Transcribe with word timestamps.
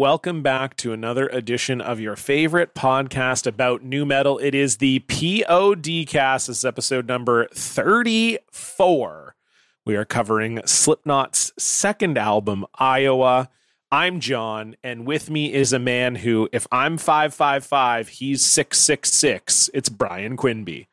welcome 0.00 0.40
back 0.42 0.74
to 0.78 0.94
another 0.94 1.26
edition 1.28 1.78
of 1.78 2.00
your 2.00 2.16
favorite 2.16 2.74
podcast 2.74 3.46
about 3.46 3.82
nu 3.82 4.06
metal. 4.06 4.38
It 4.38 4.54
is 4.54 4.78
the 4.78 5.00
POD 5.00 6.06
Kast. 6.08 6.46
This 6.46 6.56
is 6.56 6.64
episode 6.64 7.06
number 7.06 7.48
34. 7.48 9.36
We 9.84 9.96
are 9.96 10.06
covering 10.06 10.62
Slipknot's 10.64 11.52
second 11.58 12.16
album, 12.16 12.64
Iowa. 12.76 13.50
I'm 13.92 14.20
John, 14.20 14.74
and 14.82 15.06
with 15.06 15.28
me 15.28 15.52
is 15.52 15.74
a 15.74 15.78
man 15.78 16.14
who, 16.14 16.48
if 16.50 16.66
I'm 16.72 16.96
555, 16.96 18.08
he's 18.08 18.42
666. 18.42 19.68
It's 19.74 19.90
Bryan 19.90 20.38
Quinby. 20.38 20.86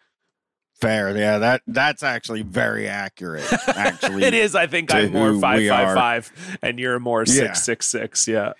Fair, 0.81 1.15
yeah. 1.15 1.37
That 1.37 1.61
that's 1.65 2.03
actually 2.03 2.41
very 2.41 2.89
accurate. 2.89 3.45
Actually, 3.69 4.23
It 4.25 4.33
is, 4.33 4.53
I 4.53 4.67
think 4.67 4.93
I'm 4.93 5.13
more 5.13 5.31
we 5.31 5.69
are. 5.69 5.95
555, 5.95 6.59
and 6.61 6.77
you're 6.77 6.99
more 6.99 7.21
Yeah. 7.21 7.53
666. 7.53 8.27
Yeah. 8.27 8.51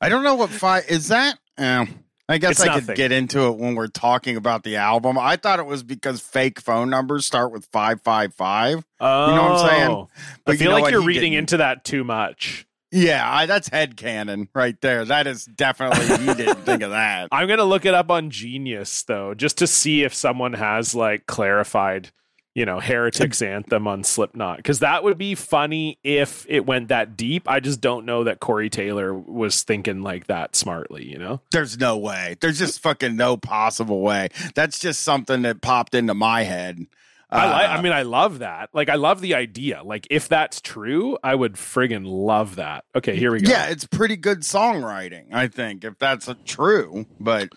I 0.00 0.08
don't 0.08 0.22
know 0.22 0.34
what 0.34 0.50
five 0.50 0.84
is 0.88 1.08
that. 1.08 1.38
Uh, 1.58 1.86
I 2.28 2.38
guess 2.38 2.52
It's 2.52 2.60
I 2.62 2.66
nothing. 2.66 2.86
could 2.86 2.96
get 2.96 3.12
into 3.12 3.46
it 3.46 3.56
when 3.56 3.76
we're 3.76 3.86
talking 3.86 4.36
about 4.36 4.64
the 4.64 4.76
album. 4.76 5.16
I 5.18 5.36
thought 5.36 5.60
it 5.60 5.66
was 5.66 5.82
because 5.84 6.20
fake 6.20 6.60
phone 6.60 6.90
numbers 6.90 7.24
start 7.24 7.52
with 7.52 7.66
five 7.66 8.02
five 8.02 8.34
five. 8.34 8.84
Oh, 9.00 9.34
know 9.34 9.42
what 9.42 9.52
I'm 9.62 9.68
saying? 9.70 9.90
I 9.90 10.06
But 10.44 10.52
you 10.52 10.58
feel 10.58 10.68
know 10.70 10.74
like 10.74 10.82
what? 10.82 10.92
you're 10.92 11.00
He 11.02 11.06
reading 11.06 11.32
didn't. 11.32 11.38
into 11.38 11.56
that 11.58 11.84
too 11.84 12.02
much. 12.04 12.66
Yeah, 12.92 13.28
I, 13.28 13.46
that's 13.46 13.68
head 13.68 13.96
canon 13.96 14.48
right 14.54 14.80
there. 14.80 15.04
That 15.04 15.26
is 15.26 15.44
definitely 15.44 16.06
he 16.24 16.34
didn't 16.34 16.62
think 16.64 16.82
of 16.82 16.90
that. 16.90 17.28
I'm 17.32 17.48
gonna 17.48 17.64
look 17.64 17.84
it 17.84 17.94
up 17.94 18.10
on 18.10 18.30
Genius 18.30 19.02
though, 19.04 19.34
just 19.34 19.58
to 19.58 19.66
see 19.66 20.02
if 20.02 20.12
someone 20.14 20.54
has 20.54 20.94
like 20.94 21.26
clarified, 21.26 22.10
you 22.56 22.64
know, 22.64 22.80
Heretic's 22.80 23.42
anthem 23.42 23.86
on 23.86 24.02
Slipknot, 24.02 24.56
because 24.56 24.78
that 24.78 25.04
would 25.04 25.18
be 25.18 25.34
funny 25.34 25.98
if 26.02 26.46
it 26.48 26.64
went 26.64 26.88
that 26.88 27.14
deep. 27.14 27.46
I 27.50 27.60
just 27.60 27.82
don't 27.82 28.06
know 28.06 28.24
that 28.24 28.40
Corey 28.40 28.70
Taylor 28.70 29.12
was 29.12 29.62
thinking 29.62 30.00
like 30.00 30.28
that 30.28 30.56
smartly. 30.56 31.04
You 31.04 31.18
know, 31.18 31.42
There's 31.50 31.78
no 31.78 31.98
way. 31.98 32.36
There's 32.40 32.58
just 32.58 32.80
fucking 32.80 33.14
no 33.14 33.36
possible 33.36 34.00
way. 34.00 34.30
That's 34.54 34.78
just 34.78 35.00
something 35.00 35.42
that 35.42 35.60
popped 35.60 35.94
into 35.94 36.14
my 36.14 36.44
head. 36.44 36.86
I 37.28 37.50
like. 37.50 37.68
Uh, 37.68 37.72
I 37.72 37.82
mean, 37.82 37.92
I 37.92 38.02
love 38.02 38.38
that. 38.38 38.70
Like, 38.72 38.88
I 38.88 38.94
love 38.94 39.20
the 39.20 39.34
idea. 39.34 39.82
Like, 39.84 40.06
if 40.08 40.26
that's 40.26 40.62
true, 40.62 41.18
I 41.22 41.34
would 41.34 41.56
friggin' 41.56 42.06
love 42.06 42.56
that. 42.56 42.84
Okay, 42.94 43.16
here 43.16 43.32
we 43.32 43.42
go. 43.42 43.50
Yeah, 43.50 43.66
it's 43.66 43.84
pretty 43.84 44.16
good 44.16 44.40
songwriting, 44.40 45.34
I 45.34 45.48
think, 45.48 45.84
if 45.84 45.98
that's 45.98 46.26
uh, 46.26 46.34
true. 46.46 47.04
But 47.20 47.50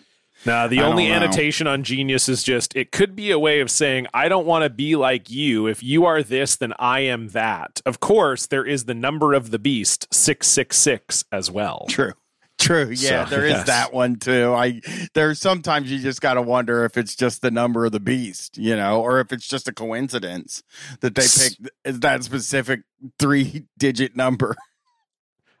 Now, 0.46 0.66
the 0.66 0.80
I 0.80 0.84
only 0.84 1.10
annotation 1.10 1.66
on 1.66 1.82
Genius 1.84 2.28
is 2.28 2.42
just 2.42 2.74
it 2.74 2.92
could 2.92 3.14
be 3.14 3.30
a 3.30 3.38
way 3.38 3.60
of 3.60 3.70
saying, 3.70 4.06
I 4.14 4.28
don't 4.28 4.46
want 4.46 4.64
to 4.64 4.70
be 4.70 4.96
like 4.96 5.28
you. 5.30 5.66
If 5.66 5.82
you 5.82 6.06
are 6.06 6.22
this, 6.22 6.56
then 6.56 6.72
I 6.78 7.00
am 7.00 7.28
that. 7.28 7.80
Of 7.84 8.00
course, 8.00 8.46
there 8.46 8.64
is 8.64 8.84
the 8.86 8.94
number 8.94 9.34
of 9.34 9.50
the 9.50 9.58
beast, 9.58 10.06
666, 10.12 11.24
as 11.30 11.50
well. 11.50 11.86
true. 11.88 12.12
True. 12.58 12.90
Yeah, 12.90 13.24
So, 13.24 13.36
there 13.36 13.46
is 13.46 13.52
yes. 13.52 13.66
that 13.68 13.94
one 13.94 14.16
too. 14.16 14.52
I 14.54 14.82
there's 15.14 15.38
sometimes 15.40 15.90
you 15.90 15.98
just 15.98 16.20
got 16.20 16.34
to 16.34 16.42
wonder 16.42 16.84
if 16.84 16.98
it's 16.98 17.16
just 17.16 17.40
the 17.40 17.50
number 17.50 17.86
of 17.86 17.92
the 17.92 18.00
beast, 18.00 18.58
you 18.58 18.76
know, 18.76 19.00
or 19.00 19.18
if 19.20 19.32
it's 19.32 19.48
just 19.48 19.66
a 19.66 19.72
coincidence 19.72 20.62
that 21.00 21.14
they 21.14 21.22
picked 21.22 22.00
that 22.02 22.22
specific 22.22 22.82
three 23.18 23.64
digit 23.78 24.14
number. 24.14 24.56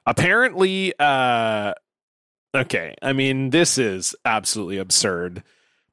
Apparently, 0.04 0.92
uh, 0.98 1.72
okay. 2.54 2.94
I 3.02 3.12
mean, 3.12 3.50
this 3.50 3.78
is 3.78 4.14
absolutely 4.24 4.78
absurd. 4.78 5.42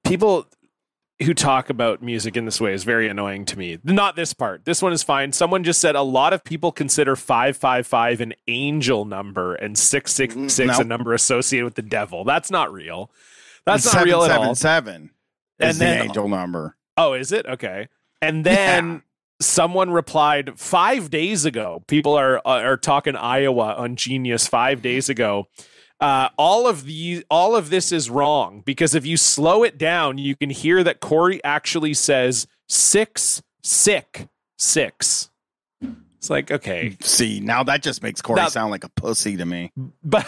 People 0.03 0.45
who 1.23 1.33
talk 1.33 1.69
about 1.71 2.03
music 2.03 2.37
in 2.37 2.45
this 2.45 2.61
way 2.61 2.73
is 2.73 2.83
very 2.83 3.07
annoying 3.09 3.43
to 3.45 3.57
me. 3.57 3.79
Not 3.83 4.15
this 4.15 4.33
part. 4.33 4.65
This 4.65 4.83
one 4.83 4.93
is 4.93 5.01
fine. 5.01 5.31
Someone 5.31 5.63
just 5.63 5.81
said 5.81 5.95
a 5.95 6.03
lot 6.03 6.31
of 6.31 6.43
people 6.43 6.71
consider 6.71 7.15
555 7.15 8.21
an 8.21 8.33
angel 8.47 9.03
number 9.05 9.55
and 9.55 9.75
666 9.77 10.77
mm, 10.77 10.79
a 10.79 10.83
number 10.83 11.13
associated 11.13 11.65
with 11.65 11.73
the 11.75 11.81
devil. 11.81 12.23
That's 12.23 12.51
not 12.51 12.71
real. 12.71 13.09
That's 13.65 13.91
not 13.91 14.05
real 14.05 14.23
at 14.23 14.31
all. 14.31 14.53
Seven 14.55 15.09
And 15.59 15.71
is 15.71 15.79
then- 15.79 15.97
the 15.99 16.03
angel 16.05 16.27
number. 16.29 16.75
Oh, 16.95 17.13
is 17.13 17.31
it? 17.31 17.45
Okay. 17.47 17.87
And 18.21 18.43
then 18.45 18.87
Yeah. 18.93 18.99
someone 19.41 19.89
replied 19.91 20.59
5 20.59 21.09
days 21.09 21.45
ago. 21.45 21.83
People 21.87 22.13
are 22.13 22.41
are 22.45 22.77
talking 22.77 23.15
Iowa 23.15 23.73
on 23.75 23.95
Genius 23.95 24.47
5 24.47 24.81
days 24.83 25.09
ago. 25.09 25.47
Uh, 25.99 26.29
all 26.37 26.67
of 26.67 26.85
the 26.85 27.25
all 27.29 27.55
of 27.55 27.69
this 27.71 27.91
is 27.91 28.09
wrong 28.09 28.61
because 28.65 28.93
if 28.93 29.05
you 29.05 29.17
slow 29.17 29.63
it 29.63 29.77
down, 29.79 30.17
you 30.19 30.35
can 30.35 30.49
hear 30.51 30.83
that 30.83 30.99
Corey 30.99 31.43
actually 31.43 31.93
says 31.95 32.45
six 32.69 33.41
sick 33.63 34.27
six. 34.59 35.31
It's 36.17 36.29
like 36.29 36.51
okay, 36.51 36.97
See, 37.01 37.39
now 37.39 37.63
that 37.63 37.81
just 37.81 38.03
makes 38.03 38.21
Corey 38.21 38.41
Now- 38.41 38.47
sound 38.49 38.69
like 38.71 38.83
a 38.83 38.89
pussy 38.89 39.37
to 39.37 39.45
me. 39.45 39.71
but 40.03 40.27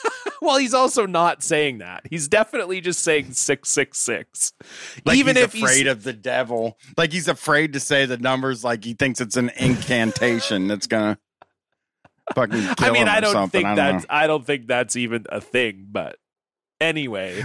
well, 0.42 0.58
he's 0.58 0.74
also 0.74 1.06
not 1.06 1.42
saying 1.42 1.78
that. 1.78 2.02
He's 2.08 2.28
definitely 2.28 2.80
just 2.80 3.02
saying 3.02 3.32
six 3.32 3.68
six 3.68 3.98
six. 3.98 4.52
Like 5.04 5.16
Even 5.18 5.34
he's 5.36 5.44
if 5.44 5.52
he's 5.52 5.62
afraid 5.64 5.86
of 5.88 6.04
the 6.04 6.12
devil, 6.12 6.78
like 6.96 7.12
he's 7.12 7.26
afraid 7.28 7.72
to 7.72 7.80
say 7.80 8.06
the 8.06 8.16
numbers, 8.18 8.62
like 8.62 8.84
he 8.84 8.94
thinks 8.94 9.20
it's 9.20 9.36
an 9.36 9.50
incantation 9.56 10.68
that's 10.68 10.86
gonna 10.86 11.18
fucking. 12.34 12.66
I 12.78 12.90
mean, 12.90 13.08
I 13.08 13.20
don't 13.20 13.50
think 13.50 13.66
I 13.66 13.74
don't 13.74 13.76
that's 13.76 14.06
I 14.08 14.26
don't 14.26 14.46
think 14.46 14.66
that's 14.66 14.96
even 14.96 15.26
a 15.30 15.40
thing. 15.40 15.86
But 15.90 16.16
anyway, 16.80 17.42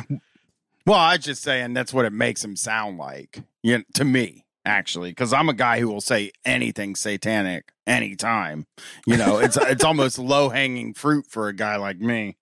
Well, 0.85 1.00
I'm 1.00 1.19
just 1.19 1.41
saying 1.41 1.73
that's 1.73 1.94
what 1.94 2.06
it 2.06 2.13
makes 2.13 2.44
him 2.44 2.56
sound 2.56 2.97
like. 2.97 3.41
You 3.63 3.79
know, 3.79 3.84
to 3.96 4.06
me, 4.06 4.46
actually, 4.66 5.12
because 5.12 5.34
I'm 5.34 5.50
a 5.50 5.53
guy 5.53 5.79
who 5.79 5.88
will 5.88 6.01
say 6.01 6.31
anything 6.46 6.96
satanic 6.96 7.72
anytime. 7.88 8.68
You 9.07 9.18
know, 9.18 9.40
it's 9.40 9.57
it's 9.57 9.84
almost 9.84 10.19
low 10.19 10.50
hanging 10.50 10.94
fruit 10.94 11.25
for 11.28 11.47
a 11.47 11.53
guy 11.53 11.78
like 11.78 12.00
me. 12.00 12.38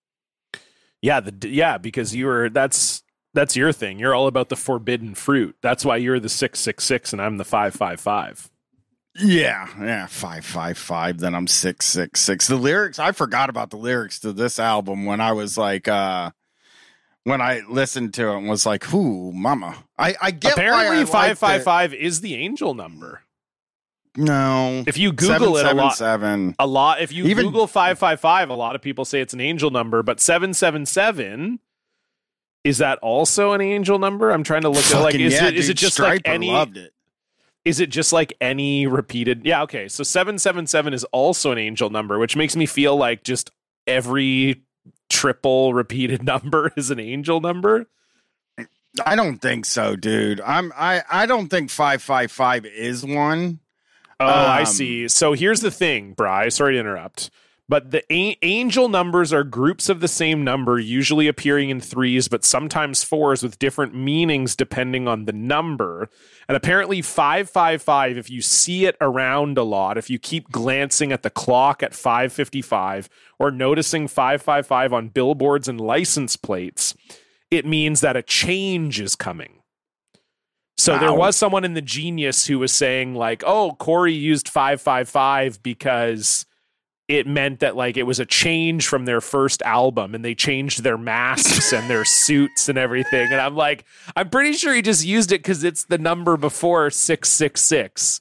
yeah, 1.00 1.20
the 1.20 1.48
yeah, 1.48 1.78
because 1.78 2.14
you 2.14 2.26
were 2.26 2.50
that's 2.50 3.02
that's 3.32 3.56
your 3.56 3.72
thing. 3.72 3.98
You're 3.98 4.14
all 4.14 4.26
about 4.26 4.50
the 4.50 4.56
forbidden 4.56 5.14
fruit. 5.14 5.56
That's 5.62 5.84
why 5.84 5.96
you're 5.96 6.20
the 6.20 6.28
six 6.28 6.60
six 6.60 6.84
six 6.84 7.12
and 7.12 7.22
I'm 7.22 7.38
the 7.38 7.44
five 7.44 7.74
five 7.74 7.98
five. 7.98 8.50
Yeah, 9.16 9.68
yeah, 9.80 10.06
five 10.06 10.44
five 10.44 10.76
five. 10.76 11.18
Then 11.18 11.34
I'm 11.34 11.46
six 11.46 11.86
six 11.86 12.20
six. 12.20 12.48
The 12.48 12.56
lyrics, 12.56 12.98
I 12.98 13.12
forgot 13.12 13.48
about 13.48 13.70
the 13.70 13.76
lyrics 13.76 14.18
to 14.20 14.32
this 14.32 14.58
album 14.58 15.04
when 15.04 15.20
I 15.20 15.32
was 15.32 15.56
like, 15.56 15.86
uh 15.88 16.30
when 17.22 17.40
I 17.40 17.62
listened 17.70 18.12
to 18.14 18.28
it 18.28 18.36
and 18.38 18.48
was 18.48 18.66
like, 18.66 18.92
"Ooh, 18.92 19.32
mama." 19.32 19.76
I 19.96 20.14
I 20.20 20.30
get 20.30 20.56
why 20.56 20.62
I 20.62 20.66
Apparently, 20.66 20.96
liked 20.98 21.10
five 21.10 21.38
five 21.38 21.60
it. 21.60 21.64
five 21.64 21.94
is 21.94 22.20
the 22.22 22.34
angel 22.34 22.74
number. 22.74 23.22
No, 24.16 24.84
If 24.86 24.96
you 24.96 25.12
Google 25.12 25.56
it 25.56 25.66
a 25.66 25.74
lot, 25.74 25.96
Seven. 25.96 26.54
a 26.60 26.66
lot. 26.68 27.00
If 27.00 27.12
you 27.12 27.24
Even- 27.26 27.46
Google 27.46 27.66
five 27.66 27.98
five 27.98 28.20
five, 28.20 28.48
a 28.48 28.54
lot 28.54 28.76
of 28.76 28.82
people 28.82 29.04
say 29.04 29.20
it's 29.20 29.34
an 29.34 29.40
angel 29.40 29.70
number. 29.70 30.02
But 30.02 30.20
seven 30.20 30.54
seven 30.54 30.86
seven. 30.86 31.58
Is 32.62 32.78
that 32.78 32.98
also 33.00 33.52
an 33.52 33.60
angel 33.60 33.98
number? 33.98 34.30
I'm 34.30 34.42
trying 34.44 34.62
to 34.62 34.68
look 34.70 34.84
at 34.86 35.00
like 35.00 35.14
is 35.16 35.34
yeah, 35.34 35.48
it 35.48 35.54
is 35.56 35.66
dude, 35.66 35.76
it 35.76 35.78
just 35.80 35.98
like 35.98 36.22
Stryper 36.22 36.28
any 36.34 36.50
loved 36.50 36.76
it. 36.76 36.92
Is 37.64 37.80
it 37.80 37.88
just 37.90 38.12
like 38.12 38.32
any 38.40 38.86
repeated 38.86 39.44
yeah 39.44 39.62
okay 39.62 39.88
so 39.88 40.02
777 40.02 40.92
is 40.94 41.04
also 41.04 41.50
an 41.52 41.58
angel 41.58 41.90
number 41.90 42.18
which 42.18 42.36
makes 42.36 42.54
me 42.56 42.66
feel 42.66 42.96
like 42.96 43.24
just 43.24 43.50
every 43.86 44.62
triple 45.10 45.72
repeated 45.74 46.22
number 46.32 46.72
is 46.76 46.90
an 46.90 47.00
angel 47.00 47.40
number 47.40 47.86
I 49.04 49.16
don't 49.16 49.38
think 49.38 49.64
so, 49.66 49.96
dude. 49.96 50.40
I'm 50.40 50.72
I 50.76 51.02
I 51.10 51.26
don't 51.26 51.48
think 51.48 51.68
five 51.70 52.00
five 52.00 52.30
five 52.30 52.64
is 52.64 53.04
one. 53.04 53.58
oh 54.20 54.24
i 54.26 54.60
Um, 54.60 54.66
see 54.66 55.08
so 55.08 55.32
here's 55.32 55.60
the 55.62 55.72
thing 55.72 56.12
bry 56.12 56.48
sorry 56.48 56.74
to 56.74 56.78
interrupt 56.78 57.28
but 57.68 57.90
the 57.90 58.04
a- 58.12 58.36
angel 58.42 58.88
numbers 58.88 59.32
are 59.32 59.44
groups 59.44 59.88
of 59.88 60.00
the 60.00 60.08
same 60.08 60.44
number 60.44 60.78
usually 60.78 61.28
appearing 61.28 61.70
in 61.70 61.80
threes 61.80 62.28
but 62.28 62.44
sometimes 62.44 63.02
fours 63.02 63.42
with 63.42 63.58
different 63.58 63.94
meanings 63.94 64.54
depending 64.54 65.08
on 65.08 65.24
the 65.24 65.32
number. 65.32 66.08
And 66.48 66.56
apparently 66.56 67.00
555 67.00 68.18
if 68.18 68.30
you 68.30 68.42
see 68.42 68.86
it 68.86 68.96
around 69.00 69.56
a 69.56 69.62
lot 69.62 69.96
if 69.96 70.10
you 70.10 70.18
keep 70.18 70.50
glancing 70.50 71.12
at 71.12 71.22
the 71.22 71.30
clock 71.30 71.82
at 71.82 71.94
555 71.94 73.08
or 73.38 73.50
noticing 73.50 74.08
555 74.08 74.92
on 74.92 75.08
billboards 75.08 75.68
and 75.68 75.80
license 75.80 76.36
plates 76.36 76.94
it 77.50 77.64
means 77.64 78.00
that 78.00 78.16
a 78.16 78.22
change 78.22 79.00
is 79.00 79.14
coming. 79.14 79.60
So 80.76 80.98
there 80.98 81.14
was 81.14 81.36
someone 81.36 81.64
in 81.64 81.74
the 81.74 81.80
genius 81.80 82.46
who 82.46 82.58
was 82.58 82.72
saying 82.72 83.14
like 83.14 83.42
oh 83.46 83.72
corey 83.78 84.12
used 84.12 84.48
555 84.48 85.62
because 85.62 86.44
it 87.08 87.26
meant 87.26 87.60
that 87.60 87.76
like 87.76 87.96
it 87.96 88.04
was 88.04 88.18
a 88.18 88.26
change 88.26 88.86
from 88.86 89.04
their 89.04 89.20
first 89.20 89.62
album 89.62 90.14
and 90.14 90.24
they 90.24 90.34
changed 90.34 90.82
their 90.82 90.96
masks 90.96 91.72
and 91.72 91.88
their 91.88 92.04
suits 92.04 92.68
and 92.68 92.78
everything 92.78 93.30
and 93.30 93.40
i'm 93.40 93.54
like 93.54 93.84
i'm 94.16 94.30
pretty 94.30 94.54
sure 94.54 94.74
he 94.74 94.82
just 94.82 95.04
used 95.04 95.32
it 95.32 95.40
because 95.40 95.64
it's 95.64 95.84
the 95.84 95.98
number 95.98 96.36
before 96.36 96.90
666 96.90 98.20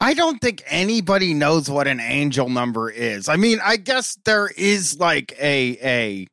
I 0.00 0.14
don't 0.14 0.40
think 0.40 0.62
anybody 0.66 1.34
knows 1.34 1.70
what 1.70 1.86
an 1.86 2.00
angel 2.00 2.48
number 2.48 2.90
is. 2.90 3.28
I 3.28 3.36
mean, 3.36 3.58
I 3.62 3.76
guess 3.76 4.18
there 4.24 4.48
is 4.56 4.98
like 4.98 5.32
a 5.38 5.78
a 5.82 6.26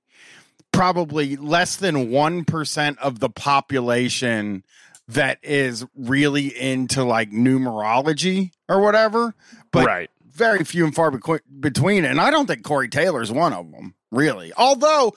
probably 0.71 1.35
less 1.35 1.75
than 1.75 2.09
1% 2.09 2.97
of 2.97 3.19
the 3.19 3.29
population 3.29 4.63
that 5.07 5.39
is 5.43 5.85
really 5.95 6.47
into 6.47 7.03
like 7.03 7.31
numerology 7.31 8.51
or 8.67 8.81
whatever, 8.81 9.35
but 9.71 9.85
right 9.85 10.09
very 10.35 10.63
few 10.63 10.85
and 10.85 10.93
far 10.93 11.11
between. 11.11 12.05
And 12.05 12.19
I 12.19 12.29
don't 12.29 12.45
think 12.45 12.63
Corey 12.63 12.89
Taylor's 12.89 13.31
one 13.31 13.53
of 13.53 13.71
them, 13.71 13.95
really. 14.11 14.51
Although, 14.57 15.15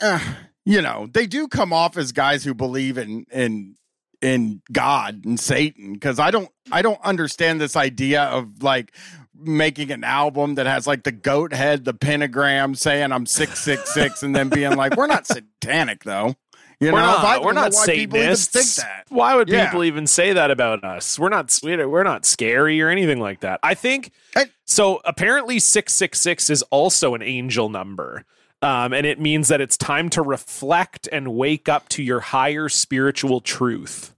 uh, 0.00 0.20
you 0.64 0.80
know, 0.80 1.08
they 1.12 1.26
do 1.26 1.46
come 1.46 1.72
off 1.72 1.96
as 1.96 2.12
guys 2.12 2.44
who 2.44 2.54
believe 2.54 2.98
in 2.98 3.26
in 3.30 3.76
in 4.20 4.60
God 4.70 5.24
and 5.24 5.40
Satan 5.40 5.94
because 5.94 6.18
I 6.18 6.30
don't 6.30 6.50
I 6.70 6.82
don't 6.82 7.00
understand 7.02 7.60
this 7.60 7.76
idea 7.76 8.22
of 8.24 8.62
like 8.62 8.92
making 9.34 9.90
an 9.90 10.04
album 10.04 10.56
that 10.56 10.66
has 10.66 10.86
like 10.86 11.04
the 11.04 11.12
goat 11.12 11.52
head, 11.52 11.84
the 11.84 11.94
pentagram, 11.94 12.74
saying 12.74 13.12
I'm 13.12 13.26
six 13.26 13.60
six 13.60 13.92
six, 13.92 14.22
and 14.22 14.34
then 14.34 14.48
being 14.48 14.76
like, 14.76 14.96
we're 14.96 15.06
not 15.06 15.26
satanic 15.60 16.04
though. 16.04 16.34
You 16.80 16.92
we're 16.92 17.00
know, 17.00 17.06
not, 17.06 17.44
we're 17.44 17.52
not 17.52 17.74
why 17.74 17.84
people 17.86 18.18
even 18.18 18.36
Satanists. 18.36 18.76
think 18.76 18.86
that. 18.88 19.04
Why 19.14 19.34
would 19.34 19.48
Yeah. 19.50 19.66
people 19.66 19.84
even 19.84 20.06
say 20.06 20.32
that 20.32 20.50
about 20.50 20.82
us? 20.82 21.18
We're 21.18 21.28
not 21.28 21.58
we're 21.62 21.86
we're 21.86 22.02
not 22.04 22.24
scary 22.24 22.80
or 22.80 22.88
anything 22.88 23.20
like 23.20 23.40
that. 23.40 23.60
I 23.62 23.74
think 23.74 24.12
I- 24.34 24.46
so. 24.64 25.00
Apparently, 25.04 25.58
six 25.58 25.92
six 25.92 26.18
six 26.20 26.48
is 26.48 26.62
also 26.70 27.14
an 27.14 27.20
angel 27.22 27.68
number, 27.68 28.24
um, 28.62 28.94
and 28.94 29.04
it 29.06 29.20
means 29.20 29.48
that 29.48 29.60
it's 29.60 29.76
time 29.76 30.08
to 30.10 30.22
reflect 30.22 31.06
and 31.12 31.34
wake 31.34 31.68
up 31.68 31.88
to 31.90 32.02
your 32.02 32.20
higher 32.20 32.70
spiritual 32.70 33.42
truth. 33.42 34.14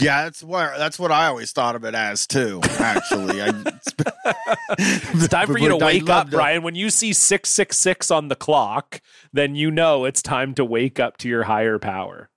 Yeah, 0.00 0.24
that's 0.24 0.42
what 0.42 0.76
that's 0.78 0.98
what 0.98 1.12
I 1.12 1.26
always 1.26 1.52
thought 1.52 1.76
of 1.76 1.84
it 1.84 1.94
as 1.94 2.26
too. 2.26 2.60
Actually, 2.78 3.40
I, 3.42 3.48
It's 4.78 5.28
time 5.28 5.46
for 5.46 5.58
you 5.58 5.68
to 5.68 5.76
wake 5.76 6.08
up, 6.08 6.30
Bryan. 6.30 6.62
When 6.62 6.74
you 6.74 6.90
see 6.90 7.12
six 7.12 7.48
six 7.50 7.78
six 7.78 8.10
on 8.10 8.28
the 8.28 8.36
clock, 8.36 9.00
then 9.32 9.54
you 9.54 9.70
know 9.70 10.04
it's 10.04 10.22
time 10.22 10.54
to 10.54 10.64
wake 10.64 10.98
up 10.98 11.16
to 11.18 11.28
your 11.28 11.44
higher 11.44 11.78
power. 11.78 12.28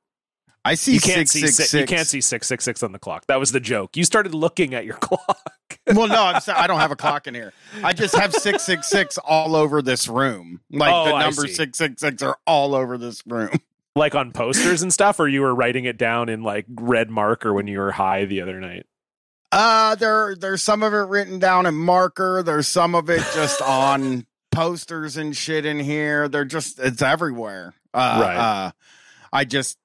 I 0.65 0.75
see 0.75 0.93
You 0.93 0.99
can't 1.01 1.27
six 1.27 1.31
see 1.31 1.39
six 1.41 1.55
six, 1.55 1.69
six. 1.71 1.81
you 1.91 1.95
can't 1.97 2.07
see 2.07 2.21
six 2.21 2.47
six 2.47 2.63
six 2.63 2.83
on 2.83 2.91
the 2.91 2.99
clock. 2.99 3.25
That 3.27 3.39
was 3.39 3.51
the 3.51 3.59
joke. 3.59 3.97
You 3.97 4.03
started 4.03 4.33
looking 4.33 4.73
at 4.73 4.85
your 4.85 4.95
clock. 5.01 5.39
well, 5.93 6.07
no, 6.07 6.23
I'm 6.23 6.41
I 6.55 6.67
don't 6.67 6.79
have 6.79 6.91
a 6.91 6.95
clock 6.95 7.27
in 7.27 7.33
here. 7.33 7.51
I 7.83 7.93
just 7.93 8.15
have 8.15 8.33
six 8.33 8.63
six 8.63 8.89
six 8.89 9.17
all 9.17 9.55
over 9.55 9.81
this 9.81 10.07
room. 10.07 10.61
Like 10.71 10.93
Oh, 10.93 11.05
the 11.05 11.19
number 11.19 11.47
six 11.47 11.77
six 11.77 11.99
six 11.99 12.21
are 12.21 12.37
all 12.45 12.75
over 12.75 12.97
this 12.97 13.25
room. 13.25 13.49
Like 13.95 14.15
on 14.15 14.31
posters 14.31 14.81
and 14.81 14.91
stuff, 14.93 15.19
or 15.19 15.27
you 15.27 15.41
were 15.41 15.53
writing 15.53 15.85
it 15.85 15.97
down 15.97 16.29
in 16.29 16.43
like 16.43 16.65
red 16.69 17.09
marker 17.09 17.53
when 17.53 17.67
you 17.67 17.79
were 17.79 17.91
high 17.91 18.25
the 18.25 18.41
other 18.41 18.59
night? 18.59 18.85
Uh 19.51 19.93
there 19.95 20.35
there's 20.35 20.63
some 20.63 20.81
of 20.81 20.93
it 20.93 20.97
written 20.97 21.37
down 21.39 21.65
in 21.65 21.75
marker. 21.75 22.41
There's 22.43 22.67
some 22.67 22.95
of 22.95 23.09
it 23.09 23.21
just 23.35 23.61
on 23.67 24.25
posters 24.51 25.15
and 25.17 25.35
shit 25.37 25.65
in 25.65 25.79
here. 25.79 26.27
They're 26.27 26.45
just 26.45 26.79
it's 26.79 27.01
everywhere. 27.01 27.73
Uh, 27.93 28.19
Right. 28.21 28.35
Uh, 28.37 28.71
I 29.31 29.45
just 29.45 29.77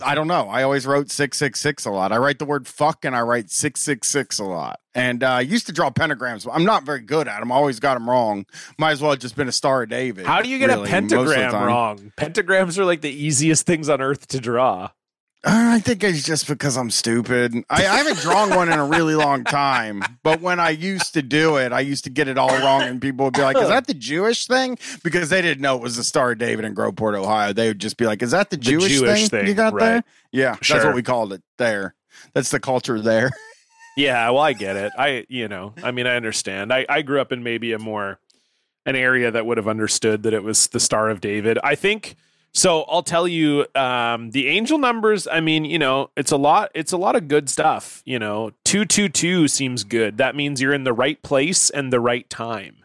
I 0.00 0.14
don't 0.14 0.28
know. 0.28 0.48
I 0.48 0.62
always 0.62 0.86
wrote 0.86 1.10
six 1.10 1.38
six 1.38 1.60
six 1.60 1.84
a 1.84 1.90
lot. 1.90 2.12
I 2.12 2.18
write 2.18 2.38
the 2.38 2.44
word 2.44 2.66
fuck 2.66 3.04
and 3.04 3.14
I 3.14 3.20
write 3.20 3.50
six 3.50 3.80
six 3.80 4.08
six 4.08 4.38
a 4.38 4.44
lot. 4.44 4.80
And 4.94 5.22
uh, 5.22 5.28
I 5.28 5.40
used 5.40 5.66
to 5.66 5.72
draw 5.72 5.90
pentagrams. 5.90 6.48
I'm 6.52 6.64
not 6.64 6.84
very 6.84 7.00
good 7.00 7.28
at 7.28 7.40
them. 7.40 7.50
I 7.50 7.54
always 7.54 7.80
got 7.80 7.94
them 7.94 8.08
wrong. 8.08 8.46
Might 8.78 8.92
as 8.92 9.02
well 9.02 9.12
have 9.12 9.20
just 9.20 9.36
been 9.36 9.48
a 9.48 9.52
Star 9.52 9.82
of 9.82 9.88
David. 9.88 10.26
How 10.26 10.42
do 10.42 10.48
you 10.48 10.58
get 10.58 10.68
really, 10.68 10.90
a 10.90 11.00
most 11.00 11.12
of 11.12 11.26
the 11.26 11.34
pentagram 11.34 11.64
wrong? 11.66 12.12
Pentagrams 12.16 12.78
are 12.78 12.84
like 12.84 13.00
the 13.00 13.10
easiest 13.10 13.66
things 13.66 13.88
on 13.88 14.00
earth 14.00 14.26
to 14.28 14.40
draw. 14.40 14.90
Uh, 15.44 15.74
I 15.74 15.80
think 15.80 16.04
it's 16.04 16.22
just 16.22 16.46
because 16.46 16.76
I'm 16.76 16.90
stupid. 16.90 17.52
I, 17.68 17.84
I 17.84 17.96
haven't 17.96 18.18
drawn 18.18 18.50
one 18.50 18.70
in 18.70 18.78
a 18.78 18.84
really 18.84 19.16
long 19.16 19.42
time, 19.42 20.02
but 20.22 20.40
when 20.40 20.60
I 20.60 20.70
used 20.70 21.14
to 21.14 21.22
do 21.22 21.56
it, 21.56 21.72
I 21.72 21.80
used 21.80 22.04
to 22.04 22.10
get 22.10 22.28
it 22.28 22.38
all 22.38 22.56
wrong, 22.60 22.82
and 22.82 23.02
people 23.02 23.24
would 23.24 23.34
be 23.34 23.42
like, 23.42 23.56
"Is 23.56 23.68
that 23.68 23.88
the 23.88 23.94
Jewish 23.94 24.46
thing?" 24.46 24.78
Because 25.02 25.30
they 25.30 25.42
didn't 25.42 25.60
know 25.60 25.74
it 25.74 25.82
was 25.82 25.96
the 25.96 26.04
Star 26.04 26.30
of 26.30 26.38
David 26.38 26.64
in 26.64 26.76
Groveport, 26.76 27.16
Ohio. 27.16 27.52
They 27.52 27.66
would 27.66 27.80
just 27.80 27.96
be 27.96 28.06
like, 28.06 28.22
"Is 28.22 28.30
that 28.30 28.50
the 28.50 28.56
Jewish, 28.56 28.92
Jewish 28.92 29.28
thing, 29.28 29.40
thing, 29.40 29.46
you 29.48 29.54
got 29.54 29.76
there?" 29.76 29.94
right. 29.96 30.04
Yeah, 30.30 30.56
that's 30.68 30.84
what 30.84 30.94
we 30.94 31.02
called 31.02 31.32
it 31.32 31.42
there. 31.58 31.96
That's 32.34 32.50
the 32.50 32.60
culture 32.60 33.00
there. 33.00 33.30
Yeah, 33.94 34.30
well, 34.30 34.42
I 34.42 34.54
get 34.54 34.76
it. 34.76 34.92
I, 34.96 35.26
you 35.28 35.48
know, 35.48 35.74
I 35.82 35.90
mean, 35.90 36.06
I 36.06 36.16
understand. 36.16 36.72
I, 36.72 36.86
I 36.88 37.02
grew 37.02 37.20
up 37.20 37.30
in 37.30 37.42
maybe 37.42 37.72
a 37.72 37.78
more 37.78 38.18
an 38.86 38.96
area 38.96 39.30
that 39.30 39.44
would 39.44 39.58
have 39.58 39.68
understood 39.68 40.22
that 40.22 40.32
it 40.32 40.42
was 40.42 40.68
the 40.68 40.80
Star 40.80 41.10
of 41.10 41.20
David. 41.20 41.58
I 41.62 41.74
think 41.74 42.16
so. 42.54 42.82
I'll 42.84 43.02
tell 43.02 43.26
you, 43.28 43.66
um, 43.74 44.30
the 44.30 44.48
angel 44.48 44.78
numbers. 44.78 45.26
I 45.26 45.40
mean, 45.40 45.64
you 45.64 45.78
know, 45.78 46.10
it's 46.16 46.30
a 46.32 46.36
lot. 46.36 46.70
It's 46.74 46.92
a 46.92 46.96
lot 46.96 47.16
of 47.16 47.28
good 47.28 47.48
stuff. 47.48 48.02
You 48.04 48.18
know, 48.18 48.52
two 48.64 48.84
two 48.84 49.08
two 49.08 49.48
seems 49.48 49.84
good. 49.84 50.18
That 50.18 50.34
means 50.36 50.60
you're 50.60 50.74
in 50.74 50.84
the 50.84 50.92
right 50.92 51.20
place 51.22 51.70
and 51.70 51.92
the 51.92 52.00
right 52.00 52.28
time. 52.30 52.76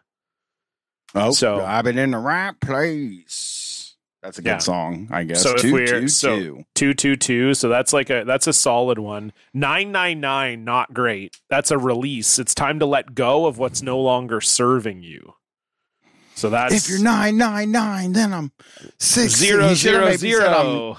Oh, 1.15 1.31
So- 1.31 1.63
I've 1.63 1.85
been 1.85 1.97
in 1.97 2.11
the 2.11 2.17
right 2.17 2.59
place. 2.59 3.95
That's 4.21 4.39
a 4.39 4.41
good 4.41 4.49
Yeah. 4.49 4.57
song, 4.57 5.07
I 5.11 5.23
guess. 5.23 5.41
So 5.41 5.55
if 5.55 5.63
we're- 5.71 5.85
two, 5.87 6.07
so- 6.09 6.35
two. 6.37 6.63
Two 6.75 6.93
two 6.93 7.15
two. 7.15 7.53
So 7.53 7.69
that's 7.69 7.93
like 7.93 8.09
a 8.09 8.23
that's 8.25 8.45
a 8.47 8.51
solid 8.53 8.99
one. 8.99 9.31
Nine 9.53 9.91
nine 9.91 10.19
nine. 10.19 10.65
Not 10.65 10.93
great. 10.93 11.39
That's 11.49 11.71
a 11.71 11.77
release. 11.77 12.37
It's 12.37 12.53
time 12.53 12.79
to 12.79 12.85
let 12.85 13.15
go 13.15 13.45
of 13.45 13.57
what's 13.57 13.81
no 13.81 13.97
longer 13.99 14.41
serving 14.41 15.01
you. 15.03 15.35
So 16.37 16.51
that's 16.51 16.73
If 16.75 16.87
you're 16.87 17.03
nine 17.03 17.35
nine 17.35 17.71
nine, 17.71 18.13
then 18.13 18.31
I'm 18.31 18.51
six 18.99 19.33
zero 19.33 19.69
he 19.69 19.75
should 19.75 19.95
have 19.95 20.19
zero 20.19 20.29
maybe 20.29 20.31
said 20.33 20.53
I'm 20.53 20.65
zero. 20.67 20.97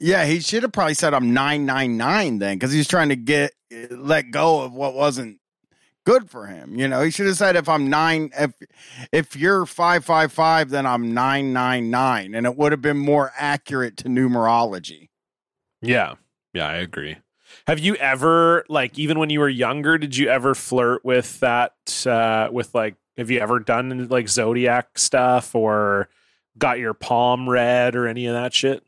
Yeah, 0.00 0.24
he 0.24 0.40
should 0.40 0.64
have 0.64 0.72
probably 0.72 0.94
said 0.94 1.14
I'm 1.14 1.32
nine 1.32 1.64
nine 1.64 1.96
nine 1.96 2.40
then, 2.40 2.56
because 2.56 2.72
he's 2.72 2.88
trying 2.88 3.10
to 3.10 3.16
get 3.16 3.52
let 3.90 4.32
go 4.32 4.62
of 4.62 4.72
what 4.72 4.94
wasn't 4.94 5.38
good 6.04 6.28
for 6.28 6.46
him. 6.46 6.76
You 6.76 6.88
know, 6.88 7.02
he 7.02 7.12
should 7.12 7.26
have 7.26 7.36
said 7.36 7.54
if 7.54 7.68
I'm 7.68 7.88
nine, 7.88 8.30
if 8.36 8.52
if 9.12 9.36
you're 9.36 9.64
five 9.64 10.04
five 10.04 10.32
five, 10.32 10.70
then 10.70 10.86
I'm 10.86 11.14
nine 11.14 11.52
nine 11.52 11.88
nine, 11.88 12.34
and 12.34 12.44
it 12.44 12.56
would 12.56 12.72
have 12.72 12.82
been 12.82 12.98
more 12.98 13.30
accurate 13.36 13.96
to 13.98 14.08
numerology. 14.08 15.08
Yeah. 15.80 16.14
Yeah, 16.52 16.66
I 16.66 16.78
agree. 16.78 17.16
Have 17.68 17.78
you 17.78 17.94
ever 17.94 18.64
like 18.68 18.98
even 18.98 19.20
when 19.20 19.30
you 19.30 19.38
were 19.38 19.48
younger, 19.48 19.98
did 19.98 20.16
you 20.16 20.28
ever 20.28 20.56
flirt 20.56 21.04
with 21.04 21.38
that 21.38 21.74
uh 22.06 22.48
with 22.50 22.74
like 22.74 22.96
have 23.20 23.30
you 23.30 23.40
ever 23.40 23.60
done 23.60 24.08
like 24.08 24.28
zodiac 24.28 24.98
stuff 24.98 25.54
or 25.54 26.08
got 26.58 26.78
your 26.78 26.94
palm 26.94 27.48
read 27.48 27.94
or 27.94 28.06
any 28.06 28.26
of 28.26 28.34
that 28.34 28.52
shit? 28.52 28.82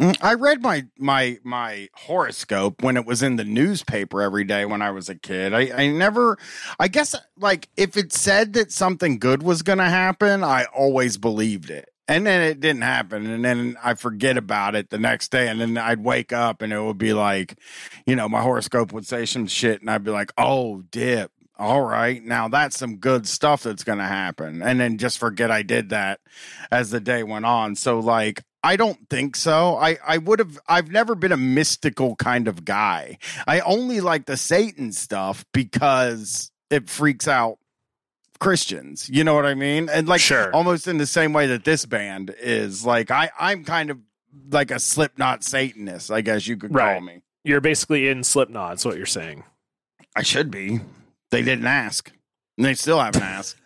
Mm, 0.00 0.16
I 0.22 0.34
read 0.34 0.62
my 0.62 0.86
my 0.98 1.38
my 1.44 1.88
horoscope 1.94 2.82
when 2.82 2.96
it 2.96 3.06
was 3.06 3.22
in 3.22 3.36
the 3.36 3.44
newspaper 3.44 4.22
every 4.22 4.44
day 4.44 4.64
when 4.64 4.82
I 4.82 4.90
was 4.90 5.08
a 5.08 5.14
kid. 5.14 5.52
I, 5.52 5.70
I 5.74 5.88
never 5.88 6.38
I 6.80 6.88
guess 6.88 7.14
like 7.36 7.68
if 7.76 7.96
it 7.96 8.12
said 8.12 8.54
that 8.54 8.72
something 8.72 9.18
good 9.18 9.42
was 9.42 9.62
gonna 9.62 9.88
happen, 9.88 10.42
I 10.42 10.64
always 10.74 11.18
believed 11.18 11.70
it. 11.70 11.88
And 12.08 12.26
then 12.26 12.42
it 12.42 12.60
didn't 12.60 12.82
happen. 12.82 13.26
And 13.26 13.44
then 13.44 13.76
I 13.82 13.94
forget 13.94 14.36
about 14.36 14.74
it 14.74 14.90
the 14.90 14.98
next 14.98 15.30
day. 15.30 15.48
And 15.48 15.60
then 15.60 15.78
I'd 15.78 16.02
wake 16.02 16.32
up 16.32 16.60
and 16.60 16.72
it 16.72 16.82
would 16.82 16.98
be 16.98 17.12
like, 17.12 17.56
you 18.06 18.16
know, 18.16 18.28
my 18.28 18.42
horoscope 18.42 18.92
would 18.92 19.06
say 19.06 19.24
some 19.24 19.46
shit 19.46 19.80
and 19.80 19.90
I'd 19.90 20.04
be 20.04 20.10
like, 20.10 20.32
oh 20.36 20.82
dip. 20.90 21.30
All 21.62 21.82
right. 21.82 22.20
Now 22.24 22.48
that's 22.48 22.76
some 22.76 22.96
good 22.96 23.28
stuff 23.28 23.62
that's 23.62 23.84
gonna 23.84 24.08
happen. 24.08 24.62
And 24.62 24.80
then 24.80 24.98
just 24.98 25.18
forget 25.18 25.48
I 25.52 25.62
did 25.62 25.90
that 25.90 26.18
as 26.72 26.90
the 26.90 26.98
day 26.98 27.22
went 27.22 27.44
on. 27.46 27.76
So 27.76 28.00
like 28.00 28.42
I 28.64 28.74
don't 28.74 29.08
think 29.08 29.36
so. 29.36 29.76
I 29.76 29.96
I 30.04 30.18
would 30.18 30.40
have 30.40 30.58
I've 30.66 30.90
never 30.90 31.14
been 31.14 31.30
a 31.30 31.36
mystical 31.36 32.16
kind 32.16 32.48
of 32.48 32.64
guy. 32.64 33.18
I 33.46 33.60
only 33.60 34.00
like 34.00 34.26
the 34.26 34.36
Satan 34.36 34.90
stuff 34.90 35.44
because 35.52 36.50
it 36.68 36.90
freaks 36.90 37.28
out 37.28 37.58
Christians. 38.40 39.08
You 39.08 39.22
know 39.22 39.36
what 39.36 39.46
I 39.46 39.54
mean? 39.54 39.88
And 39.88 40.08
like 40.08 40.20
Sure. 40.20 40.52
almost 40.52 40.88
in 40.88 40.98
the 40.98 41.06
same 41.06 41.32
way 41.32 41.46
that 41.46 41.62
this 41.62 41.86
band 41.86 42.34
is 42.40 42.84
like 42.84 43.12
I 43.12 43.30
I'm 43.38 43.62
kind 43.64 43.88
of 43.90 43.98
like 44.50 44.72
a 44.72 44.80
Slipknot 44.80 45.44
Satanist, 45.44 46.10
I 46.10 46.22
guess 46.22 46.48
you 46.48 46.56
could 46.56 46.72
call 46.74 47.00
me. 47.02 47.22
You're 47.44 47.60
basically 47.60 48.08
in 48.08 48.24
Slipknot, 48.24 48.70
that's 48.70 48.84
what 48.84 48.96
you're 48.96 49.06
saying. 49.06 49.44
I 50.16 50.22
should 50.22 50.50
be. 50.50 50.80
They 51.32 51.42
didn't 51.42 51.66
ask. 51.66 52.12
And 52.56 52.64
they 52.64 52.74
still 52.74 53.00
haven't 53.00 53.22
asked. 53.22 53.56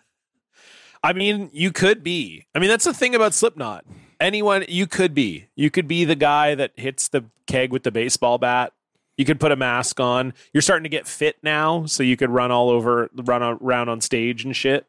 I 1.03 1.13
mean, 1.13 1.49
you 1.53 1.71
could 1.71 2.03
be. 2.03 2.47
I 2.55 2.59
mean, 2.59 2.69
that's 2.69 2.85
the 2.85 2.93
thing 2.93 3.13
about 3.13 3.33
Slipknot. 3.33 3.85
Anyone 4.19 4.65
you 4.67 4.87
could 4.87 5.13
be. 5.13 5.45
You 5.55 5.69
could 5.69 5.87
be 5.87 6.03
the 6.05 6.15
guy 6.15 6.55
that 6.55 6.71
hits 6.75 7.07
the 7.09 7.25
keg 7.45 7.71
with 7.71 7.83
the 7.83 7.91
baseball 7.91 8.39
bat. 8.39 8.73
You 9.15 9.25
could 9.25 9.39
put 9.39 9.51
a 9.51 9.55
mask 9.55 9.99
on. 9.99 10.33
You're 10.53 10.61
starting 10.61 10.83
to 10.83 10.89
get 10.89 11.07
fit 11.07 11.37
now, 11.43 11.85
so 11.85 12.01
you 12.03 12.17
could 12.17 12.29
run 12.31 12.51
all 12.51 12.69
over, 12.69 13.09
run 13.15 13.43
around 13.43 13.89
on 13.89 14.01
stage 14.01 14.43
and 14.43 14.55
shit. 14.55 14.85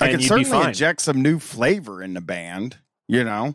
I 0.00 0.08
And 0.08 0.18
could 0.18 0.26
certainly 0.28 0.66
inject 0.68 1.00
some 1.02 1.22
new 1.22 1.38
flavor 1.38 2.02
in 2.02 2.14
the 2.14 2.20
band, 2.20 2.76
you 3.08 3.24
know. 3.24 3.54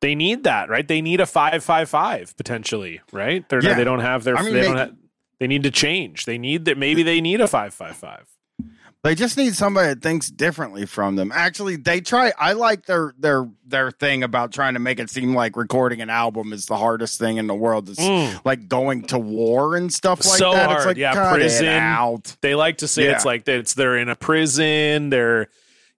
They 0.00 0.14
need 0.16 0.44
that, 0.44 0.68
right? 0.68 0.86
They 0.86 1.00
need 1.00 1.20
a 1.20 1.26
five 1.26 1.62
five 1.62 1.88
five 1.88 2.36
potentially, 2.36 3.00
right? 3.12 3.48
They're 3.48 3.62
Yeah. 3.62 3.74
they 3.74 3.84
don't 3.84 4.00
have 4.00 4.24
their. 4.24 4.36
I 4.36 4.42
mean, 4.42 4.54
they 4.54 4.60
they- 4.62 4.66
don't. 4.66 4.76
Have, 4.76 4.96
they 5.42 5.48
need 5.48 5.64
to 5.64 5.72
change. 5.72 6.24
They 6.24 6.38
need 6.38 6.66
that. 6.66 6.78
Maybe 6.78 7.02
they 7.02 7.20
need 7.20 7.40
a 7.40 7.48
five 7.48 7.74
five 7.74 7.96
five. 7.96 8.28
They 9.02 9.16
just 9.16 9.36
need 9.36 9.56
somebody 9.56 9.88
that 9.88 10.00
thinks 10.00 10.30
differently 10.30 10.86
from 10.86 11.16
them. 11.16 11.32
Actually, 11.34 11.74
they 11.74 12.00
try. 12.00 12.32
I 12.38 12.52
like 12.52 12.86
their 12.86 13.12
their 13.18 13.50
their 13.66 13.90
thing 13.90 14.22
about 14.22 14.52
trying 14.52 14.74
to 14.74 14.78
make 14.78 15.00
it 15.00 15.10
seem 15.10 15.34
like 15.34 15.56
recording 15.56 16.00
an 16.00 16.10
album 16.10 16.52
is 16.52 16.66
the 16.66 16.76
hardest 16.76 17.18
thing 17.18 17.38
in 17.38 17.48
the 17.48 17.56
world. 17.56 17.88
It's 17.88 17.98
Mm. 17.98 18.40
like 18.44 18.68
going 18.68 19.02
to 19.06 19.18
war 19.18 19.74
and 19.74 19.92
stuff 19.92 20.24
like 20.24 20.38
So 20.38 20.52
that. 20.52 20.70
It's 20.76 20.86
like 20.86 20.96
Yeah, 20.96 21.32
prison. 21.34 21.66
out. 21.66 22.36
They 22.40 22.54
like 22.54 22.78
to 22.78 22.86
say 22.86 23.06
it's 23.08 23.24
like 23.24 23.46
that 23.46 23.56
it's 23.58 23.74
they're 23.74 23.98
in 23.98 24.08
a 24.08 24.14
prison, 24.14 25.10
they're 25.10 25.48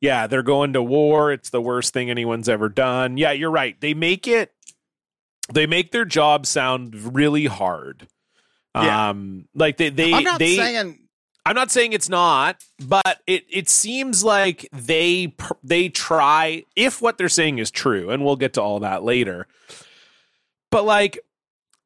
yeah, 0.00 0.26
they're 0.26 0.42
going 0.42 0.72
to 0.72 0.82
war. 0.82 1.30
It's 1.32 1.50
the 1.50 1.60
worst 1.60 1.92
thing 1.92 2.08
anyone's 2.08 2.48
ever 2.48 2.70
done. 2.70 3.18
Yeah, 3.18 3.32
you're 3.32 3.50
right. 3.50 3.78
They 3.78 3.92
make 3.92 4.26
it 4.26 4.52
they 5.52 5.66
make 5.66 5.92
their 5.92 6.06
job 6.06 6.46
sound 6.46 7.14
really 7.14 7.44
hard. 7.44 8.08
Yeah. 8.75 9.11
Um 9.11 9.49
like 9.54 9.76
they 9.76 9.88
they 9.88 10.12
I'm 10.12 10.25
not 10.25 10.38
they 10.38 10.57
saying 10.57 10.99
I'm 11.47 11.54
not 11.54 11.71
saying 11.71 11.93
it's 11.93 12.09
not, 12.09 12.64
but 12.87 13.21
it 13.26 13.45
it 13.50 13.69
seems 13.69 14.25
like 14.25 14.66
they 14.73 15.35
they 15.62 15.90
try 15.90 16.64
if 16.75 17.02
what 17.02 17.19
they're 17.19 17.28
saying 17.28 17.59
is 17.59 17.71
true, 17.71 18.11
and 18.11 18.25
we'll 18.25 18.37
get 18.37 18.54
to 18.54 18.62
all 18.62 18.81
that 18.81 19.04
later. 19.04 19.47
But 20.71 20.85
like 20.85 21.19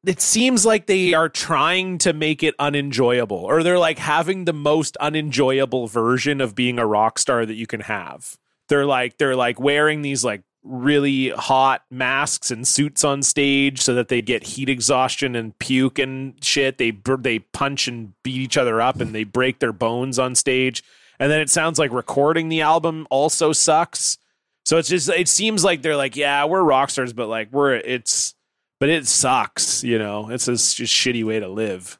it 0.05 0.21
seems 0.21 0.65
like 0.65 0.85
they 0.85 1.13
are 1.13 1.27
trying 1.27 1.97
to 1.99 2.13
make 2.13 2.41
it 2.41 2.55
unenjoyable 2.57 3.37
or 3.37 3.63
they're 3.63 3.77
like 3.77 3.99
having 3.99 4.45
the 4.45 4.53
most 4.53 4.95
unenjoyable 4.97 5.87
version 5.87 6.39
of 6.39 6.55
being 6.55 6.79
a 6.79 6.85
rock 6.85 7.19
star 7.19 7.45
that 7.45 7.55
you 7.55 7.67
can 7.67 7.81
have. 7.81 8.37
They're 8.69 8.85
like 8.85 9.17
they're 9.17 9.35
like 9.35 9.59
wearing 9.59 10.01
these 10.01 10.23
like 10.23 10.43
really 10.63 11.29
hot 11.29 11.83
masks 11.89 12.51
and 12.51 12.67
suits 12.67 13.03
on 13.03 13.23
stage 13.23 13.81
so 13.81 13.93
that 13.95 14.09
they 14.09 14.21
get 14.21 14.43
heat 14.43 14.69
exhaustion 14.69 15.35
and 15.35 15.57
puke 15.59 15.99
and 15.99 16.33
shit. 16.43 16.77
They 16.77 16.91
they 17.19 17.39
punch 17.39 17.87
and 17.87 18.13
beat 18.23 18.41
each 18.41 18.57
other 18.57 18.81
up 18.81 18.99
and 18.99 19.13
they 19.13 19.23
break 19.23 19.59
their 19.59 19.73
bones 19.73 20.19
on 20.19 20.35
stage. 20.35 20.83
And 21.19 21.31
then 21.31 21.41
it 21.41 21.49
sounds 21.49 21.79
like 21.79 21.91
recording 21.91 22.49
the 22.49 22.61
album 22.61 23.07
also 23.09 23.51
sucks. 23.53 24.17
So 24.65 24.77
it's 24.77 24.89
just 24.89 25.09
it 25.09 25.27
seems 25.27 25.63
like 25.63 25.81
they're 25.81 25.95
like, 25.95 26.15
yeah, 26.15 26.45
we're 26.45 26.63
rock 26.63 26.89
stars, 26.89 27.13
but 27.13 27.27
like 27.27 27.51
we're 27.51 27.75
it's 27.75 28.35
but 28.79 28.89
it 28.89 29.07
sucks, 29.07 29.83
you 29.83 29.99
know. 29.99 30.29
It's 30.29 30.47
a 30.47 30.53
just 30.53 30.77
shitty 30.79 31.23
way 31.23 31.39
to 31.39 31.47
live. 31.47 31.99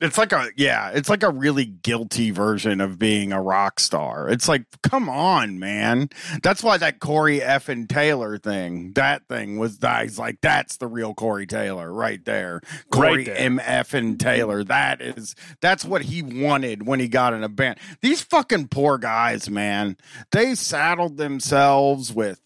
It's 0.00 0.18
like 0.18 0.32
a 0.32 0.48
yeah, 0.56 0.90
it's 0.90 1.08
like 1.08 1.22
a 1.22 1.30
really 1.30 1.64
guilty 1.64 2.30
version 2.30 2.80
of 2.80 2.98
being 2.98 3.32
a 3.32 3.40
rock 3.40 3.78
star. 3.78 4.28
It's 4.28 4.48
like, 4.48 4.64
come 4.82 5.08
on, 5.08 5.58
man. 5.58 6.10
That's 6.42 6.62
why 6.62 6.76
that 6.78 6.98
Corey 6.98 7.40
F 7.40 7.68
and 7.68 7.88
Taylor 7.88 8.36
thing, 8.36 8.92
that 8.94 9.26
thing 9.28 9.58
was 9.58 9.76
guys 9.76 10.18
like 10.18 10.40
that's 10.40 10.78
the 10.78 10.88
real 10.88 11.14
Corey 11.14 11.46
Taylor 11.46 11.92
right 11.92 12.24
there. 12.24 12.60
Corey 12.90 13.24
there. 13.24 13.36
M 13.36 13.60
F 13.62 13.94
and 13.94 14.18
Taylor. 14.18 14.64
That 14.64 15.00
is 15.00 15.36
that's 15.60 15.84
what 15.84 16.02
he 16.02 16.22
wanted 16.22 16.86
when 16.86 16.98
he 17.00 17.08
got 17.08 17.32
in 17.32 17.44
a 17.44 17.48
band. 17.48 17.78
These 18.00 18.20
fucking 18.22 18.68
poor 18.68 18.98
guys, 18.98 19.48
man. 19.48 19.96
They 20.32 20.54
saddled 20.56 21.16
themselves 21.16 22.12
with, 22.12 22.40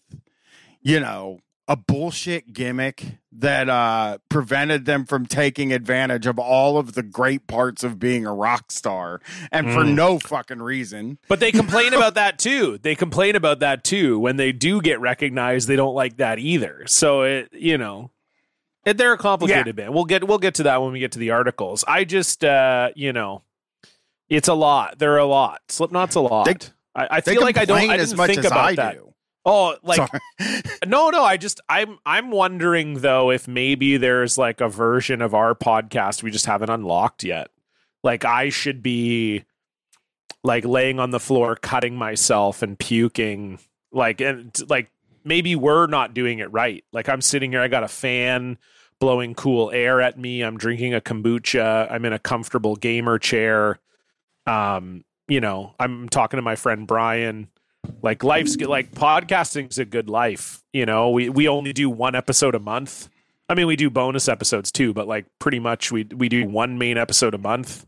you 0.81 0.99
know, 0.99 1.39
a 1.69 1.75
bullshit 1.77 2.51
gimmick 2.51 3.03
that 3.31 3.69
uh 3.69 4.17
prevented 4.27 4.85
them 4.85 5.05
from 5.05 5.25
taking 5.25 5.71
advantage 5.71 6.25
of 6.25 6.37
all 6.39 6.77
of 6.79 6.93
the 6.93 7.03
great 7.03 7.45
parts 7.45 7.83
of 7.83 7.99
being 7.99 8.25
a 8.25 8.33
rock 8.33 8.71
star 8.71 9.21
and 9.51 9.67
for 9.71 9.81
Mm. 9.83 9.93
no 9.93 10.19
fucking 10.19 10.61
reason. 10.61 11.19
But 11.27 11.39
they 11.39 11.51
complain 11.51 11.93
about 11.93 12.15
that 12.15 12.39
too. 12.39 12.79
They 12.81 12.95
complain 12.95 13.35
about 13.35 13.59
that 13.59 13.83
too. 13.83 14.17
When 14.19 14.35
they 14.37 14.51
do 14.51 14.81
get 14.81 14.99
recognized, 14.99 15.67
they 15.67 15.75
don't 15.77 15.93
like 15.93 16.17
that 16.17 16.39
either. 16.39 16.83
So 16.87 17.21
it, 17.21 17.49
you 17.53 17.77
know, 17.77 18.09
it, 18.83 18.97
they're 18.97 19.13
a 19.13 19.17
complicated 19.17 19.75
band. 19.75 19.93
We'll 19.93 20.05
get 20.05 20.27
we'll 20.27 20.39
get 20.39 20.55
to 20.55 20.63
that 20.63 20.81
when 20.81 20.91
we 20.91 20.99
get 20.99 21.11
to 21.13 21.19
the 21.19 21.29
articles. 21.29 21.85
I 21.87 22.03
just, 22.03 22.43
uh, 22.43 22.89
you 22.95 23.13
know, 23.13 23.43
it's 24.27 24.47
a 24.47 24.53
lot. 24.55 24.97
They're 24.97 25.17
a 25.17 25.25
lot. 25.25 25.61
Slipknot's 25.69 26.15
a 26.15 26.21
lot. 26.21 26.45
They- 26.45 26.55
I, 26.95 27.07
I 27.17 27.21
feel 27.21 27.41
like 27.41 27.57
I 27.57 27.65
don't. 27.65 27.77
I 27.89 27.97
as 27.97 28.15
much 28.15 28.27
think 28.29 28.39
as 28.39 28.45
about 28.45 28.65
I 28.69 28.75
that. 28.75 28.97
Oh, 29.45 29.77
like 29.83 30.09
no, 30.85 31.09
no. 31.09 31.23
I 31.23 31.37
just 31.37 31.61
I'm 31.69 31.97
I'm 32.05 32.31
wondering 32.31 32.95
though 32.95 33.31
if 33.31 33.47
maybe 33.47 33.97
there's 33.97 34.37
like 34.37 34.61
a 34.61 34.69
version 34.69 35.21
of 35.21 35.33
our 35.33 35.55
podcast 35.55 36.23
we 36.23 36.31
just 36.31 36.45
haven't 36.45 36.69
unlocked 36.69 37.23
yet. 37.23 37.49
Like 38.03 38.25
I 38.25 38.49
should 38.49 38.83
be 38.83 39.45
like 40.43 40.65
laying 40.65 40.99
on 40.99 41.11
the 41.11 41.19
floor 41.19 41.55
cutting 41.55 41.95
myself 41.95 42.61
and 42.61 42.77
puking 42.77 43.59
like 43.91 44.21
and 44.21 44.55
like 44.69 44.91
maybe 45.23 45.55
we're 45.55 45.87
not 45.87 46.13
doing 46.13 46.39
it 46.39 46.51
right. 46.51 46.83
Like 46.91 47.09
I'm 47.09 47.21
sitting 47.21 47.51
here 47.51 47.61
I 47.61 47.67
got 47.69 47.83
a 47.83 47.89
fan 47.89 48.57
blowing 48.99 49.33
cool 49.33 49.71
air 49.71 50.01
at 50.01 50.19
me. 50.19 50.41
I'm 50.41 50.57
drinking 50.57 50.93
a 50.93 51.01
kombucha. 51.01 51.89
I'm 51.89 52.03
in 52.05 52.13
a 52.13 52.19
comfortable 52.19 52.75
gamer 52.75 53.17
chair. 53.17 53.79
Um, 54.45 55.05
you 55.27 55.39
know, 55.39 55.73
I'm 55.79 56.09
talking 56.09 56.37
to 56.37 56.41
my 56.41 56.55
friend 56.55 56.85
Bryan 56.85 57.47
like 58.01 58.23
life's 58.23 58.55
good 58.55 58.67
like 58.67 58.91
podcasting's 58.91 59.77
a 59.77 59.85
good 59.85 60.09
life 60.09 60.63
you 60.73 60.85
know? 60.85 61.09
We 61.09 61.29
we 61.29 61.47
only 61.47 61.73
do 61.73 61.89
one 61.89 62.15
episode 62.15 62.55
a 62.55 62.59
month. 62.59 63.09
I 63.47 63.55
mean 63.55 63.67
we 63.67 63.75
do 63.75 63.89
bonus 63.89 64.27
episodes 64.27 64.71
too 64.71 64.93
but 64.93 65.07
like 65.07 65.25
pretty 65.39 65.59
much 65.59 65.91
we 65.91 66.03
we 66.03 66.29
do 66.29 66.47
one 66.47 66.77
main 66.77 66.97
episode 66.97 67.33
a 67.33 67.39
month. 67.39 67.85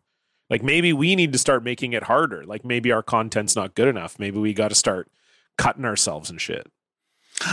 Like 0.49 0.63
maybe 0.63 0.91
we 0.91 1.15
need 1.15 1.31
to 1.33 1.39
start 1.39 1.63
making 1.63 1.93
it 1.93 2.03
harder. 2.03 2.43
Like 2.43 2.65
maybe 2.65 2.91
our 2.91 3.03
content's 3.03 3.55
not 3.55 3.75
good 3.75 3.87
enough. 3.87 4.19
Maybe 4.19 4.37
we 4.37 4.53
got 4.53 4.67
to 4.69 4.75
start 4.75 5.09
cutting 5.57 5.85
ourselves 5.85 6.29
and 6.29 6.41
shit. 6.41 6.67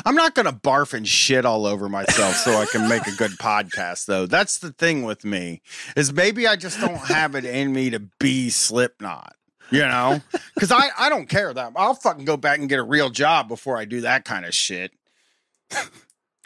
I'm 0.04 0.16
not 0.16 0.35
going 0.35 0.47
to 0.47 0.52
barf 0.52 0.92
and 0.92 1.07
shit 1.07 1.45
all 1.45 1.64
over 1.64 1.88
myself 1.88 2.35
so 2.37 2.52
I 2.57 2.66
can 2.66 2.88
make 2.88 3.07
a 3.07 3.12
good 3.12 3.30
podcast 3.40 4.07
though. 4.07 4.26
That's 4.26 4.59
the 4.59 4.73
thing 4.73 5.04
with 5.04 5.25
me 5.25 5.62
is 5.97 6.12
maybe 6.12 6.47
I 6.47 6.57
just 6.57 6.80
don't 6.80 6.97
have 6.97 7.35
it 7.35 7.45
in 7.45 7.73
me 7.73 7.90
to 7.90 8.00
be 8.18 8.50
Slipknot. 8.50 9.35
You 9.70 9.80
know, 9.80 10.20
because 10.54 10.72
I 10.72 10.88
I 10.98 11.08
don't 11.08 11.28
care 11.28 11.52
that 11.52 11.72
I'll 11.76 11.94
fucking 11.94 12.25
go 12.25 12.37
back 12.37 12.58
and 12.58 12.68
get 12.68 12.78
a 12.78 12.82
real 12.82 13.10
job 13.10 13.48
before 13.48 13.76
I 13.76 13.84
do 13.84 14.00
that 14.02 14.25
kind 14.25 14.44
of 14.46 14.54
shit. 14.54 14.92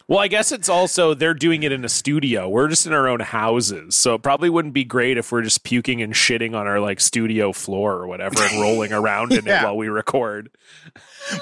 well 0.09 0.19
i 0.19 0.27
guess 0.27 0.51
it's 0.51 0.69
also 0.69 1.15
they're 1.15 1.33
doing 1.33 1.63
it 1.63 1.71
in 1.71 1.85
a 1.85 1.89
studio. 1.89 2.49
We're 2.49 2.67
just 2.69 2.87
in 2.87 2.93
our 2.93 3.07
own 3.07 3.21
houses. 3.21 3.95
So 3.95 4.15
it 4.15 4.23
probably 4.23 4.51
wouldn't 4.51 4.75
be 4.75 4.85
great 4.85 5.17
if 5.19 5.31
we're 5.31 5.43
just 5.43 5.63
puking 5.63 6.03
and 6.03 6.13
shitting 6.13 6.57
on 6.57 6.67
our 6.67 6.81
like 6.81 6.99
studio 7.01 7.53
floor 7.53 7.93
or 7.95 8.07
whatever 8.09 8.43
and 8.43 8.61
rolling 8.61 8.93
around 8.93 9.33
in 9.33 9.47
it 9.47 9.63
while 9.63 9.77
we 9.77 9.89
record. 9.89 10.51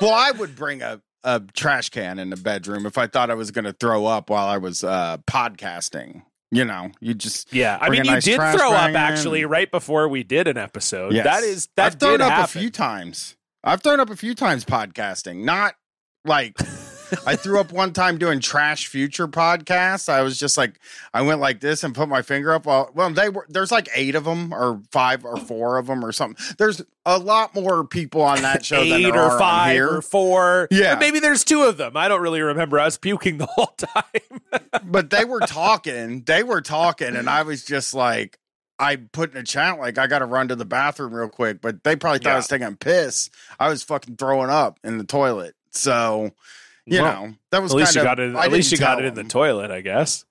Well, 0.01 0.13
I 0.13 0.31
would 0.33 0.55
bring 0.57 0.83
a 0.83 1.01
a 1.25 1.41
trash 1.55 1.91
can 1.91 2.19
in 2.19 2.31
the 2.31 2.37
bedroom 2.37 2.87
if 2.87 2.97
I 2.99 3.07
thought 3.07 3.31
I 3.31 3.35
was 3.35 3.51
going 3.51 3.67
to 3.67 3.73
throw 3.75 4.07
up 4.07 4.31
while 4.31 4.47
I 4.47 4.59
was 4.59 4.85
uh 4.85 5.19
podcasting. 5.27 6.23
You 6.53 6.65
know, 6.65 6.91
you 7.01 7.15
just 7.15 7.53
Yeah, 7.53 7.79
I 7.81 7.91
mean, 7.91 8.05
you 8.05 8.11
nice 8.11 8.25
did 8.25 8.37
throw 8.37 8.73
up 8.73 8.95
actually 8.95 9.45
right 9.45 9.71
before 9.71 10.09
we 10.09 10.25
did 10.25 10.49
an 10.49 10.57
episode. 10.57 11.13
Yes. 11.13 11.25
That 11.25 11.43
is 11.45 11.69
that 11.77 11.87
I've 11.87 12.01
thrown 12.01 12.21
up 12.21 12.31
happen. 12.31 12.45
a 12.45 12.61
few 12.61 12.71
times. 12.71 13.37
I've 13.63 13.83
thrown 13.83 14.01
up 14.01 14.11
a 14.11 14.17
few 14.17 14.35
times 14.35 14.65
podcasting. 14.65 15.45
Not 15.45 15.75
like 16.25 16.57
I 17.27 17.37
threw 17.37 17.61
up 17.61 17.73
one 17.73 17.93
time 17.93 18.19
doing 18.19 18.41
TrashFuture 18.41 19.31
podcast. 19.31 20.09
I 20.09 20.23
was 20.23 20.39
just 20.39 20.57
like, 20.59 20.79
I 21.15 21.23
went 21.23 21.41
like 21.41 21.61
this 21.61 21.83
and 21.85 21.95
put 21.95 22.09
my 22.09 22.23
finger 22.23 22.53
up. 22.53 22.67
Well, 22.67 22.91
well, 22.95 23.11
they 23.11 23.29
were 23.29 23.47
there's 23.49 23.73
like 23.73 23.89
eight 23.95 24.15
of 24.15 24.25
them 24.25 24.53
or 24.53 24.81
five 24.91 25.25
or 25.25 25.37
four 25.37 25.79
of 25.79 25.87
them 25.87 26.05
or 26.05 26.13
something. 26.13 26.43
There's 26.59 26.83
a 27.07 27.19
lot 27.19 27.55
more 27.55 27.85
people 27.85 28.23
on 28.23 28.43
that 28.43 28.65
show 28.65 28.81
than 28.85 29.01
Eight 29.01 29.11
there 29.13 29.23
or 29.33 29.39
five 29.39 29.73
here. 29.73 29.89
or 29.97 30.03
four. 30.03 30.69
Yeah. 30.71 30.97
Maybe 30.97 31.19
there's 31.21 31.45
two 31.45 31.63
of 31.63 31.77
them. 31.77 31.97
I 31.97 32.09
don't 32.09 32.21
really 32.21 32.43
remember 32.43 32.79
us 32.79 32.97
puking 32.99 33.39
the 33.39 33.47
whole 33.51 33.75
time. 33.77 34.71
but 34.85 35.11
they 35.11 35.25
were 35.25 35.41
talking. 35.41 36.23
They 36.23 36.43
were 36.43 36.61
talking, 36.61 37.17
and 37.17 37.29
I 37.29 37.43
was 37.43 37.65
just 37.65 37.95
like, 37.95 38.39
I 38.79 38.97
put 38.97 39.33
in 39.33 39.37
a 39.39 39.43
chat 39.43 39.79
like 39.79 39.99
I 39.99 40.07
got 40.07 40.21
to 40.21 40.25
run 40.27 40.49
to 40.49 40.57
the 40.57 40.65
bathroom 40.65 41.15
real 41.15 41.29
quick. 41.29 41.61
But 41.61 41.85
they 41.85 41.97
probably 41.97 42.19
thought 42.21 42.33
I 42.33 42.37
was 42.37 42.49
taking 42.49 42.67
a 42.67 42.73
piss. 42.73 43.29
I 43.59 43.69
was 43.69 43.83
fucking 43.83 44.17
throwing 44.17 44.51
up 44.51 44.79
in 44.85 44.97
the 44.99 45.05
toilet. 45.05 45.55
So 45.71 46.31
you 46.87 47.03
Well, 47.03 47.27
know 47.27 47.35
that 47.51 47.63
was 47.63 47.73
at 47.73 47.77
least 47.79 47.95
you 47.95 48.03
kind 48.03 48.17
got 48.17 48.21
it. 48.21 48.37
I 48.37 48.45
At 48.47 48.53
least 48.53 48.73
you 48.73 48.79
got 48.79 48.99
it 48.99 49.05
in 49.07 49.15
the 49.15 49.25
toilet, 49.25 49.71
I 49.71 49.81
guess. 49.81 50.25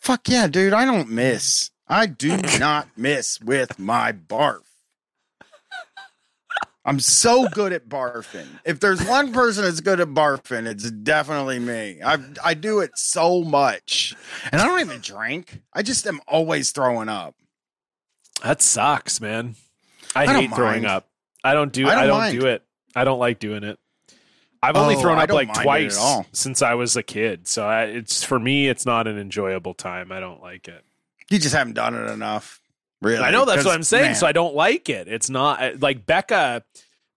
Fuck 0.00 0.28
yeah, 0.28 0.46
dude! 0.46 0.72
I 0.72 0.84
don't 0.84 1.10
miss. 1.10 1.70
I 1.88 2.06
do 2.06 2.36
not 2.58 2.88
miss 2.96 3.40
with 3.40 3.78
my 3.78 4.12
barf. 4.12 4.60
I'm 6.86 7.00
so 7.00 7.48
good 7.48 7.72
at 7.72 7.88
barfing. 7.88 8.46
If 8.66 8.78
there's 8.78 9.02
one 9.06 9.32
person 9.32 9.64
that's 9.64 9.80
good 9.80 10.00
at 10.00 10.08
barfing, 10.08 10.66
it's 10.66 10.90
definitely 10.90 11.58
me. 11.58 12.00
I 12.04 12.18
I 12.44 12.52
do 12.54 12.80
it 12.80 12.90
so 12.96 13.42
much, 13.42 14.14
and 14.52 14.60
I 14.60 14.66
don't 14.66 14.80
even 14.80 15.00
drink. 15.00 15.62
I 15.72 15.82
just 15.82 16.06
am 16.06 16.20
always 16.28 16.72
throwing 16.72 17.08
up. 17.08 17.34
That 18.42 18.60
sucks, 18.60 19.20
man. 19.20 19.54
I, 20.14 20.24
I 20.26 20.40
hate 20.42 20.54
throwing 20.54 20.84
up. 20.84 21.08
I 21.42 21.54
don't 21.54 21.72
do. 21.72 21.88
I 21.88 22.02
I 22.02 22.06
don't 22.06 22.20
don't, 22.20 22.40
do 22.40 22.46
it. 22.48 22.62
I 22.94 23.04
don't 23.04 23.18
like 23.18 23.38
doing 23.38 23.64
it. 23.64 23.78
I've 24.68 24.76
only 24.76 24.96
Oh, 24.96 25.00
thrown 25.00 25.18
up 25.18 25.30
like 25.30 25.48
mind 25.48 25.56
it 25.56 25.60
at 25.60 25.62
twice 25.64 26.26
since 26.32 26.62
I 26.62 26.74
was 26.74 26.96
a 26.96 27.02
kid. 27.02 27.46
So 27.48 27.66
I, 27.66 27.84
it's 27.84 28.24
for 28.24 28.38
me, 28.38 28.68
it's 28.68 28.86
not 28.86 29.06
an 29.06 29.18
enjoyable 29.18 29.74
time. 29.74 30.10
I 30.12 30.20
don't 30.20 30.40
like 30.42 30.68
it. 30.68 30.84
You 31.30 31.38
just 31.38 31.54
haven't 31.54 31.74
done 31.74 31.94
it 31.94 32.10
enough. 32.10 32.60
Really, 33.02 33.22
I 33.22 33.30
know 33.30 33.44
that's 33.44 33.64
what 33.64 33.74
I'm 33.74 33.82
saying. 33.82 34.04
man, 34.04 34.14
So 34.14 34.26
I 34.26 34.32
don't 34.32 34.54
like 34.54 34.88
it. 34.88 35.08
It's 35.08 35.28
not 35.28 35.80
like 35.80 36.06
Becca, 36.06 36.62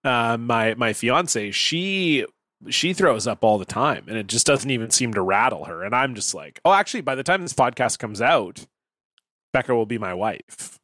uh, 0.03 0.37
my 0.37 0.73
my 0.75 0.93
fiance. 0.93 1.51
She 1.51 2.25
she 2.69 2.93
throws 2.93 3.27
up 3.27 3.43
all 3.43 3.57
the 3.57 3.65
time, 3.65 4.05
and 4.07 4.17
it 4.17 4.27
just 4.27 4.45
doesn't 4.47 4.69
even 4.69 4.89
seem 4.89 5.13
to 5.13 5.21
rattle 5.21 5.65
her. 5.65 5.83
And 5.83 5.93
I'm 5.95 6.15
just 6.15 6.33
like, 6.33 6.59
oh, 6.65 6.73
actually, 6.73 7.01
by 7.01 7.15
the 7.15 7.23
time 7.23 7.41
this 7.41 7.53
podcast 7.53 7.99
comes 7.99 8.21
out, 8.21 8.65
Becca 9.53 9.73
will 9.75 9.85
be 9.85 9.97
my 9.97 10.13
wife. 10.13 10.76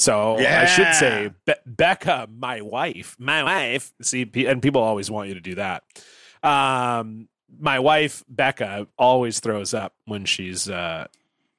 So 0.00 0.38
I 0.62 0.64
should 0.64 0.94
say 0.94 1.30
Be- 1.44 1.52
Becca, 1.66 2.26
my 2.34 2.62
wife, 2.62 3.16
my 3.18 3.42
wife. 3.42 3.92
See, 4.00 4.28
and 4.46 4.62
people 4.62 4.80
always 4.80 5.10
want 5.10 5.28
you 5.28 5.34
to 5.34 5.40
do 5.42 5.56
that. 5.56 5.84
Um, 6.42 7.28
my 7.58 7.80
wife 7.80 8.24
Becca 8.26 8.86
always 8.98 9.40
throws 9.40 9.74
up 9.74 9.92
when 10.06 10.24
she's 10.24 10.70
uh, 10.70 11.06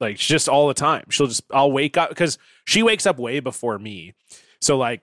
like 0.00 0.16
just 0.16 0.48
all 0.48 0.66
the 0.66 0.74
time. 0.74 1.04
She'll 1.10 1.28
just 1.28 1.44
I'll 1.52 1.70
wake 1.70 1.96
up 1.96 2.08
because 2.08 2.36
she 2.64 2.82
wakes 2.82 3.06
up 3.06 3.18
way 3.18 3.38
before 3.38 3.78
me. 3.78 4.14
So 4.60 4.76
like 4.76 5.02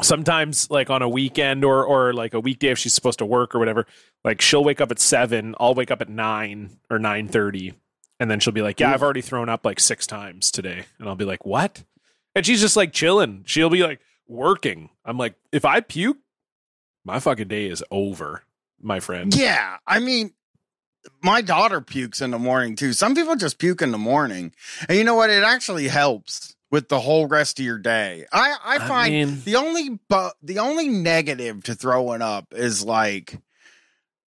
sometimes 0.00 0.70
like 0.70 0.88
on 0.88 1.02
a 1.02 1.08
weekend 1.08 1.64
or 1.64 1.84
or 1.84 2.14
like 2.14 2.32
a 2.32 2.40
weekday 2.40 2.68
if 2.68 2.78
she's 2.78 2.94
supposed 2.94 3.18
to 3.18 3.26
work 3.26 3.54
or 3.54 3.58
whatever, 3.58 3.86
like 4.24 4.40
she'll 4.40 4.64
wake 4.64 4.80
up 4.80 4.90
at 4.90 4.98
seven. 4.98 5.54
I'll 5.60 5.74
wake 5.74 5.90
up 5.90 6.00
at 6.00 6.08
nine 6.08 6.78
or 6.90 6.98
nine 6.98 7.28
thirty, 7.28 7.74
and 8.18 8.30
then 8.30 8.40
she'll 8.40 8.54
be 8.54 8.62
like, 8.62 8.80
"Yeah, 8.80 8.94
I've 8.94 9.02
already 9.02 9.20
thrown 9.20 9.50
up 9.50 9.66
like 9.66 9.80
six 9.80 10.06
times 10.06 10.50
today," 10.50 10.86
and 10.98 11.08
I'll 11.10 11.14
be 11.14 11.26
like, 11.26 11.44
"What?" 11.44 11.82
And 12.36 12.46
she's 12.46 12.60
just 12.60 12.76
like 12.76 12.92
chilling. 12.92 13.42
She'll 13.46 13.70
be 13.70 13.82
like 13.82 13.98
working. 14.28 14.90
I'm 15.04 15.18
like, 15.18 15.34
if 15.52 15.64
I 15.64 15.80
puke, 15.80 16.18
my 17.04 17.18
fucking 17.18 17.48
day 17.48 17.66
is 17.66 17.82
over, 17.90 18.42
my 18.80 19.00
friend. 19.00 19.34
Yeah, 19.34 19.78
I 19.86 19.98
mean, 20.00 20.32
my 21.22 21.40
daughter 21.40 21.80
pukes 21.80 22.20
in 22.20 22.30
the 22.32 22.38
morning 22.38 22.76
too. 22.76 22.92
Some 22.92 23.14
people 23.14 23.36
just 23.36 23.58
puke 23.58 23.80
in 23.82 23.90
the 23.90 23.98
morning, 23.98 24.52
and 24.88 24.98
you 24.98 25.04
know 25.04 25.14
what? 25.14 25.30
It 25.30 25.42
actually 25.44 25.88
helps 25.88 26.54
with 26.70 26.88
the 26.88 27.00
whole 27.00 27.26
rest 27.26 27.58
of 27.58 27.64
your 27.64 27.78
day. 27.78 28.26
I 28.32 28.56
I 28.62 28.74
I 28.74 28.78
find 28.86 29.12
mean- 29.14 29.42
the 29.44 29.56
only 29.56 29.98
but 30.08 30.34
the 30.42 30.58
only 30.58 30.88
negative 30.88 31.62
to 31.64 31.74
throwing 31.74 32.22
up 32.22 32.52
is 32.52 32.84
like 32.84 33.38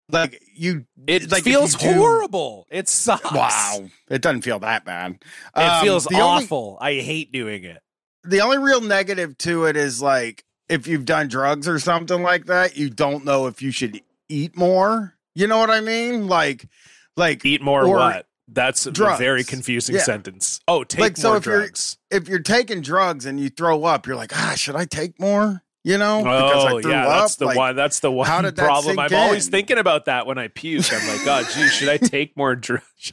like 0.10 0.42
you 0.54 0.86
It 1.08 1.32
like 1.32 1.44
feels 1.44 1.74
you 1.82 1.90
do- 1.90 1.96
horrible. 1.96 2.68
It 2.70 2.90
sucks. 2.90 3.32
Wow, 3.32 3.86
it 4.10 4.22
doesn't 4.22 4.42
feel 4.42 4.60
that 4.60 4.84
bad. 4.86 5.20
It 5.56 5.60
Um, 5.62 5.84
feels 5.84 6.04
the 6.06 6.20
only- 6.20 6.44
awful. 6.44 6.78
I 6.82 6.96
hate 6.96 7.32
doing 7.32 7.64
it. 7.64 7.82
The 8.24 8.42
only 8.42 8.58
real 8.58 8.82
negative 8.82 9.38
to 9.40 9.66
it 9.66 9.76
is 9.78 10.02
like 10.02 10.44
if 10.70 10.88
you've 10.88 11.06
done 11.06 11.28
drugs 11.28 11.68
or 11.68 11.80
something 11.80 12.22
like 12.22 12.46
that, 12.46 12.76
you 12.78 12.90
don't 12.90 13.24
know 13.26 13.48
if 13.48 13.62
you 13.62 13.72
should 13.72 14.02
eat 14.30 14.58
more. 14.58 15.16
You 15.36 15.48
know 15.48 15.60
what 15.60 15.70
I 15.70 15.82
mean? 15.82 16.28
Like, 16.28 16.68
like 17.16 17.46
Eat 17.46 17.62
more 17.62 17.86
Or 17.86 17.96
what? 17.96 18.28
That's 18.50 18.86
a 18.86 18.92
very 18.92 19.44
confusing 19.44 19.96
Yeah. 19.96 20.04
sentence. 20.04 20.60
Oh, 20.68 20.84
take 20.84 21.02
Like, 21.02 21.18
so 21.18 21.30
more 21.30 21.38
if 21.38 21.46
you're- 21.46 21.58
drugs. 21.60 21.98
if 22.10 22.28
you're 22.30 22.40
taking 22.40 22.82
drugs 22.82 23.26
and 23.26 23.40
you 23.40 23.50
throw 23.50 23.84
up, 23.84 24.08
you're 24.08 24.16
like, 24.16 24.32
ah, 24.36 24.54
should 24.56 24.76
I 24.76 24.86
take 24.86 25.20
more? 25.20 25.64
You 25.84 25.98
know, 25.98 26.20
Oh 26.28 26.78
yeah, 26.80 27.06
that's 27.06 27.38
the 27.38 27.46
Like, 27.46 27.58
one. 27.58 27.76
That's 27.78 28.00
the 28.02 28.12
one 28.12 28.28
how 28.28 28.42
did 28.42 28.56
that 28.58 28.66
problem. 28.66 29.00
I'm 29.00 29.14
always 29.14 29.48
thinking 29.48 29.78
about 29.78 30.06
that 30.06 30.26
when 30.28 30.38
I 30.38 30.50
puke. 30.50 30.92
I'm 30.92 31.08
like, 31.08 31.24
God, 31.24 31.46
gee, 31.54 31.68
should 31.70 31.88
I 31.90 31.96
take 31.98 32.36
more 32.36 32.56
drugs? 32.56 33.12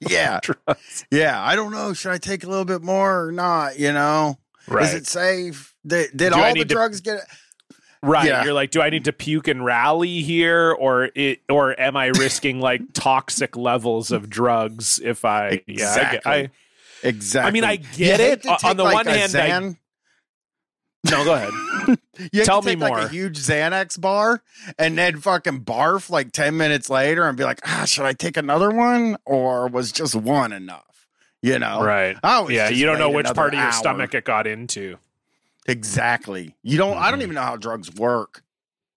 Yeah, 0.00 0.38
drugs? 0.40 1.04
yeah. 1.10 1.42
I 1.44 1.56
don't 1.56 1.72
know. 1.72 1.92
Should 1.94 2.12
I 2.12 2.18
take 2.18 2.44
a 2.44 2.48
little 2.48 2.64
bit 2.64 2.82
more 2.82 3.24
or 3.26 3.32
not? 3.32 3.78
You 3.78 3.92
know, 3.92 4.38
Right, 4.68 4.84
is 4.84 4.94
it 4.94 5.06
safe? 5.06 5.74
Did, 5.86 6.16
did 6.16 6.32
all 6.32 6.42
the 6.42 6.52
need 6.52 6.68
to- 6.68 6.74
drugs 6.74 7.00
get? 7.00 7.20
right. 8.02 8.26
yeah. 8.26 8.44
You're 8.44 8.52
like, 8.52 8.70
do 8.70 8.80
I 8.80 8.90
need 8.90 9.04
to 9.06 9.12
puke 9.12 9.48
and 9.48 9.64
rally 9.64 10.22
here, 10.22 10.72
or 10.72 11.10
it, 11.14 11.40
or 11.48 11.78
am 11.80 11.96
I 11.96 12.06
risking 12.06 12.60
like 12.60 12.80
toxic 12.92 13.56
levels 13.56 14.10
of 14.10 14.28
drugs 14.30 15.00
if 15.02 15.24
I? 15.24 15.62
Yeah, 15.66 15.92
I, 15.94 16.12
get- 16.12 16.26
I, 16.26 16.50
Exactly. 17.04 17.48
I 17.48 17.50
mean, 17.52 17.64
I 17.64 17.76
get 17.76 18.20
hate 18.20 18.44
it. 18.44 18.64
On 18.64 18.76
the 18.76 18.84
like, 18.84 18.94
one 18.94 19.06
hand, 19.06 19.34
I- 19.34 19.58
no, 21.10 21.24
go 21.24 21.34
ahead. 21.34 21.50
You 22.32 22.44
Tell 22.44 22.60
me 22.60 22.72
take, 22.72 22.80
like, 22.80 22.92
more. 22.92 22.98
a 23.00 23.08
huge 23.08 23.38
Xanax 23.38 23.98
bar 23.98 24.42
and 24.78 24.96
then 24.98 25.18
fucking 25.18 25.64
barf 25.64 26.10
like 26.10 26.30
10 26.30 26.56
minutes 26.58 26.90
later 26.90 27.26
and 27.26 27.36
be 27.38 27.42
like, 27.42 27.60
ah, 27.66 27.84
should 27.86 28.04
I 28.04 28.12
take 28.12 28.36
another 28.36 28.70
one? 28.70 29.16
Or 29.24 29.66
was 29.66 29.90
just 29.90 30.14
one 30.14 30.52
enough? 30.52 30.84
You 31.42 31.58
know? 31.58 31.82
Right. 31.82 32.16
I 32.22 32.46
Yeah, 32.48 32.68
you 32.68 32.86
don't 32.86 32.98
know 32.98 33.10
which 33.10 33.26
part 33.26 33.48
of 33.52 33.58
your 33.58 33.64
hour. 33.66 33.72
stomach 33.72 34.14
it 34.14 34.24
got 34.24 34.46
into. 34.46 34.96
Exactly. 35.66 36.54
You 36.62 36.78
don't, 36.78 36.96
I 36.96 37.10
don't 37.10 37.18
Mhm. 37.20 37.24
even 37.24 37.34
know 37.34 37.42
how 37.42 37.56
drugs 37.56 37.92
work, 37.94 38.42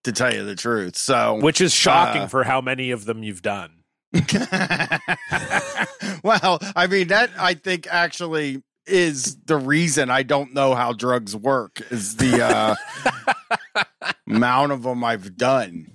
to 0.03 0.11
tell 0.11 0.31
you 0.33 0.43
the 0.45 0.55
truth. 0.55 0.95
So, 0.95 1.35
Which 1.41 1.59
is 1.61 1.73
shocking 1.73 2.23
Uh, 2.23 2.27
for 2.27 2.43
how 2.43 2.61
many 2.61 2.91
of 2.91 3.05
them 3.05 3.23
you've 3.23 3.41
done. 3.41 3.71
well, 6.23 6.59
I 6.75 6.87
mean, 6.89 7.07
that 7.09 7.31
I 7.37 7.53
think 7.55 7.87
actually 7.89 8.61
is 8.85 9.35
the 9.45 9.57
reason 9.57 10.09
I 10.11 10.23
don't 10.23 10.53
know 10.53 10.75
how 10.75 10.93
drugs 10.93 11.35
work 11.35 11.81
is 11.89 12.17
the 12.17 12.43
uh, 12.45 12.75
amount 14.27 14.71
of 14.71 14.83
them 14.83 15.03
I've 15.03 15.35
done. 15.37 15.91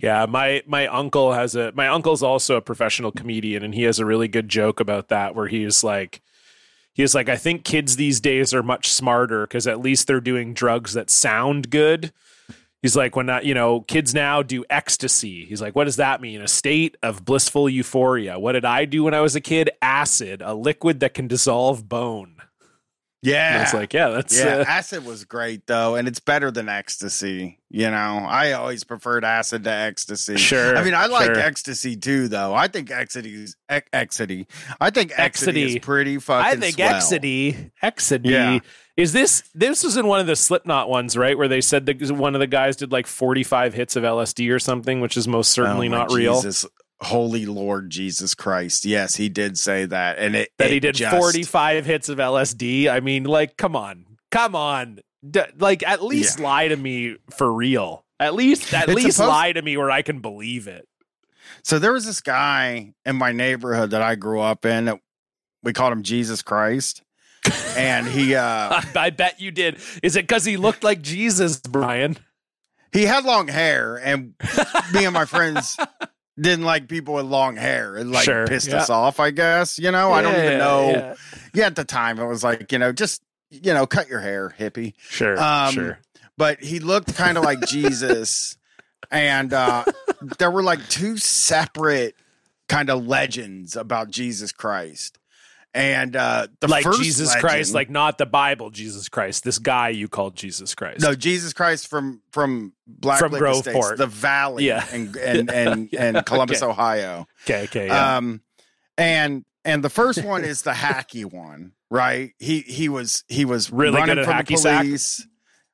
Yeah, 0.00 0.26
my 0.26 0.62
my 0.66 0.86
uncle 0.86 1.32
has 1.32 1.54
a 1.54 1.72
my 1.72 1.88
uncle's 1.88 2.22
also 2.22 2.56
a 2.56 2.60
professional 2.60 3.12
comedian 3.12 3.62
and 3.62 3.74
he 3.74 3.82
has 3.84 3.98
a 3.98 4.06
really 4.06 4.28
good 4.28 4.48
joke 4.48 4.80
about 4.80 5.08
that 5.08 5.34
where 5.34 5.46
he's 5.46 5.84
like 5.84 6.20
he's 6.92 7.14
like 7.14 7.28
I 7.28 7.36
think 7.36 7.64
kids 7.64 7.96
these 7.96 8.20
days 8.20 8.54
are 8.54 8.62
much 8.62 8.90
smarter 8.90 9.46
cuz 9.46 9.66
at 9.66 9.80
least 9.80 10.06
they're 10.06 10.20
doing 10.20 10.54
drugs 10.54 10.94
that 10.94 11.10
sound 11.10 11.70
good. 11.70 12.12
He's 12.82 12.96
like 12.96 13.16
when 13.16 13.26
not, 13.26 13.46
you 13.46 13.54
know, 13.54 13.80
kids 13.80 14.12
now 14.12 14.42
do 14.42 14.64
ecstasy. 14.68 15.44
He's 15.46 15.62
like 15.62 15.74
what 15.74 15.84
does 15.84 15.96
that 15.96 16.20
mean? 16.20 16.40
A 16.40 16.48
state 16.48 16.96
of 17.02 17.24
blissful 17.24 17.68
euphoria. 17.68 18.38
What 18.38 18.52
did 18.52 18.64
I 18.64 18.84
do 18.84 19.04
when 19.04 19.14
I 19.14 19.20
was 19.20 19.34
a 19.36 19.40
kid? 19.40 19.70
Acid, 19.80 20.42
a 20.42 20.54
liquid 20.54 21.00
that 21.00 21.14
can 21.14 21.26
dissolve 21.26 21.88
bone. 21.88 22.33
Yeah. 23.24 23.62
it's 23.62 23.74
like, 23.74 23.92
yeah, 23.92 24.08
that's 24.08 24.38
yeah, 24.38 24.58
uh, 24.58 24.64
acid 24.66 25.04
was 25.04 25.24
great 25.24 25.66
though, 25.66 25.94
and 25.96 26.06
it's 26.06 26.20
better 26.20 26.50
than 26.50 26.68
ecstasy. 26.68 27.58
You 27.70 27.90
know, 27.90 28.24
I 28.28 28.52
always 28.52 28.84
preferred 28.84 29.24
acid 29.24 29.64
to 29.64 29.70
ecstasy. 29.70 30.36
Sure, 30.36 30.76
I 30.76 30.84
mean, 30.84 30.94
I 30.94 31.06
like 31.06 31.26
sure. 31.26 31.38
ecstasy 31.38 31.96
too, 31.96 32.28
though. 32.28 32.54
I 32.54 32.68
think 32.68 32.90
ecstasy 32.90 33.46
ec- 33.68 33.88
ecstasy. 33.92 34.46
I 34.80 34.90
think 34.90 35.12
ecstasy 35.16 35.62
is 35.62 35.78
pretty 35.80 36.18
fucking. 36.18 36.52
I 36.52 36.60
think 36.60 36.76
swell. 36.76 36.92
Exidy, 36.92 37.72
Exidy. 37.82 38.30
Yeah. 38.30 38.58
Is 38.96 39.12
this 39.12 39.42
this 39.54 39.82
was 39.82 39.96
in 39.96 40.06
one 40.06 40.20
of 40.20 40.28
the 40.28 40.36
Slipknot 40.36 40.88
ones, 40.88 41.16
right? 41.16 41.36
Where 41.36 41.48
they 41.48 41.60
said 41.60 41.86
that 41.86 42.00
one 42.12 42.36
of 42.36 42.40
the 42.40 42.46
guys 42.46 42.76
did 42.76 42.92
like 42.92 43.08
forty 43.08 43.42
five 43.42 43.74
hits 43.74 43.96
of 43.96 44.04
LSD 44.04 44.54
or 44.54 44.60
something, 44.60 45.00
which 45.00 45.16
is 45.16 45.26
most 45.26 45.50
certainly 45.50 45.88
Oh, 45.88 45.90
not 45.90 46.12
real. 46.12 46.40
Holy 47.00 47.44
Lord 47.46 47.90
Jesus 47.90 48.34
Christ! 48.34 48.84
Yes, 48.84 49.16
he 49.16 49.28
did 49.28 49.58
say 49.58 49.84
that, 49.86 50.18
and 50.18 50.34
it 50.36 50.50
That 50.58 50.70
he 50.70 50.80
did 50.80 50.94
just- 50.94 51.16
forty 51.16 51.42
five 51.42 51.84
hits 51.86 52.08
of 52.08 52.18
LSD. 52.18 52.88
I 52.88 53.00
mean, 53.00 53.24
like, 53.24 53.56
come 53.56 53.76
on, 53.76 54.06
come 54.30 54.54
on, 54.54 55.00
D- 55.28 55.40
like 55.58 55.82
at 55.82 56.02
least 56.02 56.38
lie 56.40 56.68
to 56.68 56.76
me 56.76 57.16
for 57.30 57.52
real. 57.52 58.04
At 58.20 58.34
least 58.34 58.72
at 58.72 58.88
It's 58.88 58.94
least 58.96 59.16
supposed- 59.16 59.28
lie 59.28 59.52
to 59.52 59.60
me 59.62 59.76
where 59.76 59.90
I 59.90 60.02
can 60.02 60.20
believe 60.20 60.66
it. 60.68 60.86
So 61.62 61.78
there 61.78 61.92
was 61.92 62.06
this 62.06 62.20
guy 62.20 62.94
in 63.04 63.16
my 63.16 63.32
neighborhood 63.32 63.90
that 63.90 64.02
I 64.02 64.14
grew 64.14 64.40
up 64.40 64.64
in. 64.64 64.86
That 64.86 65.00
we 65.62 65.72
called 65.72 65.92
him 65.92 66.02
Jesus 66.04 66.42
Christ, 66.42 67.02
and 67.76 68.06
he 68.06 68.34
uh 68.34 68.80
I 68.94 69.10
bet 69.10 69.40
you 69.40 69.50
did. 69.50 69.78
Is 70.02 70.16
it 70.16 70.22
because 70.22 70.44
he 70.44 70.56
looked 70.56 70.84
like 70.84 71.02
Jesus, 71.02 71.58
Bryan? 71.58 72.16
he 72.92 73.02
had 73.04 73.24
long 73.24 73.48
hair, 73.48 73.96
and 73.96 74.34
me 74.94 75.04
and 75.04 75.12
my 75.12 75.24
friends 75.24 75.76
didn't 76.40 76.64
like 76.64 76.88
people 76.88 77.14
with 77.14 77.26
long 77.26 77.56
hair. 77.56 77.96
It 77.96 78.06
like 78.06 78.24
Sure, 78.24 78.46
pissed 78.46 78.68
yeah. 78.68 78.78
us 78.78 78.90
off, 78.90 79.20
I 79.20 79.30
guess. 79.30 79.78
You 79.78 79.90
know, 79.90 80.12
I 80.12 80.22
don't 80.22 80.34
even 80.34 80.58
know. 80.58 80.90
yeah. 80.90 81.14
Yeah, 81.54 81.66
at 81.66 81.76
the 81.76 81.84
time 81.84 82.18
it 82.18 82.26
was 82.26 82.42
like 82.42 82.72
you 82.72 82.78
know, 82.78 82.92
just 82.92 83.22
you 83.50 83.72
know, 83.72 83.86
cut 83.86 84.08
your 84.08 84.20
hair, 84.20 84.54
hippie. 84.58 84.94
Sure, 84.98 85.40
Um, 85.40 85.72
sure. 85.72 85.98
but 86.36 86.60
he 86.60 86.80
looked 86.80 87.14
kind 87.14 87.38
of 87.38 87.44
like 87.44 87.60
Jesus. 87.66 88.56
And 89.10 89.52
uh, 89.52 89.84
there 90.38 90.50
were 90.50 90.62
like 90.62 90.88
two 90.88 91.18
separate 91.18 92.16
kind 92.68 92.88
of 92.90 93.06
legends 93.06 93.76
about 93.76 94.10
Jesus 94.10 94.50
Christ. 94.50 95.18
And 95.76 96.14
uh, 96.14 96.46
the 96.60 96.68
like 96.68 96.84
first 96.84 97.02
Jesus 97.02 97.28
legend- 97.28 97.40
Christ, 97.44 97.74
like 97.74 97.90
not 97.90 98.16
the 98.16 98.26
Bible 98.26 98.70
Jesus 98.70 99.08
Christ. 99.08 99.42
This 99.42 99.58
guy 99.58 99.88
you 99.88 100.06
called 100.06 100.36
Jesus 100.36 100.72
Christ. 100.74 101.00
no 101.00 101.14
Jesus 101.16 101.52
Christ 101.52 101.88
from 101.88 102.22
from 102.30 102.72
Black 102.86 103.18
From 103.18 103.32
Lake. 103.32 103.42
Estates, 103.42 103.94
the 103.98 104.06
Valley, 104.06 104.66
Yeah. 104.68 104.86
and 104.92 105.16
and 105.16 105.50
and, 105.50 105.88
Yeah, 105.92 106.04
and 106.04 106.24
Columbus, 106.26 106.62
okay. 106.62 106.70
Ohio. 106.70 107.26
Okay, 107.44 107.64
okay, 107.64 107.86
yeah. 107.88 108.16
Um, 108.18 108.40
and 108.96 109.44
and 109.64 109.82
the 109.82 109.90
first 109.90 110.22
one 110.24 110.44
is 110.44 110.62
the 110.62 110.70
hacky 110.70 111.24
one, 111.24 111.72
right? 111.90 112.34
He 112.38 112.60
he 112.60 112.88
was 112.88 113.24
he 113.26 113.44
was 113.44 113.72
Really 113.72 113.96
running 113.98 114.14
good 114.14 114.18
at 114.18 114.26
from 114.26 114.44
the 114.46 114.56
sack? 114.56 114.82
police. 114.84 115.26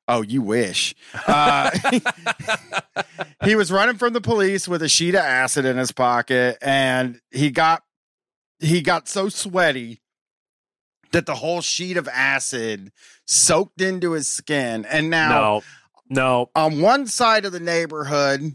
Oh, 0.07 0.23
you 0.23 0.41
wish. 0.41 0.95
Uh, 1.27 1.69
he 3.43 3.55
was 3.55 3.71
running 3.71 3.97
from 3.97 4.13
the 4.13 4.19
police 4.21 4.67
with 4.67 4.81
a 4.81 4.89
sheet 4.89 5.13
of 5.15 5.21
acid 5.21 5.63
in 5.63 5.77
his 5.77 5.91
pocket, 5.91 6.57
and 6.61 7.19
he 7.31 7.51
got 7.51 7.83
he 8.61 8.81
got 8.81 9.07
so 9.07 9.27
sweaty 9.27 10.01
that 11.11 11.25
the 11.25 11.35
whole 11.35 11.61
sheet 11.61 11.97
of 11.97 12.07
acid 12.07 12.91
soaked 13.25 13.81
into 13.81 14.11
his 14.11 14.27
skin. 14.27 14.85
And 14.85 15.09
now 15.09 15.29
no, 15.29 15.63
no. 16.09 16.49
on 16.55 16.81
one 16.81 17.07
side 17.07 17.45
of 17.45 17.51
the 17.51 17.59
neighborhood, 17.59 18.53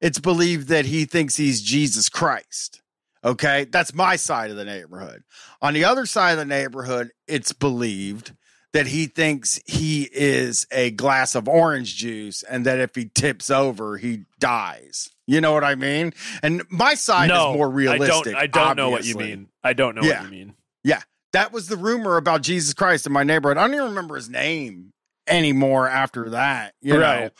it's 0.00 0.18
believed 0.18 0.68
that 0.68 0.86
he 0.86 1.04
thinks 1.04 1.36
he's 1.36 1.60
Jesus 1.60 2.08
Christ. 2.08 2.80
Okay. 3.24 3.64
That's 3.64 3.94
my 3.94 4.16
side 4.16 4.50
of 4.50 4.56
the 4.56 4.64
neighborhood. 4.64 5.24
On 5.60 5.74
the 5.74 5.84
other 5.84 6.06
side 6.06 6.32
of 6.32 6.38
the 6.38 6.44
neighborhood, 6.44 7.10
it's 7.26 7.52
believed 7.52 8.32
that 8.74 8.88
he 8.88 9.06
thinks 9.06 9.60
he 9.64 10.02
is 10.12 10.66
a 10.72 10.90
glass 10.90 11.36
of 11.36 11.48
orange 11.48 11.96
juice 11.96 12.42
and 12.42 12.66
that 12.66 12.80
if 12.80 12.94
he 12.94 13.06
tips 13.06 13.48
over, 13.48 13.96
he 13.96 14.24
dies. 14.40 15.10
You 15.26 15.40
know 15.40 15.52
what 15.52 15.62
I 15.64 15.76
mean? 15.76 16.12
And 16.42 16.62
my 16.68 16.94
side 16.94 17.28
no, 17.28 17.52
is 17.52 17.56
more 17.56 17.70
realistic. 17.70 18.34
I 18.34 18.46
don't. 18.48 18.62
I 18.62 18.66
don't 18.66 18.76
know 18.76 18.90
what 18.90 19.06
you 19.06 19.14
mean. 19.14 19.48
I 19.62 19.72
don't 19.72 19.94
know 19.94 20.02
Yeah. 20.02 20.20
what 20.22 20.24
you 20.24 20.36
mean. 20.38 20.54
Yeah. 20.82 21.00
That 21.32 21.52
was 21.52 21.68
the 21.68 21.76
rumor 21.76 22.16
about 22.16 22.42
Jesus 22.42 22.74
Christ 22.74 23.06
in 23.06 23.12
my 23.12 23.22
neighborhood. 23.22 23.56
I 23.58 23.62
don't 23.62 23.74
even 23.74 23.86
remember 23.86 24.16
his 24.16 24.28
name 24.28 24.92
anymore 25.26 25.88
after 25.88 26.30
that, 26.30 26.74
you 26.82 26.98
know. 26.98 27.30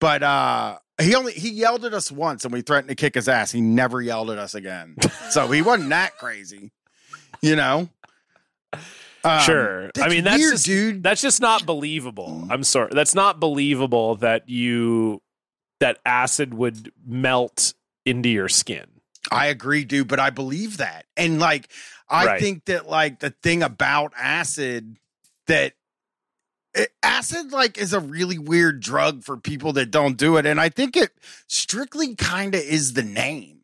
But 0.00 0.22
uh 0.22 0.78
he 1.00 1.14
only 1.14 1.32
he 1.32 1.50
yelled 1.50 1.84
at 1.84 1.92
us 1.94 2.10
once 2.10 2.44
and 2.44 2.52
we 2.52 2.62
threatened 2.62 2.88
to 2.88 2.94
kick 2.94 3.14
his 3.14 3.28
ass. 3.28 3.52
He 3.52 3.60
never 3.60 4.00
yelled 4.00 4.30
at 4.30 4.38
us 4.38 4.54
again. 4.54 4.96
so 5.30 5.48
he 5.48 5.60
wasn't 5.60 5.90
that 5.90 6.16
crazy. 6.16 6.72
You 7.42 7.56
know? 7.56 7.88
Um, 9.24 9.40
Sure. 9.40 9.90
I 10.00 10.08
mean, 10.08 10.24
that's 10.24 10.38
weird, 10.38 10.52
just- 10.54 10.64
dude. 10.66 11.02
That's 11.02 11.20
just 11.22 11.40
not 11.40 11.64
believable. 11.66 12.46
I'm 12.50 12.64
sorry. 12.64 12.90
That's 12.92 13.14
not 13.14 13.38
believable 13.40 14.16
that 14.16 14.48
you 14.48 15.22
that 15.80 15.98
acid 16.06 16.54
would 16.54 16.92
melt 17.06 17.74
into 18.06 18.28
your 18.28 18.48
skin. 18.48 18.86
I 19.30 19.46
agree, 19.46 19.84
dude, 19.84 20.08
but 20.08 20.18
I 20.20 20.30
believe 20.30 20.76
that. 20.78 21.06
And 21.16 21.38
like 21.40 21.68
I 22.08 22.26
Right. 22.26 22.40
think 22.40 22.64
that 22.66 22.88
like 22.88 23.20
the 23.20 23.30
thing 23.42 23.62
about 23.62 24.12
acid 24.16 24.96
that 25.46 25.74
it, 26.74 26.92
acid 27.02 27.52
like 27.52 27.78
is 27.78 27.92
a 27.92 28.00
really 28.00 28.38
weird 28.38 28.80
drug 28.80 29.24
for 29.24 29.36
people 29.36 29.72
that 29.74 29.90
don't 29.90 30.16
do 30.16 30.36
it 30.36 30.46
and 30.46 30.60
I 30.60 30.68
think 30.68 30.96
it 30.96 31.10
strictly 31.46 32.14
kind 32.14 32.54
of 32.54 32.60
is 32.62 32.92
the 32.94 33.02
name 33.02 33.58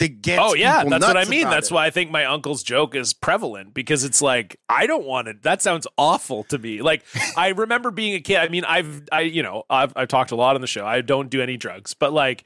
that 0.00 0.22
gets 0.22 0.42
oh 0.42 0.54
yeah, 0.54 0.82
that's 0.84 1.06
what 1.06 1.18
I 1.18 1.26
mean. 1.26 1.44
That's 1.50 1.70
it. 1.70 1.74
why 1.74 1.86
I 1.86 1.90
think 1.90 2.10
my 2.10 2.24
uncle's 2.24 2.62
joke 2.62 2.94
is 2.94 3.12
prevalent 3.12 3.74
because 3.74 4.02
it's 4.02 4.22
like 4.22 4.58
I 4.66 4.86
don't 4.86 5.04
want 5.04 5.28
it. 5.28 5.42
That 5.42 5.60
sounds 5.60 5.86
awful 5.98 6.42
to 6.44 6.58
me. 6.58 6.80
Like 6.80 7.04
I 7.36 7.48
remember 7.48 7.90
being 7.90 8.14
a 8.14 8.20
kid. 8.20 8.38
I 8.38 8.48
mean, 8.48 8.64
I've 8.64 9.02
I 9.12 9.20
you 9.20 9.42
know 9.42 9.64
I've 9.68 9.92
I've 9.94 10.08
talked 10.08 10.30
a 10.30 10.36
lot 10.36 10.54
on 10.54 10.62
the 10.62 10.66
show. 10.66 10.86
I 10.86 11.02
don't 11.02 11.28
do 11.28 11.42
any 11.42 11.58
drugs, 11.58 11.92
but 11.92 12.14
like 12.14 12.44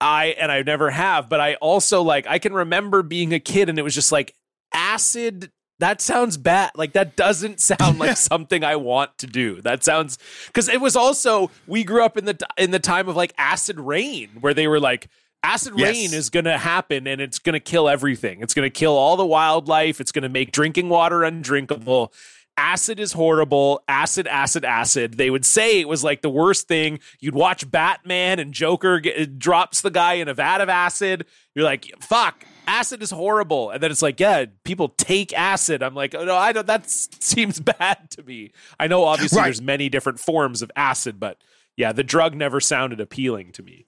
I 0.00 0.36
and 0.38 0.52
I 0.52 0.62
never 0.62 0.88
have. 0.90 1.28
But 1.28 1.40
I 1.40 1.54
also 1.54 2.02
like 2.02 2.28
I 2.28 2.38
can 2.38 2.52
remember 2.52 3.02
being 3.02 3.34
a 3.34 3.40
kid 3.40 3.68
and 3.68 3.76
it 3.76 3.82
was 3.82 3.94
just 3.94 4.12
like 4.12 4.34
acid. 4.72 5.50
That 5.80 6.00
sounds 6.00 6.36
bad. 6.36 6.70
Like 6.76 6.92
that 6.92 7.16
doesn't 7.16 7.60
sound 7.60 7.98
like 7.98 8.16
something 8.16 8.62
I 8.62 8.76
want 8.76 9.18
to 9.18 9.26
do. 9.26 9.60
That 9.62 9.82
sounds 9.82 10.16
because 10.46 10.68
it 10.68 10.80
was 10.80 10.94
also 10.94 11.50
we 11.66 11.82
grew 11.82 12.04
up 12.04 12.16
in 12.16 12.24
the 12.24 12.38
in 12.56 12.70
the 12.70 12.78
time 12.78 13.08
of 13.08 13.16
like 13.16 13.34
acid 13.36 13.80
rain 13.80 14.30
where 14.38 14.54
they 14.54 14.68
were 14.68 14.78
like 14.78 15.08
acid 15.42 15.74
Yes. 15.76 15.94
rain 15.94 16.14
is 16.14 16.30
going 16.30 16.44
to 16.44 16.58
happen 16.58 17.06
and 17.06 17.20
it's 17.20 17.38
going 17.38 17.54
to 17.54 17.60
kill 17.60 17.88
everything. 17.88 18.40
It's 18.42 18.54
going 18.54 18.66
to 18.66 18.70
kill 18.70 18.92
all 18.94 19.16
the 19.16 19.26
wildlife. 19.26 20.00
It's 20.00 20.12
going 20.12 20.22
to 20.22 20.28
make 20.28 20.52
drinking 20.52 20.88
water 20.88 21.22
undrinkable. 21.24 22.12
Acid 22.56 22.98
is 22.98 23.12
horrible. 23.12 23.82
Acid, 23.86 24.26
acid, 24.26 24.64
acid. 24.64 25.14
They 25.14 25.30
would 25.30 25.44
say 25.46 25.78
it 25.80 25.88
was 25.88 26.02
like 26.02 26.22
the 26.22 26.28
worst 26.30 26.66
thing. 26.66 26.98
You'd 27.20 27.34
watch 27.34 27.70
Batman 27.70 28.40
and 28.40 28.52
Joker 28.52 28.98
get, 28.98 29.38
drops 29.38 29.80
the 29.80 29.90
guy 29.90 30.14
in 30.14 30.26
a 30.28 30.34
vat 30.34 30.60
of 30.60 30.68
acid. 30.68 31.24
You're 31.54 31.64
like, 31.64 31.86
fuck, 32.00 32.44
acid 32.66 33.00
is 33.00 33.12
horrible. 33.12 33.70
And 33.70 33.80
then 33.80 33.92
it's 33.92 34.02
like, 34.02 34.18
yeah, 34.18 34.46
people 34.64 34.88
take 34.88 35.32
acid. 35.38 35.84
I'm 35.84 35.94
like, 35.94 36.16
oh 36.16 36.24
no, 36.24 36.34
I 36.34 36.50
don't. 36.52 36.66
That 36.66 36.90
seems 36.90 37.60
bad 37.78 38.10
to 38.10 38.24
me. 38.24 38.50
I 38.80 38.88
know 38.88 39.04
obviously 39.04 39.38
Right. 39.38 39.44
there's 39.44 39.62
many 39.62 39.88
different 39.88 40.18
forms 40.18 40.60
of 40.60 40.72
acid, 40.74 41.20
but 41.20 41.38
yeah, 41.76 41.92
the 41.92 42.02
drug 42.02 42.34
never 42.34 42.58
sounded 42.60 43.00
appealing 43.00 43.52
to 43.52 43.62
me. 43.62 43.86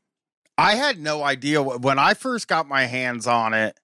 I 0.61 0.75
had 0.75 0.99
no 1.01 1.23
idea 1.23 1.63
wh- 1.63 1.81
when 1.83 1.99
I 1.99 2.15
first 2.15 2.49
got 2.49 2.69
my 2.69 2.85
hands 2.85 3.27
on 3.27 3.55
it 3.55 3.79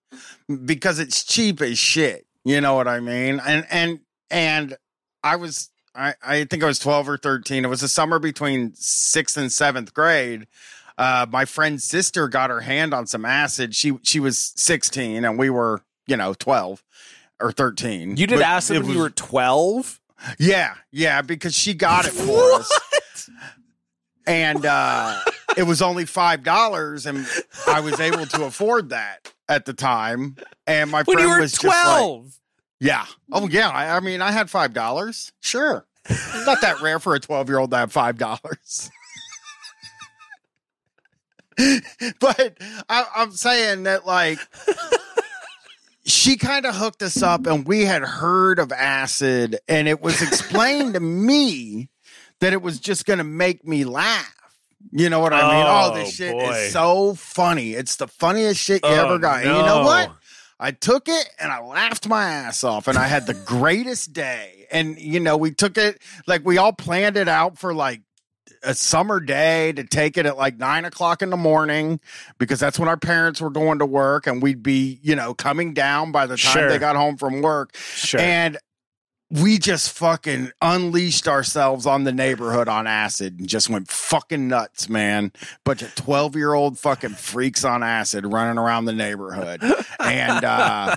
because 0.65 0.99
it's 0.99 1.25
cheap 1.25 1.61
as 1.61 1.79
shit. 1.79 2.27
You 2.45 2.61
know 2.61 2.75
what 2.75 2.87
I 2.87 3.01
mean? 3.01 3.41
And 3.45 3.67
and 3.71 4.01
and 4.31 4.77
I 5.25 5.37
was 5.37 5.71
I, 5.95 6.15
I 6.23 6.45
think 6.45 6.63
I 6.63 6.67
was 6.67 6.79
12 6.79 7.09
or 7.09 7.17
13. 7.17 7.65
It 7.65 7.69
was 7.69 7.81
the 7.81 7.89
summer 7.89 8.19
between 8.19 8.75
sixth 8.75 9.37
and 9.37 9.51
seventh 9.51 9.95
grade. 9.95 10.47
Uh, 10.99 11.27
my 11.31 11.45
friend's 11.45 11.85
sister 11.85 12.29
got 12.29 12.51
her 12.51 12.61
hand 12.61 12.93
on 12.95 13.07
some 13.07 13.25
acid. 13.25 13.75
She 13.75 13.99
she 14.03 14.21
was 14.21 14.39
16 14.57 15.25
and 15.25 15.39
we 15.39 15.51
were, 15.51 15.81
you 16.07 16.17
know, 16.17 16.35
12 16.35 16.83
or 17.41 17.53
13. 17.53 18.17
You 18.17 18.27
did 18.27 18.37
But 18.37 18.45
acid 18.45 18.83
when 18.83 18.93
you 18.93 18.99
were 19.01 19.11
12? 19.11 20.01
yeah, 20.39 20.75
yeah, 20.93 21.21
because 21.23 21.55
she 21.55 21.75
got 21.75 22.07
it 22.07 22.13
for 22.13 22.53
us. 22.53 22.71
And 24.29 24.67
uh 24.67 25.21
it 25.57 25.65
was 25.65 25.83
only 25.83 26.05
five 26.05 26.43
dollars 26.43 27.07
and 27.07 27.27
I 27.67 27.81
was 27.81 27.99
able 28.01 28.27
to 28.27 28.45
afford 28.45 28.91
that 28.91 29.33
at 29.49 29.65
the 29.65 29.73
time. 29.73 30.37
And 30.67 30.91
my 30.91 31.03
When 31.05 31.17
friend 31.19 31.41
was 31.41 31.53
just 31.53 31.65
like, 31.65 31.85
12. 31.85 32.39
Yeah. 32.81 33.07
Oh 33.33 33.49
yeah. 33.49 33.71
I, 33.71 33.97
I 33.97 34.01
mean 34.01 34.21
I 34.21 34.33
had 34.33 34.51
five 34.51 34.73
dollars. 34.73 35.33
Sure. 35.41 35.87
Not 36.45 36.61
that 36.61 36.81
rare 36.83 37.01
for 37.01 37.15
a 37.15 37.21
12 37.21 37.49
year 37.49 37.59
old 37.59 37.71
to 37.73 37.79
have 37.79 37.93
five 37.93 38.19
dollars. 38.19 38.91
but 42.21 42.59
I, 42.89 43.07
I'm 43.17 43.33
saying 43.33 43.85
that 43.85 44.07
like 44.07 44.39
she 46.05 46.37
kind 46.37 46.67
of 46.67 46.77
hooked 46.77 47.03
us 47.03 47.23
up 47.23 47.47
and 47.47 47.67
we 47.67 47.85
had 47.85 48.03
heard 48.03 48.59
of 48.59 48.73
acid 48.73 49.59
and 49.67 49.89
it 49.89 50.03
was 50.03 50.21
explained 50.23 50.95
to 50.95 51.01
me 51.01 51.89
that 52.41 52.53
it 52.53 52.61
was 52.63 52.79
just 52.79 53.07
going 53.07 53.19
to 53.19 53.25
make 53.25 53.67
me 53.67 53.85
laugh. 53.85 54.35
You 54.93 55.11
know 55.11 55.21
what 55.21 55.33
I 55.33 55.41
mean? 55.43 55.67
Oh, 55.67 55.91
Oh, 55.93 55.95
this 55.97 56.15
shit 56.15 56.33
boy. 56.33 56.51
is 56.51 56.73
so 56.73 57.15
funny. 57.15 57.73
It's 57.73 57.97
the 57.97 58.07
funniest 58.09 58.61
shit 58.61 58.85
you 58.85 58.91
Oh, 58.91 59.07
ever 59.07 59.19
got. 59.19 59.43
And 59.45 59.57
you 59.57 59.63
know 59.63 59.83
what? 59.83 60.13
I 60.59 60.71
took 60.71 61.09
it 61.09 61.29
and 61.39 61.53
I 61.53 61.61
laughed 61.63 62.09
my 62.09 62.25
ass 62.25 62.65
off 62.65 62.89
and 62.89 62.97
I 62.97 63.07
had 63.07 63.27
the 63.27 63.35
greatest 63.35 64.13
day. 64.13 64.67
And, 64.71 64.99
you 64.99 65.21
know, 65.21 65.37
we 65.37 65.51
took 65.51 65.77
it 65.77 66.01
like 66.27 66.45
we 66.47 66.57
all 66.59 66.73
planned 66.73 67.17
it 67.17 67.29
out 67.29 67.59
for 67.59 67.75
like 67.75 68.01
a 68.63 68.75
summer 68.75 69.21
day 69.21 69.73
to 69.73 69.85
take 69.85 70.17
it 70.17 70.25
at 70.25 70.37
like 70.39 70.57
nine 70.57 70.85
o'clock 70.87 71.21
in 71.21 71.29
the 71.31 71.37
morning 71.37 72.01
because 72.39 72.59
that's 72.59 72.79
when 72.79 72.89
our 72.89 72.97
parents 72.97 73.41
were 73.41 73.51
going 73.51 73.81
to 73.81 73.87
work 73.87 74.27
and 74.27 74.43
we'd 74.43 74.63
be, 74.63 74.99
you 75.03 75.15
know, 75.15 75.35
coming 75.35 75.75
down 75.75 76.11
by 76.11 76.27
the 76.27 76.37
time 76.39 76.53
Sure. 76.55 76.69
they 76.71 76.79
got 76.79 76.97
home 76.97 77.17
from 77.19 77.43
work. 77.43 77.77
Sure. 77.77 78.19
And 78.21 78.57
we 79.31 79.59
just 79.59 79.93
fucking 79.93 80.53
unleashed 80.63 81.27
ourselves 81.27 81.85
on 81.85 82.05
the 82.05 82.13
neighborhood 82.13 82.69
on 82.69 82.87
acid 82.87 83.41
and 83.41 83.49
just 83.49 83.69
went 83.69 83.89
fucking 83.89 84.47
nuts, 84.47 84.89
man. 84.89 85.33
Bunch 85.65 85.83
of 85.83 85.95
12 85.97 86.37
year 86.37 86.55
old 86.55 86.79
fucking 86.79 87.15
freaks 87.15 87.65
on 87.65 87.83
acid 87.83 88.25
running 88.25 88.57
around 88.59 88.85
the 88.85 88.93
neighborhood. 88.93 89.63
And 89.99 90.45
uh, 90.45 90.97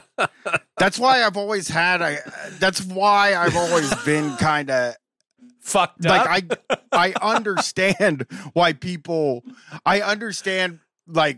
that's 0.78 1.00
why 1.00 1.24
I've 1.24 1.38
always 1.38 1.68
had 1.68 2.02
a, 2.02 2.18
that's 2.60 2.84
why 2.84 3.36
I've 3.36 3.56
always 3.56 3.94
been 4.04 4.36
kind 4.38 4.70
of 4.70 4.96
Fucked 5.62 6.06
up. 6.06 6.26
like 6.26 6.60
I 6.92 7.12
I 7.12 7.14
understand 7.22 8.26
why 8.54 8.74
people 8.74 9.44
I 9.86 10.02
understand 10.02 10.80
like 11.06 11.38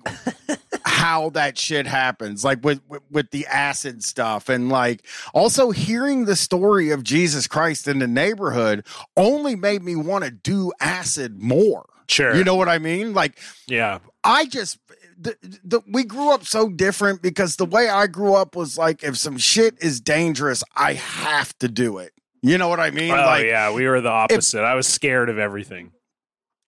how 1.02 1.32
that 1.32 1.58
shit 1.58 1.88
happens 1.88 2.46
like 2.46 2.64
with, 2.64 2.80
with 2.88 3.02
with 3.10 3.32
the 3.32 3.48
acid 3.48 4.04
stuff 4.04 4.50
and 4.50 4.70
like 4.70 5.04
also 5.34 5.72
hearing 5.72 6.26
the 6.26 6.36
story 6.36 6.92
of 6.92 7.04
Jesus 7.04 7.48
Christ 7.48 7.88
in 7.88 7.98
the 7.98 8.08
neighborhood 8.08 8.86
only 9.18 9.56
made 9.56 9.82
me 9.82 9.96
want 9.96 10.26
to 10.26 10.30
do 10.30 10.72
acid 10.80 11.42
more 11.42 11.88
sure. 12.08 12.36
you 12.36 12.44
know 12.44 12.56
what 12.56 12.70
I 12.70 12.78
mean 12.78 13.16
like 13.16 13.40
yeah. 13.68 13.98
I 14.24 14.46
just 14.46 14.78
the, 15.18 15.36
the, 15.64 15.82
we 15.92 16.04
grew 16.04 16.32
up 16.32 16.46
so 16.46 16.70
different 16.70 17.24
because 17.24 17.56
the 17.56 17.66
way 17.66 17.90
I 17.90 18.06
grew 18.06 18.36
up 18.36 18.56
was 18.56 18.78
like 18.78 19.04
if 19.04 19.18
some 19.18 19.40
shit 19.40 19.82
is 19.82 20.00
dangerous 20.00 20.64
I 20.76 20.94
have 20.94 21.58
to 21.60 21.68
do 21.68 21.98
it 21.98 22.14
you 22.44 22.60
know 22.60 22.68
what 22.68 22.80
I 22.80 22.92
mean 22.92 23.12
Oh, 23.12 23.16
like 23.16 23.46
yeah. 23.46 23.72
We 23.72 23.88
were 23.88 24.02
the 24.02 24.10
opposite. 24.10 24.62
I 24.62 24.76
was 24.76 24.88
scared 24.88 25.30
of 25.30 25.38
everything. 25.38 25.92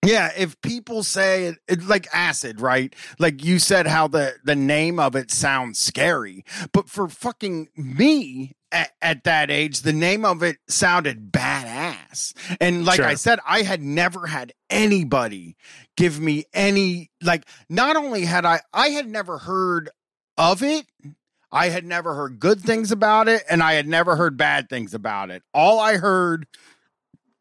Yeah, 0.03 0.31
if 0.37 0.59
people 0.61 1.03
say 1.03 1.45
it, 1.45 1.57
it 1.67 1.83
like 1.87 2.07
acid, 2.13 2.61
right? 2.61 2.93
Like 3.19 3.43
you 3.43 3.59
said 3.59 3.87
how 3.87 4.07
the 4.07 4.33
the 4.43 4.55
name 4.55 4.99
of 4.99 5.15
it 5.15 5.31
sounds 5.31 5.79
scary, 5.79 6.43
but 6.73 6.89
for 6.89 7.07
fucking 7.07 7.69
me 7.77 8.53
at, 8.71 8.91
at 9.01 9.23
that 9.23 9.49
age, 9.51 9.81
the 9.81 9.93
name 9.93 10.25
of 10.25 10.43
it 10.43 10.57
sounded 10.67 11.31
badass. 11.31 12.33
And 12.59 12.85
like 12.85 12.97
Sure. 12.97 13.05
I 13.05 13.15
said, 13.15 13.39
I 13.47 13.61
had 13.63 13.81
never 13.81 14.27
had 14.27 14.53
anybody 14.69 15.55
give 15.95 16.19
me 16.19 16.45
any 16.53 17.09
like 17.21 17.45
not 17.69 17.95
only 17.95 18.25
had 18.25 18.45
I 18.45 18.61
I 18.73 18.89
had 18.89 19.07
never 19.07 19.37
heard 19.37 19.89
of 20.37 20.63
it, 20.63 20.85
I 21.51 21.69
had 21.69 21.85
never 21.85 22.15
heard 22.15 22.39
good 22.39 22.59
things 22.61 22.91
about 22.91 23.27
it 23.29 23.43
and 23.49 23.63
I 23.63 23.73
had 23.73 23.87
never 23.87 24.15
heard 24.15 24.37
bad 24.37 24.69
things 24.69 24.93
about 24.93 25.29
it. 25.29 25.43
All 25.53 25.79
I 25.79 25.97
heard 25.97 26.47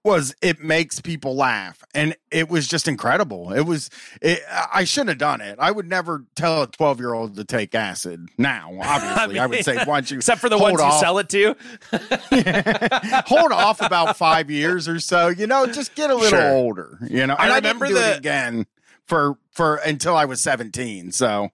was 0.05 0.35
it 0.43 0.61
makes 0.61 1.01
people 1.01 1.37
laugh. 1.37 1.83
And 1.95 2.17
it 2.31 2.49
was 2.49 2.67
just 2.67 2.89
incredible. 2.89 3.53
It 3.53 3.63
was 3.63 3.89
it, 4.21 4.41
i 4.73 4.85
shouldn't 4.85 5.11
have 5.11 5.19
done 5.19 5.41
it. 5.41 5.57
I 5.61 5.71
would 5.71 5.89
never 5.89 6.25
tell 6.35 6.63
a 6.63 6.67
12 6.67 6.99
year 7.01 7.15
old 7.15 7.37
to 7.37 7.45
take 7.45 7.75
acid 7.75 8.29
now 8.39 8.73
obviously. 8.83 9.39
I, 9.39 9.47
would 9.47 9.65
say 9.65 9.77
why 9.85 10.01
don't 10.01 10.11
you 10.11 10.17
Except 10.19 10.41
for 10.41 10.49
the 10.49 10.59
ones 10.59 10.81
you 10.81 10.93
sell 11.01 11.19
it 11.19 11.29
to. 11.31 11.55
hold 13.27 13.53
off 13.53 13.81
about 13.81 14.17
five 14.17 14.51
years 14.51 14.89
or 14.89 14.99
so 15.01 15.29
you 15.29 15.47
know 15.47 15.67
just 15.67 15.95
get 15.95 16.11
a 16.11 16.15
little 16.15 16.31
Sure. 16.31 16.51
older 16.53 16.99
you 17.09 17.27
know. 17.27 17.35
I 17.35 17.45
and 17.45 17.53
i, 17.53 17.57
remember 17.57 17.87
didn't 17.87 17.99
do 17.99 18.05
the- 18.05 18.13
it 18.13 18.19
again 18.19 18.67
for 19.07 19.37
for 19.53 19.77
until 19.77 20.17
i 20.17 20.25
was 20.25 20.41
17 20.41 21.13
so. 21.13 21.51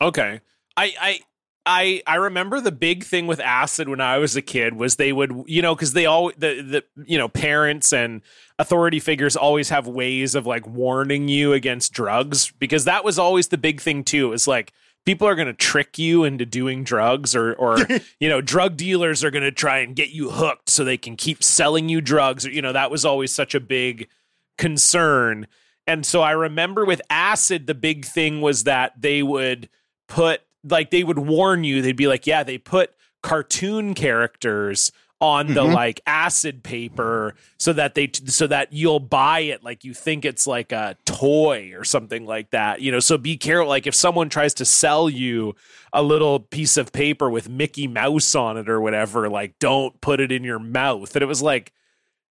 Okay. 0.00 0.40
I 0.76 0.94
I 1.00 1.20
I 1.68 2.02
I 2.06 2.14
remember 2.14 2.62
the 2.62 2.72
big 2.72 3.04
thing 3.04 3.26
with 3.26 3.40
acid 3.40 3.90
when 3.90 4.00
I 4.00 4.16
was 4.16 4.34
a 4.36 4.42
kid 4.42 4.74
was 4.74 4.96
they 4.96 5.12
would 5.12 5.44
you 5.46 5.60
know 5.60 5.74
because 5.74 5.92
they 5.92 6.06
all 6.06 6.32
the 6.36 6.62
the 6.62 6.84
you 7.04 7.18
know 7.18 7.28
parents 7.28 7.92
and 7.92 8.22
authority 8.58 8.98
figures 8.98 9.36
always 9.36 9.68
have 9.68 9.86
ways 9.86 10.34
of 10.34 10.46
like 10.46 10.66
warning 10.66 11.28
you 11.28 11.52
against 11.52 11.92
drugs 11.92 12.50
because 12.58 12.86
that 12.86 13.04
was 13.04 13.18
always 13.18 13.48
the 13.48 13.58
big 13.58 13.82
thing 13.82 14.02
too. 14.02 14.32
Is 14.32 14.48
like 14.48 14.72
people 15.04 15.28
are 15.28 15.34
going 15.34 15.46
to 15.46 15.52
trick 15.52 15.98
you 15.98 16.24
into 16.24 16.46
doing 16.46 16.84
drugs 16.84 17.36
or 17.36 17.52
or 17.56 17.76
you 18.18 18.30
know 18.30 18.40
drug 18.40 18.78
dealers 18.78 19.22
are 19.22 19.30
going 19.30 19.44
to 19.44 19.52
try 19.52 19.80
and 19.80 19.94
get 19.94 20.08
you 20.08 20.30
hooked 20.30 20.70
so 20.70 20.84
they 20.84 20.96
can 20.96 21.16
keep 21.16 21.44
selling 21.44 21.90
you 21.90 22.00
drugs 22.00 22.46
you 22.46 22.62
know 22.62 22.72
that 22.72 22.90
was 22.90 23.04
always 23.04 23.30
such 23.30 23.54
a 23.54 23.60
big 23.60 24.08
concern 24.56 25.46
and 25.86 26.04
so 26.04 26.20
i 26.20 26.32
remember 26.32 26.84
with 26.84 27.00
acid 27.08 27.66
the 27.66 27.74
big 27.74 28.04
thing 28.04 28.40
was 28.40 28.64
that 28.64 28.92
they 29.00 29.22
would 29.22 29.68
put 30.08 30.42
like 30.64 30.90
they 30.90 31.04
would 31.04 31.18
warn 31.18 31.64
you. 31.64 31.82
They'd 31.82 31.96
be 31.96 32.06
like 32.08 32.26
yeah 32.26 32.42
they 32.42 32.58
put 32.58 32.92
cartoon 33.22 33.94
characters 33.94 34.92
on 35.20 35.48
the 35.48 35.64
Mhm. 35.64 35.74
like 35.74 36.00
acid 36.06 36.62
paper 36.62 37.34
so 37.58 37.72
that 37.72 37.96
they 37.96 38.08
so 38.26 38.46
that 38.46 38.72
you'll 38.72 39.00
buy 39.00 39.40
it 39.40 39.64
like 39.64 39.82
you 39.82 39.92
think 39.92 40.24
it's 40.24 40.46
like 40.46 40.70
a 40.70 40.96
toy 41.04 41.72
or 41.74 41.82
something 41.82 42.24
like 42.24 42.50
that 42.50 42.80
you 42.82 42.92
know? 42.92 43.00
So 43.00 43.18
be 43.18 43.36
careful 43.36 43.68
like 43.68 43.88
if 43.88 43.96
someone 43.96 44.28
tries 44.28 44.54
to 44.54 44.64
sell 44.64 45.10
you 45.10 45.56
a 45.92 46.04
little 46.04 46.38
piece 46.38 46.76
of 46.76 46.92
paper 46.92 47.28
with 47.28 47.48
Mickey 47.48 47.88
Mouse 47.88 48.36
on 48.36 48.56
it 48.56 48.68
or 48.68 48.80
whatever 48.80 49.28
like 49.28 49.58
don't 49.58 50.00
put 50.00 50.20
it 50.20 50.30
in 50.30 50.44
your 50.44 50.60
mouth. 50.60 51.12
And 51.16 51.22
it 51.22 51.26
was 51.26 51.42
like 51.42 51.72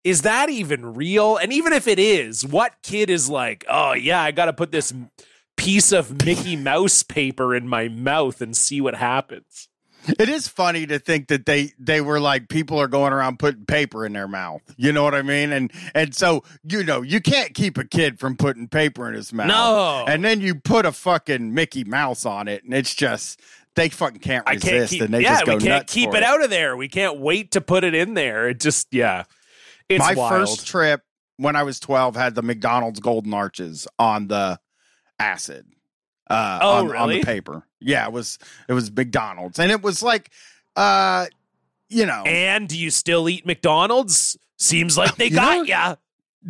is 0.04 0.24
that 0.24 0.50
even 0.50 0.96
real? 0.96 1.38
And 1.38 1.54
even 1.54 1.74
if 1.74 1.88
it 1.88 2.00
is 2.00 2.44
what 2.44 2.74
kid 2.82 3.12
is 3.12 3.30
like 3.30 3.64
oh 3.70 3.94
yeah 3.94 4.24
I 4.24 4.32
got 4.32 4.46
to 4.46 4.54
put 4.54 4.72
this 4.72 4.92
piece 5.64 5.92
of 5.92 6.26
Mickey 6.26 6.56
Mouse 6.56 7.04
paper 7.04 7.56
in 7.56 7.68
my 7.68 7.88
mouth 7.88 8.42
and 8.42 8.56
see 8.56 8.82
what 8.82 8.96
happens 8.96 9.70
It 10.18 10.30
is 10.30 10.48
funny 10.48 10.88
to 10.88 10.98
think 10.98 11.28
that 11.28 11.46
they 11.46 11.74
they 11.78 12.02
were 12.02 12.20
like 12.20 12.50
people 12.50 12.80
are 12.80 12.88
going 12.88 13.14
around 13.14 13.38
putting 13.38 13.66
paper 13.66 14.04
in 14.04 14.14
their 14.14 14.28
mouth. 14.28 14.62
You 14.76 14.92
know 14.92 15.04
what 15.04 15.14
I 15.14 15.22
mean? 15.22 15.52
And 15.52 15.72
and 15.94 16.16
so 16.16 16.44
you 16.64 16.84
know 16.84 17.04
you 17.04 17.22
can't 17.22 17.54
keep 17.54 17.78
a 17.78 17.84
kid 17.84 18.20
from 18.20 18.36
putting 18.36 18.68
paper 18.68 19.08
in 19.08 19.14
his 19.14 19.32
mouth. 19.32 19.48
no 19.48 20.04
And 20.08 20.24
then 20.26 20.42
you 20.42 20.56
put 20.56 20.88
a 20.88 20.92
fucking 20.92 21.54
Mickey 21.54 21.84
Mouse 21.84 22.26
on 22.26 22.48
it, 22.48 22.64
and 22.64 22.74
it's 22.74 22.96
just 22.96 23.40
they 23.76 23.90
fucking 23.90 24.22
can't 24.22 24.44
I 24.48 24.54
resist, 24.54 24.68
can't 24.68 24.90
keep. 24.90 25.02
and 25.04 25.14
they 25.14 25.22
yeah, 25.22 25.34
just 25.34 25.46
go 25.46 25.56
we 25.58 25.62
can't 25.62 25.86
keep 25.88 26.10
for 26.10 26.18
it, 26.18 26.24
out 26.24 26.44
of 26.44 26.50
there. 26.50 26.76
We 26.76 26.88
can't 26.90 27.20
wait 27.20 27.52
to 27.52 27.62
put 27.62 27.84
it 27.84 27.94
in 27.94 28.16
there. 28.16 28.50
It 28.50 28.60
just, 28.60 28.88
yeah, 28.92 29.26
it's 29.88 30.00
My 30.00 30.14
wild. 30.16 30.32
first 30.32 30.66
trip 30.68 31.02
when 31.38 31.56
I 31.56 31.62
was 31.64 31.80
twelve 31.80 32.16
had 32.16 32.34
the 32.34 32.42
McDonald's 32.42 33.00
Golden 33.00 33.34
Arches 33.36 33.88
on 34.00 34.28
the 34.28 34.60
acid. 35.22 35.66
Uh, 36.30 36.60
Oh, 36.62 36.70
on, 36.72 36.80
on 36.86 36.92
really? 36.92 37.20
the 37.20 37.26
paper. 37.26 37.64
Yeah, 37.80 38.06
it 38.06 38.14
was 38.14 38.40
it 38.70 38.74
was 38.74 38.92
McDonald's, 38.92 39.60
and 39.60 39.72
it 39.72 39.82
was 39.82 40.02
like, 40.04 40.30
uh, 40.76 41.26
you 41.90 42.06
know, 42.06 42.24
and 42.26 42.70
do 42.70 42.78
you 42.78 42.90
still 42.92 43.28
eat 43.28 43.46
McDonald's? 43.46 44.38
Seems 44.58 44.98
like 44.98 45.16
they 45.18 45.26
You 45.26 45.36
got 45.36 45.68
ya. 45.68 45.96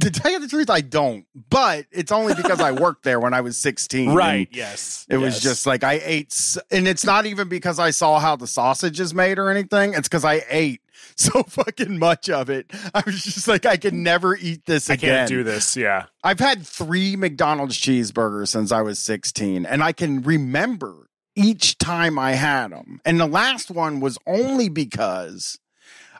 to 0.01 0.11
tell 0.11 0.31
you 0.31 0.39
the 0.39 0.47
truth, 0.47 0.69
I 0.69 0.81
don't. 0.81 1.25
But 1.49 1.85
it's 1.91 2.11
only 2.11 2.35
because 2.35 2.59
I 2.59 2.71
worked 2.83 3.03
there 3.03 3.19
when 3.19 3.33
I 3.33 3.41
was 3.41 3.57
sixteen. 3.57 4.13
Right? 4.13 4.49
Yes. 4.51 5.05
It 5.09 5.17
was 5.17 5.39
just 5.39 5.65
like 5.65 5.83
I 5.83 6.01
ate, 6.03 6.57
and 6.69 6.87
it's 6.87 7.05
not 7.05 7.25
even 7.25 7.47
because 7.49 7.79
I 7.79 7.89
saw 7.91 8.19
how 8.19 8.35
the 8.35 8.47
sausage 8.47 8.99
is 8.99 9.13
made 9.13 9.39
or 9.39 9.49
anything. 9.49 9.93
It's 9.93 10.07
because 10.07 10.25
I 10.25 10.43
ate 10.49 10.80
so 11.15 11.43
fucking 11.43 11.97
much 11.99 12.29
of 12.29 12.49
it. 12.49 12.71
I 12.93 13.03
was 13.05 13.23
just 13.23 13.47
like, 13.47 13.65
I 13.65 13.77
can 13.77 14.03
never 14.03 14.35
eat 14.35 14.65
this 14.65 14.89
I 14.89 14.95
can't 14.95 15.27
do 15.27 15.43
this. 15.43 15.75
Yeah. 15.75 16.05
I've 16.23 16.39
had 16.39 16.65
three 16.65 17.15
McDonald's 17.15 17.77
cheeseburgers 17.77 18.49
since 18.49 18.71
I 18.71 18.81
was 18.81 18.99
16, 18.99 19.65
and 19.65 19.83
I 19.83 19.91
can 19.91 20.21
remember 20.21 21.07
each 21.35 21.77
time 21.77 22.19
I 22.19 22.33
had 22.33 22.71
them. 22.71 23.01
And 23.05 23.19
the 23.19 23.27
last 23.27 23.71
one 23.71 23.99
was 23.99 24.17
only 24.27 24.69
because 24.69 25.59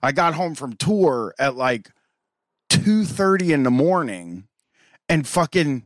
I 0.02 0.12
got 0.12 0.34
home 0.34 0.56
from 0.56 0.74
tour 0.74 1.34
at 1.38 1.56
like 1.56 1.90
2:30 2.70 3.54
in 3.54 3.64
the 3.64 3.72
morning 3.72 4.48
and 5.10 5.28
fucking 5.28 5.84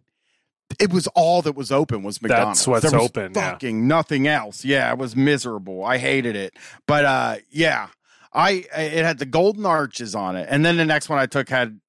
it 0.80 0.92
was 0.92 1.08
all 1.08 1.42
that 1.42 1.56
was 1.56 1.72
open 1.72 2.04
was 2.04 2.22
McDonald's. 2.22 2.60
That's 2.60 2.68
what's 2.68 2.90
There 2.90 3.00
was 3.00 3.10
open, 3.10 3.34
yeah. 3.36 3.52
Fucking 3.52 3.88
nothing 3.88 4.28
else. 4.28 4.66
Yeah, 4.66 4.92
it 4.92 4.98
was 4.98 5.16
miserable. 5.16 5.84
I 5.84 5.98
hated 5.98 6.36
it. 6.36 6.56
But 6.86 7.06
uh 7.06 7.36
yeah, 7.50 7.88
I 8.36 8.66
it 8.76 9.06
had 9.06 9.18
the 9.18 9.26
golden 9.26 9.66
arches 9.66 10.14
on 10.14 10.36
it. 10.36 10.48
And 10.52 10.64
then 10.66 10.78
the 10.78 10.86
next 10.86 11.08
one 11.10 11.18
I 11.20 11.26
took 11.26 11.50
had 11.50 11.80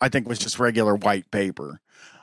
I 0.00 0.08
think 0.08 0.28
was 0.28 0.38
just 0.38 0.58
regular 0.60 0.94
white 0.94 1.30
paper. 1.30 1.80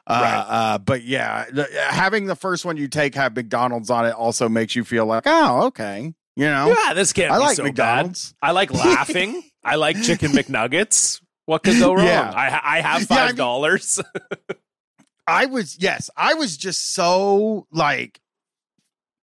Uh, 0.07 0.21
Right. 0.21 0.45
uh, 0.47 0.77
but 0.77 1.03
yeah, 1.03 1.45
the, 1.51 1.67
having 1.89 2.25
the 2.27 2.35
first 2.35 2.63
one 2.63 2.77
you 2.77 2.87
take 2.87 3.15
have 3.15 3.35
McDonald's 3.35 3.89
on 3.89 4.05
it 4.05 4.11
also 4.13 4.47
makes 4.47 4.75
you 4.75 4.83
feel 4.83 5.05
like, 5.05 5.23
oh, 5.25 5.63
okay, 5.67 6.13
you 6.35 6.45
know, 6.45 6.73
Yeah. 6.79 6.93
This 6.93 7.11
can't 7.11 7.31
I 7.31 7.37
be 7.37 7.41
like 7.41 7.55
so 7.57 7.63
McDonald's. 7.63 8.33
bad. 8.41 8.47
I 8.49 8.51
like 8.51 8.71
laughing. 8.85 9.43
I 9.63 9.75
like 9.75 10.01
chicken 10.01 10.31
McNuggets. 10.31 11.21
What 11.47 11.63
could 11.63 11.77
go 11.79 11.93
wrong? 11.93 12.05
Yeah. 12.05 12.31
I, 12.33 12.77
I 12.77 12.81
have 12.81 13.01
Yeah, 13.01 13.07
I 13.09 13.17
five 13.17 13.27
mean- 13.31 13.35
dollars. 13.35 13.99
I 15.27 15.47
was 15.47 15.77
yes, 15.79 16.09
I 16.15 16.35
was 16.35 16.55
just 16.55 16.93
so 16.93 17.65
like 17.71 18.19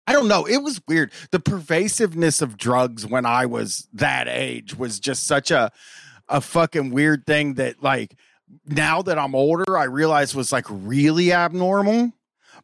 I 0.07 0.13
don't 0.13 0.29
know, 0.29 0.45
it 0.45 0.63
was 0.63 0.79
weird. 0.87 1.11
The 1.31 1.39
pervasiveness 1.41 2.41
of 2.41 2.57
drugs 2.57 3.05
when 3.05 3.25
I 3.25 3.45
was 3.45 3.87
that 3.93 4.27
age 4.29 4.75
was 4.75 4.99
just 4.99 5.27
such 5.27 5.51
a 5.51 5.71
a 6.29 6.41
fucking 6.41 6.91
weird 6.91 7.25
thing 7.25 7.55
that 7.55 7.83
like 7.83 8.15
now 8.65 9.01
that 9.01 9.19
I'm 9.19 9.35
older, 9.35 9.77
I 9.77 9.83
realize 9.83 10.33
was 10.33 10.51
like 10.53 10.65
really 10.69 11.33
abnormal. 11.33 12.13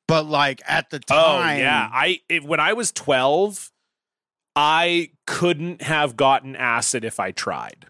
But 0.07 0.25
like 0.25 0.61
at 0.67 0.89
the 0.89 1.01
Oh 1.11 1.15
time, 1.37 1.59
yeah, 1.59 1.89
I 1.91 2.19
it, 2.29 2.43
when 2.43 2.59
I 2.61 2.73
was 2.73 2.91
twelve, 2.91 3.71
I 4.55 5.11
couldn't 5.25 5.81
have 5.81 6.15
gotten 6.15 6.55
acid 6.55 7.03
if 7.05 7.19
I 7.19 7.31
tried. 7.31 7.85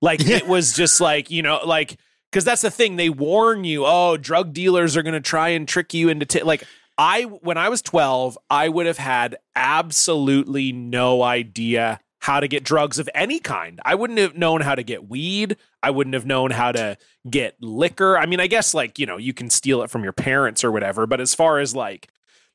Like 0.00 0.20
Yeah. 0.22 0.36
it 0.36 0.46
was 0.46 0.74
just 0.74 1.00
like 1.00 1.30
you 1.30 1.42
know, 1.42 1.60
like 1.64 1.96
because 2.30 2.44
that's 2.44 2.62
the 2.62 2.70
thing 2.70 2.96
they 2.96 3.10
warn 3.10 3.64
you. 3.64 3.84
Oh, 3.86 4.16
drug 4.16 4.52
dealers 4.52 4.96
are 4.96 5.02
going 5.02 5.14
to 5.14 5.20
try 5.20 5.50
and 5.50 5.66
trick 5.66 5.94
you 5.94 6.08
into 6.10 6.26
t-. 6.26 6.42
like. 6.42 6.64
I 6.98 7.22
when 7.22 7.56
I 7.56 7.68
was 7.68 7.80
twelve, 7.80 8.36
I 8.50 8.68
would 8.68 8.86
have 8.86 8.98
had 8.98 9.36
absolutely 9.54 10.72
no 10.72 11.22
idea 11.22 12.00
how 12.20 12.40
to 12.40 12.48
get 12.48 12.64
drugs 12.64 12.98
of 12.98 13.08
any 13.14 13.38
kind. 13.38 13.80
I 13.84 13.94
wouldn't 13.94 14.18
have 14.18 14.36
known 14.36 14.60
how 14.60 14.74
to 14.74 14.82
get 14.82 15.08
weed. 15.08 15.56
I 15.82 15.90
wouldn't 15.90 16.14
have 16.14 16.26
known 16.26 16.50
how 16.50 16.72
to 16.72 16.98
get 17.30 17.54
liquor. 17.60 18.18
I 18.18 18.26
mean, 18.26 18.40
I 18.40 18.48
guess 18.48 18.74
like, 18.74 18.98
you 18.98 19.06
know, 19.06 19.16
you 19.16 19.32
can 19.32 19.48
steal 19.50 19.82
it 19.82 19.90
from 19.90 20.02
your 20.02 20.12
parents 20.12 20.64
or 20.64 20.72
whatever, 20.72 21.06
but 21.06 21.20
as 21.20 21.34
far 21.34 21.60
as 21.60 21.76
like, 21.76 22.08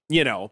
you 0.10 0.26
know, 0.26 0.52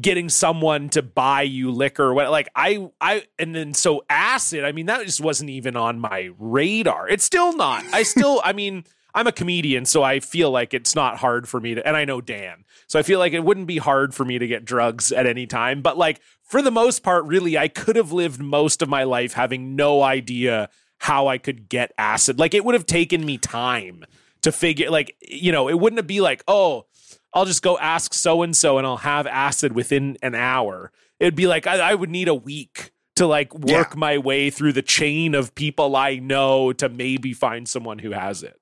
getting 0.00 0.28
someone 0.28 0.88
to 0.90 1.02
buy 1.02 1.42
you 1.42 1.70
liquor, 1.70 2.12
what 2.12 2.30
like 2.30 2.48
I 2.56 2.90
I 3.00 3.24
and 3.38 3.54
then 3.54 3.72
so 3.72 4.04
acid, 4.10 4.64
I 4.64 4.72
mean, 4.72 4.86
that 4.86 5.06
just 5.06 5.20
wasn't 5.20 5.50
even 5.50 5.76
on 5.76 6.00
my 6.00 6.30
radar. 6.36 7.08
It's 7.08 7.24
still 7.24 7.56
not. 7.56 7.84
I 7.92 8.02
still 8.02 8.40
I 8.44 8.52
mean, 8.52 8.84
I'm 9.14 9.26
a 9.26 9.32
comedian, 9.32 9.84
so 9.84 10.02
I 10.02 10.20
feel 10.20 10.50
like 10.50 10.74
it's 10.74 10.94
not 10.94 11.18
hard 11.18 11.48
for 11.48 11.60
me 11.60 11.74
to 11.74 11.86
and 11.86 11.96
I 11.96 12.04
know 12.04 12.20
Dan. 12.20 12.64
So 12.86 12.98
I 12.98 13.02
feel 13.02 13.18
like 13.18 13.32
it 13.32 13.44
wouldn't 13.44 13.66
be 13.66 13.78
hard 13.78 14.14
for 14.14 14.24
me 14.24 14.38
to 14.38 14.46
get 14.46 14.64
drugs 14.64 15.12
at 15.12 15.26
any 15.26 15.46
time, 15.46 15.82
but 15.82 15.96
like 15.96 16.20
for 16.42 16.62
the 16.62 16.70
most 16.70 17.02
part, 17.02 17.24
really, 17.26 17.56
I 17.56 17.68
could 17.68 17.96
have 17.96 18.10
lived 18.10 18.40
most 18.40 18.82
of 18.82 18.88
my 18.88 19.04
life 19.04 19.34
having 19.34 19.76
no 19.76 20.02
idea 20.02 20.68
how 20.98 21.28
I 21.28 21.38
could 21.38 21.68
get 21.68 21.92
acid. 21.96 22.38
Like 22.38 22.54
it 22.54 22.64
would 22.64 22.74
have 22.74 22.86
taken 22.86 23.24
me 23.24 23.38
time 23.38 24.04
to 24.42 24.52
figure 24.52 24.90
like 24.90 25.16
you 25.22 25.52
know, 25.52 25.68
it 25.68 25.78
wouldn't 25.78 26.06
be 26.06 26.20
like, 26.20 26.42
"Oh, 26.48 26.86
I'll 27.32 27.46
just 27.46 27.62
go 27.62 27.78
ask 27.78 28.14
so 28.14 28.42
and 28.42 28.56
so 28.56 28.78
and 28.78 28.86
I'll 28.86 28.98
have 28.98 29.26
acid 29.26 29.72
within 29.72 30.18
an 30.22 30.34
hour." 30.34 30.92
It'd 31.18 31.36
be 31.36 31.46
like 31.46 31.66
I, 31.66 31.78
I 31.90 31.94
would 31.94 32.10
need 32.10 32.28
a 32.28 32.34
week 32.34 32.92
to 33.16 33.26
like 33.26 33.54
work 33.54 33.96
my 33.96 34.18
way 34.18 34.50
through 34.50 34.72
the 34.72 34.82
chain 34.82 35.34
of 35.34 35.54
people 35.54 35.94
I 35.94 36.16
know 36.16 36.72
to 36.74 36.88
maybe 36.88 37.32
find 37.32 37.68
someone 37.68 37.98
who 37.98 38.12
has 38.12 38.42
it. 38.42 38.59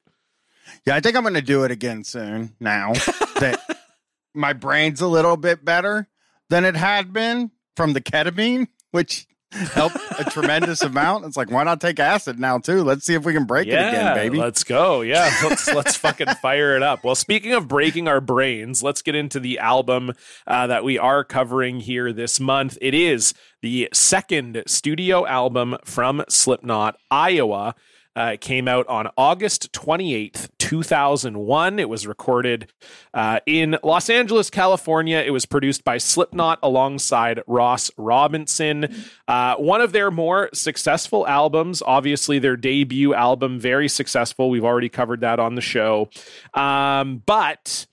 Yeah, 0.86 0.96
I 0.96 1.00
think 1.00 1.16
I'm 1.16 1.22
going 1.22 1.34
to 1.34 1.42
do 1.42 1.64
it 1.64 1.70
again 1.70 2.04
soon 2.04 2.54
now 2.60 2.92
that 3.40 3.60
my 4.34 4.52
brain's 4.52 5.00
a 5.00 5.08
little 5.08 5.36
bit 5.36 5.64
better 5.64 6.08
than 6.50 6.64
it 6.64 6.76
had 6.76 7.12
been 7.12 7.50
from 7.76 7.92
the 7.92 8.00
ketamine, 8.00 8.68
which 8.90 9.26
helped 9.52 9.96
a 10.18 10.24
tremendous 10.30 10.82
amount. 10.82 11.24
It's 11.24 11.36
like, 11.36 11.50
why 11.50 11.64
not 11.64 11.80
take 11.80 11.98
acid 11.98 12.38
now 12.38 12.58
too? 12.58 12.82
Let's 12.82 13.04
see 13.04 13.14
if 13.14 13.24
we 13.24 13.32
can 13.32 13.44
break 13.44 13.68
it 13.68 13.72
again, 13.72 14.14
baby. 14.14 14.38
Let's 14.38 14.64
go. 14.64 15.00
Yeah, 15.00 15.32
let's 15.42 15.72
let's 15.72 15.96
fucking 15.96 16.28
fire 16.42 16.76
it 16.76 16.82
up. 16.82 17.04
Well, 17.04 17.14
speaking 17.14 17.52
of 17.52 17.68
breaking 17.68 18.08
our 18.08 18.20
brains, 18.20 18.82
let's 18.82 19.02
get 19.02 19.14
into 19.14 19.40
the 19.40 19.58
album 19.58 20.12
uh, 20.46 20.66
that 20.66 20.84
we 20.84 20.98
are 20.98 21.24
covering 21.24 21.80
here 21.80 22.12
this 22.12 22.38
month. 22.40 22.76
It 22.80 22.94
is 22.94 23.34
the 23.62 23.88
second 23.92 24.62
studio 24.66 25.26
album 25.26 25.76
from 25.84 26.24
Slipknot, 26.28 26.96
Iowa. 27.10 27.74
Uh, 28.16 28.32
it 28.34 28.40
came 28.40 28.66
out 28.66 28.86
on 28.88 29.08
August 29.16 29.72
28th, 29.72 30.48
2001. 30.58 31.78
It 31.78 31.88
was 31.88 32.06
recorded 32.06 32.70
uh, 33.14 33.40
in 33.46 33.78
Los 33.84 34.10
Angeles, 34.10 34.50
California. 34.50 35.18
It 35.18 35.30
was 35.30 35.46
produced 35.46 35.84
by 35.84 35.98
Slipknot 35.98 36.58
alongside 36.62 37.42
Ross 37.46 37.90
Robinson. 37.96 38.94
Uh, 39.28 39.54
one 39.56 39.80
of 39.80 39.92
their 39.92 40.10
more 40.10 40.50
successful 40.52 41.26
albums, 41.28 41.82
obviously, 41.86 42.38
their 42.38 42.56
debut 42.56 43.14
album, 43.14 43.60
very 43.60 43.88
successful. 43.88 44.50
We've 44.50 44.64
already 44.64 44.88
covered 44.88 45.20
that 45.20 45.38
on 45.38 45.54
the 45.54 45.60
show. 45.60 46.10
Um, 46.54 47.22
but 47.24 47.86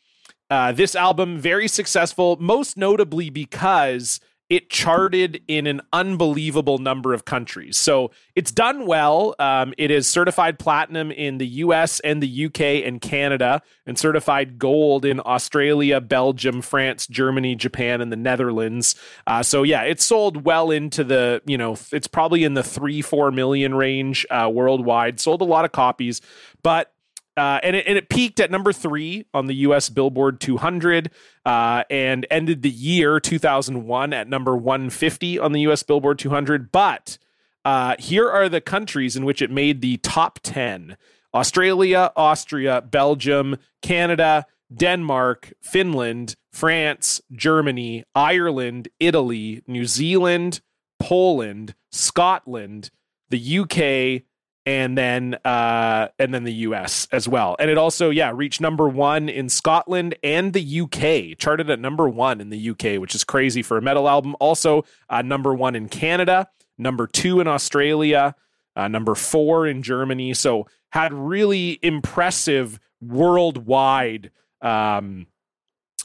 uh, 0.49 0.71
this 0.71 0.95
album, 0.95 1.37
very 1.37 1.67
successful, 1.67 2.37
most 2.39 2.77
notably 2.77 3.29
because 3.29 4.19
it 4.49 4.69
charted 4.69 5.41
in 5.47 5.65
an 5.65 5.81
unbelievable 5.91 6.77
number 6.77 7.13
of 7.13 7.25
countries. 7.25 7.77
So 7.77 8.11
it's 8.35 8.51
done 8.51 8.85
well. 8.85 9.35
Um, 9.39 9.73
it 9.77 9.89
is 9.89 10.07
certified 10.07 10.59
platinum 10.59 11.11
in 11.11 11.39
the 11.39 11.47
US 11.47 11.99
and 12.01 12.21
the 12.21 12.45
UK 12.45 12.85
and 12.85 13.01
Canada, 13.01 13.61
and 13.85 13.97
certified 13.97 14.59
gold 14.59 15.03
in 15.03 15.19
Australia, 15.25 15.99
Belgium, 15.99 16.61
France, 16.61 17.07
Germany, 17.07 17.55
Japan, 17.55 18.01
and 18.01 18.11
the 18.11 18.17
Netherlands. 18.17 18.95
Uh, 19.25 19.41
so 19.41 19.63
yeah, 19.63 19.81
it's 19.81 20.05
sold 20.05 20.45
well 20.45 20.69
into 20.69 21.03
the, 21.03 21.41
you 21.45 21.57
know, 21.57 21.75
it's 21.91 22.07
probably 22.07 22.43
in 22.43 22.53
the 22.53 22.63
three, 22.63 23.01
four 23.01 23.31
million 23.31 23.73
range 23.73 24.25
uh, 24.29 24.49
worldwide. 24.51 25.19
Sold 25.19 25.41
a 25.41 25.45
lot 25.45 25.65
of 25.65 25.71
copies, 25.71 26.21
but 26.61 26.94
uh, 27.37 27.59
and, 27.63 27.75
it, 27.75 27.85
and 27.87 27.97
it 27.97 28.09
peaked 28.09 28.39
at 28.39 28.49
number 28.49 28.71
three 28.71 29.25
on 29.33 29.47
the 29.47 29.55
U.S. 29.55 29.89
Billboard 29.89 30.39
200 30.39 31.11
uh, 31.45 31.83
and 31.89 32.25
ended 32.29 32.61
the 32.61 32.69
year 32.69 33.19
2001 33.19 34.13
at 34.13 34.29
number 34.29 34.55
150 34.55 35.39
on 35.39 35.51
the 35.51 35.61
U.S. 35.61 35.83
Billboard 35.83 36.17
200. 36.19 36.71
But 36.71 37.17
uh, 37.65 37.95
here 37.99 38.29
are 38.29 38.47
the 38.47 38.61
countries 38.61 39.15
in 39.15 39.25
which 39.25 39.41
it 39.41 39.51
made 39.51 39.81
the 39.81 39.97
top 39.97 40.39
10 40.43 40.97
Australia, 41.33 42.13
Austria, 42.15 42.81
Belgium, 42.81 43.57
Canada, 43.81 44.45
Denmark, 44.73 45.53
Finland, 45.61 46.35
France, 46.51 47.21
Germany, 47.33 48.05
Ireland, 48.15 48.87
Italy, 48.99 49.61
New 49.67 49.85
Zealand, 49.85 50.61
Poland, 50.99 51.75
Scotland, 51.91 52.89
the 53.29 53.59
UK, 53.59 54.23
and 54.65 54.97
then 54.97 55.35
uh, 55.45 56.07
and 56.17 56.33
then 56.33 56.43
the 56.43 56.53
US 56.53 57.07
as 57.11 57.27
well. 57.27 57.55
And 57.59 57.69
it 57.69 57.77
also, 57.77 58.09
yeah, 58.09 58.31
reached 58.33 58.59
number 58.59 58.87
one 58.87 59.29
in 59.29 59.49
Scotland 59.49 60.15
and 60.23 60.53
the 60.53 60.81
UK, 60.81 61.37
charted 61.37 61.69
at 61.69 61.79
number 61.79 62.09
one 62.09 62.41
in 62.41 62.49
the 62.49 62.69
UK, 62.71 62.99
which 62.99 63.13
is 63.13 63.23
crazy 63.23 63.61
for 63.61 63.77
a 63.77 63.81
metal 63.81 64.09
album. 64.09 64.35
Also, 64.39 64.83
uh, 65.09 65.21
number 65.21 65.53
one 65.53 65.75
in 65.75 65.87
Canada, 65.87 66.49
number 66.77 67.05
two 67.05 67.39
in 67.39 67.47
Australia, 67.47 68.35
uh, 68.75 68.87
number 68.87 69.13
four 69.13 69.67
in 69.67 69.83
Germany. 69.83 70.33
So 70.33 70.67
had 70.89 71.13
really 71.13 71.79
impressive 71.83 72.79
worldwide 73.01 74.31
um, 74.61 75.27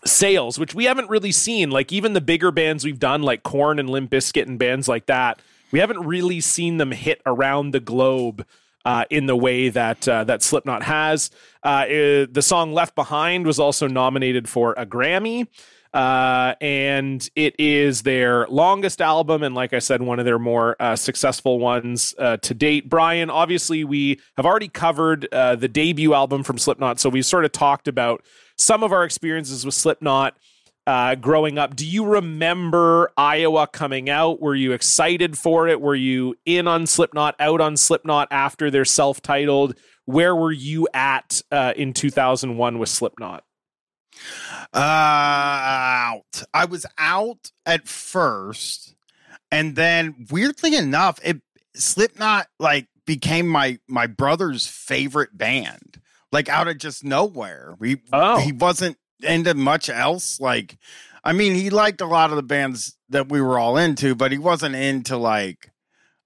sales, 0.04 0.58
which 0.58 0.74
we 0.74 0.84
haven't 0.84 1.08
really 1.08 1.32
seen. 1.32 1.70
Like 1.70 1.92
even 1.92 2.12
the 2.12 2.20
bigger 2.20 2.50
bands 2.50 2.84
we've 2.84 2.98
done, 2.98 3.22
like 3.22 3.42
Korn 3.42 3.78
and 3.78 3.88
Limp 3.88 4.10
Bizkit 4.10 4.46
and 4.46 4.58
bands 4.58 4.86
like 4.86 5.06
that 5.06 5.40
we 5.72 5.78
haven't 5.78 6.00
really 6.06 6.40
seen 6.40 6.76
them 6.76 6.92
hit 6.92 7.20
around 7.26 7.72
the 7.72 7.80
globe 7.80 8.46
uh, 8.84 9.04
in 9.10 9.26
the 9.26 9.36
way 9.36 9.68
that 9.68 10.08
uh, 10.08 10.24
that 10.24 10.42
Slipknot 10.42 10.82
has. 10.82 11.30
Uh, 11.62 11.84
it, 11.88 12.34
the 12.34 12.42
song 12.42 12.72
"Left 12.72 12.94
Behind" 12.94 13.46
was 13.46 13.58
also 13.58 13.86
nominated 13.86 14.48
for 14.48 14.74
a 14.76 14.86
Grammy, 14.86 15.46
uh, 15.92 16.54
and 16.60 17.28
it 17.36 17.54
is 17.58 18.02
their 18.02 18.46
longest 18.48 19.00
album, 19.00 19.42
and 19.42 19.54
like 19.54 19.72
I 19.72 19.78
said, 19.80 20.02
one 20.02 20.18
of 20.18 20.24
their 20.24 20.38
more 20.38 20.76
uh, 20.80 20.96
successful 20.96 21.58
ones 21.58 22.14
uh, 22.18 22.38
to 22.38 22.54
date. 22.54 22.88
Bryan, 22.88 23.30
obviously, 23.30 23.84
we 23.84 24.20
have 24.36 24.46
already 24.46 24.68
covered 24.68 25.28
the 25.30 25.68
debut 25.70 26.14
album 26.14 26.42
from 26.42 26.58
Slipknot, 26.58 27.00
so 27.00 27.08
we 27.08 27.22
sort 27.22 27.44
of 27.44 27.52
talked 27.52 27.88
about 27.88 28.24
some 28.56 28.82
of 28.82 28.92
our 28.92 29.04
experiences 29.04 29.64
with 29.64 29.74
Slipknot 29.74 30.36
uh, 30.90 31.14
growing 31.14 31.56
up. 31.56 31.76
Do 31.76 31.86
you 31.86 32.04
remember 32.04 33.12
Iowa 33.16 33.68
coming 33.68 34.10
out? 34.10 34.40
Were 34.40 34.56
you 34.56 34.72
excited 34.72 35.38
for 35.38 35.68
it? 35.68 35.80
Were 35.80 35.94
you 35.94 36.34
in 36.44 36.66
on 36.66 36.88
Slipknot, 36.88 37.36
out 37.38 37.60
on 37.60 37.76
Slipknot 37.76 38.26
after 38.32 38.72
they're 38.72 38.84
self 38.84 39.22
titled? 39.22 39.78
Where 40.06 40.34
were 40.34 40.50
you 40.50 40.88
at 40.92 41.42
uh, 41.52 41.74
in 41.76 41.92
2001 41.92 42.80
with 42.80 42.88
Slipknot? 42.88 43.44
Uh, 44.74 44.76
out. 44.76 46.42
I 46.52 46.64
was 46.64 46.84
out 46.98 47.52
at 47.64 47.86
first, 47.86 48.96
and 49.52 49.76
then 49.76 50.26
weirdly 50.28 50.74
enough, 50.74 51.20
it 51.22 51.40
Slipknot 51.76 52.48
like 52.58 52.88
became 53.06 53.46
my 53.46 53.78
my 53.86 54.08
brother's 54.08 54.66
favorite 54.66 55.38
band. 55.38 56.00
Like 56.32 56.48
out 56.48 56.66
of 56.66 56.78
just 56.78 57.04
nowhere, 57.04 57.76
he 57.80 57.98
oh. 58.12 58.40
he 58.40 58.50
wasn't 58.50 58.96
into 59.24 59.54
much 59.54 59.88
else. 59.88 60.40
Like, 60.40 60.78
I 61.24 61.32
mean, 61.32 61.54
he 61.54 61.70
liked 61.70 62.00
a 62.00 62.06
lot 62.06 62.30
of 62.30 62.36
the 62.36 62.42
bands 62.42 62.96
that 63.10 63.28
we 63.28 63.40
were 63.40 63.58
all 63.58 63.76
into, 63.76 64.14
but 64.14 64.32
he 64.32 64.38
wasn't 64.38 64.74
into 64.74 65.16
like 65.16 65.69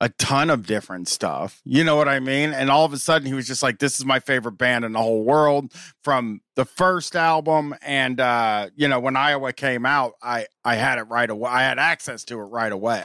a 0.04 0.10
ton 0.10 0.50
of 0.50 0.66
different 0.66 1.08
stuff. 1.08 1.62
You 1.64 1.82
know 1.82 1.96
what 1.96 2.10
I 2.10 2.20
mean? 2.20 2.52
And 2.52 2.70
all 2.70 2.84
of 2.84 2.92
a 2.92 2.98
sudden, 2.98 3.26
he 3.26 3.32
was 3.32 3.46
just 3.46 3.62
like, 3.62 3.78
"This 3.78 3.98
is 3.98 4.04
my 4.04 4.20
favorite 4.20 4.58
band 4.58 4.84
in 4.84 4.92
the 4.92 4.98
whole 4.98 5.24
world." 5.24 5.72
From 6.02 6.42
the 6.56 6.66
first 6.66 7.16
album, 7.16 7.74
and 7.80 8.20
uh, 8.20 8.68
you 8.76 8.86
know, 8.86 9.00
when 9.00 9.16
Iowa 9.16 9.54
came 9.54 9.86
out, 9.86 10.12
I 10.22 10.46
I 10.62 10.74
had 10.74 10.98
it 10.98 11.04
right 11.04 11.30
away. 11.30 11.50
I 11.50 11.62
had 11.62 11.78
access 11.78 12.22
to 12.24 12.38
it 12.38 12.42
right 12.42 12.70
away, 12.70 13.04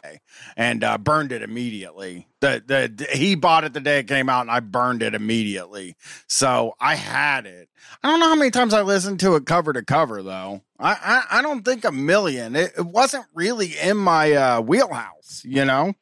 and 0.58 0.84
uh, 0.84 0.98
burned 0.98 1.32
it 1.32 1.42
immediately. 1.42 2.28
The 2.42 2.62
the 2.68 3.08
he 3.16 3.36
bought 3.36 3.64
it 3.64 3.72
the 3.72 3.80
day 3.80 4.00
it 4.00 4.08
came 4.10 4.28
out, 4.28 4.42
and 4.42 4.52
I 4.52 4.60
burned 4.60 5.02
it 5.02 5.16
immediately. 5.16 5.96
So 6.28 6.74
I 6.82 6.96
had 6.96 7.46
it. 7.46 7.70
I 8.04 8.10
don't 8.10 8.20
know 8.20 8.28
how 8.28 8.36
many 8.36 8.52
times 8.52 8.74
I 8.74 8.82
listened 8.82 9.22
to 9.22 9.36
it 9.36 9.46
cover 9.46 9.72
to 9.72 9.86
cover, 9.86 10.22
though. 10.22 10.64
I 10.78 10.92
I, 11.32 11.40
I 11.40 11.42
don't 11.42 11.64
think 11.64 11.86
a 11.86 11.94
million. 11.94 12.58
It, 12.58 12.74
it 12.78 12.86
wasn't 12.86 13.26
really 13.34 13.78
in 13.78 13.96
my 13.96 14.34
uh, 14.34 14.60
wheelhouse, 14.60 15.44
you 15.46 15.64
know. 15.64 15.94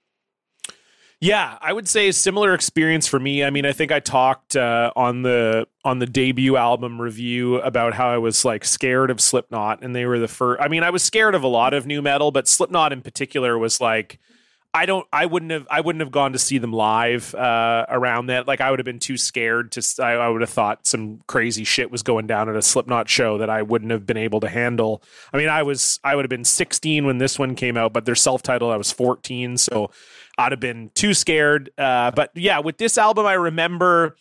Yeah, 1.20 1.58
I 1.62 1.74
would 1.74 1.88
say 1.88 2.10
a 2.10 2.14
similar 2.14 2.54
experience 2.54 3.08
for 3.08 3.20
me. 3.20 3.44
I 3.44 3.50
mean, 3.50 3.66
I 3.66 3.72
think 3.72 3.92
I 3.92 4.00
talked 4.00 4.56
uh, 4.56 4.92
on 4.96 5.24
the 5.24 5.68
on 5.84 5.98
the 5.98 6.06
debut 6.06 6.58
album 6.58 7.02
review 7.02 7.56
about 7.56 7.96
how 7.96 8.10
I 8.10 8.20
was 8.20 8.46
like 8.46 8.64
scared 8.64 9.10
of 9.10 9.20
Slipknot, 9.20 9.84
and 9.84 9.96
they 9.96 10.06
were 10.06 10.20
the 10.20 10.28
first. 10.28 10.62
I 10.62 10.68
mean, 10.68 10.84
I 10.84 10.92
was 10.92 11.02
scared 11.02 11.34
of 11.34 11.42
a 11.42 11.48
lot 11.48 11.74
of 11.74 11.88
nu 11.88 12.04
metal, 12.04 12.30
but 12.32 12.48
Slipknot 12.48 12.94
in 12.94 13.02
particular 13.02 13.58
was 13.58 13.82
like. 13.82 14.20
I 14.74 14.86
don't. 14.86 15.08
I 15.12 15.26
wouldn't 15.26 15.52
have. 15.52 15.66
I 15.72 15.82
wouldn't 15.82 16.02
have 16.02 16.12
gone 16.12 16.34
to 16.34 16.40
see 16.40 16.60
them 16.60 16.72
live 16.72 17.34
uh, 17.34 17.86
around 17.90 18.28
that. 18.28 18.48
Like 18.48 18.62
I 18.62 18.70
would 18.70 18.78
have 18.78 18.86
been 18.86 19.00
too 19.00 19.18
scared 19.18 19.72
to. 19.72 20.04
I, 20.04 20.12
I, 20.12 20.30
would 20.30 20.42
have 20.42 20.52
thought 20.52 20.86
some 20.86 21.22
crazy 21.26 21.64
shit 21.64 21.90
was 21.90 22.04
going 22.04 22.28
down 22.28 22.48
at 22.48 22.56
a 22.56 22.62
Slipknot 22.62 23.10
show 23.10 23.40
that 23.40 23.50
I 23.50 23.64
wouldn't 23.64 23.90
have 23.92 24.06
been 24.06 24.18
able 24.18 24.40
to 24.42 24.50
handle. 24.50 25.02
I 25.34 25.38
mean, 25.38 25.50
I 25.50 25.64
was. 25.64 26.00
I 26.04 26.16
would 26.16 26.26
have 26.26 26.30
been 26.30 26.44
16 26.44 27.06
when 27.06 27.18
this 27.18 27.40
one 27.40 27.56
came 27.56 27.76
out, 27.76 27.92
but 27.92 28.06
they're 28.06 28.14
self-titled. 28.14 28.72
I 28.72 28.78
was 28.78 28.92
14, 28.92 29.58
so 29.58 29.90
I'd 30.38 30.52
have 30.52 30.60
been 30.60 30.92
too 30.94 31.14
scared. 31.14 31.72
Uh, 31.78 32.12
but 32.12 32.32
yeah, 32.36 32.60
with 32.60 32.78
this 32.78 32.98
album, 32.98 33.26
I 33.26 33.34
remember 33.34 34.16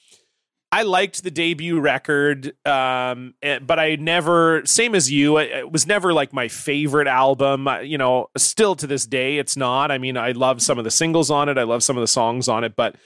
I 0.72 0.82
liked 0.82 1.22
the 1.22 1.30
debut 1.30 1.78
record, 1.78 2.52
um, 2.66 3.34
but 3.40 3.78
I 3.78 3.96
never, 3.96 4.62
same 4.66 4.94
as 4.94 5.10
you, 5.10 5.38
it 5.38 5.70
was 5.70 5.86
never 5.86 6.12
like 6.12 6.32
my 6.32 6.48
favorite 6.48 7.06
album. 7.06 7.68
You 7.82 7.98
know, 7.98 8.28
still 8.36 8.74
to 8.76 8.86
this 8.86 9.06
day, 9.06 9.38
it's 9.38 9.56
not. 9.56 9.90
I 9.90 9.98
mean, 9.98 10.16
I 10.16 10.32
love 10.32 10.60
some 10.60 10.78
of 10.78 10.84
the 10.84 10.90
singles 10.90 11.30
on 11.30 11.48
it, 11.48 11.56
I 11.56 11.62
love 11.62 11.82
some 11.82 11.96
of 11.96 12.00
the 12.00 12.08
songs 12.08 12.48
on 12.48 12.64
it, 12.64 12.74
but 12.76 12.96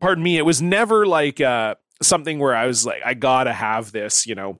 pardon 0.00 0.24
me, 0.24 0.36
it 0.36 0.42
was 0.42 0.60
never 0.60 1.06
like 1.06 1.40
uh, 1.40 1.76
something 2.02 2.38
where 2.38 2.54
I 2.54 2.66
was 2.66 2.84
like, 2.84 3.02
I 3.04 3.14
gotta 3.14 3.52
have 3.52 3.92
this, 3.92 4.26
you 4.26 4.34
know. 4.34 4.58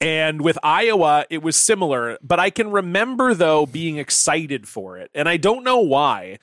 And 0.00 0.40
with 0.40 0.58
Iowa, 0.62 1.26
it 1.28 1.42
was 1.42 1.56
similar, 1.56 2.16
but 2.22 2.40
I 2.40 2.48
can 2.48 2.70
remember 2.70 3.34
though 3.34 3.66
being 3.66 3.98
excited 3.98 4.66
for 4.66 4.96
it, 4.96 5.10
and 5.14 5.28
I 5.28 5.36
don't 5.36 5.62
know 5.62 5.80
why. 5.80 6.38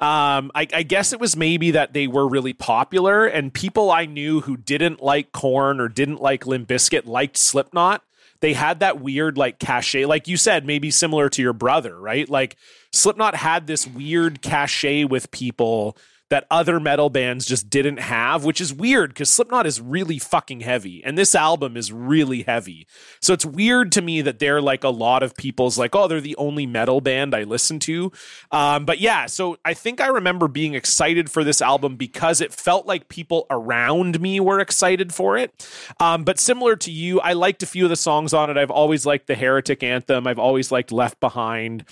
Um, 0.00 0.52
I, 0.54 0.68
I, 0.72 0.84
guess 0.84 1.12
it 1.12 1.18
was 1.18 1.36
maybe 1.36 1.72
that 1.72 1.92
they 1.92 2.06
were 2.06 2.28
really 2.28 2.52
popular, 2.52 3.26
and 3.26 3.52
people 3.52 3.90
I 3.90 4.06
knew 4.06 4.42
who 4.42 4.56
didn't 4.56 5.02
like 5.02 5.32
Korn 5.32 5.80
or 5.80 5.88
didn't 5.88 6.20
like 6.20 6.46
Limp 6.46 6.68
Bizkit 6.68 7.06
liked 7.06 7.36
Slipknot. 7.36 8.04
They 8.38 8.52
had 8.52 8.78
that 8.78 9.00
weird 9.00 9.36
like 9.36 9.58
cachet, 9.58 10.04
like 10.04 10.28
you 10.28 10.36
said, 10.36 10.64
maybe 10.64 10.92
similar 10.92 11.28
to 11.30 11.42
your 11.42 11.52
brother, 11.52 11.98
right? 11.98 12.28
Like 12.28 12.56
Slipknot 12.92 13.34
had 13.34 13.66
this 13.66 13.88
weird 13.88 14.40
cachet 14.40 15.02
with 15.02 15.32
people 15.32 15.96
that 16.30 16.46
other 16.50 16.78
metal 16.78 17.08
bands 17.08 17.46
just 17.46 17.70
didn't 17.70 17.98
have, 17.98 18.44
which 18.44 18.60
is 18.60 18.72
weird 18.72 19.10
because 19.10 19.30
Slipknot 19.30 19.66
is 19.66 19.80
really 19.80 20.18
fucking 20.18 20.60
heavy 20.60 21.02
and 21.04 21.16
this 21.16 21.34
album 21.34 21.76
is 21.76 21.90
really 21.90 22.42
heavy. 22.42 22.86
So 23.20 23.32
it's 23.32 23.46
weird 23.46 23.92
to 23.92 24.02
me 24.02 24.20
that 24.22 24.38
they're 24.38 24.60
like 24.60 24.84
a 24.84 24.90
lot 24.90 25.22
of 25.22 25.34
people's 25.36 25.78
like, 25.78 25.94
oh, 25.94 26.06
they're 26.06 26.20
the 26.20 26.36
only 26.36 26.66
metal 26.66 27.00
band 27.00 27.34
I 27.34 27.44
listen 27.44 27.78
to. 27.80 28.12
Um, 28.50 28.84
but 28.84 29.00
yeah, 29.00 29.26
so 29.26 29.56
I 29.64 29.72
think 29.74 30.00
I 30.00 30.08
remember 30.08 30.48
being 30.48 30.74
excited 30.74 31.30
for 31.30 31.44
this 31.44 31.62
album 31.62 31.96
because 31.96 32.40
it 32.40 32.52
felt 32.52 32.86
like 32.86 33.08
people 33.08 33.46
around 33.50 34.20
me 34.20 34.38
were 34.38 34.60
excited 34.60 35.14
for 35.14 35.38
it. 35.38 35.66
Um, 35.98 36.24
but 36.24 36.38
similar 36.38 36.76
to 36.76 36.90
you, 36.90 37.20
I 37.20 37.32
liked 37.32 37.62
a 37.62 37.66
few 37.66 37.84
of 37.84 37.90
the 37.90 37.96
songs 37.96 38.34
on 38.34 38.50
it. 38.50 38.58
I've 38.58 38.70
always 38.70 39.06
liked 39.06 39.28
the 39.28 39.34
Heretic 39.34 39.82
Anthem, 39.82 40.26
I've 40.26 40.38
always 40.38 40.70
liked 40.70 40.92
Left 40.92 41.18
Behind. 41.20 41.84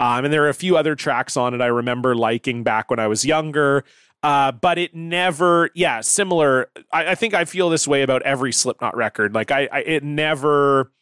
Um, 0.00 0.24
and 0.24 0.32
there 0.32 0.44
are 0.44 0.48
a 0.48 0.54
few 0.54 0.76
other 0.76 0.94
tracks 0.96 1.36
on 1.36 1.54
it 1.54 1.60
I 1.60 1.66
remember 1.66 2.16
liking 2.16 2.64
back 2.64 2.90
when 2.90 2.98
I 2.98 3.06
was 3.06 3.24
younger. 3.24 3.84
Uh, 4.22 4.52
but 4.52 4.78
it 4.78 4.94
never, 4.94 5.70
yeah, 5.74 6.00
similar. 6.00 6.70
I, 6.92 7.12
I, 7.12 7.14
think 7.14 7.32
I 7.32 7.44
feel 7.44 7.70
this 7.70 7.86
way 7.86 8.02
about 8.02 8.22
every 8.22 8.52
Slipknot 8.52 8.96
record. 8.96 9.34
Like 9.34 9.50
I, 9.50 9.68
I, 9.72 9.78
it 9.80 10.02
never, 10.02 10.92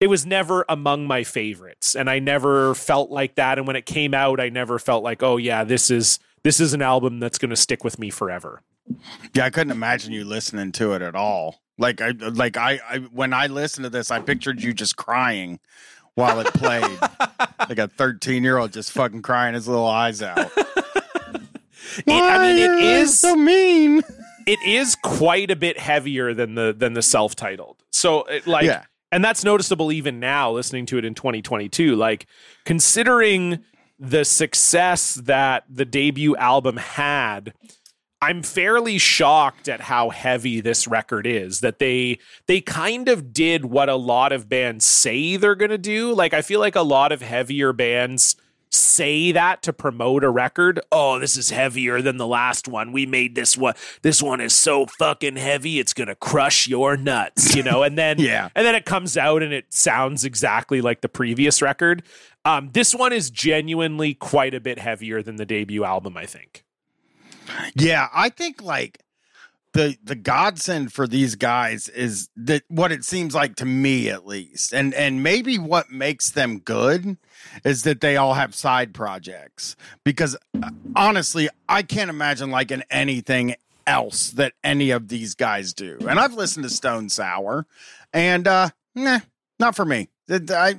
it 0.00 0.08
was 0.08 0.26
never 0.26 0.64
among 0.68 1.06
my 1.06 1.22
favorites, 1.22 1.94
and 1.94 2.10
I 2.10 2.18
never 2.18 2.74
felt 2.74 3.10
like 3.10 3.36
that. 3.36 3.58
And 3.58 3.66
when 3.66 3.76
it 3.76 3.86
came 3.86 4.12
out, 4.12 4.40
I 4.40 4.48
never 4.48 4.80
felt 4.80 5.04
like, 5.04 5.22
oh 5.22 5.36
yeah, 5.36 5.62
this 5.62 5.88
is 5.88 6.18
this 6.42 6.58
is 6.58 6.74
an 6.74 6.82
album 6.82 7.20
that's 7.20 7.38
going 7.38 7.50
to 7.50 7.56
stick 7.56 7.84
with 7.84 8.00
me 8.00 8.10
forever. 8.10 8.62
Yeah, 9.32 9.44
I 9.44 9.50
couldn't 9.50 9.70
imagine 9.70 10.12
you 10.12 10.24
listening 10.24 10.72
to 10.72 10.94
it 10.94 11.02
at 11.02 11.14
all. 11.14 11.62
Like 11.78 12.00
I, 12.00 12.10
like 12.10 12.56
I, 12.56 12.80
I 12.88 12.98
when 12.98 13.32
I 13.32 13.46
listened 13.46 13.84
to 13.84 13.90
this, 13.90 14.10
I 14.10 14.18
pictured 14.18 14.60
you 14.60 14.72
just 14.72 14.96
crying 14.96 15.60
while 16.14 16.40
it 16.40 16.46
played. 16.54 16.98
like 17.68 17.78
a 17.78 17.88
13 17.88 18.42
year 18.42 18.58
old 18.58 18.72
just 18.72 18.92
fucking 18.92 19.22
crying 19.22 19.54
his 19.54 19.66
little 19.68 19.86
eyes 19.86 20.22
out. 20.22 20.50
It, 21.96 22.04
I 22.08 22.38
mean, 22.38 22.58
it 22.58 22.68
Why 22.68 22.74
are 22.74 22.78
you 22.78 22.86
is 23.00 23.18
so 23.18 23.36
mean. 23.36 24.02
it 24.46 24.58
is 24.66 24.94
quite 24.96 25.50
a 25.50 25.56
bit 25.56 25.78
heavier 25.78 26.32
than 26.32 26.54
the 26.54 26.74
than 26.76 26.94
the 26.94 27.02
self-titled. 27.02 27.82
So 27.90 28.22
it, 28.24 28.46
like 28.46 28.64
Yeah. 28.64 28.84
and 29.10 29.22
that's 29.22 29.44
noticeable 29.44 29.92
even 29.92 30.18
now 30.18 30.50
listening 30.52 30.86
to 30.86 30.98
it 30.98 31.04
in 31.04 31.14
2022 31.14 31.94
like 31.96 32.26
considering 32.64 33.58
the 33.98 34.24
success 34.24 35.14
that 35.16 35.64
the 35.68 35.84
debut 35.84 36.34
album 36.36 36.76
had 36.78 37.52
I'm 38.22 38.44
fairly 38.44 38.98
shocked 38.98 39.68
at 39.68 39.80
how 39.80 40.10
heavy 40.10 40.60
this 40.60 40.86
record 40.86 41.26
is 41.26 41.58
that 41.60 41.80
they 41.80 42.20
they 42.46 42.60
kind 42.60 43.08
of 43.08 43.32
did 43.32 43.64
what 43.64 43.88
a 43.88 43.96
lot 43.96 44.30
of 44.30 44.48
bands 44.48 44.84
say 44.84 45.36
they're 45.36 45.56
going 45.56 45.72
to 45.72 45.76
do 45.78 46.14
like 46.14 46.32
I 46.32 46.40
feel 46.40 46.60
like 46.60 46.76
a 46.76 46.82
lot 46.82 47.10
of 47.10 47.20
heavier 47.20 47.72
bands 47.72 48.36
say 48.70 49.32
that 49.32 49.60
to 49.62 49.72
promote 49.72 50.22
a 50.24 50.30
record. 50.30 50.80
Oh, 50.92 51.18
this 51.18 51.36
is 51.36 51.50
heavier 51.50 52.00
than 52.00 52.16
the 52.16 52.26
last 52.26 52.68
one. 52.68 52.92
We 52.92 53.04
made 53.06 53.34
this 53.34 53.58
one. 53.58 53.74
This 54.02 54.22
one 54.22 54.40
is 54.40 54.54
so 54.54 54.86
fucking 54.86 55.36
heavy, 55.36 55.80
it's 55.80 55.92
gonna 55.92 56.14
crush 56.14 56.68
your 56.68 56.96
nuts, 56.96 57.56
you 57.56 57.64
know. 57.64 57.82
And 57.82 57.98
then 57.98 58.18
Yeah. 58.20 58.50
and 58.54 58.64
then 58.64 58.76
it 58.76 58.84
comes 58.84 59.16
out 59.16 59.42
and 59.42 59.52
it 59.52 59.66
sounds 59.74 60.24
exactly 60.24 60.80
like 60.80 61.00
the 61.00 61.08
previous 61.08 61.60
record. 61.60 62.04
Um, 62.44 62.70
this 62.72 62.94
one 62.94 63.12
is 63.12 63.30
genuinely 63.30 64.14
quite 64.14 64.54
a 64.54 64.60
bit 64.60 64.78
heavier 64.78 65.22
than 65.22 65.36
the 65.36 65.44
debut 65.46 65.82
album. 65.84 66.16
I 66.16 66.26
think. 66.26 66.64
Yeah, 67.74 68.08
I 68.12 68.28
think 68.28 68.62
like 68.62 69.02
the 69.72 69.96
the 70.04 70.14
godsend 70.14 70.92
for 70.92 71.06
these 71.06 71.34
guys 71.34 71.88
is 71.88 72.28
that 72.36 72.62
what 72.68 72.92
it 72.92 73.04
seems 73.04 73.34
like 73.34 73.56
to 73.56 73.64
me 73.64 74.08
at 74.10 74.26
least. 74.26 74.72
And 74.74 74.92
and 74.94 75.22
maybe 75.22 75.58
what 75.58 75.90
makes 75.90 76.30
them 76.30 76.58
good 76.58 77.16
is 77.64 77.82
that 77.84 78.00
they 78.00 78.16
all 78.16 78.34
have 78.34 78.54
side 78.54 78.92
projects 78.92 79.76
because 80.04 80.36
uh, 80.62 80.70
honestly, 80.94 81.48
I 81.68 81.82
can't 81.82 82.10
imagine 82.10 82.50
like 82.50 82.70
in 82.70 82.84
anything 82.90 83.54
else 83.86 84.30
that 84.30 84.52
any 84.62 84.90
of 84.90 85.08
these 85.08 85.34
guys 85.34 85.72
do. 85.72 85.98
And 86.08 86.20
I've 86.20 86.34
listened 86.34 86.64
to 86.64 86.70
Stone 86.70 87.08
Sour 87.08 87.66
and 88.12 88.46
uh 88.46 88.70
nah, 88.94 89.20
not 89.58 89.74
for 89.74 89.84
me. 89.84 90.08
It, 90.28 90.50
I, 90.50 90.70
it 90.70 90.78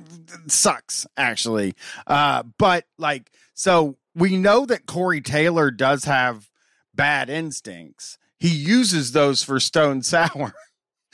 sucks 0.50 1.06
actually. 1.16 1.74
Uh 2.06 2.44
but 2.58 2.86
like 2.96 3.30
so 3.54 3.96
we 4.14 4.36
know 4.36 4.66
that 4.66 4.86
Corey 4.86 5.20
Taylor 5.20 5.72
does 5.72 6.04
have 6.04 6.48
bad 6.94 7.28
instincts. 7.30 8.18
He 8.38 8.48
uses 8.48 9.12
those 9.12 9.42
for 9.42 9.58
Stone 9.60 10.02
Sour. 10.02 10.54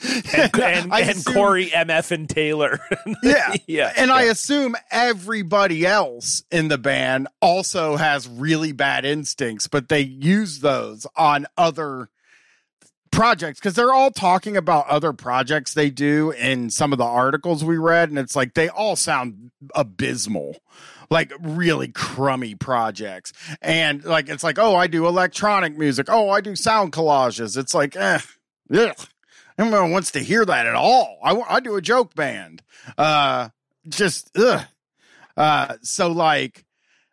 And 0.03 0.59
and, 0.59 0.91
and 0.91 1.09
assume- 1.11 1.33
Corey 1.35 1.67
MF 1.67 2.09
and 2.09 2.27
Taylor. 2.27 2.79
Yeah. 3.23 3.53
yeah. 3.67 3.93
And 3.95 4.09
I 4.09 4.23
assume 4.23 4.75
everybody 4.89 5.85
else 5.85 6.41
in 6.49 6.69
the 6.69 6.79
band 6.79 7.27
also 7.39 7.97
has 7.97 8.27
really 8.27 8.71
bad 8.71 9.05
instincts, 9.05 9.67
but 9.67 9.89
they 9.89 9.99
use 10.01 10.61
those 10.61 11.05
on 11.15 11.45
other 11.55 12.09
projects 13.11 13.59
because 13.59 13.75
they're 13.75 13.93
all 13.93 14.09
talking 14.09 14.57
about 14.57 14.87
other 14.87 15.13
projects 15.13 15.75
they 15.75 15.91
do 15.91 16.31
in 16.31 16.71
some 16.71 16.91
of 16.93 16.97
the 16.97 17.05
articles 17.05 17.63
we 17.63 17.77
read. 17.77 18.09
And 18.09 18.17
it's 18.17 18.35
like 18.35 18.55
they 18.55 18.69
all 18.69 18.95
sound 18.95 19.51
abysmal, 19.75 20.57
like 21.11 21.31
really 21.41 21.89
crummy 21.89 22.55
projects. 22.55 23.33
And 23.61 24.03
like, 24.03 24.29
it's 24.29 24.43
like, 24.43 24.57
oh, 24.57 24.75
I 24.75 24.87
do 24.87 25.05
electronic 25.05 25.77
music. 25.77 26.07
Oh, 26.09 26.29
I 26.29 26.41
do 26.41 26.55
sound 26.55 26.93
collages. 26.93 27.57
It's 27.57 27.75
like, 27.75 27.95
eh, 27.95 28.19
ugh. 28.73 28.95
Everyone 29.57 29.91
wants 29.91 30.11
to 30.11 30.19
hear 30.19 30.43
that 30.45 30.65
at 30.65 30.73
all. 30.73 31.19
I, 31.21 31.35
I 31.37 31.59
do 31.59 31.75
a 31.75 31.81
joke 31.81 32.15
band. 32.15 32.63
Uh, 32.97 33.49
just 33.87 34.31
ugh. 34.35 34.65
Uh, 35.37 35.75
so 35.81 36.09
like, 36.11 36.65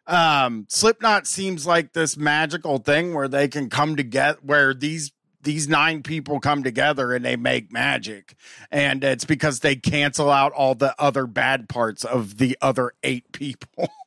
um, 0.06 0.64
Slipknot 0.70 1.26
seems 1.26 1.66
like 1.66 1.92
this 1.92 2.16
magical 2.16 2.78
thing 2.78 3.12
where 3.12 3.28
they 3.28 3.48
can 3.48 3.68
come 3.68 3.96
together, 3.96 4.38
where 4.42 4.72
these 4.72 5.12
these 5.42 5.68
nine 5.68 6.02
people 6.02 6.40
come 6.40 6.62
together 6.62 7.12
and 7.12 7.24
they 7.24 7.36
make 7.36 7.72
magic, 7.72 8.34
and 8.70 9.04
it's 9.04 9.24
because 9.24 9.60
they 9.60 9.76
cancel 9.76 10.30
out 10.30 10.52
all 10.52 10.74
the 10.74 10.94
other 10.98 11.26
bad 11.26 11.68
parts 11.68 12.04
of 12.04 12.38
the 12.38 12.56
other 12.60 12.92
eight 13.02 13.32
people. 13.32 13.88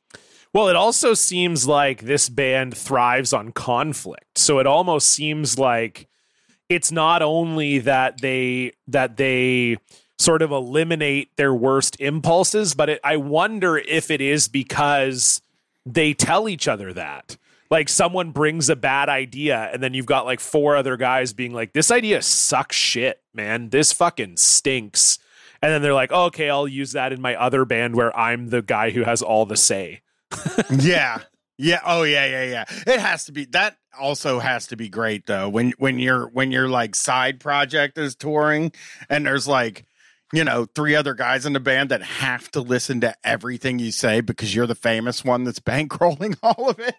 Well, 0.54 0.68
it 0.68 0.76
also 0.76 1.14
seems 1.14 1.66
like 1.66 2.02
this 2.02 2.28
band 2.28 2.76
thrives 2.76 3.32
on 3.32 3.52
conflict. 3.52 4.36
So 4.36 4.58
it 4.58 4.66
almost 4.66 5.08
seems 5.08 5.58
like 5.58 6.08
it's 6.68 6.92
not 6.92 7.22
only 7.22 7.78
that 7.78 8.20
they 8.20 8.72
that 8.86 9.16
they 9.16 9.78
sort 10.18 10.42
of 10.42 10.50
eliminate 10.50 11.34
their 11.36 11.54
worst 11.54 11.96
impulses, 12.00 12.74
but 12.74 12.90
it, 12.90 13.00
I 13.02 13.16
wonder 13.16 13.78
if 13.78 14.10
it 14.10 14.20
is 14.20 14.46
because 14.46 15.40
they 15.86 16.12
tell 16.12 16.48
each 16.48 16.68
other 16.68 16.92
that. 16.92 17.36
Like 17.72 17.88
someone 17.88 18.32
brings 18.32 18.68
a 18.68 18.76
bad 18.76 19.08
idea, 19.08 19.70
and 19.72 19.82
then 19.82 19.94
you've 19.94 20.04
got 20.04 20.26
like 20.26 20.40
four 20.40 20.76
other 20.76 20.98
guys 20.98 21.32
being 21.32 21.54
like, 21.54 21.72
"This 21.72 21.90
idea 21.90 22.20
sucks 22.20 22.76
shit, 22.76 23.22
man. 23.32 23.70
This 23.70 23.94
fucking 23.94 24.36
stinks." 24.36 25.18
And 25.62 25.72
then 25.72 25.80
they're 25.80 25.94
like, 25.94 26.10
oh, 26.12 26.24
"Okay, 26.26 26.50
I'll 26.50 26.68
use 26.68 26.92
that 26.92 27.14
in 27.14 27.22
my 27.22 27.34
other 27.34 27.64
band 27.64 27.96
where 27.96 28.14
I'm 28.14 28.50
the 28.50 28.60
guy 28.60 28.90
who 28.90 29.04
has 29.04 29.22
all 29.22 29.46
the 29.46 29.56
say." 29.56 30.02
yeah. 30.70 31.20
Yeah. 31.56 31.80
Oh 31.86 32.02
yeah, 32.02 32.26
yeah, 32.26 32.44
yeah. 32.44 32.64
It 32.86 33.00
has 33.00 33.24
to 33.24 33.32
be 33.32 33.46
that 33.52 33.78
also 33.98 34.38
has 34.38 34.66
to 34.66 34.76
be 34.76 34.90
great 34.90 35.24
though. 35.24 35.48
When 35.48 35.72
when 35.78 35.98
you're 35.98 36.28
when 36.28 36.52
your 36.52 36.68
like 36.68 36.94
side 36.94 37.40
project 37.40 37.96
is 37.96 38.14
touring 38.14 38.72
and 39.08 39.24
there's 39.24 39.48
like 39.48 39.86
you 40.34 40.44
know, 40.44 40.66
three 40.74 40.94
other 40.94 41.14
guys 41.14 41.46
in 41.46 41.52
the 41.52 41.60
band 41.60 41.90
that 41.90 42.02
have 42.02 42.50
to 42.50 42.60
listen 42.60 43.02
to 43.02 43.14
everything 43.22 43.78
you 43.78 43.92
say 43.92 44.20
because 44.20 44.54
you're 44.54 44.66
the 44.66 44.74
famous 44.74 45.24
one 45.24 45.44
that's 45.44 45.60
bankrolling 45.60 46.36
all 46.42 46.68
of 46.68 46.78
it. 46.78 46.96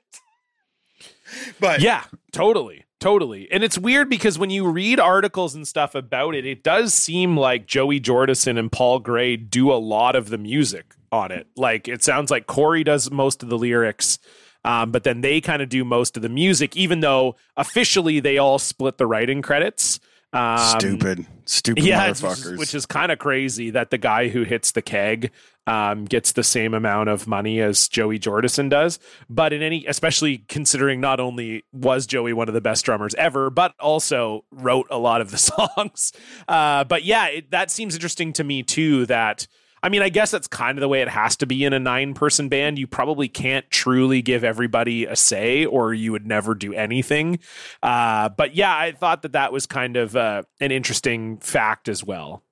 But 1.60 1.82
Yeah, 1.82 2.04
totally. 2.32 2.86
Totally. 3.00 3.52
And 3.52 3.66
it's 3.66 3.78
weird 3.78 4.10
because 4.10 4.40
when 4.40 4.50
you 4.50 4.66
read 4.66 4.98
articles 4.98 5.56
and 5.56 5.68
stuff 5.68 5.94
about 5.94 6.36
it, 6.36 6.46
it 6.46 6.64
does 6.64 6.94
seem 6.94 7.36
like 7.36 7.68
Joey 7.68 8.00
Jordison 8.00 8.58
and 8.58 8.72
Paul 8.72 9.00
Gray 9.00 9.36
do 9.36 9.74
a 9.74 9.76
lot 9.76 10.16
of 10.16 10.30
the 10.30 10.38
music 10.38 10.96
on 11.12 11.32
it. 11.32 11.48
Like 11.58 11.90
it 11.90 12.02
sounds 12.02 12.32
like 12.32 12.48
Corey 12.48 12.84
does 12.86 13.12
most 13.12 13.44
of 13.44 13.50
the 13.50 13.58
lyrics, 13.58 14.20
um, 14.64 14.92
but 14.92 15.04
then 15.04 15.20
they 15.20 15.42
kind 15.42 15.62
of 15.62 15.68
do 15.68 15.84
most 15.84 16.16
of 16.16 16.24
the 16.24 16.30
music, 16.30 16.78
even 16.78 17.02
though 17.02 17.36
officially 17.58 18.22
they 18.22 18.38
all 18.38 18.58
split 18.58 18.98
the 18.98 19.06
writing 19.06 19.42
credits. 19.42 20.00
Um, 20.32 20.80
stupid, 20.80 21.26
stupid 21.46 21.84
yeah, 21.84 22.10
motherfuckers. 22.10 22.58
which 22.58 22.74
is 22.74 22.86
kind 22.86 23.12
of 23.12 23.20
crazy 23.20 23.70
that 23.72 23.90
the 23.90 23.98
guy 23.98 24.30
who 24.30 24.44
hits 24.44 24.72
the 24.72 24.82
keg 24.82 25.32
um, 25.66 26.06
gets 26.06 26.34
the 26.34 26.44
same 26.44 26.74
amount 26.74 27.10
of 27.10 27.28
money 27.28 27.62
as 27.62 27.88
Joey 27.88 28.20
Jordison 28.20 28.70
does. 28.70 29.00
But 29.30 29.54
in 29.54 29.62
any, 29.62 29.86
especially 29.86 30.40
considering 30.50 31.00
not 31.00 31.20
only 31.20 31.64
was 31.72 32.06
Joey 32.06 32.34
one 32.34 32.48
of 32.48 32.54
the 32.54 32.62
best 32.62 32.86
drummers 32.86 33.16
ever, 33.16 33.50
but 33.50 33.74
also 33.80 34.46
wrote 34.52 34.88
a 34.90 34.98
lot 34.98 35.22
of 35.22 35.32
the 35.32 35.38
songs. 35.78 36.12
Uh, 36.48 36.84
but 36.84 37.04
yeah, 37.04 37.28
it, 37.28 37.52
that 37.52 37.72
seems 37.72 37.96
interesting 37.96 38.34
to 38.34 38.44
me 38.44 38.64
too. 38.64 39.06
That 39.06 39.48
I 39.84 39.90
mean, 39.90 40.02
I 40.02 40.08
guess 40.08 40.32
that's 40.32 40.48
kind 40.48 40.78
of 40.78 40.82
the 40.82 40.88
way 40.88 41.02
it 41.02 41.10
has 41.10 41.36
to 41.38 41.46
be 41.46 41.66
in 41.66 41.74
a 41.74 41.80
nine 41.80 42.14
person 42.14 42.48
band. 42.48 42.80
You 42.80 42.88
probably 42.88 43.28
can't 43.28 43.70
truly 43.70 44.22
give 44.22 44.46
everybody 44.46 45.04
a 45.06 45.18
say, 45.18 45.66
or 45.66 45.94
you 45.94 46.14
would 46.14 46.26
never 46.26 46.56
do 46.56 46.74
anything. 46.74 47.40
Uh, 47.84 48.30
but 48.30 48.56
yeah, 48.56 48.74
I 48.76 48.94
thought 48.94 49.24
that 49.24 49.34
that 49.34 49.52
was 49.52 49.66
kind 49.66 49.98
of 49.98 50.16
uh, 50.16 50.44
an 50.62 50.72
interesting 50.72 51.38
fact 51.40 51.90
as 51.90 52.02
well. 52.02 52.44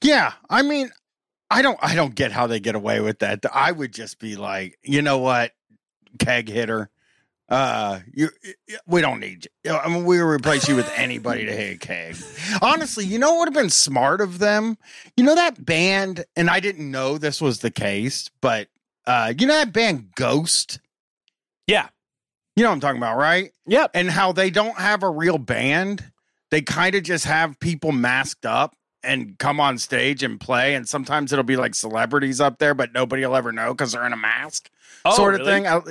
Yeah, 0.00 0.34
I 0.48 0.62
mean, 0.62 0.90
I 1.50 1.62
don't, 1.62 1.78
I 1.82 1.96
don't 1.96 2.14
get 2.14 2.30
how 2.30 2.46
they 2.46 2.60
get 2.60 2.76
away 2.76 3.00
with 3.00 3.18
that. 3.18 3.44
I 3.52 3.72
would 3.72 3.92
just 3.92 4.20
be 4.20 4.36
like, 4.36 4.78
you 4.84 5.02
know 5.02 5.18
what, 5.18 5.50
keg 6.20 6.48
hitter, 6.48 6.90
uh, 7.48 8.00
you, 8.12 8.28
we 8.86 9.00
don't 9.00 9.20
need 9.20 9.48
you. 9.64 9.72
I 9.72 9.88
mean, 9.88 10.04
we'll 10.04 10.26
replace 10.26 10.68
you 10.68 10.76
with 10.76 10.90
anybody 10.96 11.46
to 11.46 11.52
hit 11.52 11.76
a 11.76 11.78
keg. 11.78 12.16
Honestly, 12.60 13.04
you 13.06 13.18
know 13.18 13.30
what 13.34 13.38
would 13.40 13.48
have 13.56 13.62
been 13.62 13.70
smart 13.70 14.20
of 14.20 14.38
them? 14.38 14.76
You 15.16 15.24
know 15.24 15.34
that 15.34 15.64
band, 15.64 16.24
and 16.36 16.50
I 16.50 16.60
didn't 16.60 16.90
know 16.90 17.16
this 17.18 17.40
was 17.40 17.60
the 17.60 17.70
case, 17.70 18.30
but 18.40 18.68
uh, 19.06 19.32
you 19.38 19.46
know 19.46 19.54
that 19.54 19.72
band 19.72 20.10
Ghost. 20.14 20.80
Yeah. 21.66 21.88
You 22.56 22.64
know 22.64 22.70
what 22.70 22.74
I'm 22.74 22.80
talking 22.80 22.98
about, 22.98 23.16
right? 23.16 23.52
Yep. 23.66 23.92
and 23.94 24.10
how 24.10 24.32
they 24.32 24.50
don't 24.50 24.76
have 24.76 25.02
a 25.02 25.08
real 25.10 25.38
band. 25.38 26.10
They 26.50 26.60
kind 26.62 26.94
of 26.94 27.02
just 27.04 27.24
have 27.26 27.60
people 27.60 27.92
masked 27.92 28.44
up 28.46 28.74
and 29.04 29.38
come 29.38 29.60
on 29.60 29.78
stage 29.78 30.22
and 30.24 30.40
play. 30.40 30.74
And 30.74 30.88
sometimes 30.88 31.32
it'll 31.32 31.44
be 31.44 31.56
like 31.56 31.74
celebrities 31.74 32.40
up 32.40 32.58
there, 32.58 32.74
but 32.74 32.92
nobody 32.92 33.24
will 33.24 33.36
ever 33.36 33.52
know 33.52 33.72
because 33.74 33.92
they're 33.92 34.04
in 34.06 34.12
a 34.12 34.16
mask, 34.16 34.70
Oh, 35.04 35.14
sort 35.14 35.34
of 35.34 35.40
really? 35.40 35.52
thing. 35.52 35.66
At, 35.66 35.82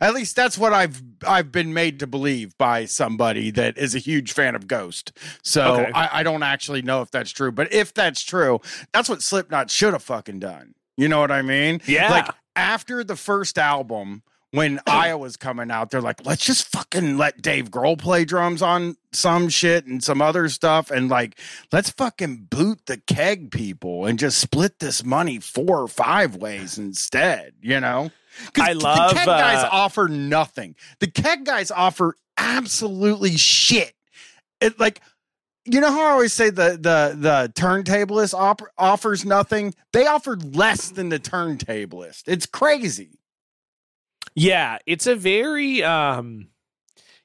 at 0.00 0.14
least 0.14 0.36
that's 0.36 0.56
what 0.58 0.72
I've 0.72 1.02
I've 1.26 1.50
been 1.52 1.72
made 1.74 1.98
to 2.00 2.06
believe 2.06 2.56
by 2.58 2.84
somebody 2.84 3.50
that 3.52 3.76
is 3.78 3.94
a 3.94 3.98
huge 3.98 4.32
fan 4.32 4.54
of 4.54 4.66
Ghost. 4.66 5.12
So 5.42 5.74
Okay. 5.80 5.92
I, 5.94 6.20
I 6.20 6.22
don't 6.22 6.42
actually 6.42 6.82
know 6.82 7.02
if 7.02 7.10
that's 7.10 7.30
true, 7.30 7.52
but 7.52 7.72
if 7.72 7.92
that's 7.94 8.22
true, 8.22 8.60
that's 8.92 9.08
what 9.08 9.22
Slipknot 9.22 9.70
should 9.70 9.92
have 9.92 10.02
fucking 10.02 10.38
done. 10.40 10.74
You 10.96 11.08
know 11.08 11.20
what 11.20 11.30
I 11.30 11.42
mean? 11.42 11.80
Yeah. 11.86 12.10
Like 12.10 12.28
after 12.56 13.02
the 13.04 13.16
first 13.16 13.58
album 13.58 14.22
when 14.52 14.80
Iowa's 14.86 15.36
coming 15.36 15.70
out, 15.70 15.90
they're 15.90 16.00
like, 16.00 16.24
let's 16.24 16.44
just 16.44 16.66
fucking 16.68 17.16
let 17.18 17.42
Dave 17.42 17.70
Grohl 17.70 17.98
play 17.98 18.24
drums 18.24 18.62
on 18.62 18.96
some 19.12 19.48
shit 19.48 19.86
and 19.86 20.02
some 20.02 20.20
other 20.20 20.48
stuff. 20.48 20.90
And 20.90 21.08
like, 21.08 21.38
let's 21.72 21.90
fucking 21.90 22.48
boot 22.50 22.86
the 22.86 22.98
keg 22.98 23.50
people 23.50 24.06
and 24.06 24.18
just 24.18 24.38
split 24.38 24.78
this 24.78 25.04
money 25.04 25.38
four 25.38 25.80
or 25.80 25.88
five 25.88 26.36
ways 26.36 26.78
instead, 26.78 27.54
you 27.60 27.80
know? 27.80 28.10
I 28.58 28.72
love, 28.72 29.10
the 29.10 29.16
keg 29.16 29.26
guys 29.26 29.64
uh, 29.64 29.68
offer 29.70 30.08
nothing. 30.08 30.76
The 31.00 31.10
keg 31.10 31.44
guys 31.44 31.70
offer 31.70 32.16
absolutely 32.36 33.36
shit. 33.36 33.92
It 34.60 34.78
like, 34.78 35.00
you 35.66 35.80
know 35.80 35.90
how 35.90 36.06
I 36.06 36.10
always 36.12 36.32
say 36.32 36.50
the 36.50 36.70
the 36.70 37.14
the 37.16 37.52
turntablist 37.54 38.34
op- 38.34 38.62
offers 38.78 39.24
nothing. 39.24 39.74
They 39.92 40.06
offered 40.06 40.56
less 40.56 40.90
than 40.90 41.10
the 41.10 41.18
turntablist. 41.18 42.22
It's 42.26 42.46
crazy. 42.46 43.19
Yeah, 44.34 44.78
it's 44.86 45.06
a 45.06 45.16
very 45.16 45.82
um 45.82 46.48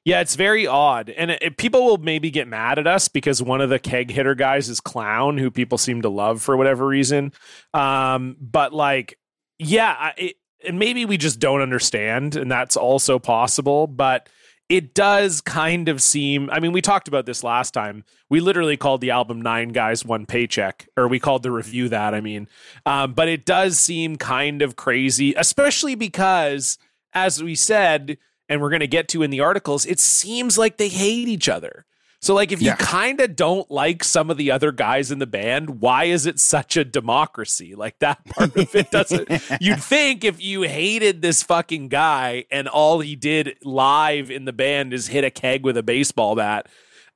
yeah, 0.04 0.20
it's 0.20 0.36
very 0.36 0.68
odd. 0.68 1.10
And 1.10 1.32
it, 1.32 1.42
it- 1.42 1.56
people 1.56 1.84
will 1.84 1.98
maybe 1.98 2.30
get 2.30 2.46
mad 2.46 2.78
at 2.78 2.86
us 2.86 3.08
because 3.08 3.42
one 3.42 3.60
of 3.60 3.70
the 3.70 3.78
keg 3.78 4.10
hitter 4.10 4.34
guys 4.36 4.68
is 4.68 4.80
Clown, 4.80 5.38
who 5.38 5.50
people 5.50 5.78
seem 5.78 6.02
to 6.02 6.08
love 6.08 6.42
for 6.42 6.56
whatever 6.56 6.86
reason. 6.86 7.32
Um 7.74 8.36
but 8.40 8.72
like 8.72 9.18
yeah, 9.58 10.12
it, 10.16 10.36
and 10.66 10.78
maybe 10.78 11.04
we 11.04 11.16
just 11.16 11.38
don't 11.38 11.62
understand 11.62 12.36
and 12.36 12.50
that's 12.50 12.76
also 12.76 13.18
possible, 13.18 13.86
but 13.86 14.28
it 14.68 14.94
does 14.94 15.40
kind 15.40 15.88
of 15.88 16.02
seem 16.02 16.50
I 16.50 16.58
mean, 16.60 16.72
we 16.72 16.82
talked 16.82 17.06
about 17.08 17.24
this 17.24 17.44
last 17.44 17.72
time. 17.72 18.04
We 18.28 18.40
literally 18.40 18.76
called 18.76 19.00
the 19.00 19.12
album 19.12 19.40
Nine 19.40 19.68
Guys 19.68 20.04
One 20.04 20.26
Paycheck, 20.26 20.88
or 20.96 21.06
we 21.06 21.20
called 21.20 21.44
the 21.44 21.52
review 21.52 21.88
that, 21.90 22.14
I 22.14 22.20
mean. 22.20 22.48
Um, 22.84 23.12
but 23.14 23.28
it 23.28 23.44
does 23.46 23.78
seem 23.78 24.16
kind 24.16 24.62
of 24.62 24.74
crazy, 24.74 25.34
especially 25.34 25.94
because 25.94 26.78
as 27.16 27.42
we 27.42 27.54
said, 27.54 28.18
and 28.46 28.60
we're 28.60 28.68
going 28.68 28.80
to 28.80 28.86
get 28.86 29.08
to 29.08 29.22
in 29.22 29.30
the 29.30 29.40
articles, 29.40 29.86
it 29.86 29.98
seems 29.98 30.58
like 30.58 30.76
they 30.76 30.88
hate 30.88 31.28
each 31.28 31.48
other. 31.48 31.86
So, 32.20 32.34
like, 32.34 32.52
if 32.52 32.60
you 32.60 32.68
Yeah. 32.68 32.76
kind 32.76 33.20
of 33.20 33.36
don't 33.36 33.70
like 33.70 34.04
some 34.04 34.30
of 34.30 34.36
the 34.36 34.50
other 34.50 34.70
guys 34.70 35.10
in 35.10 35.18
the 35.18 35.26
band, 35.26 35.80
why 35.80 36.04
is 36.04 36.26
it 36.26 36.38
such 36.38 36.76
a 36.76 36.84
democracy? 36.84 37.74
Like, 37.74 37.98
that 38.00 38.22
part 38.26 38.54
of 38.56 38.74
it 38.74 38.90
doesn't. 38.90 39.28
You'd 39.60 39.82
think 39.82 40.24
if 40.24 40.42
you 40.42 40.62
hated 40.62 41.22
this 41.22 41.42
fucking 41.42 41.88
guy 41.88 42.44
and 42.50 42.68
all 42.68 43.00
he 43.00 43.16
did 43.16 43.56
live 43.62 44.30
in 44.30 44.44
the 44.44 44.52
band 44.52 44.92
is 44.92 45.08
hit 45.08 45.24
a 45.24 45.30
keg 45.30 45.64
with 45.64 45.76
a 45.76 45.82
baseball 45.82 46.34
bat, 46.36 46.66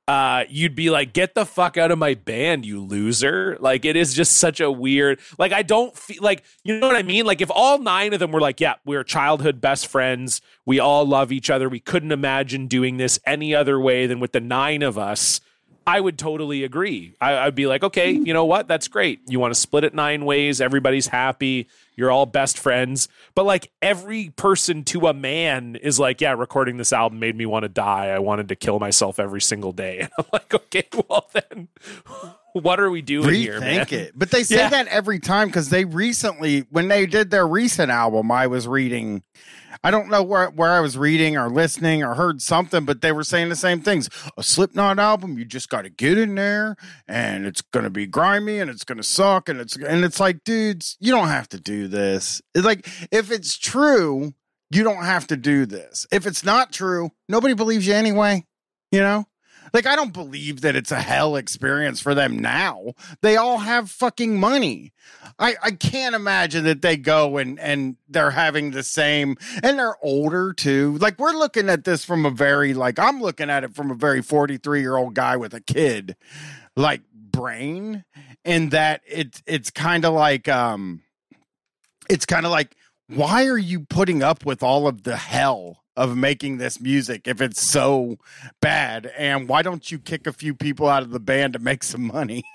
uh, 0.07 0.43
you'd 0.49 0.75
be 0.75 0.89
like, 0.89 1.13
get 1.13 1.35
the 1.35 1.45
fuck 1.45 1.77
out 1.77 1.91
of 1.91 1.97
my 1.97 2.15
band, 2.15 2.65
you 2.65 2.81
loser. 2.81 3.57
Like, 3.59 3.85
it 3.85 3.95
is 3.95 4.13
just 4.13 4.37
such 4.37 4.59
a 4.59 4.71
weird, 4.71 5.19
like, 5.37 5.53
I 5.53 5.61
don't 5.61 5.95
feel 5.95 6.21
like, 6.21 6.43
you 6.63 6.79
know 6.79 6.87
what 6.87 6.95
I 6.95 7.03
mean? 7.03 7.25
Like, 7.25 7.41
if 7.41 7.51
all 7.53 7.79
nine 7.79 8.13
of 8.13 8.19
them 8.19 8.31
were 8.31 8.41
like, 8.41 8.59
yeah, 8.59 8.75
we're 8.83 9.03
childhood 9.03 9.61
best 9.61 9.87
friends, 9.87 10.41
we 10.65 10.79
all 10.79 11.05
love 11.05 11.31
each 11.31 11.49
other, 11.49 11.69
we 11.69 11.79
couldn't 11.79 12.11
imagine 12.11 12.67
doing 12.67 12.97
this 12.97 13.19
any 13.25 13.55
other 13.55 13.79
way 13.79 14.07
than 14.07 14.19
with 14.19 14.31
the 14.31 14.41
nine 14.41 14.81
of 14.81 14.97
us. 14.97 15.39
I 15.87 15.99
would 15.99 16.17
totally 16.19 16.63
agree. 16.63 17.15
I, 17.19 17.37
I'd 17.37 17.55
be 17.55 17.65
like, 17.65 17.83
okay, 17.83 18.11
you 18.11 18.33
know 18.33 18.45
what? 18.45 18.67
That's 18.67 18.87
great. 18.87 19.19
You 19.27 19.39
want 19.39 19.53
to 19.53 19.59
split 19.59 19.83
it 19.83 19.93
nine 19.93 20.25
ways. 20.25 20.61
Everybody's 20.61 21.07
happy. 21.07 21.67
You're 21.95 22.11
all 22.11 22.25
best 22.25 22.57
friends. 22.59 23.07
But 23.35 23.45
like 23.45 23.71
every 23.81 24.29
person 24.35 24.83
to 24.85 25.07
a 25.07 25.13
man 25.13 25.75
is 25.75 25.99
like, 25.99 26.21
yeah, 26.21 26.33
recording 26.33 26.77
this 26.77 26.93
album 26.93 27.19
made 27.19 27.35
me 27.35 27.45
want 27.45 27.63
to 27.63 27.69
die. 27.69 28.07
I 28.09 28.19
wanted 28.19 28.49
to 28.49 28.55
kill 28.55 28.79
myself 28.79 29.19
every 29.19 29.41
single 29.41 29.71
day. 29.71 30.01
And 30.07 30.11
I'm 30.19 30.25
like, 30.31 30.53
okay, 30.53 30.87
well 31.09 31.29
then, 31.33 31.67
what 32.53 32.79
are 32.79 32.89
we 32.91 33.01
doing 33.01 33.33
here, 33.33 33.59
man? 33.59 33.85
Rethink 33.85 33.91
it. 33.91 34.11
But 34.15 34.29
they 34.31 34.43
say 34.43 34.57
Yeah. 34.57 34.69
that 34.69 34.87
every 34.87 35.19
time 35.19 35.47
because 35.47 35.69
they 35.69 35.85
recently, 35.85 36.61
when 36.69 36.87
they 36.89 37.05
did 37.05 37.31
their 37.31 37.47
recent 37.47 37.91
album, 37.91 38.31
I 38.31 38.47
was 38.47 38.67
reading. 38.67 39.23
I 39.83 39.91
don't 39.91 40.09
know 40.09 40.23
where, 40.23 40.49
where 40.49 40.71
I 40.71 40.79
was 40.79 40.97
reading 40.97 41.37
or 41.37 41.49
listening 41.49 42.03
or 42.03 42.15
heard 42.15 42.41
something, 42.41 42.85
but 42.85 43.01
they 43.01 43.11
were 43.11 43.23
saying 43.23 43.49
the 43.49 43.55
same 43.55 43.81
things. 43.81 44.09
A 44.37 44.43
Slipknot 44.43 44.99
album, 44.99 45.37
you 45.37 45.45
just 45.45 45.69
got 45.69 45.83
to 45.83 45.89
get 45.89 46.17
in 46.17 46.35
there, 46.35 46.75
and 47.07 47.45
it's 47.45 47.61
going 47.61 47.83
to 47.83 47.89
be 47.89 48.05
grimy, 48.05 48.59
and 48.59 48.69
it's 48.69 48.83
going 48.83 48.97
to 48.97 49.03
suck, 49.03 49.49
and 49.49 49.59
it's 49.59 49.75
and 49.75 50.03
it's 50.03 50.19
like, 50.19 50.43
dudes, 50.43 50.97
you 50.99 51.11
don't 51.11 51.27
have 51.27 51.49
to 51.49 51.59
do 51.59 51.87
this. 51.87 52.41
It's 52.53 52.65
like 52.65 52.87
if 53.11 53.31
it's 53.31 53.57
true, 53.57 54.33
you 54.69 54.83
don't 54.83 55.03
have 55.03 55.27
to 55.27 55.37
do 55.37 55.65
this. 55.65 56.07
If 56.11 56.25
it's 56.25 56.43
not 56.43 56.71
true, 56.71 57.11
nobody 57.27 57.53
believes 57.53 57.87
you 57.87 57.93
anyway. 57.93 58.45
You 58.91 58.99
know, 58.99 59.25
like 59.73 59.85
I 59.85 59.95
don't 59.95 60.13
believe 60.13 60.61
that 60.61 60.75
it's 60.75 60.91
a 60.91 61.01
hell 61.01 61.35
experience 61.35 62.01
for 62.01 62.13
them 62.13 62.39
now. 62.39 62.93
They 63.21 63.37
all 63.37 63.59
have 63.59 63.89
fucking 63.89 64.39
money. 64.39 64.93
I, 65.39 65.55
I 65.63 65.71
can't 65.71 66.15
imagine 66.15 66.65
that 66.65 66.81
they 66.81 66.97
go 66.97 67.37
and 67.37 67.59
and 67.59 67.95
they're 68.09 68.31
having 68.31 68.71
the 68.71 68.83
same 68.83 69.37
and 69.63 69.79
they're 69.79 70.03
older 70.03 70.53
too. 70.53 70.97
Like 70.99 71.19
we're 71.19 71.33
looking 71.33 71.69
at 71.69 71.83
this 71.83 72.05
from 72.05 72.25
a 72.25 72.31
very 72.31 72.73
like 72.73 72.99
I'm 72.99 73.21
looking 73.21 73.49
at 73.49 73.63
it 73.63 73.73
from 73.75 73.91
a 73.91 73.95
very 73.95 74.21
43 74.21 74.81
year 74.81 74.97
old 74.97 75.13
guy 75.13 75.37
with 75.37 75.53
a 75.53 75.61
kid 75.61 76.15
like 76.75 77.01
brain 77.13 78.03
and 78.45 78.71
that 78.71 79.01
it's 79.07 79.41
it's 79.45 79.71
kind 79.71 80.05
of 80.05 80.13
like 80.13 80.47
um 80.47 81.01
it's 82.09 82.25
kind 82.25 82.45
of 82.45 82.51
like 82.51 82.75
why 83.07 83.45
are 83.47 83.57
you 83.57 83.81
putting 83.81 84.23
up 84.23 84.45
with 84.45 84.63
all 84.63 84.87
of 84.87 85.03
the 85.03 85.17
hell 85.17 85.83
of 86.01 86.17
making 86.17 86.57
this 86.57 86.79
music 86.81 87.27
if 87.27 87.41
it's 87.41 87.61
so 87.61 88.17
bad 88.61 89.11
and 89.17 89.47
why 89.47 89.61
don't 89.61 89.91
you 89.91 89.99
kick 89.99 90.25
a 90.25 90.33
few 90.33 90.53
people 90.55 90.87
out 90.87 91.03
of 91.03 91.11
the 91.11 91.19
band 91.19 91.53
to 91.53 91.59
make 91.59 91.83
some 91.83 92.07
money 92.07 92.43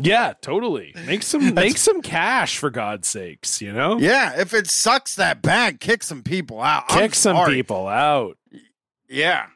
Yeah, 0.00 0.34
totally. 0.40 0.94
Make 1.04 1.22
some 1.24 1.52
make 1.66 1.76
some 1.76 2.00
cash 2.00 2.58
for 2.58 2.70
God's 2.70 3.08
sakes, 3.08 3.60
you 3.60 3.72
know? 3.72 3.98
yeah 3.98 4.40
if 4.40 4.54
it 4.54 4.68
sucks 4.68 5.16
that 5.16 5.42
bad 5.42 5.80
kick 5.80 6.02
some 6.02 6.22
people 6.22 6.60
out 6.62 6.88
Kick 6.88 7.14
some 7.14 7.46
people 7.46 7.86
out. 7.88 8.38
yeah 9.08 9.46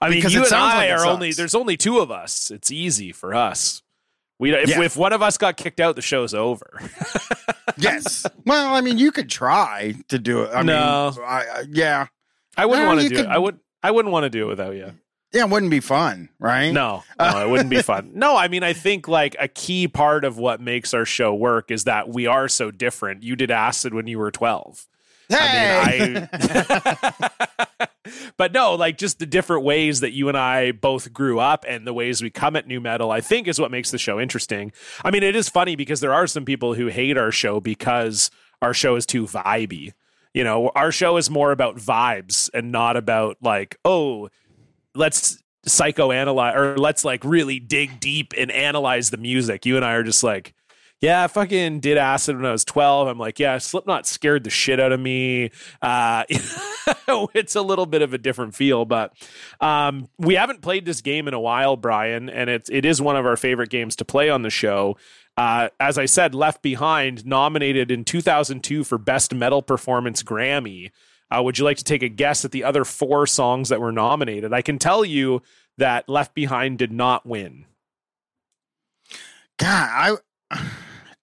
I 0.00 0.08
mean, 0.08 0.18
Because 0.18 0.34
you 0.34 0.44
and 0.44 0.52
I 0.52 0.88
like 0.88 0.98
are 0.98 1.06
only 1.06 1.32
there's 1.32 1.54
only 1.54 1.76
two 1.76 1.98
of 2.00 2.10
us. 2.10 2.50
It's 2.50 2.70
easy 2.72 3.12
for 3.12 3.34
us. 3.34 3.81
We 4.42 4.52
if, 4.54 4.68
Yeah. 4.70 4.82
if 4.82 4.96
one 4.96 5.12
of 5.12 5.22
us 5.22 5.38
got 5.38 5.56
kicked 5.56 5.78
out, 5.80 5.94
the 5.96 6.02
show's 6.02 6.34
over. 6.34 6.80
yes 7.78 8.26
well 8.44 8.74
i 8.74 8.80
mean 8.82 8.98
you 8.98 9.10
could 9.12 9.30
try 9.30 9.94
to 10.08 10.18
do 10.18 10.42
it 10.42 10.50
i 10.52 10.62
No. 10.62 11.12
mean 11.16 11.24
I, 11.24 11.38
I, 11.40 11.64
yeah 11.70 12.06
I 12.56 12.66
wouldn't 12.66 12.86
Well, 12.86 12.96
want 12.96 13.02
to 13.02 13.08
do 13.08 13.16
could- 13.16 13.24
it. 13.24 13.30
I 13.30 13.38
would 13.38 13.58
I 13.82 13.90
wouldn't 13.92 14.12
want 14.12 14.24
to 14.24 14.30
do 14.30 14.44
it 14.44 14.48
without 14.48 14.74
you. 14.74 14.92
yeah 15.32 15.44
it 15.44 15.48
wouldn't 15.48 15.70
be 15.70 15.80
fun 15.80 16.28
right 16.38 16.70
No, 16.72 17.02
no, 17.18 17.46
it 17.46 17.48
wouldn't 17.50 17.70
be 17.70 17.80
fun. 17.80 18.10
No, 18.14 18.36
I 18.36 18.48
mean, 18.48 18.62
I 18.62 18.72
think 18.74 19.08
like 19.08 19.34
a 19.40 19.48
key 19.48 19.88
part 19.88 20.24
of 20.24 20.36
what 20.38 20.60
makes 20.60 20.92
our 20.92 21.04
show 21.06 21.32
work 21.34 21.70
is 21.70 21.84
that 21.84 22.08
we 22.10 22.26
are 22.26 22.46
so 22.48 22.70
different. 22.70 23.22
You 23.22 23.36
did 23.36 23.50
acid 23.50 23.94
when 23.94 24.06
you 24.06 24.18
were 24.18 24.30
12. 24.30 24.86
Hey 25.32 25.80
I 25.82 26.08
mean, 26.08 26.28
I. 26.32 27.88
but 28.36 28.52
no, 28.52 28.74
like 28.74 28.98
just 28.98 29.18
the 29.18 29.26
different 29.26 29.64
ways 29.64 30.00
that 30.00 30.12
you 30.12 30.28
and 30.28 30.36
I 30.36 30.72
both 30.72 31.12
grew 31.12 31.38
up 31.38 31.64
and 31.68 31.86
the 31.86 31.94
ways 31.94 32.22
we 32.22 32.30
come 32.30 32.56
at 32.56 32.66
nu 32.66 32.80
metal, 32.80 33.10
I 33.10 33.20
think 33.20 33.48
is 33.48 33.60
what 33.60 33.70
makes 33.70 33.90
the 33.90 33.98
show 33.98 34.20
interesting. 34.20 34.72
I 35.04 35.10
mean, 35.10 35.22
it 35.22 35.36
is 35.36 35.48
funny 35.48 35.76
because 35.76 36.00
there 36.00 36.14
are 36.14 36.26
some 36.26 36.44
people 36.44 36.74
who 36.74 36.88
hate 36.88 37.16
our 37.16 37.32
show 37.32 37.60
because 37.60 38.30
our 38.60 38.74
show 38.74 38.96
is 38.96 39.06
too 39.06 39.26
vibey. 39.26 39.92
You 40.34 40.44
know, 40.44 40.70
our 40.74 40.92
show 40.92 41.16
is 41.18 41.28
more 41.28 41.52
about 41.52 41.76
vibes 41.76 42.48
and 42.54 42.72
not 42.72 42.96
about 42.96 43.36
like, 43.42 43.76
oh, 43.84 44.30
let's 44.94 45.42
psychoanalyze 45.66 46.56
or 46.56 46.76
let's 46.76 47.04
like 47.04 47.24
really 47.24 47.60
dig 47.60 48.00
deep 48.00 48.32
and 48.36 48.50
analyze 48.50 49.10
the 49.10 49.16
music. 49.16 49.66
You 49.66 49.76
and 49.76 49.84
I 49.84 49.92
are 49.92 50.02
just 50.02 50.24
like, 50.24 50.54
yeah, 51.02 51.24
I 51.24 51.26
fucking 51.26 51.80
did 51.80 51.98
acid 51.98 52.36
when 52.36 52.46
I 52.46 52.52
was 52.52 52.64
12. 52.64 53.08
I'm 53.08 53.18
like, 53.18 53.40
yeah, 53.40 53.58
Slipknot 53.58 54.06
scared 54.06 54.44
the 54.44 54.50
shit 54.50 54.78
out 54.78 54.92
of 54.92 55.00
me. 55.00 55.50
Uh, 55.82 56.22
it's 57.34 57.56
a 57.56 57.60
little 57.60 57.86
bit 57.86 58.02
of 58.02 58.14
a 58.14 58.18
different 58.18 58.54
feel, 58.54 58.84
but 58.84 59.12
um, 59.60 60.08
we 60.16 60.36
haven't 60.36 60.62
played 60.62 60.84
this 60.84 61.00
game 61.00 61.26
in 61.26 61.34
a 61.34 61.40
while, 61.40 61.76
Bryan, 61.76 62.30
and 62.30 62.48
it's 62.48 62.70
it 62.70 62.84
is 62.84 63.02
one 63.02 63.16
of 63.16 63.26
our 63.26 63.36
favorite 63.36 63.68
games 63.68 63.96
to 63.96 64.04
play 64.04 64.30
on 64.30 64.42
the 64.42 64.50
show. 64.50 64.96
Uh, 65.36 65.70
as 65.80 65.98
I 65.98 66.06
said, 66.06 66.36
Left 66.36 66.62
Behind 66.62 67.26
nominated 67.26 67.90
in 67.90 68.04
2002 68.04 68.84
for 68.84 68.96
Best 68.96 69.34
Metal 69.34 69.60
Performance 69.60 70.22
Grammy. 70.22 70.92
Uh, 71.34 71.42
would 71.42 71.58
you 71.58 71.64
like 71.64 71.78
to 71.78 71.84
take 71.84 72.04
a 72.04 72.08
guess 72.08 72.44
at 72.44 72.52
the 72.52 72.62
other 72.62 72.84
four 72.84 73.26
songs 73.26 73.70
that 73.70 73.80
were 73.80 73.90
nominated? 73.90 74.52
I 74.52 74.62
can 74.62 74.78
tell 74.78 75.04
you 75.04 75.42
that 75.78 76.08
Left 76.08 76.32
Behind 76.32 76.78
did 76.78 76.92
not 76.92 77.26
win. 77.26 77.64
god 79.58 80.18
i 80.52 80.68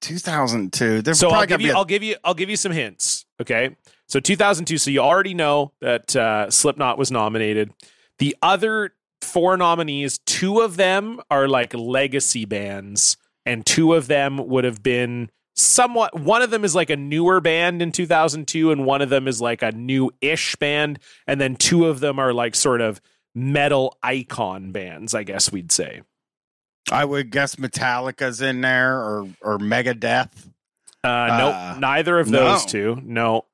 2002 0.01 1.01
there's 1.01 1.19
so 1.19 1.29
I'll 1.29 1.45
give 1.45 1.61
you 1.61 1.71
a- 1.71 1.75
I'll 1.75 1.85
give 1.85 2.03
you 2.03 2.15
I'll 2.23 2.33
give 2.33 2.49
you 2.49 2.57
some 2.57 2.71
hints. 2.71 3.25
Okay. 3.41 3.75
So 4.07 4.19
2002. 4.19 4.77
So 4.77 4.89
you 4.91 4.99
already 4.99 5.33
know 5.33 5.71
that 5.81 6.15
uh, 6.15 6.49
Slipknot 6.49 6.97
was 6.97 7.11
nominated. 7.11 7.71
The 8.17 8.35
other 8.41 8.93
four 9.21 9.55
nominees, 9.55 10.17
two 10.19 10.61
of 10.61 10.77
them 10.77 11.19
are 11.29 11.47
like 11.47 11.73
legacy 11.73 12.45
bands, 12.45 13.17
and 13.45 13.65
two 13.65 13.93
of 13.93 14.07
them 14.07 14.37
would 14.47 14.63
have 14.63 14.81
been 14.81 15.29
somewhat. 15.55 16.19
One 16.19 16.41
of 16.41 16.49
them 16.49 16.65
is 16.65 16.73
like 16.73 16.89
a 16.89 16.95
newer 16.95 17.39
band 17.39 17.81
in 17.81 17.91
2002, 17.91 18.71
and 18.71 18.85
one 18.85 19.01
of 19.01 19.09
them 19.09 19.27
is 19.27 19.41
like 19.41 19.61
a 19.61 19.71
new-ish 19.71 20.55
band, 20.55 20.99
and 21.27 21.39
then 21.39 21.55
two 21.55 21.85
of 21.85 21.99
them 21.99 22.17
are 22.17 22.33
like 22.33 22.55
sort 22.55 22.81
of 22.81 22.99
metal 23.35 23.95
icon 24.01 24.71
bands. 24.71 25.13
I 25.13 25.23
guess 25.23 25.51
we'd 25.51 25.71
say. 25.71 26.01
I 26.91 27.05
would 27.05 27.29
guess 27.31 27.55
Metallica's 27.55 28.41
in 28.41 28.61
there 28.61 28.97
or 28.97 29.27
or 29.41 29.57
Megadeth. 29.57 30.31
Uh, 31.03 31.37
nope, 31.37 31.55
Uh, 31.55 31.75
neither 31.79 32.19
of 32.19 32.29
those 32.29 32.65
no. 32.65 32.69
two. 32.69 33.01
No, 33.03 33.45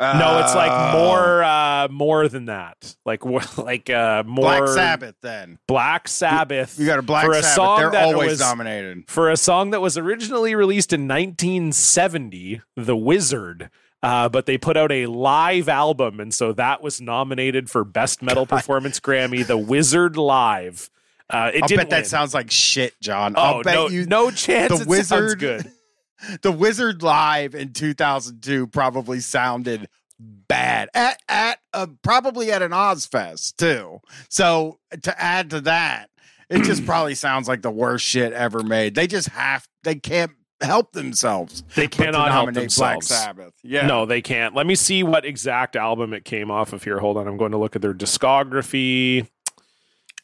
no, 0.00 0.38
it's 0.42 0.54
like 0.54 0.70
Oh. 0.72 0.98
more 0.98 1.44
uh 1.44 1.88
more 1.88 2.26
than 2.28 2.46
that. 2.46 2.96
Like 3.04 3.22
like 3.58 3.90
uh 3.90 4.22
more 4.26 4.42
Black 4.44 4.68
Sabbath. 4.68 5.14
Then 5.20 5.58
Black 5.68 6.08
Sabbath. 6.08 6.78
you 6.78 6.86
got 6.86 6.98
a 6.98 7.02
Black 7.02 7.26
for 7.26 7.32
a 7.32 7.42
Sabbath. 7.42 7.54
song 7.54 7.78
They're 7.80 7.90
that 7.90 8.04
always 8.14 8.30
was 8.30 8.38
dominated. 8.38 9.04
for 9.08 9.30
a 9.30 9.36
song 9.36 9.70
that 9.70 9.80
was 9.82 9.98
originally 9.98 10.54
released 10.54 10.92
in 10.94 11.06
1970, 11.06 12.62
The 12.76 12.96
Wizard. 12.96 13.70
Uh, 14.02 14.30
but 14.30 14.46
they 14.46 14.56
put 14.56 14.78
out 14.78 14.90
a 14.90 15.04
live 15.04 15.68
album, 15.68 16.20
and 16.20 16.32
so 16.32 16.54
that 16.54 16.82
was 16.82 17.02
nominated 17.02 17.68
for 17.68 17.84
Best 17.84 18.22
Metal 18.22 18.46
Performance 18.46 18.98
Grammy, 18.98 19.46
The 19.46 19.58
Wizard 19.58 20.16
Live. 20.16 20.88
Uh, 21.32 21.50
it 21.54 21.62
I'll 21.62 21.68
bet 21.68 21.90
that 21.90 22.06
sounds 22.06 22.34
like 22.34 22.50
shit, 22.50 22.94
John. 23.00 23.34
Oh 23.36 23.40
I'll 23.40 23.62
bet 23.62 23.74
no, 23.74 23.88
you 23.88 24.06
no 24.06 24.30
chance. 24.30 24.68
the 24.68 24.74
it 24.74 25.06
sounds 25.06 25.36
Wizard- 25.36 25.38
good. 25.38 25.72
the 26.42 26.52
Wizard 26.52 27.02
Live 27.02 27.54
in 27.54 27.72
2002 27.72 28.66
probably 28.68 29.20
sounded 29.20 29.88
bad 30.18 30.90
at 30.94 31.18
at 31.28 31.58
uh, 31.72 31.86
probably 32.02 32.52
at 32.52 32.62
an 32.62 32.72
Ozzfest 32.72 33.56
too. 33.56 34.00
So 34.28 34.78
to 35.02 35.20
add 35.22 35.50
to 35.50 35.60
that, 35.62 36.10
it 36.48 36.62
just 36.64 36.84
probably 36.86 37.14
sounds 37.14 37.48
like 37.48 37.62
the 37.62 37.70
worst 37.70 38.04
shit 38.04 38.32
ever 38.32 38.62
made. 38.62 38.94
They 38.94 39.06
just 39.06 39.28
have 39.28 39.66
they 39.82 39.94
can't 39.94 40.32
help 40.60 40.92
themselves. 40.92 41.62
They 41.74 41.88
cannot 41.88 42.32
help 42.32 42.46
nominate 42.46 42.74
Black 42.76 42.96
themselves. 42.96 43.06
Sabbath. 43.06 43.54
Yeah. 43.62 43.86
No, 43.86 44.04
they 44.04 44.20
can't. 44.20 44.54
Let 44.54 44.66
me 44.66 44.74
see 44.74 45.02
what 45.02 45.24
exact 45.24 45.76
album 45.76 46.12
it 46.12 46.24
came 46.24 46.50
off 46.50 46.72
of 46.72 46.84
here. 46.84 46.98
Hold 46.98 47.16
on, 47.16 47.26
I'm 47.26 47.36
going 47.36 47.52
to 47.52 47.58
look 47.58 47.76
at 47.76 47.82
their 47.82 47.94
discography. 47.94 49.26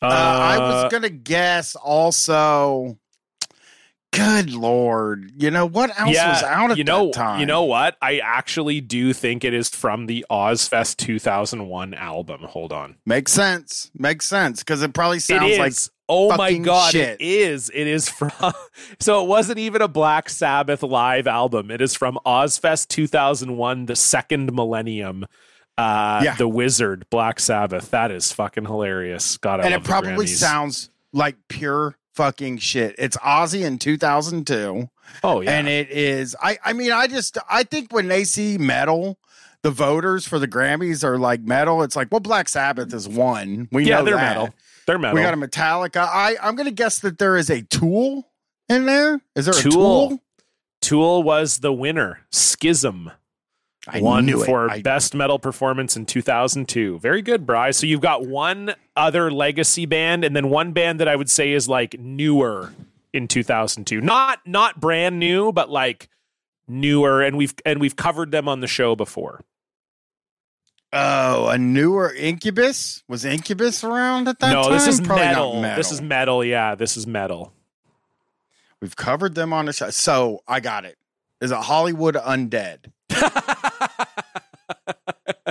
Uh, 0.02 0.06
I 0.06 0.58
was 0.58 0.92
gonna 0.92 1.10
guess 1.10 1.76
also. 1.76 2.98
Good 4.12 4.50
lord! 4.50 5.32
You 5.36 5.50
know 5.50 5.66
what 5.66 5.90
else 5.98 6.16
was 6.16 6.42
out 6.42 6.70
at 6.70 6.78
you 6.78 6.84
know, 6.84 7.06
that 7.06 7.14
time? 7.14 7.40
you 7.40 7.44
know 7.44 7.64
what? 7.64 7.98
I 8.00 8.18
actually 8.18 8.80
do 8.80 9.12
think 9.12 9.44
it 9.44 9.52
is 9.52 9.68
from 9.68 10.06
the 10.06 10.24
Ozzfest 10.30 10.96
2001 10.96 11.92
album. 11.92 12.40
Hold 12.44 12.72
on, 12.72 12.96
makes 13.04 13.32
sense. 13.32 13.90
Makes 13.94 14.26
sense 14.26 14.60
because 14.60 14.82
it 14.82 14.94
probably 14.94 15.18
sounds 15.18 15.52
is. 15.52 15.58
like 15.58 15.74
oh 16.08 16.36
my 16.36 16.54
god, 16.54 16.92
shit. 16.92 17.20
it 17.20 17.24
is. 17.24 17.70
It 17.74 17.86
is 17.86 18.08
from. 18.08 18.30
so 19.00 19.22
it 19.22 19.28
wasn't 19.28 19.58
even 19.58 19.82
a 19.82 19.88
Black 19.88 20.28
Sabbath 20.28 20.82
live 20.82 21.26
album. 21.26 21.70
It 21.70 21.80
is 21.80 21.94
from 21.94 22.18
Ozzfest 22.24 22.88
2001, 22.88 23.86
the 23.86 23.96
second 23.96 24.52
millennium. 24.54 25.26
Uh, 25.78 26.20
Yeah. 26.24 26.34
the 26.36 26.48
Wizard, 26.48 27.06
Black 27.10 27.38
Sabbath. 27.40 27.90
That 27.90 28.10
is 28.10 28.32
fucking 28.32 28.64
hilarious. 28.64 29.36
God, 29.38 29.60
I 29.60 29.64
and 29.64 29.74
it 29.74 29.84
probably 29.84 30.26
sounds 30.26 30.90
like 31.12 31.36
pure 31.48 31.96
fucking 32.14 32.58
shit. 32.58 32.94
It's 32.98 33.16
Ozzy 33.18 33.62
in 33.64 33.78
2002, 33.78 34.88
Oh 35.22 35.40
yeah, 35.40 35.50
and 35.50 35.68
it 35.68 35.90
is. 35.90 36.34
I 36.42 36.58
I 36.64 36.72
mean, 36.72 36.92
I 36.92 37.06
just 37.06 37.38
I 37.50 37.62
think 37.62 37.92
when 37.92 38.08
they 38.08 38.24
see 38.24 38.56
metal, 38.58 39.18
the 39.62 39.70
voters 39.70 40.26
for 40.26 40.38
the 40.38 40.48
Grammys 40.48 41.04
are 41.04 41.18
like 41.18 41.40
metal. 41.42 41.82
It's 41.82 41.94
like 41.96 42.08
well, 42.10 42.20
Black 42.20 42.48
Sabbath 42.48 42.92
is 42.94 43.08
one. 43.08 43.68
We 43.70 43.84
yeah, 43.84 43.98
know 43.98 44.04
they're 44.06 44.14
that. 44.16 44.36
metal. 44.36 44.54
They're 44.86 44.98
metal. 44.98 45.16
We 45.16 45.22
got 45.22 45.34
a 45.34 45.36
Metallica. 45.36 46.06
I 46.08 46.36
I'm 46.42 46.56
gonna 46.56 46.70
guess 46.70 47.00
that 47.00 47.18
there 47.18 47.36
is 47.36 47.50
a 47.50 47.62
Tool 47.62 48.28
in 48.68 48.86
there. 48.86 49.20
Is 49.34 49.44
there 49.46 49.54
a 49.54 49.60
Tool. 49.60 50.08
Tool? 50.08 50.22
Tool 50.80 51.22
was 51.22 51.58
the 51.58 51.72
winner. 51.72 52.20
Schism. 52.30 53.10
I 53.88 54.00
it. 54.42 54.46
for 54.46 54.70
I- 54.70 54.82
best 54.82 55.14
metal 55.14 55.38
performance 55.38 55.96
in 55.96 56.06
2002. 56.06 56.98
Very 56.98 57.22
good, 57.22 57.46
Bry. 57.46 57.70
So 57.70 57.86
you've 57.86 58.00
got 58.00 58.26
one 58.26 58.74
other 58.96 59.30
legacy 59.30 59.86
band, 59.86 60.24
and 60.24 60.34
then 60.34 60.50
one 60.50 60.72
band 60.72 61.00
that 61.00 61.08
I 61.08 61.16
would 61.16 61.30
say 61.30 61.52
is 61.52 61.68
like 61.68 61.98
newer 61.98 62.72
in 63.12 63.28
2002. 63.28 64.00
Not 64.00 64.40
not 64.46 64.80
brand 64.80 65.18
new, 65.18 65.52
but 65.52 65.70
like 65.70 66.08
newer, 66.68 67.22
and 67.22 67.36
we've 67.36 67.54
and 67.64 67.80
we've 67.80 67.96
covered 67.96 68.30
them 68.30 68.48
on 68.48 68.60
the 68.60 68.66
show 68.66 68.96
before. 68.96 69.42
Oh, 70.92 71.48
a 71.48 71.58
newer 71.58 72.12
Incubus 72.12 73.02
was 73.08 73.24
Incubus 73.24 73.84
around 73.84 74.28
at 74.28 74.38
that 74.38 74.52
no, 74.52 74.62
time. 74.62 74.70
No, 74.70 74.78
this 74.78 74.86
is 74.86 75.00
metal. 75.00 75.60
metal. 75.60 75.76
This 75.76 75.92
is 75.92 76.00
metal. 76.00 76.44
Yeah, 76.44 76.74
this 76.74 76.96
is 76.96 77.06
metal. 77.06 77.52
We've 78.80 78.96
covered 78.96 79.34
them 79.34 79.52
on 79.52 79.66
the 79.66 79.72
show. 79.72 79.90
So 79.90 80.42
I 80.46 80.60
got 80.60 80.84
it. 80.84 80.96
Is 81.40 81.50
it 81.50 81.58
Hollywood 81.58 82.14
Undead? 82.14 82.92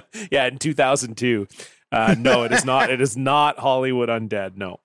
yeah, 0.31 0.47
in 0.47 0.57
2002. 0.57 1.47
Uh, 1.91 2.15
no, 2.17 2.43
it 2.43 2.51
is 2.51 2.65
not. 2.65 2.89
It 2.89 3.01
is 3.01 3.15
not 3.15 3.59
Hollywood 3.59 4.09
Undead. 4.09 4.55
No. 4.57 4.79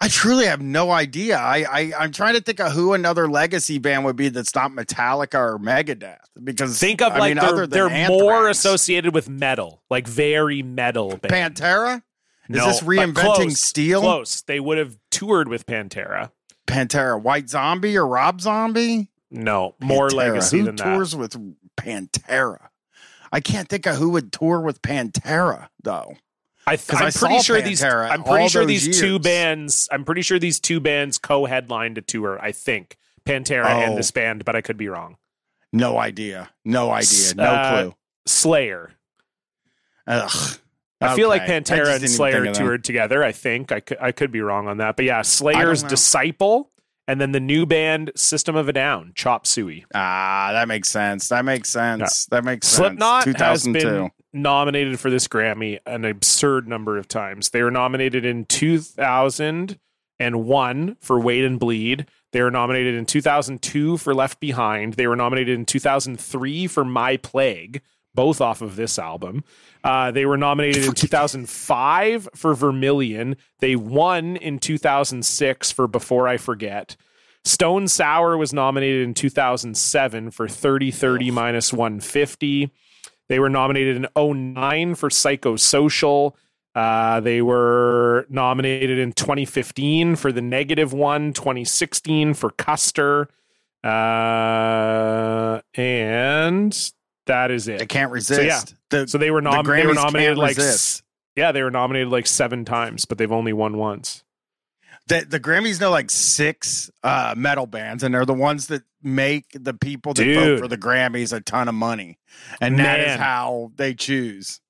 I 0.00 0.06
truly 0.06 0.46
have 0.46 0.62
no 0.62 0.92
idea. 0.92 1.36
I, 1.38 1.64
I 1.68 1.92
I'm 1.98 2.12
trying 2.12 2.34
to 2.34 2.40
think 2.40 2.60
of 2.60 2.70
who 2.70 2.92
another 2.94 3.28
legacy 3.28 3.78
band 3.78 4.04
would 4.04 4.14
be 4.14 4.28
that's 4.28 4.54
not 4.54 4.70
Metallica 4.70 5.34
or 5.34 5.58
Megadeth. 5.58 6.18
Because 6.42 6.78
Think 6.78 7.02
of 7.02 7.12
I 7.14 7.18
like 7.18 7.34
mean, 7.36 7.44
they're, 7.44 7.66
they're 7.66 8.08
more 8.08 8.48
associated 8.48 9.12
with 9.12 9.28
metal, 9.28 9.82
like 9.90 10.06
very 10.06 10.62
metal 10.62 11.16
band. 11.16 11.56
Pantera. 11.56 11.96
Is 12.48 12.56
No, 12.56 12.66
this 12.66 12.80
reinventing 12.80 13.14
close, 13.14 13.60
Steel? 13.60 14.00
Close. 14.00 14.42
They 14.42 14.60
would 14.60 14.78
have 14.78 14.96
toured 15.10 15.48
with 15.48 15.66
Pantera. 15.66 16.30
Pantera, 16.68 17.20
White 17.20 17.50
Zombie 17.50 17.96
or 17.96 18.06
Rob 18.06 18.40
Zombie? 18.40 19.10
No, 19.32 19.74
more 19.80 20.08
legacy 20.10 20.60
who 20.60 20.64
than 20.66 20.76
that. 20.76 20.94
tours 20.94 21.16
with 21.16 21.34
Pantera? 21.76 22.67
I 23.32 23.40
can't 23.40 23.68
think 23.68 23.86
of 23.86 23.96
who 23.96 24.10
would 24.10 24.32
tour 24.32 24.60
with 24.60 24.80
Pantera 24.82 25.68
though. 25.82 26.16
I 26.66 26.76
th- 26.76 27.00
I 27.00 27.10
pretty 27.10 27.38
sure 27.40 27.60
these. 27.62 27.82
I'm 27.82 28.24
pretty 28.24 28.48
sure 28.48 28.66
these 28.66 29.00
two 29.00 29.18
bands. 29.18 29.88
I'm 29.90 30.04
pretty 30.04 30.22
sure 30.22 30.38
these 30.38 30.60
two 30.60 30.80
bands 30.80 31.16
co-headlined 31.18 31.96
a 31.98 32.02
tour. 32.02 32.38
I 32.40 32.52
think 32.52 32.96
Pantera 33.24 33.64
Oh. 33.66 33.68
and 33.80 33.96
this 33.98 34.10
band, 34.10 34.44
but 34.44 34.54
I 34.54 34.60
could 34.60 34.76
be 34.76 34.88
wrong. 34.88 35.16
No 35.72 35.98
idea. 35.98 36.50
No 36.64 36.90
idea. 36.90 37.34
No 37.36 37.44
Uh, 37.44 37.70
clue. 37.82 37.94
Slayer. 38.26 38.90
Ugh. 40.06 40.58
I 41.00 41.14
feel 41.14 41.28
like 41.28 41.42
Okay. 41.42 41.56
I 41.56 41.60
Pantera 41.60 41.94
and 41.96 42.10
Slayer 42.10 42.32
think 42.32 42.46
of 42.48 42.54
them. 42.56 42.64
toured 42.66 42.84
together. 42.84 43.22
I 43.22 43.32
think 43.32 43.70
I 43.72 43.80
could. 43.80 43.98
I 44.00 44.12
could 44.12 44.32
be 44.32 44.40
wrong 44.40 44.66
on 44.66 44.78
that, 44.78 44.96
but 44.96 45.04
yeah, 45.04 45.22
Slayer's. 45.22 45.82
Disciple, 45.84 46.70
and 47.08 47.20
then 47.20 47.32
the 47.32 47.40
new 47.40 47.66
band 47.66 48.12
System 48.14 48.54
of 48.54 48.68
a 48.68 48.72
Down, 48.72 49.10
Chop 49.14 49.44
Suey. 49.46 49.84
Ah, 49.94 50.50
that 50.52 50.68
makes 50.68 50.88
sense. 50.88 51.28
That 51.28 51.44
makes 51.44 51.70
sense. 51.70 52.26
That 52.26 52.44
makes 52.44 52.68
Slipknot 52.68 53.24
sense. 53.24 53.40
has 53.40 53.64
2002. 53.64 53.90
been 53.90 54.10
nominated 54.42 55.00
for 55.00 55.10
this 55.10 55.26
Grammy 55.26 55.78
an 55.86 56.04
absurd 56.04 56.68
number 56.68 56.98
of 56.98 57.08
times. 57.08 57.50
They 57.50 57.62
were 57.62 57.70
nominated 57.70 58.26
in 58.26 58.44
2001 58.44 60.96
for 61.00 61.18
Wait 61.18 61.44
and 61.44 61.58
Bleed. 61.58 62.06
They 62.32 62.42
were 62.42 62.50
nominated 62.50 62.94
in 62.94 63.06
2002 63.06 63.96
for 63.96 64.14
Left 64.14 64.38
Behind. 64.38 64.92
They 64.94 65.06
were 65.06 65.16
nominated 65.16 65.58
in 65.58 65.64
2003 65.64 66.66
for 66.66 66.84
My 66.84 67.16
Plague, 67.16 67.80
both 68.18 68.40
off 68.40 68.62
of 68.62 68.74
this 68.74 68.98
album. 68.98 69.44
Uh, 69.84 70.10
they 70.10 70.26
were 70.26 70.36
nominated 70.36 70.84
in 70.84 70.92
2005 70.92 72.28
for 72.34 72.52
Vermilion. 72.52 73.36
They 73.60 73.76
won 73.76 74.34
in 74.34 74.58
2006 74.58 75.70
for 75.70 75.86
Before 75.86 76.26
I 76.26 76.36
Forget. 76.36 76.96
Stone 77.44 77.86
Sour 77.86 78.36
was 78.36 78.52
nominated 78.52 79.06
in 79.06 79.14
2007 79.14 80.32
for 80.32 80.48
30 80.48 80.90
30 80.90 81.30
minus 81.30 81.72
150. 81.72 82.72
They 83.28 83.38
were 83.38 83.48
nominated 83.48 83.94
in 83.94 84.08
09 84.16 84.96
for 84.96 85.10
Psychosocial. 85.10 86.32
Uh, 86.74 87.20
they 87.20 87.40
were 87.40 88.26
nominated 88.28 88.98
in 88.98 89.12
2015 89.12 90.16
for 90.16 90.32
The 90.32 90.42
Negative 90.42 90.92
One, 90.92 91.32
2016 91.32 92.34
for 92.34 92.50
Custer. 92.50 93.28
Uh, 93.84 95.60
and 95.74 96.92
that 97.28 97.50
is 97.50 97.68
it. 97.68 97.78
They 97.78 97.86
can't 97.86 98.10
resist. 98.12 98.42
yeah. 98.42 98.60
The, 98.90 99.08
So 99.08 99.16
they 99.18 99.30
were, 99.30 99.40
the 99.40 99.50
they 99.62 99.86
were 99.86 99.94
nominated 99.94 100.36
like 100.36 100.58
s- 100.58 101.02
yeah, 101.36 101.52
they 101.52 101.62
were 101.62 101.70
nominated 101.70 102.08
like 102.08 102.26
seven 102.26 102.64
times, 102.64 103.04
but 103.04 103.16
they've 103.16 103.30
only 103.32 103.52
won 103.52 103.76
once. 103.78 104.24
the, 105.06 105.24
the 105.28 105.38
Grammys 105.40 105.80
know 105.80 105.90
like 105.90 106.10
six 106.10 106.90
uh, 107.04 107.34
metal 107.36 107.66
bands, 107.66 108.02
and 108.02 108.12
they're 108.12 108.26
the 108.26 108.34
ones 108.34 108.66
that 108.66 108.82
make 109.02 109.46
the 109.54 109.72
people 109.72 110.12
that 110.14 110.34
vote 110.34 110.58
for 110.58 110.68
the 110.68 110.76
Grammys 110.76 111.32
a 111.32 111.40
ton 111.40 111.68
of 111.68 111.74
money, 111.74 112.18
and 112.60 112.78
that 112.80 113.00
is 113.00 113.16
how 113.16 113.70
they 113.76 113.94
choose. 113.94 114.60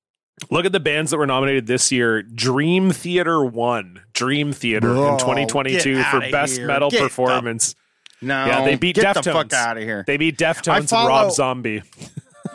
Look 0.50 0.64
at 0.66 0.70
the 0.72 0.78
bands 0.78 1.10
that 1.10 1.16
were 1.16 1.26
nominated 1.26 1.66
this 1.66 1.90
year. 1.90 2.22
Dream 2.22 2.92
Theater 2.92 3.44
won. 3.44 4.02
Dream 4.12 4.52
Theater 4.52 4.90
in 4.90 5.18
2022 5.18 6.00
for 6.04 6.20
best 6.30 6.58
here. 6.58 6.66
metal 6.68 6.90
Get 6.90 6.98
the- 6.98 7.04
performance. 7.08 7.74
No, 8.20 8.46
Yeah, 8.46 8.64
they 8.64 8.74
beat 8.76 8.96
get 8.96 9.14
the 9.14 9.20
Deftones. 9.20 9.32
fuck 9.32 9.52
out 9.52 9.76
of 9.78 9.82
here. 9.84 10.04
They 10.06 10.16
beat 10.16 10.36
Deftones 10.36 10.92
and 10.92 11.08
Rob 11.08 11.30
Zombie. 11.32 11.82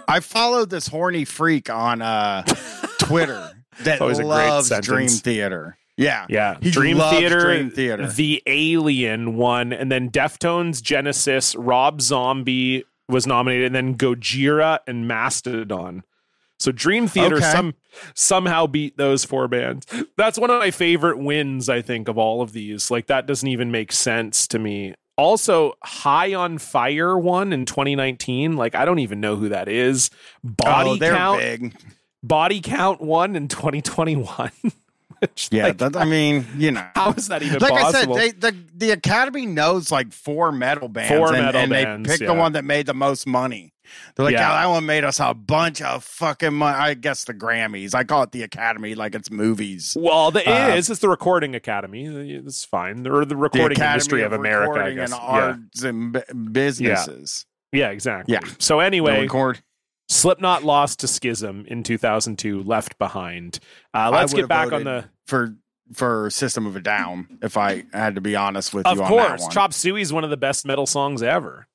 I 0.07 0.19
followed 0.19 0.69
this 0.69 0.87
horny 0.87 1.25
freak 1.25 1.69
on 1.69 2.01
uh, 2.01 2.43
Twitter 2.99 3.51
that 3.83 4.01
always 4.01 4.19
loves. 4.19 4.69
Dream 4.81 5.09
Theater. 5.09 5.77
Yeah, 5.95 6.25
Yeah, 6.27 6.57
He 6.59 6.71
Dream 6.71 6.97
Theater, 6.97 7.39
Dream 7.39 7.69
Theater. 7.69 8.07
The 8.07 8.41
Alien 8.47 9.35
one, 9.35 9.71
and 9.71 9.91
then 9.91 10.09
Deftones, 10.09 10.81
Genesis, 10.81 11.53
Rob 11.55 12.01
Zombie 12.01 12.83
was 13.07 13.27
nominated, 13.27 13.67
and 13.67 13.75
then 13.75 13.95
Gojira 13.95 14.79
and 14.87 15.07
Mastodon. 15.07 16.03
So 16.57 16.71
Dream 16.71 17.07
Theater 17.07 17.35
Okay. 17.35 17.51
some 17.51 17.73
somehow 18.15 18.65
beat 18.67 18.97
those 18.97 19.23
four 19.25 19.47
bands. 19.47 19.85
That's 20.17 20.39
one 20.39 20.49
of 20.49 20.59
my 20.59 20.71
favorite 20.71 21.19
wins, 21.19 21.69
I 21.69 21.81
think, 21.83 22.07
of 22.07 22.17
all 22.17 22.41
of 22.41 22.53
these. 22.53 22.89
Like 22.89 23.05
that 23.07 23.27
doesn't 23.27 23.47
even 23.49 23.69
make 23.69 23.91
sense 23.91 24.47
to 24.47 24.57
me. 24.59 24.95
Also, 25.15 25.73
High 25.83 26.33
on 26.33 26.57
Fire 26.57 27.17
won 27.17 27.53
in 27.53 27.65
2019. 27.65 28.55
Like, 28.55 28.73
I 28.73 28.85
don't 28.85 28.99
even 28.99 29.19
know 29.19 29.35
who 29.35 29.49
that 29.49 29.67
is. 29.67 30.09
Body 30.43 30.99
oh, 31.01 31.09
Count, 31.09 31.39
big. 31.39 31.75
Body 32.23 32.61
Count 32.61 33.01
won 33.01 33.35
in 33.35 33.47
2021. 33.47 34.51
Which, 35.19 35.49
Yeah, 35.51 35.67
like, 35.67 35.77
that, 35.77 35.95
I 35.95 36.05
mean, 36.05 36.45
you 36.57 36.71
know. 36.71 36.85
how 36.95 37.11
is 37.13 37.27
that 37.27 37.43
even 37.43 37.59
like 37.59 37.71
possible? 37.71 38.17
I 38.17 38.29
said, 38.29 38.41
they, 38.41 38.51
the 38.51 38.57
the 38.75 38.91
Academy 38.91 39.45
knows 39.45 39.91
like 39.91 40.11
four 40.11 40.51
metal 40.51 40.89
bands, 40.89 41.15
Four 41.15 41.33
and, 41.33 41.45
metal 41.45 41.61
and 41.61 41.69
bands, 41.71 42.07
they 42.07 42.13
pick 42.13 42.21
yeah. 42.21 42.27
the 42.27 42.33
one 42.33 42.53
that 42.53 42.65
made 42.65 42.87
the 42.87 42.93
most 42.93 43.25
money. 43.25 43.72
They're 44.15 44.25
like, 44.25 44.33
Yeah. 44.33 44.41
yeah, 44.41 44.61
that 44.63 44.67
one 44.69 44.85
made 44.85 45.03
us 45.03 45.19
a 45.19 45.33
bunch 45.33 45.81
of 45.81 46.03
fucking 46.03 46.53
money. 46.53 46.77
I 46.77 46.93
guess 46.93 47.23
the 47.25 47.33
Grammys. 47.33 47.93
I 47.93 48.03
call 48.03 48.23
it 48.23 48.31
the 48.31 48.43
Academy, 48.43 48.95
like 48.95 49.15
it's 49.15 49.29
movies. 49.31 49.95
well, 49.99 50.31
the, 50.31 50.39
uh, 50.49 50.69
it 50.69 50.77
is. 50.77 50.89
It's 50.89 50.99
the 51.01 51.09
Recording 51.09 51.55
Academy. 51.55 52.05
It's 52.05 52.65
fine. 52.65 53.05
Or 53.07 53.19
the 53.25 53.27
The 53.27 53.35
Recording 53.35 53.77
Academy 53.77 53.93
Industry 53.93 54.21
of, 54.23 54.33
America. 54.33 54.83
I 54.83 54.93
guess. 54.93 55.11
and 55.11 55.19
yeah. 55.21 55.27
arts 55.27 55.83
and 55.83 56.13
b- 56.13 56.21
businesses. 56.51 57.45
yeah, 57.71 57.89
exactly. 57.89 58.33
Yeah. 58.33 58.41
So 58.59 58.77
The 58.79 58.85
anyway, 58.85 59.21
record. 59.21 59.61
Slipknot 60.09 60.63
lost 60.63 60.99
to 60.99 61.07
Schism 61.07 61.65
in 61.67 61.83
2002, 61.83 62.63
left 62.63 62.97
behind. 62.97 63.59
Uh, 63.93 64.09
let's 64.11 64.33
get 64.33 64.47
back 64.47 64.71
on 64.71 64.83
the. 64.83 65.05
for 65.27 65.55
for 65.93 66.29
System 66.29 66.65
of 66.65 66.75
a 66.75 66.79
Down. 66.81 67.39
If 67.41 67.57
I 67.57 67.83
had 67.93 68.15
to 68.15 68.21
be 68.21 68.35
honest 68.35 68.73
with 68.73 68.85
Of 68.87 68.97
you 68.97 69.03
on 69.03 69.11
that 69.17 69.27
course. 69.39 69.47
Chop 69.53 69.73
Suey 69.73 70.01
is 70.01 70.11
one 70.13 70.23
of 70.23 70.29
the 70.29 70.37
best 70.37 70.65
metal 70.65 70.85
songs 70.85 71.21
ever, 71.21 71.67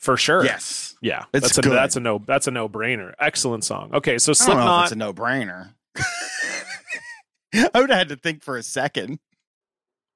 for 0.00 0.16
sure. 0.16 0.44
Yes, 0.44 0.96
yeah, 1.00 1.24
It's 1.32 1.46
that's 1.46 1.58
a 1.58 1.62
good. 1.62 1.72
that's 1.72 1.94
a 1.96 2.00
no 2.00 2.20
that's 2.26 2.48
a 2.48 2.50
no 2.50 2.68
brainer. 2.68 3.14
Excellent 3.20 3.64
song. 3.64 3.90
Okay, 3.94 4.18
so 4.18 4.32
I 4.32 4.34
don't 4.34 4.46
know 4.48 4.52
if 4.52 4.56
Slipknot. 4.56 4.82
it's 4.84 4.92
a 4.92 4.96
no 4.96 5.12
brainer. 5.12 5.74
I 7.74 7.80
would 7.80 7.90
have 7.90 7.98
had 7.98 8.08
to 8.10 8.16
think 8.16 8.42
for 8.42 8.56
a 8.56 8.62
second. 8.62 9.18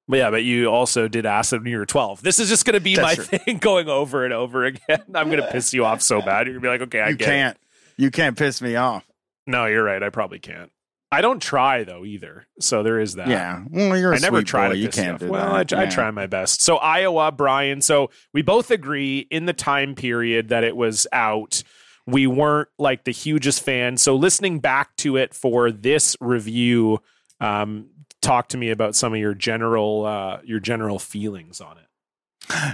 But 0.06 0.18
yeah, 0.18 0.30
but 0.30 0.44
you 0.44 0.66
also 0.66 1.08
did 1.08 1.24
acid 1.24 1.62
when 1.62 1.70
you 1.72 1.78
were 1.78 1.86
12. 1.86 2.22
This 2.22 2.38
is 2.38 2.48
just 2.50 2.66
going 2.66 2.74
to 2.74 2.80
be 2.80 2.94
That's 2.96 3.18
my 3.18 3.24
true. 3.24 3.38
thing 3.38 3.56
going 3.60 3.88
over 3.88 4.24
and 4.24 4.34
over 4.34 4.64
again. 4.64 5.00
I'm 5.14 5.30
going 5.30 5.40
to 5.42 5.50
piss 5.50 5.72
you 5.72 5.84
off 5.86 6.02
so 6.02 6.20
bad. 6.20 6.46
You're 6.46 6.60
going 6.60 6.60
to 6.60 6.60
be 6.60 6.68
like, 6.68 6.80
okay, 6.82 7.00
I 7.00 7.08
you 7.08 7.16
can't. 7.16 7.56
You 7.96 8.10
can't 8.10 8.36
piss 8.36 8.60
me 8.60 8.76
off. 8.76 9.04
No, 9.46 9.64
you're 9.66 9.82
right. 9.84 10.02
I 10.02 10.10
probably 10.10 10.38
can't. 10.40 10.70
I 11.14 11.20
don't 11.20 11.40
try 11.40 11.84
though 11.84 12.04
either. 12.04 12.46
So 12.60 12.82
there 12.82 12.98
is 13.00 13.14
that. 13.14 13.28
Yeah. 13.28 13.62
Well, 13.70 13.96
you're 13.96 14.12
a 14.12 14.16
I 14.16 14.18
never 14.18 14.42
try 14.42 14.68
boy. 14.68 14.74
to 14.74 14.78
You 14.78 14.88
can't 14.88 15.22
Well. 15.22 15.52
I, 15.54 15.60
I 15.60 15.84
Yeah. 15.84 15.90
try 15.90 16.10
my 16.10 16.26
best. 16.26 16.60
So 16.62 16.76
Iowa, 16.76 17.32
Bryan. 17.32 17.80
So 17.80 18.10
we 18.32 18.42
both 18.42 18.70
agree 18.70 19.26
in 19.30 19.46
the 19.46 19.52
time 19.52 19.94
period 19.94 20.48
that 20.48 20.64
it 20.64 20.76
was 20.76 21.06
out, 21.12 21.62
we 22.06 22.26
weren't 22.26 22.68
like 22.78 23.04
the 23.04 23.12
hugest 23.12 23.62
fan. 23.62 23.96
So 23.96 24.14
listening 24.16 24.58
back 24.60 24.94
to 24.96 25.16
it 25.16 25.32
for 25.34 25.70
this 25.72 26.16
review, 26.20 27.00
um, 27.40 27.88
talk 28.20 28.48
to 28.48 28.56
me 28.58 28.70
about 28.70 28.94
some 28.94 29.12
of 29.14 29.18
your 29.20 29.34
general 29.34 30.04
uh, 30.06 30.40
your 30.44 30.60
general 30.60 30.98
feelings 30.98 31.60
on 31.60 31.76
it. 31.78 31.86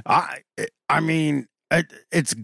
I. 0.06 0.38
I 0.88 0.98
mean, 0.98 1.46
it, 1.70 1.86
it's 2.10 2.34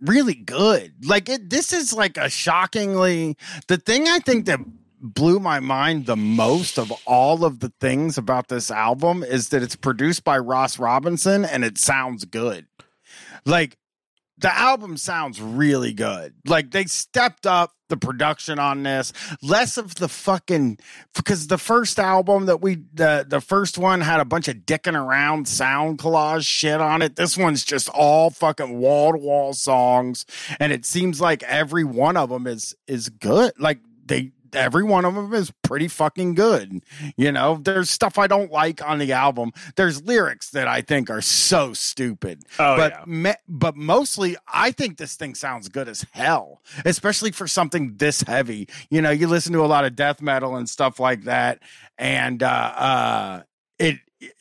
really 0.00 0.34
good. 0.34 0.94
Like 1.04 1.28
it. 1.28 1.50
This 1.50 1.74
is 1.74 1.92
like 1.92 2.16
a 2.16 2.30
shockingly. 2.30 3.36
The 3.68 3.76
thing 3.76 4.08
I 4.08 4.18
think 4.20 4.46
that 4.46 4.60
blew 5.04 5.38
my 5.38 5.60
mind 5.60 6.06
the 6.06 6.16
most 6.16 6.78
of 6.78 6.90
all 7.06 7.44
of 7.44 7.60
the 7.60 7.72
things 7.80 8.16
about 8.16 8.48
this 8.48 8.70
album 8.70 9.22
is 9.22 9.50
that 9.50 9.62
it's 9.62 9.76
produced 9.76 10.24
by 10.24 10.38
Ross 10.38 10.78
Robinson 10.78 11.44
and 11.44 11.62
it 11.62 11.76
sounds 11.76 12.24
good. 12.24 12.66
Like 13.44 13.76
the 14.38 14.52
album 14.52 14.96
sounds 14.96 15.40
really 15.40 15.92
good. 15.92 16.34
Like 16.46 16.70
they 16.70 16.84
stepped 16.86 17.46
up 17.46 17.72
the 17.88 17.96
production 17.96 18.58
on 18.58 18.82
this. 18.82 19.12
Less 19.42 19.76
of 19.76 19.94
the 19.96 20.08
fucking 20.08 20.78
because 21.14 21.46
the 21.48 21.58
first 21.58 21.98
album 21.98 22.46
that 22.46 22.60
we 22.60 22.78
the 22.94 23.26
the 23.28 23.40
first 23.40 23.76
one 23.78 24.00
had 24.00 24.20
a 24.20 24.24
bunch 24.24 24.48
of 24.48 24.56
dicking 24.56 25.00
around 25.00 25.46
sound 25.46 25.98
collage 25.98 26.46
shit 26.46 26.80
on 26.80 27.02
it. 27.02 27.16
This 27.16 27.36
one's 27.36 27.62
just 27.64 27.88
all 27.90 28.30
fucking 28.30 28.78
wall 28.78 29.12
to 29.12 29.18
wall 29.18 29.52
songs, 29.52 30.24
and 30.58 30.72
it 30.72 30.84
seems 30.86 31.20
like 31.20 31.42
every 31.44 31.84
one 31.84 32.16
of 32.16 32.30
them 32.30 32.46
is 32.46 32.74
is 32.86 33.08
good. 33.08 33.52
Like 33.58 33.80
they. 34.04 34.32
Every 34.54 34.84
one 34.84 35.04
of 35.04 35.14
them 35.14 35.32
is 35.34 35.52
pretty 35.62 35.88
fucking 35.88 36.34
good. 36.34 36.82
You 37.16 37.32
know, 37.32 37.58
there's 37.62 37.90
stuff 37.90 38.18
I 38.18 38.26
don't 38.26 38.50
like 38.52 38.84
on 38.86 38.98
the 38.98 39.12
album. 39.12 39.52
There's 39.76 40.02
lyrics 40.02 40.50
that 40.50 40.68
I 40.68 40.80
think 40.80 41.10
are 41.10 41.20
so 41.22 41.72
stupid 41.72 42.44
Oh 42.58 42.76
but 42.76 42.92
yeah. 42.92 43.04
me- 43.06 43.34
but 43.48 43.76
mostly 43.76 44.36
I 44.52 44.70
think 44.72 44.96
this 44.98 45.14
thing 45.16 45.34
sounds 45.34 45.68
good 45.68 45.88
as 45.88 46.06
hell, 46.12 46.60
especially 46.84 47.32
for 47.32 47.46
something 47.46 47.94
this 47.96 48.22
heavy. 48.22 48.68
You 48.90 49.02
know, 49.02 49.10
you 49.10 49.26
listen 49.26 49.52
to 49.54 49.64
a 49.64 49.66
lot 49.66 49.84
of 49.84 49.96
death 49.96 50.20
metal 50.22 50.56
and 50.56 50.68
stuff 50.68 50.98
like 51.00 51.24
that, 51.24 51.60
and 51.98 52.42
uh, 52.42 52.46
uh, 52.46 53.42
it 53.78 53.98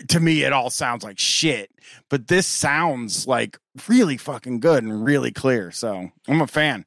to 0.10 0.20
me 0.20 0.44
it 0.44 0.54
all 0.54 0.70
sounds 0.70 1.04
like 1.04 1.20
shit. 1.20 1.70
But 2.10 2.28
this 2.28 2.48
sounds 2.48 3.28
like 3.28 3.58
really 3.88 4.18
fucking 4.18 4.60
good 4.60 4.84
and 4.84 5.04
really 5.04 5.32
clear. 5.32 5.72
So 5.72 6.10
I'm 6.28 6.42
a 6.42 6.48
fan. 6.48 6.86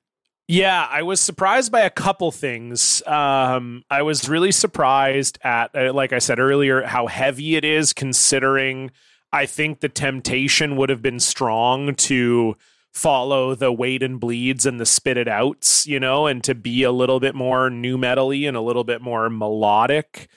Yeah, 0.48 0.86
I 0.88 1.02
was 1.02 1.20
surprised 1.20 1.72
by 1.72 1.80
a 1.80 1.90
couple 1.90 2.30
things. 2.30 3.02
Um, 3.04 3.82
I 3.90 4.02
was 4.02 4.28
really 4.28 4.52
surprised 4.52 5.38
at, 5.42 5.74
uh, 5.74 5.92
like 5.92 6.12
I 6.12 6.20
said 6.20 6.38
earlier, 6.38 6.82
how 6.82 7.08
heavy 7.08 7.56
it 7.56 7.64
is, 7.64 7.92
considering 7.92 8.92
I 9.32 9.46
think 9.46 9.80
the 9.80 9.88
temptation 9.88 10.76
would 10.76 10.88
have 10.88 11.02
been 11.02 11.18
strong 11.18 11.96
to 11.96 12.56
follow 12.92 13.56
the 13.56 13.72
wait 13.72 14.04
and 14.04 14.20
bleeds 14.20 14.64
and 14.64 14.78
the 14.78 14.86
spit 14.86 15.16
it 15.16 15.26
outs, 15.26 15.84
you 15.84 15.98
know, 15.98 16.28
and 16.28 16.44
to 16.44 16.54
be 16.54 16.84
a 16.84 16.92
little 16.92 17.18
bit 17.18 17.34
more 17.34 17.68
new 17.68 17.98
metally 17.98 18.46
and 18.46 18.56
a 18.56 18.60
little 18.62 18.84
bit 18.84 19.02
more 19.02 19.28
melodic, 19.28 20.28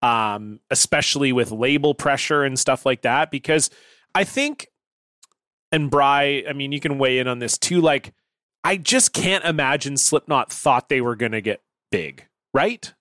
um, 0.00 0.60
especially 0.70 1.32
with 1.32 1.50
label 1.50 1.92
pressure 1.92 2.44
and 2.44 2.56
stuff 2.56 2.86
like 2.86 3.02
that. 3.02 3.32
Because 3.32 3.68
I 4.14 4.22
think, 4.22 4.68
and 5.72 5.90
Bry, 5.90 6.44
I 6.48 6.52
mean, 6.52 6.70
you 6.70 6.78
can 6.78 6.98
weigh 6.98 7.18
in 7.18 7.26
on 7.26 7.40
this 7.40 7.58
too, 7.58 7.80
like, 7.80 8.14
I 8.66 8.76
just 8.76 9.12
can't 9.12 9.44
imagine 9.44 9.96
Slipknot 9.96 10.52
thought 10.52 10.88
they 10.88 11.00
were 11.00 11.14
going 11.16 11.32
to 11.32 11.40
get 11.40 11.60
big, 11.90 12.26
right? 12.52 12.92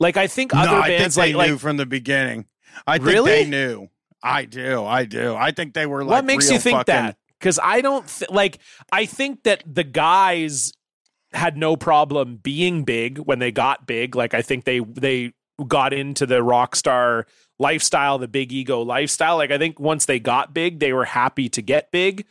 Like 0.00 0.16
I 0.16 0.26
think 0.26 0.54
other 0.54 0.70
no, 0.72 0.78
I 0.78 0.86
think 0.88 0.98
bands 1.00 1.14
they 1.14 1.32
like 1.32 1.46
knew 1.46 1.52
like 1.54 1.60
from 1.60 1.76
the 1.76 1.86
beginning. 1.86 2.46
I 2.86 2.98
think 2.98 3.08
Really? 3.08 3.30
they 3.30 3.48
knew. 3.48 3.88
I 4.22 4.44
do. 4.46 4.84
I 4.84 5.04
do. 5.04 5.34
I 5.36 5.52
think 5.52 5.74
they 5.74 5.86
were 5.86 6.02
like. 6.02 6.10
what 6.10 6.24
makes 6.24 6.50
you 6.50 6.58
think 6.58 6.78
fucking- 6.78 6.92
that? 6.94 7.16
Because 7.38 7.60
I 7.62 7.80
don't 7.82 8.06
th- 8.08 8.30
like. 8.30 8.58
I 8.90 9.04
think 9.06 9.42
that 9.44 9.62
the 9.66 9.84
guys 9.84 10.72
had 11.32 11.56
no 11.56 11.76
problem 11.76 12.36
being 12.36 12.84
big 12.84 13.18
when 13.18 13.38
they 13.38 13.52
got 13.52 13.86
big. 13.86 14.16
Like 14.16 14.34
I 14.34 14.40
think 14.42 14.64
they 14.64 14.80
they 14.80 15.34
got 15.68 15.92
into 15.92 16.26
the 16.26 16.42
rock 16.42 16.74
star 16.74 17.26
lifestyle, 17.58 18.18
the 18.18 18.28
big 18.28 18.50
ego 18.52 18.80
lifestyle. 18.82 19.36
Like 19.36 19.50
I 19.50 19.58
think 19.58 19.78
once 19.78 20.06
they 20.06 20.18
got 20.18 20.54
big, 20.54 20.78
they 20.80 20.92
were 20.92 21.04
happy 21.04 21.48
to 21.50 21.62
get 21.62 21.90
big. 21.92 22.24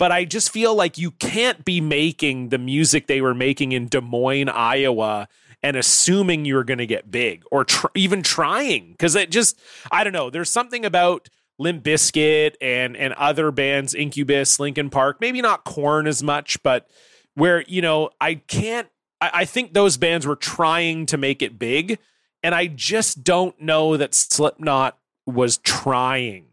But 0.00 0.12
I 0.12 0.24
just 0.24 0.50
feel 0.50 0.74
like 0.74 0.96
you 0.96 1.10
can't 1.10 1.62
be 1.62 1.82
making 1.82 2.48
the 2.48 2.56
music 2.56 3.06
they 3.06 3.20
were 3.20 3.34
making 3.34 3.72
in 3.72 3.86
Des 3.86 4.00
Moines, 4.00 4.48
Iowa, 4.48 5.28
and 5.62 5.76
assuming 5.76 6.46
you're 6.46 6.64
going 6.64 6.78
to 6.78 6.86
get 6.86 7.10
big 7.10 7.44
or 7.50 7.66
tr- 7.66 7.88
even 7.94 8.22
trying 8.22 8.92
because 8.92 9.14
it 9.14 9.30
just 9.30 9.60
I 9.92 10.02
don't 10.02 10.14
know. 10.14 10.30
There's 10.30 10.48
something 10.48 10.86
about 10.86 11.28
Limp 11.58 11.84
Bizkit 11.84 12.54
and 12.62 12.96
and 12.96 13.12
other 13.12 13.50
bands, 13.50 13.92
Incubus, 13.94 14.58
Linkin 14.58 14.88
Park, 14.88 15.18
maybe 15.20 15.42
not 15.42 15.64
Korn 15.64 16.06
as 16.06 16.22
much, 16.22 16.62
but 16.62 16.88
where 17.34 17.60
you 17.68 17.82
know 17.82 18.08
I 18.22 18.36
can't. 18.36 18.88
I, 19.20 19.30
I 19.34 19.44
think 19.44 19.74
those 19.74 19.98
bands 19.98 20.26
were 20.26 20.34
trying 20.34 21.04
to 21.06 21.18
make 21.18 21.42
it 21.42 21.58
big, 21.58 21.98
and 22.42 22.54
I 22.54 22.68
just 22.68 23.22
don't 23.22 23.60
know 23.60 23.98
that 23.98 24.14
Slipknot 24.14 24.96
was 25.26 25.58
trying. 25.58 26.46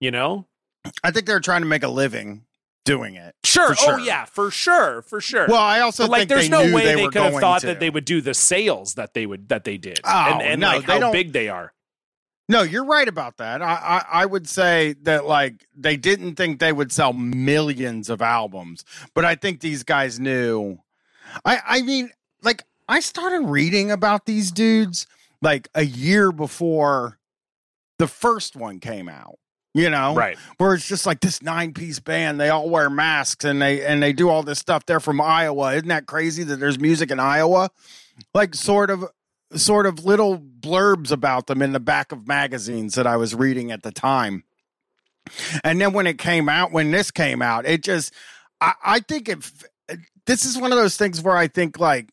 You 0.00 0.10
know, 0.10 0.44
I 1.02 1.10
think 1.12 1.24
they 1.24 1.32
were 1.32 1.40
trying 1.40 1.62
to 1.62 1.66
make 1.66 1.82
a 1.82 1.88
living 1.88 2.42
doing 2.84 3.14
it. 3.14 3.34
sure. 3.44 3.70
Oh, 3.70 3.74
sure. 3.74 3.94
Oh 3.94 3.96
yeah, 3.98 4.24
for 4.24 4.50
sure, 4.50 5.02
for 5.02 5.20
sure. 5.20 5.46
Well, 5.48 5.56
I 5.60 5.80
also 5.80 6.04
but 6.04 6.10
like, 6.10 6.28
there's 6.28 6.44
they 6.44 6.48
no 6.48 6.64
knew 6.64 6.74
way 6.74 6.84
they, 6.84 6.94
they, 6.96 7.04
could 7.06 7.14
have 7.22 7.34
thought 7.40 7.60
to. 7.62 7.66
that 7.68 7.80
they 7.80 7.90
would 7.90 8.04
do 8.04 8.20
the 8.20 8.34
sales 8.34 8.94
that 8.94 9.14
they 9.14 9.26
would 9.26 9.48
that 9.48 9.64
they 9.64 9.76
did, 9.78 10.00
Oh, 10.04 10.10
and, 10.10 10.42
and 10.42 10.60
no, 10.60 10.68
like 10.68 10.84
how 10.84 10.98
don't- 10.98 11.12
big 11.12 11.32
they 11.32 11.48
are. 11.48 11.72
No, 12.48 12.62
you're 12.62 12.84
right 12.84 13.06
about 13.06 13.36
that. 13.36 13.62
I, 13.62 13.74
I 14.10 14.22
I 14.22 14.26
would 14.26 14.48
say 14.48 14.96
that 15.02 15.24
like 15.24 15.66
they 15.76 15.96
didn't 15.96 16.34
think 16.34 16.58
they 16.58 16.72
would 16.72 16.90
sell 16.90 17.12
millions 17.12 18.10
of 18.10 18.20
albums, 18.20 18.84
but 19.14 19.24
I 19.24 19.36
think 19.36 19.60
these 19.60 19.84
guys 19.84 20.18
knew. 20.18 20.78
I 21.44 21.60
I 21.64 21.82
mean, 21.82 22.10
like 22.42 22.64
I 22.88 22.98
started 22.98 23.42
reading 23.46 23.92
about 23.92 24.26
these 24.26 24.50
dudes 24.50 25.06
like 25.40 25.68
a 25.76 25.84
year 25.84 26.32
before 26.32 27.18
the 27.98 28.08
first 28.08 28.56
one 28.56 28.80
came 28.80 29.08
out. 29.08 29.38
You 29.72 29.88
know, 29.88 30.14
Right. 30.16 30.36
where 30.58 30.74
it's 30.74 30.86
just 30.88 31.06
like 31.06 31.20
this 31.20 31.42
nine 31.42 31.72
piece 31.72 32.00
band. 32.00 32.40
They 32.40 32.48
all 32.48 32.68
wear 32.68 32.90
masks 32.90 33.44
and 33.44 33.62
they 33.62 33.86
and 33.86 34.02
they 34.02 34.12
do 34.12 34.28
all 34.28 34.42
this 34.42 34.58
stuff. 34.58 34.84
They're 34.84 34.98
from 34.98 35.20
Iowa. 35.20 35.74
Isn't 35.74 35.88
that 35.88 36.06
crazy 36.06 36.42
that 36.42 36.56
there's 36.56 36.78
music 36.80 37.10
in 37.12 37.20
Iowa? 37.20 37.70
Like 38.34 38.54
sort 38.56 38.90
of 38.90 39.04
sort 39.54 39.86
of 39.86 40.04
little 40.04 40.38
blurbs 40.38 41.12
about 41.12 41.46
them 41.46 41.62
in 41.62 41.72
the 41.72 41.78
back 41.80 42.10
of 42.10 42.26
magazines 42.26 42.94
that 42.94 43.06
I 43.06 43.16
was 43.16 43.34
reading 43.34 43.70
at 43.70 43.82
the 43.84 43.92
time. 43.92 44.42
And 45.62 45.80
then 45.80 45.92
when 45.92 46.06
it 46.08 46.18
came 46.18 46.48
out, 46.48 46.72
when 46.72 46.90
this 46.90 47.10
came 47.12 47.40
out, 47.40 47.64
it 47.64 47.82
just 47.84 48.12
I, 48.60 48.72
I 48.84 49.00
think 49.00 49.28
if 49.28 49.62
this 50.26 50.44
is 50.44 50.58
one 50.58 50.72
of 50.72 50.78
those 50.78 50.96
things 50.96 51.22
where 51.22 51.36
I 51.36 51.46
think 51.46 51.78
like 51.78 52.08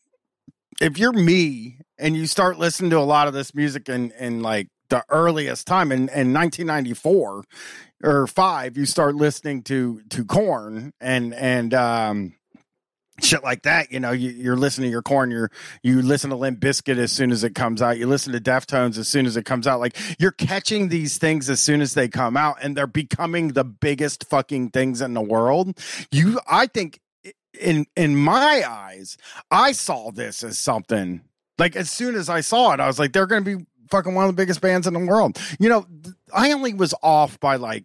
if 0.80 0.96
you're 0.96 1.12
me 1.12 1.78
and 1.98 2.16
you 2.16 2.26
start 2.26 2.56
listening 2.58 2.90
to 2.90 2.98
a 2.98 3.00
lot 3.00 3.26
of 3.26 3.34
this 3.34 3.52
music 3.52 3.88
in 3.88 4.12
in 4.12 4.42
like 4.42 4.68
the 4.88 5.04
earliest 5.08 5.66
time 5.66 5.92
in, 5.92 6.08
in 6.08 6.32
1994 6.32 7.44
or 8.02 8.26
five, 8.26 8.76
you 8.76 8.86
start 8.86 9.14
listening 9.14 9.62
to 9.64 10.02
to 10.10 10.24
Korn 10.24 10.92
and 11.00 11.34
and 11.34 11.74
um 11.74 12.34
shit 13.20 13.42
like 13.42 13.62
that. 13.62 13.90
You 13.90 14.00
know, 14.00 14.12
you, 14.12 14.30
you're 14.30 14.56
listening 14.56 14.88
to 14.88 14.90
your 14.90 15.02
Korn, 15.02 15.30
you're 15.30 15.50
you 15.82 16.02
listen 16.02 16.30
to 16.30 16.36
Limp 16.36 16.60
Bizkit 16.60 16.98
as 16.98 17.12
soon 17.12 17.30
as 17.30 17.44
it 17.44 17.54
comes 17.54 17.82
out, 17.82 17.98
you 17.98 18.06
listen 18.06 18.32
to 18.32 18.40
Deftones 18.40 18.98
as 18.98 19.08
soon 19.08 19.26
as 19.26 19.36
it 19.36 19.44
comes 19.44 19.66
out. 19.66 19.80
Like 19.80 19.96
you're 20.18 20.32
catching 20.32 20.88
these 20.88 21.18
things 21.18 21.50
as 21.50 21.60
soon 21.60 21.80
as 21.80 21.94
they 21.94 22.08
come 22.08 22.36
out, 22.36 22.58
and 22.62 22.76
they're 22.76 22.86
becoming 22.86 23.48
the 23.48 23.64
biggest 23.64 24.28
fucking 24.28 24.70
things 24.70 25.00
in 25.00 25.14
the 25.14 25.20
world. 25.20 25.78
You, 26.10 26.40
I 26.48 26.66
think, 26.66 27.00
in 27.58 27.86
in 27.96 28.16
my 28.16 28.62
eyes, 28.66 29.16
I 29.50 29.72
saw 29.72 30.10
this 30.10 30.42
as 30.42 30.58
something. 30.58 31.22
Like 31.58 31.74
as 31.74 31.90
soon 31.90 32.14
as 32.14 32.28
I 32.28 32.40
saw 32.40 32.72
it, 32.72 32.80
I 32.80 32.86
was 32.86 32.98
like, 33.00 33.12
they're 33.12 33.26
going 33.26 33.44
to 33.44 33.58
be 33.58 33.66
fucking 33.90 34.14
one 34.14 34.24
of 34.24 34.28
the 34.28 34.40
biggest 34.40 34.60
bands 34.60 34.86
in 34.86 34.94
the 34.94 35.00
world. 35.00 35.38
You 35.58 35.68
know, 35.68 35.86
I 36.34 36.52
only 36.52 36.74
was 36.74 36.94
off 37.02 37.38
by 37.40 37.56
like 37.56 37.84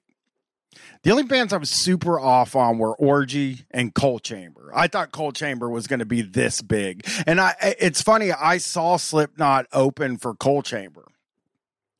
the 1.03 1.11
only 1.11 1.23
bands 1.23 1.53
I 1.53 1.57
was 1.57 1.69
super 1.69 2.19
off 2.19 2.55
on 2.55 2.77
were 2.77 2.95
Orgy 2.95 3.65
and 3.71 3.93
Coal 3.93 4.19
Chamber. 4.19 4.71
I 4.73 4.87
thought 4.87 5.11
Coal 5.11 5.31
Chamber 5.31 5.69
was 5.69 5.87
going 5.87 5.99
to 5.99 6.05
be 6.05 6.21
this 6.21 6.61
big. 6.61 7.05
And 7.27 7.39
I 7.41 7.55
it's 7.79 8.01
funny, 8.01 8.31
I 8.31 8.57
saw 8.57 8.97
Slipknot 8.97 9.67
open 9.73 10.17
for 10.17 10.33
Coal 10.35 10.61
Chamber. 10.61 11.05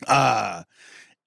Uh 0.07 0.63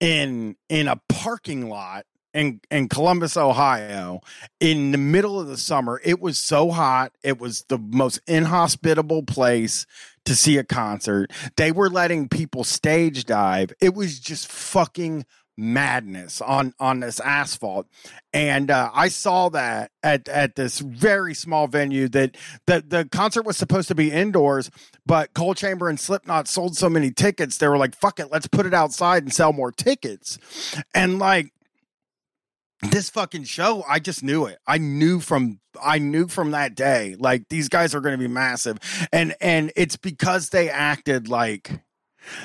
in 0.01 0.57
in 0.69 0.89
a 0.89 1.01
parking 1.09 1.69
lot 1.69 2.05
in 2.35 2.61
in 2.71 2.89
Columbus, 2.89 3.37
Ohio, 3.37 4.21
in 4.61 4.93
the 4.93 4.99
middle 4.99 5.41
of 5.41 5.49
the 5.49 5.57
summer. 5.57 6.01
It 6.05 6.21
was 6.21 6.39
so 6.39 6.71
hot. 6.71 7.13
It 7.23 7.39
was 7.41 7.65
the 7.69 7.79
most 7.79 8.21
inhospitable 8.27 9.23
place 9.23 9.87
to 10.27 10.37
see 10.37 10.59
a 10.59 10.65
concert. 10.65 11.33
They 11.57 11.73
were 11.73 11.89
letting 11.89 12.29
people 12.29 12.65
stage 12.65 13.25
dive. 13.25 13.73
It 13.81 13.95
was 13.95 14.21
just 14.21 14.51
fucking 14.51 15.25
madness 15.59 16.43
on 16.43 16.75
on 16.79 17.01
this 17.01 17.19
asphalt 17.21 17.87
and 18.35 18.71
uh, 18.71 18.91
i 18.93 19.09
saw 19.09 19.49
that 19.49 19.91
at 20.03 20.29
at 20.29 20.55
this 20.55 20.81
very 20.81 21.33
small 21.33 21.67
venue 21.67 22.09
that 22.11 22.37
the 22.67 22.85
the 22.87 23.09
concert 23.11 23.43
was 23.47 23.57
supposed 23.57 23.89
to 23.89 23.95
be 23.95 24.11
indoors 24.11 24.71
but 25.07 25.33
coal 25.33 25.55
chamber 25.55 25.89
and 25.89 25.99
slipknot 25.99 26.47
sold 26.47 26.77
so 26.77 26.91
many 26.91 27.11
tickets 27.11 27.57
they 27.57 27.69
were 27.69 27.79
like 27.79 27.97
fuck 27.97 28.21
it 28.21 28.31
let's 28.31 28.47
put 28.47 28.67
it 28.67 28.75
outside 28.75 29.23
and 29.23 29.33
sell 29.33 29.51
more 29.53 29.73
tickets 29.73 30.39
and 30.95 31.19
like 31.19 31.51
this 32.83 33.11
fucking 33.11 33.45
show 33.45 33.85
i 33.89 33.99
just 33.99 34.23
knew 34.23 34.47
it. 34.47 34.59
I 34.67 34.79
knew 34.79 35.21
from 35.21 35.61
i 35.83 35.99
knew 35.99 36.29
from 36.29 36.53
that 36.53 36.75
day 36.75 37.17
like 37.19 37.49
these 37.49 37.69
guys 37.69 37.95
are 37.95 38.01
going 38.01 38.15
to 38.15 38.19
be 38.19 38.29
massive. 38.29 38.79
And 39.13 39.35
and 39.41 39.73
it's 39.77 39.97
because 39.97 40.51
they 40.51 40.71
acted 40.71 41.29
like 41.29 41.71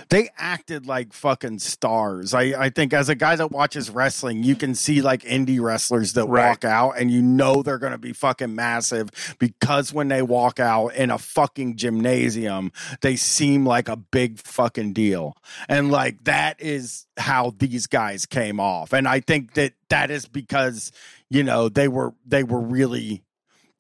they 0.09 0.29
acted 0.38 0.86
like 0.86 1.13
fucking 1.13 1.59
stars. 1.59 2.34
I, 2.34 2.41
I 2.65 2.69
think 2.69 2.93
as 2.93 3.09
a 3.09 3.15
guy 3.15 3.36
that 3.36 3.51
watches 3.51 3.89
wrestling, 3.89 4.43
you 4.43 4.55
can 4.55 4.75
see 4.75 5.01
like 5.01 5.23
indie 5.23 5.61
wrestlers 5.61 6.13
that 6.13 6.25
Right. 6.27 6.47
walk 6.49 6.65
out 6.65 6.91
and 6.99 7.09
you 7.11 7.21
know 7.21 7.61
they're 7.63 7.77
going 7.79 7.91
to 7.91 7.97
be 7.97 8.13
fucking 8.13 8.53
massive 8.55 9.09
because 9.39 9.93
when 9.93 10.07
they 10.07 10.21
walk 10.21 10.59
out 10.59 10.89
in 10.95 11.09
a 11.09 11.17
fucking 11.17 11.75
gymnasium, 11.77 12.71
they 13.01 13.15
seem 13.15 13.65
like 13.65 13.88
a 13.89 13.95
big 13.95 14.39
fucking 14.39 14.93
deal. 14.93 15.36
And 15.67 15.91
like 15.91 16.23
that 16.25 16.61
is 16.61 17.05
how 17.17 17.53
these 17.57 17.88
guys 17.88 18.25
came 18.25 18.59
off. 18.59 18.93
And 18.93 19.07
I 19.07 19.19
think 19.19 19.53
that 19.55 19.73
that 19.89 20.11
is 20.11 20.25
because, 20.27 20.91
you 21.29 21.43
know, 21.43 21.69
they 21.69 21.88
were 21.88 22.13
they 22.25 22.43
were 22.43 22.61
really 22.61 23.23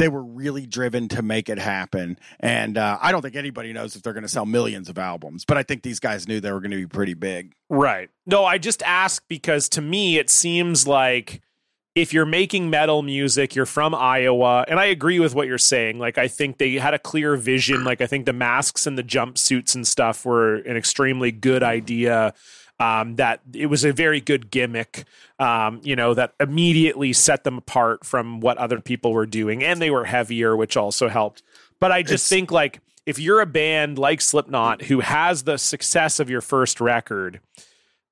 they 0.01 0.09
were 0.09 0.23
really 0.23 0.65
driven 0.65 1.07
to 1.07 1.21
make 1.21 1.47
it 1.47 1.59
happen. 1.59 2.17
And 2.39 2.75
uh, 2.75 2.97
I 2.99 3.11
don't 3.11 3.21
think 3.21 3.35
anybody 3.35 3.71
knows 3.71 3.95
if 3.95 4.01
they're 4.01 4.13
going 4.13 4.23
to 4.23 4.29
sell 4.29 4.47
millions 4.47 4.89
of 4.89 4.97
albums, 4.97 5.45
but 5.45 5.57
I 5.57 5.63
think 5.63 5.83
these 5.83 5.99
guys 5.99 6.27
knew 6.27 6.39
they 6.39 6.51
were 6.51 6.59
going 6.59 6.71
to 6.71 6.77
be 6.77 6.87
pretty 6.87 7.13
big. 7.13 7.53
Right. 7.69 8.09
No, 8.25 8.43
I 8.43 8.57
just 8.57 8.81
ask 8.81 9.23
because 9.27 9.69
to 9.69 9.81
me 9.81 10.17
it 10.17 10.31
seems 10.31 10.87
like 10.87 11.41
if 11.93 12.13
you're 12.13 12.25
making 12.25 12.71
metal 12.71 13.03
music, 13.03 13.53
you're 13.53 13.67
from 13.67 13.93
Iowa, 13.93 14.65
and 14.67 14.79
I 14.79 14.85
agree 14.85 15.19
with 15.19 15.35
what 15.35 15.45
you're 15.45 15.59
saying. 15.59 15.99
Like 15.99 16.17
I 16.17 16.27
think 16.27 16.57
they 16.57 16.73
had 16.75 16.95
a 16.95 16.99
clear 16.99 17.35
vision. 17.35 17.83
Like 17.83 18.01
I 18.01 18.07
think 18.07 18.25
the 18.25 18.33
masks 18.33 18.87
and 18.87 18.97
the 18.97 19.03
jumpsuits 19.03 19.75
and 19.75 19.85
stuff 19.85 20.25
were 20.25 20.55
an 20.55 20.77
extremely 20.77 21.31
good 21.31 21.61
idea. 21.61 22.33
Um, 22.81 23.15
that 23.17 23.41
it 23.53 23.67
was 23.67 23.83
a 23.85 23.93
very 23.93 24.19
good 24.21 24.49
gimmick, 24.49 25.03
um, 25.37 25.81
you 25.83 25.95
know, 25.95 26.13
that 26.15 26.33
immediately 26.39 27.13
set 27.13 27.43
them 27.43 27.57
apart 27.59 28.05
from 28.05 28.39
what 28.39 28.57
other 28.57 28.79
people 28.81 29.13
were 29.13 29.27
doing, 29.27 29.63
and 29.63 29.79
they 29.81 29.91
were 29.91 30.05
heavier, 30.05 30.55
which 30.55 30.75
also 30.75 31.07
helped. 31.07 31.43
But 31.79 31.91
I 31.91 32.01
just 32.01 32.13
It's- 32.25 32.29
think 32.29 32.51
like 32.51 32.79
if 33.05 33.19
you're 33.19 33.39
a 33.41 33.45
band 33.45 33.99
like 33.99 34.19
Slipknot 34.21 34.83
who 34.83 35.01
has 35.01 35.43
the 35.43 35.57
success 35.57 36.19
of 36.19 36.29
your 36.29 36.41
first 36.41 36.81
record, 36.81 37.39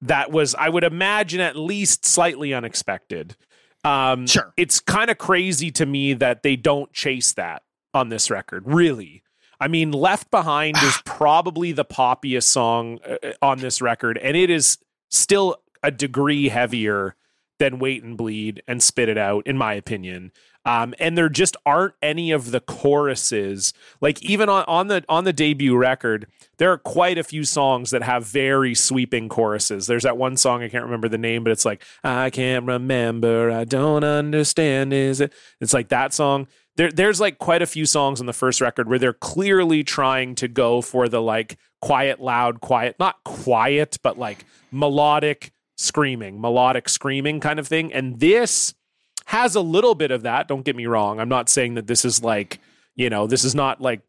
that 0.02 0.32
was 0.32 0.54
I 0.56 0.70
would 0.70 0.84
imagine 0.84 1.40
at 1.42 1.56
least 1.56 2.06
slightly 2.06 2.54
unexpected. 2.54 3.36
Um, 3.84 4.28
Sure. 4.28 4.54
it's 4.58 4.80
kind 4.80 5.10
of 5.10 5.18
crazy 5.18 5.72
to 5.72 5.86
me 5.86 6.14
that 6.14 6.44
they 6.44 6.56
don't 6.56 6.92
chase 6.94 7.32
that 7.34 7.64
on 7.94 8.10
this 8.10 8.30
record. 8.30 8.64
Really, 8.66 9.24
I 9.60 9.68
mean, 9.68 9.91
"Left 9.91 10.32
Behind" 10.32 10.78
is 10.78 11.01
probably 11.05 11.72
the 11.72 11.86
poppiest 11.86 12.43
song 12.43 12.99
uh, 13.07 13.34
on 13.41 13.60
this 13.60 13.82
record, 13.82 14.18
and 14.18 14.38
it 14.38 14.49
is 14.49 14.78
still 15.10 15.57
a 15.84 15.91
degree 15.91 16.49
heavier 16.49 17.16
than 17.60 17.80
"Wait 17.80 18.03
and 18.03 18.18
Bleed" 18.18 18.64
and 18.68 18.82
"Spit 18.82 19.10
It 19.10 19.18
Out," 19.18 19.45
in 19.45 19.57
my 19.57 19.74
opinion. 19.74 20.32
Um, 20.66 20.93
and 20.99 21.18
there 21.18 21.30
just 21.30 21.55
aren't 21.66 21.95
any 22.01 22.32
of 22.32 22.51
the 22.51 22.60
choruses. 22.60 23.74
Like 24.01 24.22
even 24.22 24.49
on, 24.49 24.66
on 24.68 24.88
the 24.88 25.03
on 25.07 25.24
the 25.24 25.34
debut 25.34 25.76
record, 25.76 26.28
there 26.57 26.72
are 26.72 26.78
quite 26.78 27.18
a 27.18 27.24
few 27.24 27.43
songs 27.43 27.91
that 27.91 28.03
have 28.03 28.26
very 28.26 28.76
sweeping 28.76 29.30
choruses. 29.30 29.88
There's 29.88 30.03
that 30.03 30.18
one 30.18 30.38
song 30.38 30.62
I 30.62 30.70
can't 30.70 30.84
remember 30.84 31.07
the 31.07 31.18
name, 31.18 31.43
but 31.43 31.51
it's 31.51 31.66
like 31.66 31.84
I 32.03 32.30
can't 32.30 32.66
remember, 32.66 33.49
I 33.49 33.64
don't 33.64 34.03
understand. 34.03 34.93
Is 34.93 35.22
it? 35.22 35.34
It's 35.62 35.74
like 35.74 35.89
that 35.89 36.14
song. 36.14 36.47
There, 36.80 36.90
there's 36.90 37.20
like 37.20 37.40
quite 37.40 37.62
a 37.62 37.66
few 37.66 37.86
songs 37.86 38.22
on 38.22 38.26
the 38.26 38.32
first 38.32 38.62
record 38.62 38.88
where 38.88 38.98
they're 38.98 39.12
clearly 39.12 39.84
trying 39.84 40.34
to 40.36 40.48
go 40.48 40.82
for 40.82 41.10
the 41.10 41.22
like 41.22 41.58
quiet, 41.82 42.22
loud, 42.22 42.62
quiet, 42.62 42.96
not 42.98 43.22
quiet, 43.26 43.98
but 44.02 44.18
like 44.18 44.46
melodic 44.72 45.52
screaming, 45.76 46.40
melodic 46.40 46.88
screaming 46.88 47.42
kind 47.42 47.60
of 47.60 47.68
thing. 47.68 47.92
And 47.92 48.22
this 48.22 48.76
has 49.26 49.56
a 49.56 49.60
little 49.60 49.94
bit 49.94 50.10
of 50.10 50.22
that. 50.24 50.48
Don't 50.48 50.64
get 50.64 50.78
me 50.78 50.86
wrong. 50.86 51.20
I'm 51.20 51.28
not 51.28 51.50
saying 51.50 51.74
that 51.74 51.88
this 51.88 52.06
is 52.06 52.24
like, 52.24 52.62
you 52.96 53.10
know, 53.10 53.28
this 53.28 53.44
is 53.44 53.54
not 53.54 53.82
like 53.82 54.00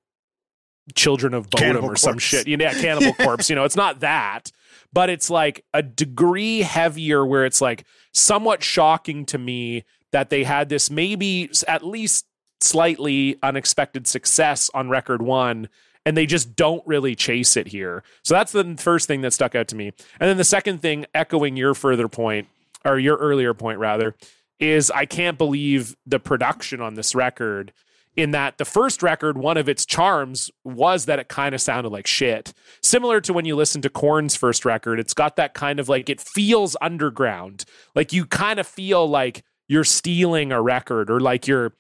Children 0.95 1.35
of 1.35 1.51
Bodom 1.51 1.59
Cannibal 1.59 1.91
or 1.91 1.97
some 1.97 2.19
shit. 2.19 2.47
You 2.47 2.57
know, 2.57 2.67
yeah, 2.67 2.75
Cannibal 2.75 3.15
Corpse. 3.25 3.51
You 3.51 3.57
know, 3.57 3.65
it's 3.65 3.75
not 3.75 3.99
that, 3.99 4.53
but 4.93 5.11
it's 5.11 5.29
like 5.29 5.65
a 5.75 5.83
degree 5.83 6.61
heavier 6.61 7.27
where 7.27 7.45
it's 7.45 7.61
like 7.61 7.85
somewhat 8.15 8.63
shocking 8.63 9.27
to 9.27 9.39
me 9.39 9.83
that 10.13 10.31
they 10.31 10.45
had 10.45 10.69
this 10.69 10.89
maybe 10.89 11.51
at 11.67 11.85
least 11.85 12.27
slightly 12.61 13.39
unexpected 13.43 14.07
success 14.07 14.71
on 14.75 14.89
record 14.89 15.23
one 15.23 15.69
and 16.07 16.17
they 16.17 16.27
just 16.27 16.57
don't 16.57 16.87
really 16.87 17.15
chase 17.15 17.57
it 17.57 17.69
here. 17.69 18.03
So 18.23 18.35
that's 18.35 18.53
the 18.53 18.77
first 18.79 19.07
thing 19.07 19.21
that 19.21 19.33
stuck 19.33 19.55
out 19.55 19.69
to 19.69 19.77
me. 19.77 19.89
And 20.19 20.29
then 20.29 20.37
the 20.37 20.45
second 20.45 20.81
thing, 20.81 21.07
echoing 21.15 21.57
your 21.57 21.75
further 21.75 22.09
point, 22.09 22.49
or 22.85 22.99
your 22.99 23.17
earlier 23.17 23.53
point 23.55 23.79
rather, 23.79 24.15
is 24.59 24.91
I 24.91 25.07
can't 25.07 25.39
believe 25.39 25.97
the 26.07 26.19
production 26.19 26.81
on 26.81 26.95
this 26.95 27.15
record. 27.15 27.73
In 28.17 28.33
that 28.33 28.59
the 28.59 28.65
first 28.65 29.03
record, 29.03 29.39
one 29.39 29.57
of 29.57 29.69
its 29.69 29.87
charms 29.87 30.51
was 30.65 31.05
that 31.05 31.19
it 31.19 31.29
kind 31.29 31.55
of 31.55 31.61
sounded 31.61 31.91
like 31.91 32.07
shit. 32.07 32.53
Similar 32.83 33.21
to 33.23 33.33
when 33.33 33.45
you 33.45 33.55
listen 33.55 33.81
to 33.83 33.91
Korn's 33.91 34.35
first 34.35 34.65
record, 34.65 34.99
it's 34.99 35.15
got 35.15 35.37
that 35.37 35.55
kind 35.55 35.79
of 35.79 35.89
like 35.89 36.09
it 36.09 36.21
feels 36.21 36.77
underground. 36.81 37.65
Like 37.95 38.13
you 38.13 38.27
kind 38.27 38.59
of 38.59 38.67
feel 38.67 39.09
like 39.09 39.45
you're 39.69 39.85
stealing 39.85 40.51
a 40.51 40.61
record 40.61 41.09
or 41.09 41.21
like 41.21 41.47
you're 41.47 41.75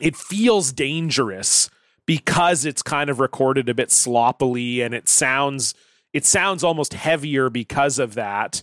it 0.00 0.16
feels 0.16 0.72
dangerous 0.72 1.70
because 2.06 2.64
it's 2.64 2.82
kind 2.82 3.10
of 3.10 3.20
recorded 3.20 3.68
a 3.68 3.74
bit 3.74 3.90
sloppily 3.90 4.80
and 4.80 4.94
it 4.94 5.08
sounds 5.08 5.74
it 6.12 6.24
sounds 6.24 6.64
almost 6.64 6.94
heavier 6.94 7.50
because 7.50 7.98
of 7.98 8.14
that. 8.14 8.62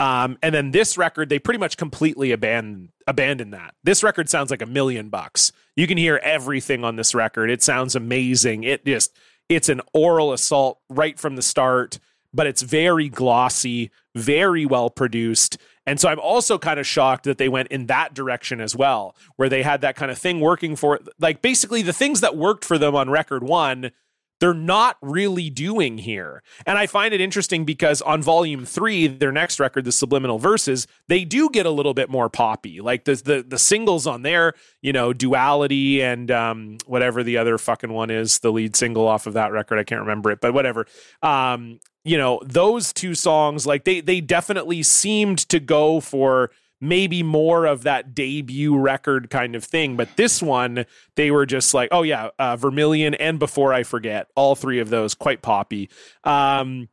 Um, 0.00 0.38
and 0.42 0.54
then 0.54 0.70
this 0.70 0.96
record, 0.96 1.28
they 1.28 1.38
pretty 1.38 1.58
much 1.58 1.76
completely 1.76 2.32
abandon 2.32 2.90
abandon 3.06 3.50
that. 3.50 3.74
This 3.84 4.02
record 4.02 4.28
sounds 4.28 4.50
like 4.50 4.62
a 4.62 4.66
million 4.66 5.08
bucks. 5.08 5.52
You 5.76 5.86
can 5.86 5.98
hear 5.98 6.20
everything 6.22 6.84
on 6.84 6.96
this 6.96 7.14
record. 7.14 7.50
It 7.50 7.62
sounds 7.62 7.94
amazing. 7.94 8.64
It 8.64 8.84
just 8.84 9.16
it's 9.48 9.68
an 9.68 9.80
oral 9.92 10.32
assault 10.32 10.80
right 10.88 11.18
from 11.18 11.36
the 11.36 11.42
start, 11.42 11.98
but 12.32 12.46
it's 12.46 12.62
very 12.62 13.08
glossy, 13.08 13.90
very 14.14 14.66
well 14.66 14.90
produced. 14.90 15.58
And 15.88 15.98
so 15.98 16.10
I'm 16.10 16.20
also 16.20 16.58
kind 16.58 16.78
of 16.78 16.86
shocked 16.86 17.24
that 17.24 17.38
they 17.38 17.48
went 17.48 17.68
in 17.68 17.86
that 17.86 18.12
direction 18.12 18.60
as 18.60 18.76
well, 18.76 19.16
where 19.36 19.48
they 19.48 19.62
had 19.62 19.80
that 19.80 19.96
kind 19.96 20.10
of 20.10 20.18
thing 20.18 20.38
working 20.38 20.76
for 20.76 21.00
like 21.18 21.40
basically 21.40 21.80
the 21.80 21.94
things 21.94 22.20
that 22.20 22.36
worked 22.36 22.62
for 22.62 22.76
them 22.76 22.94
on 22.94 23.08
record 23.08 23.42
one, 23.42 23.90
they're 24.38 24.52
not 24.52 24.98
really 25.00 25.48
doing 25.48 25.96
here. 25.96 26.42
And 26.66 26.76
I 26.76 26.86
find 26.86 27.14
it 27.14 27.22
interesting 27.22 27.64
because 27.64 28.02
on 28.02 28.20
volume 28.20 28.66
three, 28.66 29.06
their 29.06 29.32
next 29.32 29.58
record, 29.58 29.86
the 29.86 29.90
Subliminal 29.90 30.38
Verses, 30.38 30.86
they 31.08 31.24
do 31.24 31.48
get 31.48 31.64
a 31.64 31.70
little 31.70 31.94
bit 31.94 32.10
more 32.10 32.28
poppy. 32.28 32.82
Like 32.82 33.04
the 33.04 33.14
the, 33.14 33.42
the 33.48 33.58
singles 33.58 34.06
on 34.06 34.20
there, 34.20 34.52
you 34.82 34.92
know, 34.92 35.14
Duality 35.14 36.02
and 36.02 36.30
um, 36.30 36.76
whatever 36.84 37.22
the 37.22 37.38
other 37.38 37.56
fucking 37.56 37.90
one 37.90 38.10
is, 38.10 38.40
the 38.40 38.52
lead 38.52 38.76
single 38.76 39.08
off 39.08 39.26
of 39.26 39.32
that 39.32 39.52
record. 39.52 39.78
I 39.78 39.84
can't 39.84 40.02
remember 40.02 40.30
it, 40.32 40.42
but 40.42 40.52
whatever. 40.52 40.86
Um, 41.22 41.80
you 42.08 42.16
know, 42.16 42.40
those 42.44 42.92
two 42.92 43.14
songs, 43.14 43.66
like 43.66 43.84
they 43.84 44.00
they 44.00 44.20
definitely 44.20 44.82
seemed 44.82 45.38
to 45.50 45.60
go 45.60 46.00
for 46.00 46.50
maybe 46.80 47.22
more 47.22 47.66
of 47.66 47.82
that 47.82 48.14
debut 48.14 48.76
record 48.76 49.30
kind 49.30 49.54
of 49.54 49.64
thing. 49.64 49.96
But 49.96 50.16
this 50.16 50.42
one, 50.42 50.86
they 51.16 51.30
were 51.30 51.44
just 51.44 51.74
like, 51.74 51.88
oh 51.92 52.02
yeah, 52.02 52.30
uh, 52.38 52.56
Vermilion 52.56 53.14
and 53.14 53.38
Before 53.38 53.72
I 53.72 53.82
Forget, 53.82 54.28
all 54.36 54.54
three 54.54 54.78
of 54.78 54.88
those 54.88 55.14
quite 55.14 55.42
poppy. 55.42 55.90
Um, 56.24 56.88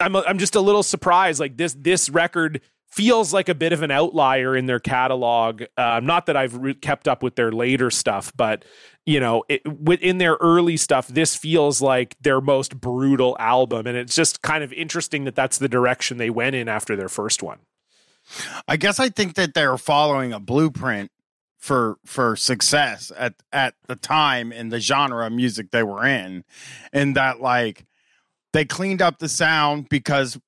I'm 0.00 0.16
I'm 0.16 0.38
just 0.38 0.54
a 0.54 0.60
little 0.60 0.82
surprised. 0.82 1.40
Like 1.40 1.56
this 1.56 1.74
this 1.78 2.08
record 2.08 2.60
feels 2.90 3.32
like 3.32 3.48
a 3.48 3.54
bit 3.54 3.72
of 3.72 3.82
an 3.82 3.90
outlier 3.90 4.56
in 4.56 4.66
their 4.66 4.80
catalog. 4.80 5.62
Uh, 5.76 6.00
not 6.02 6.26
that 6.26 6.36
I've 6.36 6.56
re- 6.56 6.74
kept 6.74 7.06
up 7.06 7.22
with 7.22 7.36
their 7.36 7.52
later 7.52 7.90
stuff, 7.90 8.32
but 8.36 8.64
you 9.06 9.20
know, 9.20 9.44
it, 9.48 9.66
within 9.80 10.18
their 10.18 10.34
early 10.40 10.76
stuff, 10.76 11.08
this 11.08 11.34
feels 11.34 11.80
like 11.80 12.16
their 12.20 12.40
most 12.40 12.78
brutal 12.78 13.36
album, 13.40 13.86
and 13.86 13.96
it's 13.96 14.14
just 14.14 14.42
kind 14.42 14.62
of 14.62 14.72
interesting 14.72 15.24
that 15.24 15.34
that's 15.34 15.58
the 15.58 15.68
direction 15.68 16.18
they 16.18 16.30
went 16.30 16.54
in 16.54 16.68
after 16.68 16.94
their 16.94 17.08
first 17.08 17.42
one. 17.42 17.58
I 18.66 18.76
guess 18.76 19.00
I 19.00 19.08
think 19.08 19.34
that 19.36 19.54
they're 19.54 19.78
following 19.78 20.32
a 20.32 20.40
blueprint 20.40 21.10
for 21.56 21.96
for 22.04 22.36
success 22.36 23.10
at 23.16 23.34
at 23.52 23.74
the 23.86 23.96
time 23.96 24.52
in 24.52 24.68
the 24.68 24.78
genre 24.78 25.26
of 25.26 25.32
music 25.32 25.70
they 25.70 25.82
were 25.82 26.04
in, 26.04 26.44
and 26.92 27.16
that 27.16 27.40
like 27.40 27.86
they 28.52 28.64
cleaned 28.64 29.02
up 29.02 29.18
the 29.18 29.28
sound 29.28 29.88
because 29.88 30.38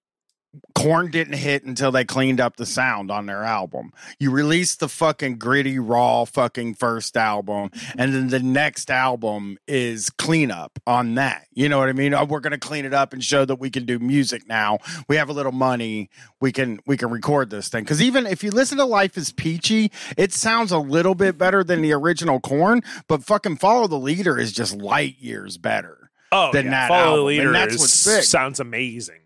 Korn 0.75 1.11
didn't 1.11 1.35
hit 1.35 1.63
until 1.65 1.93
they 1.93 2.05
cleaned 2.05 2.41
up 2.41 2.57
the 2.57 2.67
sound 2.67 3.11
on 3.11 3.27
their 3.27 3.45
album. 3.45 3.93
You 4.19 4.31
released 4.31 4.81
the 4.81 4.89
fucking 4.89 5.37
gritty, 5.37 5.79
raw 5.79 6.25
fucking 6.25 6.75
first 6.75 7.17
album, 7.17 7.71
and 7.97 8.13
then 8.15 8.29
the 8.29 8.41
next 8.41 8.91
album 8.91 9.59
is 9.69 10.11
cleanup 10.11 10.79
on 10.87 11.15
that. 11.17 11.47
You 11.53 11.69
know 11.69 11.79
what 11.79 11.89
I 11.89 11.93
mean? 11.93 12.15
Oh, 12.15 12.25
we're 12.25 12.41
gonna 12.41 12.59
clean 12.59 12.85
it 12.85 12.95
up 12.95 13.13
and 13.13 13.23
show 13.23 13.45
that 13.45 13.57
we 13.57 13.71
can 13.71 13.85
do 13.85 13.99
music 13.99 14.49
now. 14.49 14.79
We 15.09 15.17
have 15.17 15.29
a 15.29 15.33
little 15.33 15.53
money. 15.53 16.09
We 16.41 16.51
can 16.51 16.81
we 16.87 16.97
can 16.97 17.11
record 17.11 17.51
this 17.51 17.69
thing. 17.69 17.85
Because 17.85 18.03
even 18.03 18.27
if 18.27 18.43
you 18.43 18.51
listen 18.51 18.79
to 18.79 18.85
Life 18.85 19.17
is 19.17 19.31
Peachy, 19.33 19.93
it 20.17 20.33
sounds 20.33 20.73
a 20.73 20.79
little 20.79 21.15
bit 21.15 21.37
better 21.39 21.63
than 21.63 21.83
the 21.83 21.93
original 21.93 22.41
Korn, 22.41 22.83
but 23.07 23.23
fucking 23.23 23.59
Follow 23.59 23.87
the 23.87 23.99
Leader 23.99 24.39
is 24.39 24.53
just 24.53 24.75
light 24.77 25.17
years 25.21 25.59
better. 25.59 26.11
Oh, 26.33 26.53
Than 26.53 26.67
yeah. 26.67 26.71
that 26.73 26.89
Follow 26.89 27.17
the 27.17 27.23
leader 27.23 27.47
and 27.49 27.55
that's 27.57 27.75
is- 27.75 27.81
what's 27.81 28.05
big. 28.07 28.23
sounds 28.25 28.61
amazing. 28.61 29.17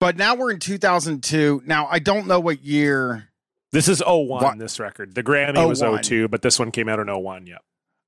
But 0.00 0.16
now 0.16 0.34
we're 0.36 0.50
in 0.52 0.58
2002. 0.60 1.62
Now 1.66 1.86
I 1.90 1.98
don't 1.98 2.26
know 2.26 2.40
what 2.40 2.62
year 2.64 3.28
This 3.72 3.88
is 3.88 4.00
01, 4.04 4.28
What? 4.28 4.58
this 4.58 4.78
record. 4.80 5.14
The 5.14 5.22
Grammy 5.22 5.66
was 5.68 5.82
01. 5.82 6.02
02, 6.02 6.28
but 6.28 6.42
this 6.42 6.58
one 6.58 6.70
came 6.70 6.88
out 6.88 7.00
in 7.00 7.08
01. 7.08 7.46
Yep. 7.46 7.62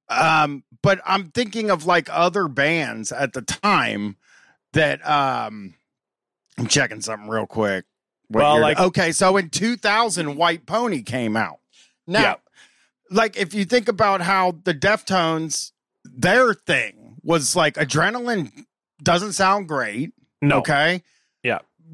um 0.09 0.65
but 0.83 1.01
i'm 1.07 1.27
thinking 1.31 1.71
of 1.71 1.87
like 1.87 2.09
other 2.11 2.49
bands 2.49 3.13
at 3.13 3.33
the 3.33 3.43
time 3.43 4.17
that 4.73 4.99
um 5.09 5.75
i'm 6.59 6.67
checking 6.67 7.01
something 7.01 7.29
real 7.29 7.47
quick 7.47 7.85
What 8.27 8.43
Well, 8.43 8.61
like- 8.61 8.81
okay 8.81 9.13
so 9.13 9.37
in 9.37 9.51
2000 9.51 10.35
white 10.37 10.67
pony 10.67 11.03
came 11.03 11.37
out 11.37 11.61
now 12.09 12.21
Yeah. 12.23 12.35
like 13.11 13.37
if 13.37 13.55
you 13.55 13.65
think 13.65 13.87
about 13.89 14.21
how 14.21 14.57
the 14.65 14.75
deftones 14.75 15.71
their 16.05 16.55
thing 16.55 17.17
was 17.23 17.55
like 17.55 17.75
adrenaline 17.75 18.51
doesn't 19.01 19.35
sound 19.35 19.69
great 19.69 20.13
No. 20.43 20.59
okay. 20.59 21.03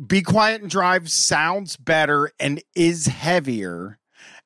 Be 0.07 0.23
quiet 0.23 0.63
and 0.63 0.71
drive 0.71 1.11
sounds 1.11 1.77
better 1.77 2.31
and 2.39 2.63
is 2.75 3.07
heavier. 3.07 3.99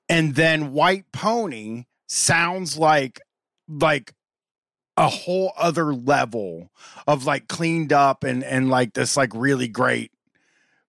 And 0.09 0.35
then 0.35 0.73
white 0.73 1.11
pony 1.13 1.85
sounds 2.09 2.77
like 2.77 3.21
like 3.69 4.13
a 4.97 5.09
whole 5.09 5.53
other 5.57 5.95
level 5.95 6.71
of 7.07 7.25
like 7.27 7.49
cleaned 7.49 7.93
up 7.93 8.25
and 8.25 8.43
and 8.45 8.69
like 8.69 8.93
this 8.95 9.17
like 9.17 9.33
really 9.35 9.69
great 9.69 10.13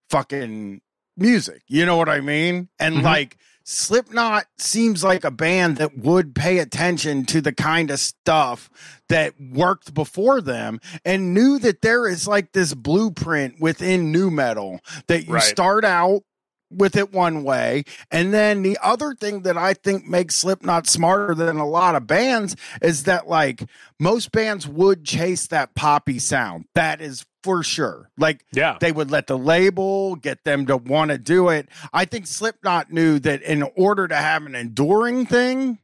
fucking 0.09 0.81
music. 1.17 1.61
You 1.67 1.85
know 1.85 1.95
what 1.97 2.09
i 2.09 2.19
mean? 2.19 2.69
And 2.79 2.97
Mhm. 2.97 3.03
like 3.03 3.37
slipknot 3.71 4.45
seems 4.57 5.03
like 5.03 5.23
a 5.23 5.31
band 5.31 5.77
that 5.77 5.97
would 5.97 6.35
pay 6.35 6.59
attention 6.59 7.25
to 7.25 7.39
the 7.41 7.53
kind 7.53 7.89
of 7.89 7.99
stuff 7.99 8.69
that 9.09 9.33
worked 9.39 9.93
before 9.93 10.41
them 10.41 10.79
and 11.05 11.33
knew 11.33 11.57
that 11.59 11.81
there 11.81 12.07
is 12.07 12.27
like 12.27 12.51
this 12.51 12.73
blueprint 12.73 13.55
within 13.61 14.11
nu 14.11 14.29
metal 14.29 14.79
that 15.07 15.25
you 15.25 15.33
Right. 15.35 15.43
start 15.43 15.85
out 15.85 16.23
with 16.71 16.95
it 16.95 17.11
one 17.13 17.43
way 17.43 17.83
and 18.11 18.33
then 18.33 18.61
the 18.63 18.77
other 18.81 19.13
thing 19.13 19.41
that 19.41 19.57
i 19.57 19.73
think 19.73 20.05
makes 20.07 20.35
slipknot 20.35 20.87
smarter 20.87 21.35
than 21.35 21.57
a 21.57 21.67
lot 21.67 21.95
of 21.95 22.07
bands 22.07 22.55
is 22.81 23.03
that 23.03 23.27
like 23.27 23.63
most 23.99 24.31
bands 24.31 24.67
would 24.67 25.03
chase 25.03 25.47
that 25.47 25.75
poppy 25.75 26.17
sound 26.19 26.65
that 26.75 27.01
is 27.01 27.25
for 27.43 27.63
sure 27.63 28.09
like 28.17 28.45
Yeah. 28.53 28.77
they 28.79 28.91
would 28.91 29.09
let 29.11 29.27
the 29.27 29.37
label 29.37 30.15
get 30.15 30.43
them 30.43 30.67
to 30.67 30.77
want 30.77 31.09
to 31.09 31.17
do 31.17 31.49
it. 31.49 31.69
I 31.91 32.05
think 32.05 32.27
Slipknot 32.27 32.91
knew 32.91 33.17
that 33.17 33.41
in 33.41 33.63
order 33.75 34.07
to 34.07 34.15
have 34.15 34.45
an 34.45 34.53
enduring 34.53 35.25
thing, 35.25 35.79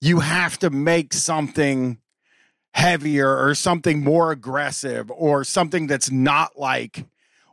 you 0.00 0.20
have 0.20 0.60
to 0.60 0.70
make 0.70 1.12
something 1.12 1.98
heavier 2.74 3.36
or 3.36 3.54
something 3.56 4.04
more 4.04 4.30
aggressive 4.30 5.10
or 5.10 5.42
something 5.44 5.88
that's 5.88 6.10
not 6.12 6.56
like 6.56 7.04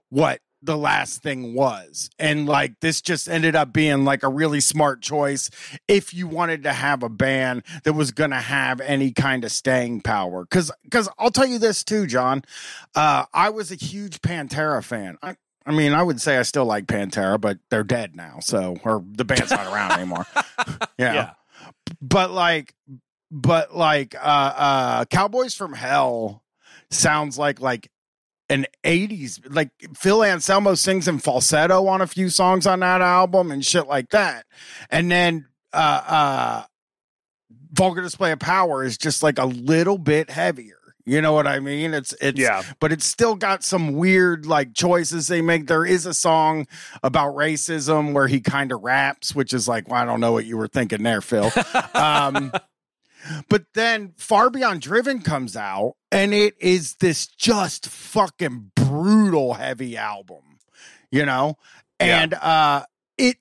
what 0.10 0.42
the 0.62 0.78
last 0.78 1.22
thing 1.24 1.54
was. 1.54 2.10
And 2.20 2.46
like 2.46 2.80
this 2.80 3.02
just 3.02 3.30
ended 3.30 3.56
up 3.56 3.72
being 3.74 4.06
like 4.06 4.24
a 4.24 4.30
really 4.30 4.60
smart 4.60 5.02
choice 5.02 5.50
if 5.88 6.14
you 6.14 6.28
wanted 6.28 6.64
to 6.64 6.74
have 6.74 7.04
a 7.04 7.10
band 7.10 7.64
that 7.84 7.94
was 7.94 8.12
going 8.12 8.32
to 8.32 8.38
have 8.38 8.82
any 8.82 9.12
kind 9.12 9.44
of 9.46 9.52
staying 9.52 10.02
power. 10.02 10.46
Cuz 10.46 10.72
cuz 10.92 11.08
I'll 11.18 11.32
tell 11.32 11.46
you 11.46 11.60
this 11.60 11.84
too, 11.84 12.08
John. 12.08 12.44
Uh 12.96 13.26
I 13.34 13.50
was 13.50 13.72
a 13.72 13.76
huge 13.76 14.22
Pantera 14.22 14.84
fan. 14.84 15.18
I 15.24 15.36
I 15.66 15.72
mean, 15.72 15.94
I 15.94 16.02
would 16.02 16.20
say 16.20 16.38
I 16.38 16.42
still 16.42 16.66
like 16.66 16.88
Pantera, 16.88 17.40
but 17.40 17.60
they're 17.70 17.84
dead 17.84 18.16
now. 18.16 18.40
So, 18.42 18.78
or 18.84 19.04
the 19.12 19.24
band's 19.24 19.52
not 19.52 19.68
around 19.72 19.92
anymore. 19.92 20.26
yeah. 20.98 21.14
Yeah. 21.14 21.32
But 22.02 22.32
like, 22.32 22.74
but 23.30 23.76
like, 23.76 24.16
uh, 24.16 24.18
uh, 24.56 25.06
Cowboys 25.06 25.54
from 25.54 25.74
Hell 25.74 26.44
sounds 26.90 27.38
like 27.38 27.60
like 27.60 27.92
an 28.50 28.66
80s 28.84 29.40
like 29.54 29.70
Phil 29.96 30.24
Anselmo 30.24 30.74
sings 30.76 31.08
in 31.08 31.20
falsetto 31.20 31.88
on 31.88 32.02
a 32.02 32.08
few 32.08 32.30
songs 32.30 32.66
on 32.66 32.80
that 32.80 33.02
album 33.02 33.52
and 33.52 33.64
shit 33.64 33.88
like 33.88 34.10
that. 34.10 34.46
And 34.90 35.12
then 35.12 35.48
uh 35.74 36.02
uh 36.08 36.64
Vulgar 37.72 38.02
Display 38.02 38.32
of 38.32 38.40
Power 38.40 38.84
is 38.84 38.98
just 38.98 39.22
like 39.22 39.38
a 39.38 39.46
little 39.46 39.98
bit 40.00 40.30
heavier. 40.32 40.76
You 41.06 41.22
know 41.22 41.34
what 41.34 41.48
I 41.48 41.60
mean? 41.60 41.94
It's 41.94 42.14
it's 42.22 42.40
Yeah. 42.40 42.62
but 42.80 42.92
it's 42.92 43.06
still 43.06 43.36
got 43.36 43.64
some 43.64 43.94
weird 43.94 44.46
like 44.46 44.74
choices 44.74 45.28
they 45.28 45.42
make. 45.42 45.66
There 45.68 45.86
is 45.86 46.06
a 46.06 46.14
song 46.14 46.68
about 47.02 47.36
racism 47.36 48.14
where 48.14 48.28
he 48.28 48.42
kind 48.42 48.72
of 48.72 48.82
raps, 48.84 49.34
which 49.34 49.54
is 49.54 49.68
like, 49.68 49.88
well, 49.88 50.02
I 50.02 50.06
don't 50.06 50.20
know 50.20 50.32
what 50.32 50.46
you 50.46 50.56
were 50.58 50.68
thinking 50.68 51.02
there, 51.04 51.22
Phil. 51.22 51.52
um, 51.96 52.52
but 53.50 53.66
then 53.74 54.14
Far 54.18 54.50
Beyond 54.50 54.82
Driven 54.82 55.22
comes 55.22 55.56
out, 55.56 55.96
and 56.12 56.34
it 56.34 56.56
is 56.60 56.96
this 56.96 57.28
just 57.28 57.88
fucking 57.88 58.72
brutal 58.76 59.56
heavy 59.56 59.98
album, 59.98 60.60
you 61.12 61.26
know? 61.26 61.58
Yeah. 62.00 62.22
And 62.22 62.34
uh 62.36 62.86
it 63.18 63.38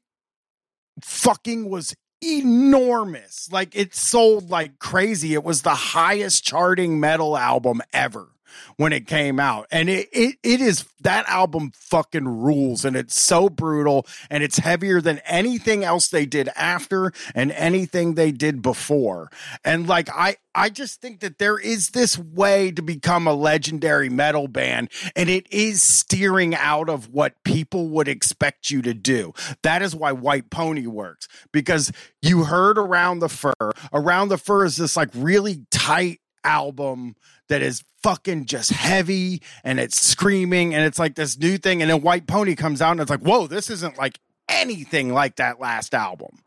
fucking 1.02 1.70
was 1.70 1.94
enormous. 2.20 3.48
Like 3.52 3.76
it 3.76 3.94
sold 3.94 4.50
like 4.50 4.78
crazy. 4.78 5.34
It 5.34 5.44
was 5.44 5.62
the 5.62 5.74
highest 5.74 6.44
charting 6.44 6.98
metal 6.98 7.36
album 7.36 7.80
ever 7.92 8.28
when 8.76 8.92
it 8.92 9.06
came 9.06 9.38
out. 9.40 9.66
And 9.70 9.88
it, 9.88 10.08
it 10.12 10.36
it 10.42 10.60
is 10.60 10.84
that 11.00 11.28
album 11.28 11.72
fucking 11.74 12.26
rules 12.26 12.84
and 12.84 12.96
it's 12.96 13.18
so 13.18 13.48
brutal 13.48 14.06
and 14.30 14.42
it's 14.42 14.58
heavier 14.58 15.00
than 15.00 15.18
anything 15.20 15.84
else 15.84 16.08
they 16.08 16.26
did 16.26 16.48
after 16.56 17.12
and 17.34 17.52
anything 17.52 18.14
they 18.14 18.32
did 18.32 18.62
before. 18.62 19.30
And 19.64 19.86
like 19.86 20.08
I 20.10 20.36
I 20.54 20.70
just 20.70 21.00
think 21.00 21.20
that 21.20 21.38
there 21.38 21.58
is 21.58 21.90
this 21.90 22.18
way 22.18 22.72
to 22.72 22.82
become 22.82 23.26
a 23.26 23.32
legendary 23.32 24.08
metal 24.08 24.48
band 24.48 24.90
and 25.14 25.28
it 25.28 25.46
is 25.52 25.82
steering 25.82 26.54
out 26.54 26.88
of 26.88 27.12
what 27.12 27.42
people 27.44 27.88
would 27.90 28.08
expect 28.08 28.70
you 28.70 28.82
to 28.82 28.94
do. 28.94 29.32
That 29.62 29.82
is 29.82 29.94
why 29.94 30.12
White 30.12 30.50
Pony 30.50 30.86
works 30.86 31.28
because 31.52 31.92
you 32.22 32.44
heard 32.44 32.78
Around 32.78 33.20
the 33.20 33.28
Fur. 33.28 33.52
Around 33.92 34.28
the 34.28 34.38
Fur 34.38 34.64
is 34.64 34.76
this 34.76 34.96
like 34.96 35.10
really 35.14 35.64
tight 35.70 36.20
album 36.48 37.14
that 37.48 37.62
is 37.62 37.84
fucking 38.02 38.46
just 38.46 38.70
heavy 38.70 39.42
and 39.64 39.78
it's 39.78 40.00
screaming 40.00 40.74
and 40.74 40.84
it's 40.84 40.98
like 40.98 41.14
this 41.14 41.38
new 41.38 41.58
thing 41.58 41.82
and 41.82 41.90
then 41.90 42.00
White 42.00 42.26
Pony 42.26 42.54
comes 42.54 42.80
out 42.82 42.92
and 42.92 43.00
it's 43.00 43.10
like, 43.10 43.20
"Whoa, 43.20 43.46
this 43.46 43.70
isn't 43.70 43.98
like 43.98 44.18
anything 44.48 45.12
like 45.12 45.36
that 45.36 45.60
last 45.60 45.94
album." 45.94 46.38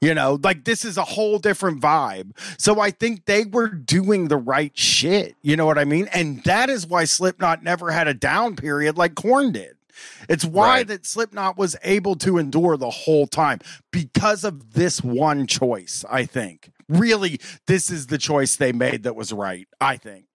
You 0.00 0.14
know, 0.14 0.38
like 0.42 0.64
this 0.64 0.84
is 0.84 0.96
a 0.96 1.04
whole 1.04 1.38
different 1.38 1.80
vibe. 1.82 2.32
So 2.58 2.80
I 2.80 2.90
think 2.90 3.26
they 3.26 3.44
were 3.44 3.68
doing 3.68 4.28
the 4.28 4.38
right 4.38 4.76
shit. 4.76 5.36
You 5.42 5.56
know 5.56 5.66
what 5.66 5.78
I 5.78 5.84
mean? 5.84 6.08
And 6.12 6.42
that 6.44 6.70
is 6.70 6.86
why 6.86 7.04
Slipknot 7.04 7.62
never 7.62 7.90
had 7.90 8.08
a 8.08 8.14
down 8.14 8.56
period 8.56 8.96
like 8.96 9.14
Korn 9.14 9.52
did. 9.52 9.76
It's 10.30 10.44
why 10.46 10.78
Right. 10.78 10.88
that 10.88 11.04
Slipknot 11.04 11.58
was 11.58 11.76
able 11.84 12.14
to 12.16 12.38
endure 12.38 12.78
the 12.78 12.88
whole 12.88 13.26
time 13.26 13.58
because 13.90 14.44
of 14.44 14.72
this 14.72 15.02
one 15.02 15.46
choice, 15.46 16.04
I 16.10 16.24
think. 16.24 16.70
Really, 16.90 17.40
this 17.66 17.90
is 17.90 18.08
the 18.08 18.18
choice 18.18 18.56
they 18.56 18.72
made 18.72 19.04
that 19.04 19.16
was 19.16 19.32
right, 19.32 19.68
I 19.80 19.96
think. 19.96 20.26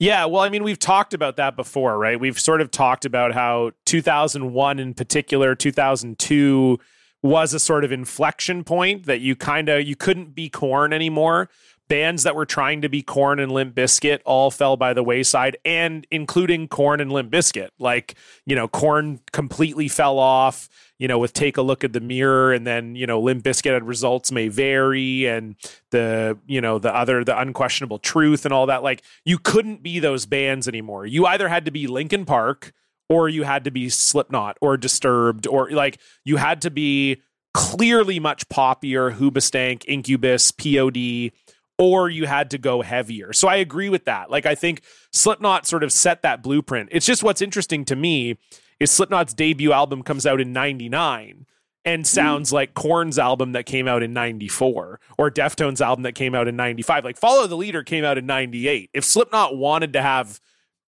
Yeah, 0.00 0.24
well, 0.24 0.42
I 0.42 0.48
mean, 0.48 0.64
we've 0.64 0.80
talked 0.80 1.14
about 1.14 1.36
that 1.36 1.54
before, 1.54 1.96
right? 1.96 2.18
We've 2.18 2.38
sort 2.38 2.60
of 2.60 2.72
talked 2.72 3.04
about 3.04 3.32
how 3.32 3.70
2001 3.86 4.80
in 4.80 4.94
particular, 4.94 5.54
2002 5.54 6.80
was 7.22 7.54
a 7.54 7.60
sort 7.60 7.84
of 7.84 7.92
inflection 7.92 8.64
point 8.64 9.06
that 9.06 9.20
you 9.20 9.36
kind 9.36 9.68
of 9.68 9.86
you 9.86 9.94
couldn't 9.94 10.34
be 10.34 10.48
Korn 10.48 10.92
anymore. 10.92 11.48
Bands 11.88 12.24
that 12.24 12.34
were 12.34 12.46
trying 12.46 12.80
to 12.82 12.88
be 12.88 13.02
Korn 13.02 13.38
and 13.38 13.52
Limp 13.52 13.76
Bizkit 13.76 14.20
all 14.24 14.50
fell 14.50 14.76
by 14.76 14.92
the 14.92 15.04
wayside, 15.04 15.56
and 15.64 16.04
including 16.10 16.66
Korn 16.66 17.00
and 17.00 17.12
Limp 17.12 17.30
Bizkit. 17.30 17.68
Like, 17.78 18.16
you 18.44 18.56
know, 18.56 18.66
Korn 18.66 19.20
completely 19.32 19.86
fell 19.86 20.18
off, 20.18 20.68
you 21.02 21.08
know, 21.08 21.18
with 21.18 21.32
Take 21.32 21.56
a 21.56 21.62
Look 21.62 21.82
at 21.82 21.92
the 21.92 22.00
Mirror, 22.00 22.52
and 22.52 22.64
then, 22.64 22.94
you 22.94 23.08
know, 23.08 23.18
Limp 23.18 23.42
Bizkit 23.42 23.72
had 23.72 23.82
results 23.82 24.30
may 24.30 24.46
vary, 24.46 25.26
and 25.26 25.56
the, 25.90 26.38
you 26.46 26.60
know, 26.60 26.78
the 26.78 26.94
other, 26.94 27.24
the 27.24 27.36
unquestionable 27.36 27.98
truth 27.98 28.44
and 28.44 28.54
all 28.54 28.66
that. 28.66 28.84
Like, 28.84 29.02
you 29.24 29.36
couldn't 29.36 29.82
be 29.82 29.98
those 29.98 30.26
bands 30.26 30.68
anymore. 30.68 31.04
You 31.04 31.26
either 31.26 31.48
had 31.48 31.64
to 31.64 31.72
be 31.72 31.88
Linkin 31.88 32.24
Park 32.24 32.72
or 33.08 33.28
you 33.28 33.42
had 33.42 33.64
to 33.64 33.72
be 33.72 33.88
Slipknot 33.88 34.58
or 34.60 34.76
Disturbed, 34.76 35.48
or 35.48 35.72
like 35.72 35.98
you 36.24 36.36
had 36.36 36.62
to 36.62 36.70
be 36.70 37.20
clearly 37.52 38.20
much 38.20 38.48
poppier, 38.48 39.12
Hoobastank, 39.12 39.84
Incubus, 39.88 40.52
POD, 40.52 41.32
or 41.78 42.10
you 42.10 42.26
had 42.26 42.50
to 42.50 42.58
go 42.58 42.80
heavier. 42.80 43.32
So 43.32 43.48
I 43.48 43.56
agree 43.56 43.88
with 43.88 44.04
that. 44.04 44.30
Like 44.30 44.46
I 44.46 44.54
think 44.54 44.82
Slipknot 45.12 45.66
sort 45.66 45.82
of 45.82 45.90
set 45.90 46.22
that 46.22 46.44
blueprint. 46.44 46.90
It's 46.92 47.06
just 47.06 47.24
what's 47.24 47.42
interesting 47.42 47.84
to 47.86 47.96
me 47.96 48.38
is 48.82 48.90
Slipknot's 48.90 49.34
debut 49.34 49.72
album 49.72 50.02
comes 50.02 50.26
out 50.26 50.40
in 50.40 50.52
99 50.52 51.46
and 51.84 52.06
sounds 52.06 52.50
mm. 52.50 52.54
like 52.54 52.74
Korn's 52.74 53.18
album 53.18 53.52
that 53.52 53.66
came 53.66 53.88
out 53.88 54.02
in 54.02 54.12
94 54.12 55.00
or 55.18 55.30
Deftones 55.30 55.80
album 55.80 56.02
that 56.02 56.14
came 56.14 56.34
out 56.34 56.48
in 56.48 56.56
95. 56.56 57.04
Like 57.04 57.16
Follow 57.16 57.46
the 57.46 57.56
Leader 57.56 57.82
came 57.82 58.04
out 58.04 58.18
in 58.18 58.26
98. 58.26 58.90
If 58.92 59.04
Slipknot 59.04 59.56
wanted 59.56 59.92
to 59.94 60.02
have 60.02 60.40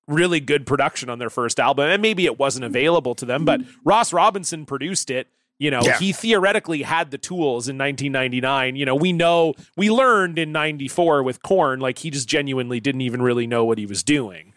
really 0.07 0.41
good 0.41 0.67
production 0.67 1.09
on 1.09 1.19
their 1.19 1.31
first 1.31 1.59
album. 1.59 1.89
And 1.89 2.03
maybe 2.03 2.25
it 2.27 2.39
wasn't 2.39 2.65
available 2.65 3.15
to 3.17 3.25
them, 3.25 3.45
but 3.45 3.61
Ross 3.85 4.13
Robinson 4.13 4.67
produced 4.67 5.11
it. 5.11 5.29
You 5.59 5.71
know, 5.71 5.83
yeah. 5.85 5.99
he 5.99 6.13
theoretically 6.13 6.83
had 6.83 7.13
the 7.13 7.19
tools 7.19 7.69
in 7.69 7.79
1999. 7.79 8.75
You 8.75 8.85
know, 8.85 8.97
we 8.97 9.13
know, 9.13 9.55
we 9.77 9.89
learned 9.89 10.37
in 10.37 10.51
94 10.51 11.23
with 11.23 11.43
Korn, 11.43 11.79
like 11.79 11.99
he 11.99 12.11
just 12.11 12.29
genuinely 12.29 12.81
didn't 12.81 13.03
even 13.03 13.23
really 13.23 13.47
know 13.47 13.65
what 13.65 13.79
he 13.79 13.87
was 13.87 14.03
doing. 14.03 14.53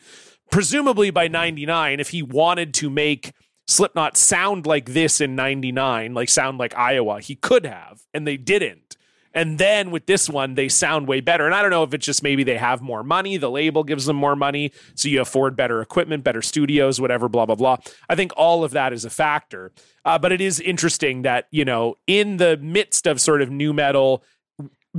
Presumably 0.52 1.10
by 1.10 1.28
99, 1.28 2.00
if 2.00 2.10
he 2.10 2.24
wanted 2.24 2.74
to 2.76 2.90
make 2.90 3.34
Slipknot 3.68 4.16
sound 4.16 4.66
like 4.66 4.86
this 4.94 5.20
in 5.20 5.36
99, 5.36 6.14
like 6.14 6.30
sound 6.30 6.58
like 6.58 6.76
Iowa, 6.78 7.20
he 7.20 7.36
could 7.36 7.66
have, 7.66 8.02
and 8.14 8.26
they 8.26 8.38
didn't. 8.38 8.96
And 9.34 9.60
then 9.60 9.92
with 9.92 10.08
this 10.08 10.30
one, 10.30 10.56
they 10.56 10.68
sound 10.68 11.08
way 11.08 11.22
better. 11.22 11.46
And 11.46 11.54
I 11.54 11.62
don't 11.62 11.70
know 11.70 11.84
if 11.84 11.94
it's 11.94 12.06
just 12.06 12.24
maybe 12.24 12.44
they 12.44 12.58
have 12.58 12.82
more 12.82 13.04
money, 13.04 13.38
the 13.38 13.52
label 13.52 13.84
gives 13.84 14.06
them 14.06 14.16
more 14.16 14.36
money, 14.36 14.72
so 14.96 15.10
you 15.10 15.22
afford 15.22 15.56
better 15.56 15.80
equipment, 15.82 16.24
better 16.24 16.42
studios, 16.42 17.00
whatever, 17.00 17.30
blah, 17.30 17.46
blah, 17.46 17.54
blah. 17.54 17.78
I 18.10 18.16
think 18.16 18.32
all 18.36 18.64
of 18.64 18.72
that 18.72 18.94
is 18.94 19.06
a 19.06 19.12
factor. 19.12 19.74
Uh, 20.04 20.18
but 20.18 20.32
it 20.32 20.42
is 20.42 20.60
interesting 20.60 21.22
that, 21.22 21.46
you 21.52 21.66
know, 21.66 21.98
in 22.08 22.38
the 22.38 22.58
midst 22.58 23.06
of 23.06 23.22
sort 23.22 23.44
of 23.44 23.52
nu 23.52 23.74
metal 23.74 24.24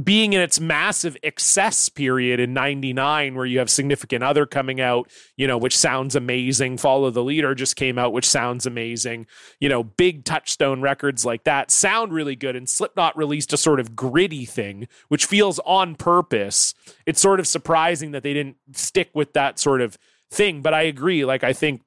being 0.03 0.33
in 0.33 0.41
its 0.41 0.61
massive 0.61 1.17
excess 1.23 1.89
period 1.89 2.39
in 2.39 2.53
99 2.53 3.35
where 3.35 3.47
you 3.47 3.59
have 3.59 3.71
significant 3.71 4.23
other 4.23 4.47
coming 4.47 4.81
out 4.81 5.11
you 5.37 5.47
know 5.47 5.59
which 5.59 5.77
sounds 5.77 6.15
amazing. 6.15 6.79
Follow 6.79 7.11
the 7.11 7.25
leader 7.25 7.55
just 7.55 7.77
came 7.77 7.99
out 7.99 8.13
which 8.13 8.29
sounds 8.29 8.67
amazing. 8.67 9.27
You 9.61 9.69
know 9.69 9.83
big 9.83 10.25
touchstone 10.25 10.81
records 10.81 11.25
like 11.25 11.45
that 11.45 11.71
sound 11.71 12.13
really 12.13 12.37
good 12.37 12.57
and 12.57 12.69
slipknot 12.69 13.17
released 13.17 13.53
a 13.53 13.57
sort 13.57 13.81
of 13.81 13.97
gritty 13.97 14.45
thing 14.45 14.89
which 15.09 15.27
feels 15.27 15.59
on 15.61 15.95
purpose. 15.95 16.75
It's 17.07 17.21
sort 17.21 17.41
of 17.41 17.47
surprising 17.47 18.13
that 18.13 18.23
they 18.23 18.35
didn't 18.35 18.57
stick 18.73 19.11
with 19.15 19.33
that 19.33 19.59
sort 19.59 19.81
of 19.81 19.99
thing 20.31 20.63
but 20.63 20.75
i 20.75 20.83
agree. 20.83 21.25
Like 21.25 21.45
i 21.45 21.53
think 21.53 21.83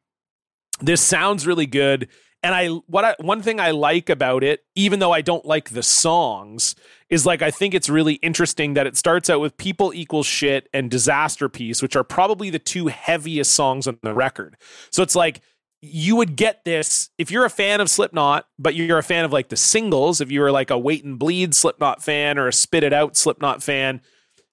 this 0.81 1.01
sounds 1.01 1.45
really 1.45 1.67
good 1.67 2.09
and 2.43 2.55
I 2.55 2.67
what 2.67 3.05
I 3.05 3.15
one 3.19 3.41
thing 3.41 3.59
I 3.59 3.71
like 3.71 4.09
about 4.09 4.43
it, 4.43 4.63
even 4.75 4.99
though 4.99 5.11
I 5.11 5.21
don't 5.21 5.45
like 5.45 5.69
the 5.69 5.83
songs, 5.83 6.75
is 7.09 7.25
like 7.25 7.41
I 7.41 7.51
think 7.51 7.73
it's 7.73 7.89
really 7.89 8.15
interesting 8.15 8.73
that 8.73 8.87
it 8.87 8.97
starts 8.97 9.29
out 9.29 9.41
with 9.41 9.57
People 9.57 9.93
Equal 9.93 10.23
Shit 10.23 10.67
and 10.73 10.89
Disaster 10.89 11.49
Piece, 11.49 11.81
which 11.81 11.95
are 11.95 12.03
probably 12.03 12.49
the 12.49 12.59
two 12.59 12.87
heaviest 12.87 13.53
songs 13.53 13.87
on 13.87 13.99
the 14.01 14.13
record. 14.13 14.57
So 14.91 15.03
it's 15.03 15.15
like 15.15 15.41
you 15.83 16.15
would 16.15 16.35
get 16.35 16.63
this 16.63 17.09
if 17.17 17.31
you're 17.31 17.45
a 17.45 17.49
fan 17.49 17.81
of 17.81 17.89
Slipknot, 17.89 18.47
but 18.57 18.75
you're 18.75 18.99
a 18.99 19.03
fan 19.03 19.25
of 19.25 19.33
like 19.33 19.49
the 19.49 19.57
singles, 19.57 20.21
if 20.21 20.31
you 20.31 20.41
were 20.41 20.51
like 20.51 20.69
a 20.69 20.77
Wait 20.77 21.03
and 21.03 21.19
Bleed 21.19 21.53
Slipknot 21.53 22.03
fan 22.03 22.37
or 22.37 22.47
a 22.47 22.53
Spit 22.53 22.83
It 22.83 22.93
Out 22.93 23.15
Slipknot 23.15 23.61
fan, 23.61 24.01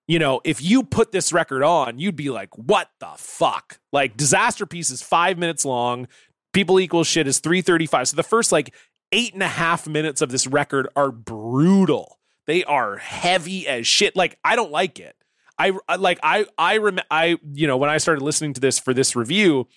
you 0.09 0.18
know, 0.18 0.41
if 0.43 0.62
you 0.62 0.82
put 0.82 1.12
this 1.12 1.34
record 1.34 1.62
on, 1.62 1.99
you'd 1.99 2.16
be 2.16 2.30
like, 2.30 2.57
what 2.57 2.89
the 2.99 3.11
fuck? 3.18 3.78
Like, 3.93 4.16
Disaster 4.16 4.64
Piece 4.64 4.91
is 4.91 5.03
five 5.03 5.36
minutes 5.36 5.66
long. 5.66 6.09
People 6.59 6.80
Equal 6.80 7.04
Shit 7.04 7.28
is 7.28 7.38
335. 7.38 8.09
So 8.09 8.16
the 8.16 8.24
first 8.24 8.50
like 8.50 8.74
eight 9.12 9.32
and 9.32 9.44
a 9.44 9.46
half 9.46 9.86
minutes 9.86 10.20
of 10.20 10.32
this 10.32 10.44
record 10.44 10.88
are 10.96 11.12
brutal. 11.12 12.18
They 12.48 12.64
are 12.64 12.96
heavy 12.96 13.68
as 13.68 13.86
shit. 13.86 14.16
Like, 14.16 14.40
I 14.42 14.56
don't 14.56 14.72
like 14.72 14.98
it. 14.98 15.14
I 15.56 15.78
like 15.96 16.18
I 16.20 16.46
I 16.59 16.78
rem 16.78 16.98
I 17.12 17.36
you 17.52 17.68
know 17.68 17.76
when 17.76 17.90
I 17.90 17.98
started 17.98 18.24
listening 18.24 18.54
to 18.54 18.61
this 18.61 18.76
for 18.76 18.92
this 18.92 19.14
review, 19.14 19.68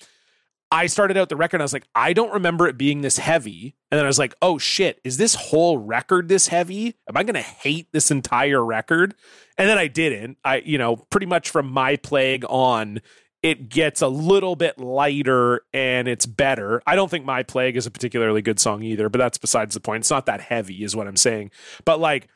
I 0.71 0.87
started 0.87 1.17
out 1.17 1.29
the 1.29 1.35
record 1.35 1.57
and 1.57 1.61
I 1.61 1.65
was 1.65 1.73
like, 1.73 1.87
I 1.93 2.13
don't 2.13 2.33
remember 2.33 2.67
it 2.67 2.79
being 2.79 3.01
this 3.01 3.19
heavy. 3.19 3.75
And 3.91 3.99
then 3.99 4.05
I 4.05 4.07
was 4.07 4.17
like, 4.17 4.33
oh 4.41 4.57
shit, 4.57 4.99
is 5.03 5.17
this 5.17 5.35
whole 5.35 5.77
record 5.77 6.29
this 6.29 6.47
heavy? 6.47 6.95
Am 7.07 7.15
I 7.15 7.21
gonna 7.21 7.43
hate 7.43 7.89
this 7.91 8.09
entire 8.09 8.65
record? 8.65 9.13
And 9.55 9.69
then 9.69 9.77
I 9.77 9.85
didn't. 9.85 10.39
I, 10.43 10.63
you 10.65 10.79
know, 10.79 10.95
pretty 10.95 11.27
much 11.27 11.51
from 11.51 11.71
my 11.71 11.97
plague 11.97 12.43
on, 12.49 13.01
it 13.43 13.69
gets 13.69 14.01
a 14.01 14.07
little 14.07 14.55
bit 14.55 14.77
lighter 14.77 15.61
and 15.73 16.07
it's 16.07 16.25
better. 16.25 16.81
I 16.85 16.95
don't 16.95 17.09
think 17.09 17.25
My 17.25 17.43
Plague 17.43 17.75
is 17.75 17.87
a 17.87 17.91
particularly 17.91 18.41
good 18.41 18.59
song 18.59 18.83
either, 18.83 19.09
but 19.09 19.17
that's 19.17 19.37
besides 19.37 19.73
the 19.73 19.79
point. 19.79 20.01
It's 20.01 20.11
not 20.11 20.27
that 20.27 20.41
heavy, 20.41 20.83
is 20.83 20.95
what 20.95 21.07
I'm 21.07 21.17
saying. 21.17 21.51
But 21.83 21.99
like 21.99 22.27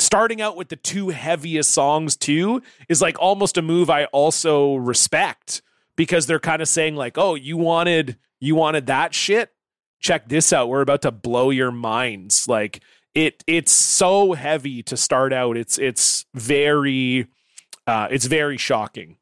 starting 0.00 0.40
out 0.40 0.56
with 0.56 0.68
the 0.68 0.76
two 0.76 1.10
heaviest 1.10 1.70
songs 1.70 2.16
too 2.16 2.62
is 2.88 3.00
like 3.00 3.18
almost 3.20 3.58
a 3.58 3.62
move 3.62 3.90
I 3.90 4.06
also 4.06 4.74
respect 4.76 5.62
because 5.94 6.26
they're 6.26 6.40
kind 6.40 6.62
of 6.62 6.68
saying 6.68 6.96
like, 6.96 7.16
"Oh, 7.16 7.34
you 7.36 7.56
wanted 7.56 8.16
you 8.40 8.54
wanted 8.56 8.86
that 8.86 9.14
shit? 9.14 9.52
Check 10.00 10.28
this 10.28 10.52
out. 10.52 10.68
We're 10.68 10.80
about 10.80 11.02
to 11.02 11.12
blow 11.12 11.50
your 11.50 11.70
minds." 11.70 12.48
Like 12.48 12.82
it 13.14 13.44
it's 13.46 13.72
so 13.72 14.32
heavy 14.32 14.82
to 14.84 14.96
start 14.96 15.32
out. 15.32 15.56
It's 15.56 15.78
it's 15.78 16.26
very 16.34 17.28
uh 17.86 18.08
it's 18.10 18.26
very 18.26 18.56
shocking 18.56 19.16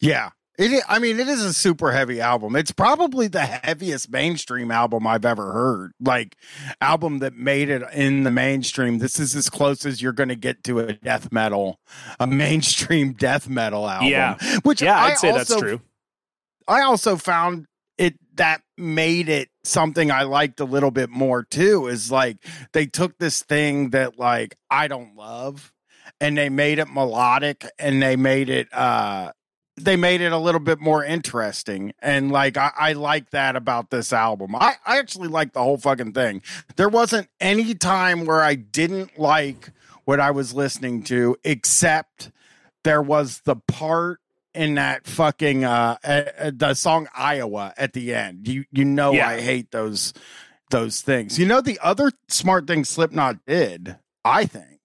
yeah. 0.00 0.30
It, 0.60 0.84
I 0.86 0.98
mean, 0.98 1.18
it 1.18 1.26
is 1.26 1.42
a 1.42 1.54
super 1.54 1.90
heavy 1.90 2.20
album. 2.20 2.54
It's 2.54 2.70
probably 2.70 3.28
the 3.28 3.40
heaviest 3.40 4.10
mainstream 4.10 4.70
album 4.70 5.06
I've 5.06 5.24
ever 5.24 5.52
heard. 5.52 5.92
Like, 5.98 6.36
album 6.82 7.20
that 7.20 7.32
made 7.32 7.70
it 7.70 7.82
in 7.94 8.24
the 8.24 8.30
mainstream. 8.30 8.98
This 8.98 9.18
is 9.18 9.34
as 9.34 9.48
close 9.48 9.86
as 9.86 10.02
you're 10.02 10.12
going 10.12 10.28
to 10.28 10.36
get 10.36 10.62
to 10.64 10.80
a 10.80 10.92
death 10.92 11.32
metal, 11.32 11.80
a 12.18 12.26
mainstream 12.26 13.12
death 13.18 13.48
metal 13.48 13.88
album. 13.88 14.08
Yeah, 14.08 14.36
which 14.62 14.82
yeah, 14.82 15.02
I'd 15.02 15.12
I 15.12 15.14
say 15.14 15.30
also, 15.30 15.38
that's 15.38 15.60
true. 15.60 15.80
I 16.68 16.82
also 16.82 17.16
found 17.16 17.64
it 17.96 18.16
that 18.34 18.60
made 18.76 19.30
it 19.30 19.48
something 19.64 20.10
I 20.10 20.24
liked 20.24 20.60
a 20.60 20.66
little 20.66 20.90
bit 20.90 21.08
more 21.08 21.42
too. 21.42 21.86
Is 21.86 22.12
like 22.12 22.36
they 22.74 22.84
took 22.84 23.16
this 23.16 23.42
thing 23.42 23.90
that 23.90 24.18
like 24.18 24.56
I 24.70 24.88
don't 24.88 25.16
love, 25.16 25.72
and 26.20 26.36
they 26.36 26.50
made 26.50 26.78
it 26.78 26.92
melodic, 26.92 27.64
and 27.78 28.02
they 28.02 28.16
made 28.16 28.50
it 28.50 28.68
uh 28.74 29.32
they 29.84 29.96
made 29.96 30.20
it 30.20 30.32
a 30.32 30.38
little 30.38 30.60
bit 30.60 30.80
more 30.80 31.04
interesting. 31.04 31.92
And 32.00 32.30
like, 32.30 32.56
I, 32.56 32.72
I 32.76 32.92
like 32.92 33.30
that 33.30 33.56
about 33.56 33.90
this 33.90 34.12
album. 34.12 34.54
I, 34.54 34.74
I 34.84 34.98
actually 34.98 35.28
like 35.28 35.52
the 35.52 35.62
whole 35.62 35.78
fucking 35.78 36.12
thing. 36.12 36.42
There 36.76 36.88
wasn't 36.88 37.28
any 37.40 37.74
time 37.74 38.24
where 38.24 38.42
I 38.42 38.54
didn't 38.54 39.18
like 39.18 39.70
what 40.04 40.20
I 40.20 40.30
was 40.30 40.54
listening 40.54 41.02
to, 41.04 41.36
except 41.44 42.30
there 42.84 43.02
was 43.02 43.40
the 43.44 43.56
part 43.56 44.20
in 44.54 44.74
that 44.74 45.06
fucking 45.06 45.64
uh, 45.64 45.96
uh 46.02 46.50
the 46.52 46.74
song 46.74 47.08
Iowa 47.14 47.72
at 47.76 47.92
the 47.92 48.14
end. 48.14 48.48
You 48.48 48.64
you 48.72 48.84
know 48.84 49.12
yeah. 49.12 49.28
I 49.28 49.40
hate 49.40 49.70
those 49.70 50.12
those 50.70 51.00
things. 51.00 51.38
You 51.38 51.46
know 51.46 51.60
the 51.60 51.78
other 51.82 52.10
smart 52.28 52.66
thing 52.66 52.84
Slipknot 52.84 53.44
did, 53.46 53.96
I 54.24 54.46
think, 54.46 54.80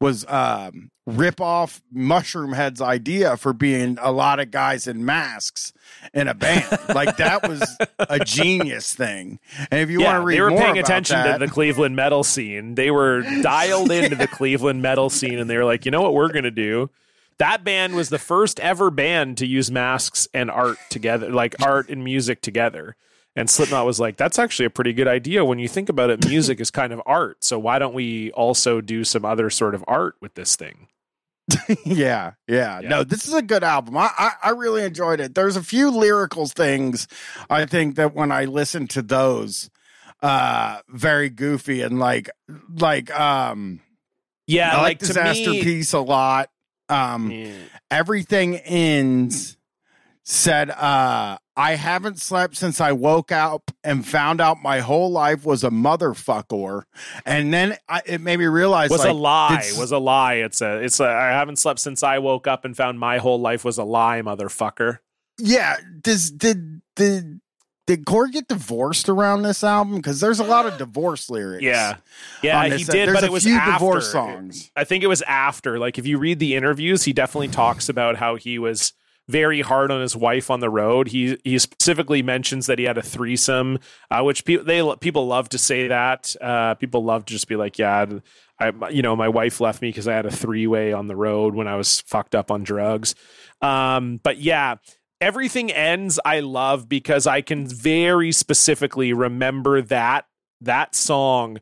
was 0.00 0.24
um 0.28 0.90
rip 1.06 1.40
off 1.40 1.82
Mushroomhead's 1.94 2.80
idea 2.80 3.36
for 3.36 3.52
being 3.52 3.98
a 4.00 4.12
lot 4.12 4.38
of 4.38 4.50
guys 4.50 4.86
in 4.86 5.04
masks 5.04 5.72
in 6.14 6.28
a 6.28 6.34
band. 6.34 6.66
like 6.94 7.16
that 7.16 7.48
was 7.48 7.62
a 7.98 8.18
genius 8.24 8.94
thing. 8.94 9.38
And 9.70 9.80
if 9.80 9.90
you 9.90 10.00
yeah, 10.00 10.12
want 10.12 10.22
to 10.22 10.26
read, 10.26 10.38
more, 10.38 10.50
they 10.50 10.54
were 10.54 10.60
paying 10.60 10.78
attention 10.78 11.16
that, 11.16 11.38
to 11.38 11.46
the 11.46 11.50
Cleveland 11.50 11.96
metal 11.96 12.22
scene. 12.22 12.74
They 12.74 12.90
were 12.90 13.22
dialed 13.42 13.90
into 13.90 14.16
the 14.16 14.26
Cleveland 14.32 14.82
metal 14.82 15.10
scene, 15.10 15.38
and 15.38 15.48
they 15.48 15.56
were 15.56 15.64
like, 15.64 15.84
you 15.84 15.90
know 15.90 16.02
what, 16.02 16.14
we're 16.14 16.32
gonna 16.32 16.50
do. 16.50 16.90
That 17.38 17.64
band 17.64 17.94
was 17.94 18.10
the 18.10 18.18
first 18.18 18.60
ever 18.60 18.90
band 18.90 19.38
to 19.38 19.46
use 19.46 19.70
masks 19.70 20.28
and 20.34 20.50
art 20.50 20.76
together, 20.90 21.30
like 21.30 21.54
art 21.62 21.88
and 21.88 22.04
music 22.04 22.42
together. 22.42 22.96
And 23.40 23.50
Slipknot 23.50 23.86
was 23.86 23.98
like, 23.98 24.16
that's 24.16 24.38
actually 24.38 24.66
a 24.66 24.70
pretty 24.70 24.92
good 24.92 25.08
idea. 25.08 25.44
When 25.44 25.58
you 25.58 25.66
think 25.68 25.88
about 25.88 26.10
it, 26.10 26.26
music 26.28 26.60
is 26.60 26.70
kind 26.70 26.92
of 26.92 27.00
art. 27.06 27.42
So 27.42 27.58
why 27.58 27.78
don't 27.78 27.94
we 27.94 28.30
also 28.32 28.80
do 28.80 29.02
some 29.04 29.24
other 29.24 29.50
sort 29.50 29.74
of 29.74 29.82
art 29.88 30.14
with 30.20 30.34
this 30.34 30.56
thing? 30.56 30.88
yeah, 31.84 32.32
yeah, 32.46 32.80
Yeah. 32.80 32.88
No, 32.88 33.02
this 33.04 33.26
is 33.26 33.34
a 33.34 33.42
good 33.42 33.64
album. 33.64 33.96
I, 33.96 34.10
I 34.16 34.32
I 34.44 34.50
really 34.50 34.84
enjoyed 34.84 35.20
it. 35.20 35.34
There's 35.34 35.56
a 35.56 35.62
few 35.62 35.90
lyrical 35.90 36.46
things 36.46 37.08
I 37.48 37.66
think 37.66 37.96
that 37.96 38.14
when 38.14 38.30
I 38.30 38.44
listen 38.44 38.86
to 38.88 39.02
those, 39.02 39.68
uh, 40.22 40.80
very 40.88 41.28
goofy 41.30 41.82
and 41.82 41.98
like 41.98 42.30
like 42.76 43.10
um, 43.18 43.80
Yeah, 44.46 44.70
I 44.72 44.76
like, 44.76 44.82
like 44.82 44.98
to 45.00 45.06
disaster 45.08 45.50
me, 45.50 45.62
piece 45.62 45.92
a 45.92 46.00
lot. 46.00 46.50
Um, 46.88 47.30
Yeah. 47.30 47.52
everything 47.90 48.56
ends 48.56 49.56
said 50.30 50.70
uh 50.70 51.36
i 51.56 51.74
haven't 51.74 52.20
slept 52.20 52.56
since 52.56 52.80
i 52.80 52.92
woke 52.92 53.32
up 53.32 53.72
and 53.82 54.06
found 54.06 54.40
out 54.40 54.58
my 54.62 54.78
whole 54.78 55.10
life 55.10 55.44
was 55.44 55.64
a 55.64 55.70
motherfucker 55.70 56.82
and 57.26 57.52
then 57.52 57.76
I, 57.88 58.00
it 58.06 58.20
made 58.20 58.38
me 58.38 58.46
realize 58.46 58.90
was 58.90 59.00
like, 59.00 59.10
a 59.10 59.12
lie. 59.12 59.70
Was 59.76 59.90
a 59.90 59.98
lie. 59.98 60.34
It's 60.34 60.60
a. 60.60 60.76
It's 60.78 61.00
a. 61.00 61.06
I 61.08 61.28
haven't 61.28 61.56
slept 61.56 61.80
since 61.80 62.02
I 62.04 62.18
woke 62.18 62.46
up 62.46 62.64
and 62.64 62.76
found 62.76 63.00
my 63.00 63.18
whole 63.18 63.40
life 63.40 63.64
was 63.64 63.78
a 63.78 63.84
lie, 63.84 64.22
motherfucker. 64.22 64.98
yeah 65.38 65.76
does 66.02 66.30
did 66.30 66.82
did 66.94 67.40
did 67.86 68.06
Corey 68.06 68.30
get 68.30 68.46
divorced 68.46 69.08
around 69.08 69.42
this 69.42 69.64
album? 69.64 69.96
Because 69.96 70.20
there's 70.20 70.38
a 70.38 70.44
lot 70.44 70.64
of 70.64 70.78
divorce 70.78 71.28
lyrics. 71.28 71.64
Yeah, 71.64 71.96
yeah, 72.40 72.68
he 72.68 72.84
did, 72.84 73.08
There's 73.08 73.14
but 73.16 73.24
a 73.24 73.26
it 73.26 73.32
was 73.32 73.42
few 73.42 73.56
after. 73.56 73.72
divorce 73.72 74.12
songs. 74.12 74.70
I 74.76 74.84
think 74.84 75.02
it 75.02 75.08
was 75.08 75.22
after. 75.22 75.76
Like, 75.76 75.98
if 75.98 76.06
you 76.06 76.18
read 76.18 76.38
the 76.38 76.54
interviews, 76.54 77.02
he 77.02 77.12
definitely 77.12 77.48
talks 77.48 77.88
about 77.88 78.14
how 78.16 78.36
he 78.36 78.60
was 78.60 78.92
very 79.30 79.60
hard 79.60 79.90
on 79.90 80.00
his 80.00 80.16
wife 80.16 80.50
on 80.50 80.60
the 80.60 80.70
road. 80.70 81.08
He 81.08 81.38
he 81.44 81.58
specifically 81.58 82.22
mentions 82.22 82.66
that 82.66 82.78
he 82.78 82.84
had 82.84 82.98
a 82.98 83.02
threesome, 83.02 83.78
uh, 84.10 84.22
which 84.22 84.44
people 84.44 84.64
they 84.64 84.96
people 85.00 85.26
love 85.26 85.48
to 85.50 85.58
say 85.58 85.88
that. 85.88 86.34
Uh, 86.40 86.74
people 86.74 87.04
love 87.04 87.24
to 87.26 87.32
just 87.32 87.48
be 87.48 87.56
like, 87.56 87.78
yeah, 87.78 88.06
I 88.58 88.72
you 88.90 89.02
know 89.02 89.16
my 89.16 89.28
wife 89.28 89.60
left 89.60 89.80
me 89.80 89.88
because 89.88 90.08
I 90.08 90.14
had 90.14 90.26
a 90.26 90.30
three 90.30 90.66
way 90.66 90.92
on 90.92 91.06
the 91.06 91.16
road 91.16 91.54
when 91.54 91.68
I 91.68 91.76
was 91.76 92.00
fucked 92.00 92.34
up 92.34 92.50
on 92.50 92.64
drugs. 92.64 93.14
Um, 93.62 94.20
but 94.22 94.38
yeah. 94.38 94.76
Everything 95.22 95.70
ends 95.70 96.18
I 96.24 96.40
love 96.40 96.88
because 96.88 97.26
I 97.26 97.42
can 97.42 97.66
very 97.66 98.32
specifically 98.32 99.12
remember 99.12 99.82
that 99.82 100.24
that 100.62 100.94
song 100.94 101.60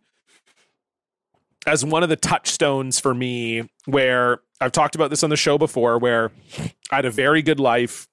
as 1.67 1.85
one 1.85 2.03
of 2.03 2.09
the 2.09 2.17
touchstones 2.17 2.99
for 2.99 3.15
me 3.15 3.69
where 3.85 4.41
I've 4.61 4.73
talked 4.73 4.95
about 4.95 5.11
this 5.11 5.23
on 5.23 5.31
the 5.31 5.37
show 5.37 5.59
before 5.59 5.99
where 5.99 6.31
I 6.91 6.97
had 6.97 7.05
a 7.05 7.11
very 7.11 7.43
good 7.43 7.61
life. 7.61 8.09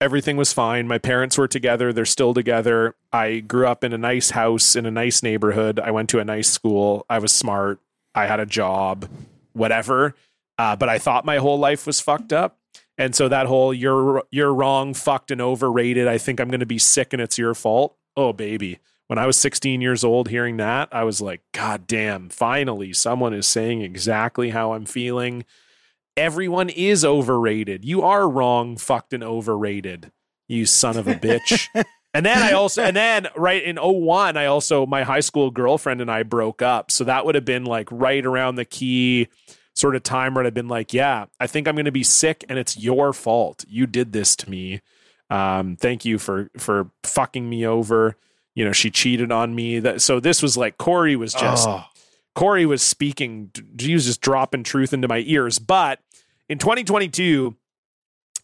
Everything 0.00 0.36
was 0.36 0.52
fine. 0.52 0.88
My 0.88 0.98
parents 0.98 1.36
were 1.36 1.48
together. 1.48 1.92
They're 1.92 2.06
still 2.06 2.32
together. 2.32 2.94
I 3.12 3.40
grew 3.40 3.66
up 3.66 3.84
in 3.84 3.92
a 3.92 3.98
nice 3.98 4.30
house 4.30 4.76
in 4.76 4.86
a 4.86 4.90
nice 4.90 5.22
neighborhood. 5.22 5.78
I 5.78 5.90
went 5.90 6.08
to 6.10 6.20
a 6.20 6.24
nice 6.24 6.48
school. 6.48 7.04
I 7.10 7.18
was 7.18 7.32
smart. 7.32 7.80
I 8.14 8.26
had 8.26 8.40
a 8.40 8.46
job, 8.46 9.08
whatever. 9.52 10.14
Uh, 10.58 10.76
but 10.76 10.88
I 10.88 10.98
thought 10.98 11.24
my 11.24 11.38
whole 11.38 11.58
life 11.58 11.86
was 11.86 12.00
fucked 12.00 12.32
up. 12.32 12.58
And 12.96 13.14
so 13.14 13.28
that 13.28 13.46
whole 13.46 13.74
you're 13.74 14.24
you're 14.30 14.54
wrong, 14.54 14.94
fucked 14.94 15.30
and 15.30 15.40
overrated. 15.40 16.06
I 16.06 16.18
think 16.18 16.40
I'm 16.40 16.48
going 16.48 16.60
to 16.60 16.66
be 16.66 16.78
sick 16.78 17.12
and 17.12 17.20
it's 17.20 17.38
your 17.38 17.54
fault. 17.54 17.96
Oh 18.16 18.32
baby 18.32 18.78
when 19.10 19.18
I 19.18 19.26
was 19.26 19.36
16 19.38 19.80
years 19.80 20.04
old 20.04 20.28
hearing 20.28 20.58
that, 20.58 20.88
I 20.92 21.02
was 21.02 21.20
like, 21.20 21.40
God 21.50 21.88
damn, 21.88 22.28
finally 22.28 22.92
someone 22.92 23.34
is 23.34 23.44
saying 23.44 23.82
exactly 23.82 24.50
how 24.50 24.74
I'm 24.74 24.86
feeling. 24.86 25.44
Everyone 26.16 26.68
is 26.68 27.04
overrated. 27.04 27.84
You 27.84 28.02
are 28.02 28.28
wrong, 28.28 28.76
fucked 28.76 29.12
and 29.12 29.24
overrated, 29.24 30.10
you 30.48 30.66
son 30.66 30.96
of 30.96 31.08
a 31.08 31.14
bitch. 31.14 31.66
and 32.14 32.26
then 32.26 32.38
I 32.38 32.52
also, 32.52 32.82
and 32.82 32.96
then 32.96 33.28
right 33.36 33.62
in 33.62 33.76
01, 33.76 34.36
I 34.36 34.46
also, 34.46 34.86
my 34.86 35.02
high 35.02 35.20
school 35.20 35.50
girlfriend 35.50 36.00
and 36.00 36.10
I 36.10 36.22
broke 36.22 36.62
up. 36.62 36.90
So 36.90 37.04
that 37.04 37.24
would 37.24 37.34
have 37.34 37.44
been 37.44 37.64
like 37.64 37.88
right 37.90 38.24
around 38.24 38.56
the 38.56 38.64
key 38.64 39.28
sort 39.74 39.96
of 39.96 40.02
time 40.02 40.34
where 40.34 40.44
I'd 40.44 40.52
been 40.52 40.68
like, 40.68 40.92
yeah, 40.92 41.26
I 41.38 41.46
think 41.46 41.68
I'm 41.68 41.76
going 41.76 41.84
to 41.84 41.92
be 41.92 42.04
sick 42.04 42.44
and 42.48 42.58
it's 42.58 42.76
your 42.76 43.12
fault. 43.12 43.64
You 43.68 43.86
did 43.86 44.12
this 44.12 44.36
to 44.36 44.50
me. 44.50 44.80
Um, 45.30 45.76
thank 45.76 46.04
you 46.04 46.18
for, 46.18 46.50
for 46.58 46.90
fucking 47.04 47.48
me 47.48 47.66
over 47.66 48.16
you 48.54 48.64
know 48.64 48.72
she 48.72 48.90
cheated 48.90 49.30
on 49.32 49.54
me 49.54 49.78
that 49.78 50.02
so 50.02 50.20
this 50.20 50.42
was 50.42 50.56
like 50.56 50.76
corey 50.76 51.16
was 51.16 51.32
just 51.32 51.68
Oh, 51.68 51.84
corey 52.34 52.66
was 52.66 52.82
speaking 52.82 53.50
he 53.78 53.94
was 53.94 54.06
just 54.06 54.20
dropping 54.20 54.62
truth 54.62 54.92
into 54.92 55.08
my 55.08 55.22
ears. 55.26 55.58
But 55.58 56.00
in 56.48 56.58
2022 56.58 57.56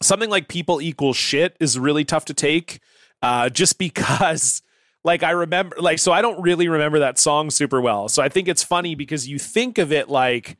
something 0.01 0.29
like 0.29 0.47
people 0.47 0.81
equal 0.81 1.13
shit 1.13 1.55
is 1.59 1.77
really 1.79 2.05
tough 2.05 2.25
to 2.25 2.33
take 2.33 2.79
uh 3.23 3.49
just 3.49 3.79
because 3.79 4.61
like 5.03 5.23
i 5.23 5.31
remember 5.31 5.75
like 5.79 5.97
so 5.97 6.11
i 6.11 6.21
don't 6.21 6.39
really 6.41 6.67
remember 6.67 6.99
that 6.99 7.17
song 7.17 7.49
super 7.49 7.81
well. 7.81 8.07
So 8.09 8.21
i 8.21 8.29
think 8.29 8.47
it's 8.47 8.63
funny 8.63 8.95
because 8.95 9.27
you 9.27 9.39
think 9.39 9.77
of 9.77 9.91
it 9.91 10.09
like 10.09 10.57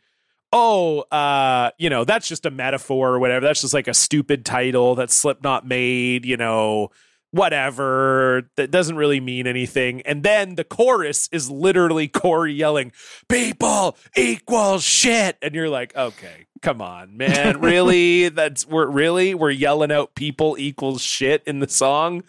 oh 0.52 1.02
uh 1.12 1.72
you 1.78 1.90
know 1.90 2.04
that's 2.04 2.28
just 2.28 2.46
a 2.46 2.52
metaphor 2.52 3.10
or 3.10 3.20
whatever. 3.20 3.46
That's 3.46 3.62
just 3.62 3.74
like 3.74 3.88
a 3.88 3.94
stupid 3.94 4.46
title 4.46 4.96
that 4.96 5.12
slipknot 5.12 5.68
made 5.68 6.26
you 6.26 6.38
know 6.38 6.90
whatever 7.32 8.50
that 8.56 8.72
doesn't 8.72 8.96
really 8.96 9.20
mean 9.20 9.48
anything. 9.48 10.02
And 10.02 10.24
then 10.24 10.56
the 10.56 10.64
chorus 10.64 11.30
is 11.32 11.50
literally 11.50 12.08
corey 12.08 12.54
yelling 12.54 12.92
people 13.30 13.98
equal 14.16 14.80
shit. 14.80 15.38
And 15.42 15.54
you're 15.56 15.70
like 15.70 15.96
okay 15.96 16.48
come 16.62 16.82
on 16.82 17.18
man. 17.18 17.60
Really? 17.68 18.30
That's 18.30 18.66
we're 18.68 18.88
really? 18.88 19.34
We're 19.36 19.52
yelling 19.52 19.92
out 19.92 20.16
people 20.16 20.56
equals 20.58 21.02
shit 21.02 21.44
in 21.46 21.60
the 21.60 21.68
song? 21.70 22.24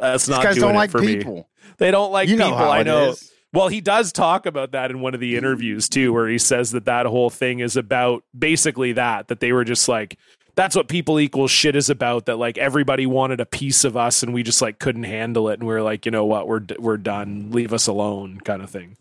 That's 0.00 0.26
these 0.26 0.36
not 0.36 0.44
guys 0.44 0.54
doing 0.56 0.68
don't 0.68 0.74
it 0.74 0.78
like 0.78 0.90
for 0.90 1.00
me. 1.00 1.16
people. 1.16 1.48
they 1.78 1.90
don't 1.90 2.12
like 2.12 2.28
You 2.28 2.36
know 2.36 2.46
people 2.46 2.58
how 2.58 2.70
i 2.70 2.82
know. 2.82 3.10
is. 3.10 3.32
well, 3.52 3.68
he 3.68 3.80
does 3.80 4.12
talk 4.12 4.46
about 4.46 4.72
that 4.72 4.90
in 4.90 5.00
one 5.00 5.14
of 5.14 5.20
the 5.20 5.36
interviews 5.36 5.88
too, 5.88 6.12
where 6.12 6.28
he 6.28 6.38
says 6.38 6.72
that 6.72 6.86
that 6.86 7.06
whole 7.06 7.30
thing 7.30 7.60
is 7.60 7.76
about 7.76 8.24
basically 8.36 8.92
that, 8.94 9.28
that 9.28 9.40
they 9.40 9.52
were 9.52 9.64
just 9.64 9.88
like, 9.88 10.18
that's 10.54 10.76
what 10.76 10.88
people 10.88 11.18
equal 11.20 11.48
shit 11.48 11.74
is 11.76 11.88
about. 11.90 12.26
That 12.26 12.36
like 12.38 12.58
everybody 12.58 13.06
wanted 13.06 13.40
a 13.40 13.46
piece 13.46 13.84
of 13.84 13.96
us 13.96 14.22
and 14.22 14.32
we 14.34 14.42
just 14.42 14.60
like 14.62 14.78
couldn't 14.78 15.04
handle 15.04 15.48
it. 15.48 15.58
And 15.58 15.66
we 15.68 15.74
are 15.74 15.82
like, 15.82 16.04
you 16.06 16.12
know 16.12 16.24
what, 16.24 16.46
we're, 16.48 16.62
we're 16.78 16.96
done. 16.98 17.50
Leave 17.50 17.72
us 17.72 17.86
alone 17.86 18.40
kind 18.44 18.62
of 18.62 18.70
thing. 18.70 18.96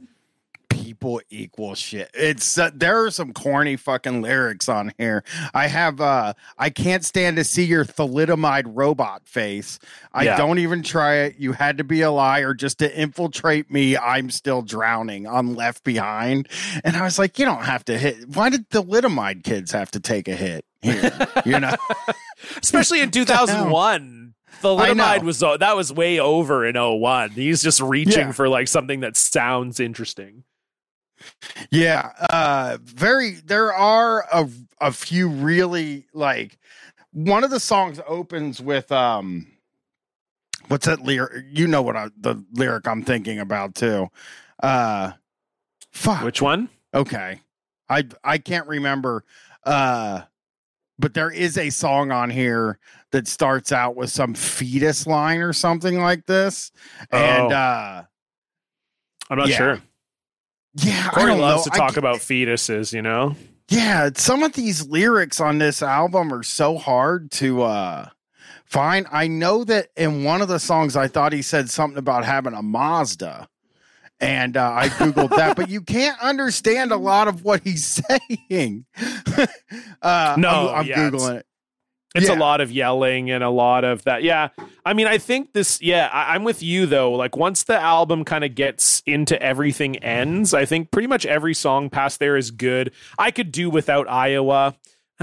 people 0.70 1.22
equal 1.30 1.76
shit. 1.76 2.10
It's 2.14 2.58
uh, 2.58 2.72
there 2.74 3.04
are 3.04 3.12
some 3.12 3.34
corny 3.34 3.76
fucking 3.76 4.22
lyrics 4.22 4.70
on 4.70 4.94
here. 4.98 5.24
I 5.54 5.68
have 5.68 6.00
uh 6.00 6.34
I 6.58 6.70
can't 6.70 7.04
stand 7.04 7.36
to 7.38 7.44
see 7.44 7.66
your 7.66 7.84
thalidomide 7.86 8.64
robot 8.68 9.28
face. 9.28 9.80
I 10.14 10.24
Yeah. 10.24 10.38
don't 10.38 10.60
even 10.60 10.82
try 10.84 11.16
it. 11.24 11.36
You 11.38 11.52
had 11.52 11.78
to 11.80 11.84
be 11.84 12.02
a 12.02 12.12
liar 12.12 12.54
just 12.54 12.80
to 12.80 13.00
infiltrate 13.00 13.70
me. 13.70 13.98
I'm 13.98 14.30
still 14.30 14.62
drowning. 14.62 15.28
I'm 15.28 15.56
left 15.56 15.84
behind. 15.84 16.48
And 16.86 16.96
I 16.96 17.04
was 17.04 17.20
like, 17.20 17.38
you 17.38 17.46
don't 17.46 17.66
have 17.66 17.84
to 17.86 17.98
hit. 17.98 18.30
Why 18.34 18.50
did 18.50 18.70
thalidomide 18.70 19.44
kids 19.44 19.72
have 19.74 19.92
to 19.92 20.00
take 20.00 20.28
a 20.30 20.36
hit 20.36 20.66
here? 20.82 21.12
You 21.46 21.60
know? 21.60 21.76
Especially 22.62 23.02
in 23.02 23.12
2001. 23.12 24.34
The 24.62 24.76
I 24.76 25.18
was, 25.20 25.42
uh, 25.42 25.58
that 25.58 25.76
was 25.76 25.92
way 25.92 26.20
over 26.20 26.66
in 26.66 26.76
01. 26.76 27.32
He's 27.32 27.64
just 27.64 27.82
reaching 27.82 28.28
Yeah. 28.28 28.32
for 28.32 28.48
like 28.48 28.68
something 28.68 29.00
that 29.00 29.18
sounds 29.18 29.80
interesting. 29.80 30.44
Yeah, 31.70 32.12
uh 32.32 32.78
very 32.82 33.32
there 33.46 33.72
are 33.74 34.26
a 34.34 34.50
a 34.80 34.92
few 34.92 35.30
really 35.30 36.08
like 36.14 36.58
one 37.14 37.44
of 37.44 37.52
the 37.52 37.60
songs 37.60 38.00
opens 38.08 38.60
with 38.60 38.92
um 38.92 39.46
what's 40.68 40.88
that 40.88 41.02
lyric 41.02 41.46
you 41.52 41.68
know 41.68 41.84
what 41.84 41.96
I, 41.96 42.10
the 42.18 42.44
lyric 42.54 42.88
I'm 42.88 43.04
thinking 43.04 43.38
about 43.40 43.76
too. 43.76 44.10
Uh 44.64 45.12
fuck. 45.92 46.24
Which 46.24 46.42
one? 46.42 46.70
okay. 46.94 47.42
I 47.88 48.06
I 48.24 48.40
can't 48.40 48.68
remember 48.68 49.24
uh 49.64 50.22
but 51.02 51.14
there 51.14 51.32
is 51.32 51.58
a 51.58 51.70
song 51.70 52.12
on 52.12 52.30
here 52.30 52.80
that 53.12 53.28
starts 53.28 53.72
out 53.74 53.96
with 53.98 54.10
some 54.10 54.34
fetus 54.34 55.06
line 55.06 55.40
or 55.42 55.52
something 55.52 56.00
like 56.00 56.26
this. 56.28 56.72
And 57.12 57.52
Oh. 57.52 57.56
uh 57.56 58.04
I'm 59.30 59.38
not 59.38 59.50
Yeah. 59.50 59.58
sure. 59.58 59.82
yeah, 60.76 61.08
I 61.12 61.16
Corey 61.16 61.26
don't 61.32 61.42
loves 61.42 61.66
know. 61.68 61.72
to 61.74 61.78
talk 61.78 61.94
ca- 61.96 62.00
about 62.00 62.18
fetuses, 62.18 62.94
you 62.94 63.02
know? 63.02 63.36
Yeah, 63.70 64.10
some 64.16 64.44
of 64.44 64.54
these 64.54 64.88
lyrics 64.88 65.40
on 65.40 65.58
this 65.58 65.82
album 65.82 66.34
are 66.34 66.44
so 66.44 66.78
hard 66.78 67.32
to 67.32 67.64
uh 67.64 68.10
find. 68.66 69.08
I 69.12 69.28
know 69.28 69.64
that 69.66 69.88
in 69.98 70.24
one 70.24 70.42
of 70.42 70.48
the 70.48 70.60
songs 70.60 70.96
I 70.96 71.08
thought 71.08 71.34
he 71.34 71.42
said 71.42 71.70
something 71.70 71.98
about 71.98 72.24
having 72.26 72.54
a 72.54 72.62
Mazda. 72.62 73.48
And 74.22 74.56
uh, 74.56 74.72
I 74.72 74.88
googled 74.90 75.36
that, 75.36 75.56
but 75.58 75.68
you 75.70 75.82
can't 75.82 76.20
understand 76.22 76.92
a 76.92 76.98
lot 76.98 77.28
of 77.28 77.44
what 77.44 77.62
he's 77.64 78.02
saying. 78.30 78.86
uh, 80.02 80.36
No, 80.38 80.70
I'm, 80.70 80.76
I'm 80.76 80.86
yeah, 80.86 81.10
googling 81.10 81.38
it. 81.38 81.46
It's 82.14 82.30
a 82.30 82.36
lot 82.36 82.60
of 82.60 82.72
yelling 82.72 83.32
and 83.32 83.42
a 83.44 83.50
lot 83.50 83.84
of 83.86 84.04
that. 84.04 84.22
Yeah. 84.22 84.50
I 84.86 84.94
mean, 84.94 85.08
I 85.08 85.18
think 85.18 85.54
this, 85.54 85.82
yeah, 85.82 86.10
I, 86.12 86.36
I'm 86.36 86.44
with 86.44 86.62
you 86.62 86.86
though. 86.86 87.14
Like, 87.14 87.38
once 87.38 87.64
the 87.64 87.80
album 87.80 88.26
kind 88.26 88.44
of 88.44 88.54
gets 88.54 89.02
into 89.06 89.42
everything 89.42 89.96
ends, 89.98 90.54
I 90.54 90.66
think 90.66 90.92
pretty 90.92 91.08
much 91.08 91.26
every 91.26 91.54
song 91.54 91.90
past 91.90 92.20
there 92.20 92.36
is 92.36 92.52
good. 92.52 92.92
I 93.18 93.32
could 93.32 93.52
do 93.52 93.70
without 93.70 94.10
Iowa. 94.10 94.76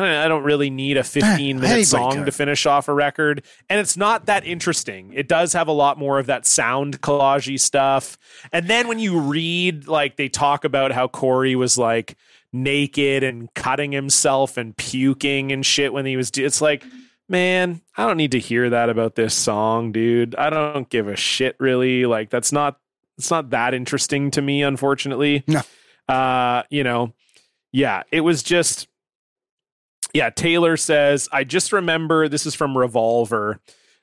I 0.04 0.28
don't, 0.28 0.42
really 0.42 0.70
need 0.70 0.96
a 0.96 1.04
15 1.04 1.60
minute 1.60 1.86
song 1.86 2.24
to 2.24 2.32
finish 2.32 2.64
off 2.66 2.88
a 2.88 2.94
record. 2.94 3.44
And 3.68 3.80
it's 3.80 3.96
not 3.96 4.26
that 4.26 4.46
interesting. 4.46 5.12
It 5.14 5.28
does 5.28 5.52
have 5.52 5.68
a 5.68 5.72
lot 5.72 5.98
more 5.98 6.18
of 6.18 6.26
that 6.26 6.46
sound 6.46 7.00
collagey 7.00 7.58
stuff. 7.58 8.16
And 8.52 8.68
then 8.68 8.88
when 8.88 8.98
you 8.98 9.18
read, 9.18 9.88
like, 9.88 10.16
they 10.16 10.28
talk 10.28 10.64
about 10.64 10.92
how 10.92 11.08
Corey 11.08 11.56
was 11.56 11.76
like, 11.76 12.16
naked 12.52 13.22
and 13.22 13.52
cutting 13.54 13.92
himself 13.92 14.56
and 14.56 14.76
puking 14.76 15.52
and 15.52 15.64
shit 15.64 15.92
when 15.92 16.06
he 16.06 16.16
was. 16.16 16.30
It's 16.36 16.60
like, 16.60 16.84
man, 17.28 17.80
I 17.96 18.06
don't 18.06 18.16
need 18.16 18.32
to 18.32 18.38
hear 18.38 18.70
that 18.70 18.88
about 18.88 19.14
this 19.14 19.34
song, 19.34 19.92
dude. 19.92 20.34
I 20.34 20.50
don't 20.50 20.88
give 20.88 21.08
a 21.08 21.16
shit 21.16 21.56
really. 21.58 22.06
Like 22.06 22.30
that's 22.30 22.52
not 22.52 22.78
it's 23.16 23.30
not 23.30 23.50
that 23.50 23.74
interesting 23.74 24.30
to 24.32 24.42
me, 24.42 24.62
unfortunately. 24.62 25.44
No. 25.46 25.62
Uh, 26.08 26.62
you 26.70 26.84
know, 26.84 27.12
yeah, 27.72 28.04
it 28.10 28.20
was 28.20 28.42
just 28.42 28.88
yeah, 30.14 30.30
Taylor 30.30 30.76
says, 30.76 31.28
I 31.32 31.44
just 31.44 31.72
remember 31.72 32.28
this 32.28 32.46
is 32.46 32.54
from 32.54 32.76
Revolver. 32.76 33.60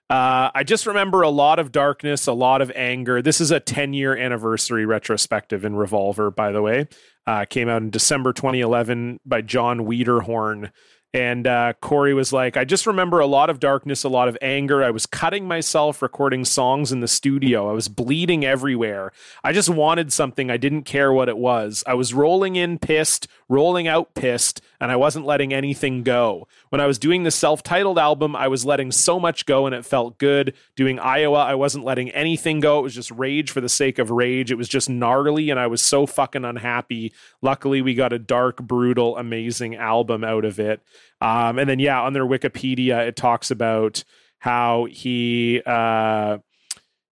Uh, 0.09 0.51
I 0.53 0.63
just 0.63 0.85
remember 0.85 1.23
a 1.23 1.29
lot 1.29 1.57
of 1.57 1.71
darkness, 1.71 2.27
a 2.27 2.33
lot 2.33 2.61
of 2.61 2.71
anger. 2.75 3.21
This 3.21 3.41
is 3.41 3.49
a 3.49 3.59
10 3.59 3.93
year 3.93 4.15
anniversary 4.15 4.85
retrospective 4.85 5.65
in 5.65 5.75
Revolver, 5.75 6.29
by 6.29 6.51
the 6.51 6.61
way. 6.61 6.87
Uh, 7.25 7.45
came 7.45 7.67
out 7.67 7.81
in 7.81 7.89
December 7.89 8.31
2011 8.31 9.19
by 9.25 9.41
John 9.41 9.79
Wiederhorn. 9.79 10.71
And 11.15 11.47
uh, 11.47 11.71
Corey 11.81 12.13
was 12.13 12.33
like, 12.33 12.57
I 12.57 12.65
just 12.65 12.85
remember 12.85 13.19
a 13.19 13.25
lot 13.25 13.49
of 13.49 13.61
darkness, 13.61 14.03
a 14.03 14.09
lot 14.09 14.27
of 14.27 14.37
anger. 14.41 14.83
I 14.83 14.89
was 14.89 15.05
cutting 15.05 15.47
myself 15.47 16.01
recording 16.01 16.43
songs 16.43 16.91
in 16.91 16.99
the 16.99 17.07
studio. 17.07 17.69
I 17.69 17.71
was 17.71 17.87
bleeding 17.87 18.43
everywhere. 18.43 19.13
I 19.41 19.53
just 19.53 19.69
wanted 19.69 20.11
something. 20.11 20.51
I 20.51 20.57
didn't 20.57 20.83
care 20.83 21.13
what 21.13 21.29
it 21.29 21.37
was. 21.37 21.85
I 21.87 21.93
was 21.93 22.13
rolling 22.13 22.57
in 22.57 22.79
pissed, 22.79 23.29
rolling 23.47 23.87
out 23.87 24.13
pissed, 24.13 24.59
and 24.85 24.91
I 24.91 24.97
wasn't 24.97 25.25
letting 25.25 25.51
anything 25.51 26.03
go. 26.03 26.47
When 26.69 26.79
I 26.79 26.85
was 26.85 26.99
doing 26.99 27.23
the 27.23 27.31
self 27.31 27.63
titled 27.63 27.97
album, 27.97 28.35
I 28.35 28.47
was 28.47 28.67
letting 28.67 28.91
so 28.91 29.19
much 29.19 29.47
go 29.47 29.65
and 29.65 29.73
it 29.73 29.83
felt 29.83 30.19
good. 30.19 30.53
Doing 30.75 30.99
Iowa, 30.99 31.39
I 31.39 31.55
wasn't 31.55 31.85
letting 31.85 32.11
anything 32.11 32.59
go. 32.59 32.77
It 32.77 32.83
was 32.83 32.93
just 32.93 33.09
rage 33.09 33.49
for 33.49 33.61
the 33.61 33.67
sake 33.67 33.97
of 33.97 34.11
rage. 34.11 34.51
It 34.51 34.59
was 34.59 34.69
just 34.69 34.87
gnarly, 34.87 35.49
and 35.49 35.59
I 35.59 35.65
was 35.65 35.81
so 35.81 36.05
fucking 36.05 36.45
unhappy. 36.45 37.13
Luckily, 37.41 37.81
we 37.81 37.95
got 37.95 38.13
a 38.13 38.19
dark, 38.19 38.57
brutal, 38.61 39.17
amazing 39.17 39.75
album 39.75 40.23
out 40.23 40.45
of 40.45 40.59
it. 40.59 40.83
Um, 41.19 41.57
and 41.57 41.67
then, 41.67 41.79
yeah, 41.79 41.99
on 42.03 42.13
their 42.13 42.23
Wikipedia, 42.23 43.07
it 43.07 43.15
talks 43.15 43.49
about 43.49 44.03
how 44.37 44.85
he, 44.85 45.63
uh, 45.65 46.37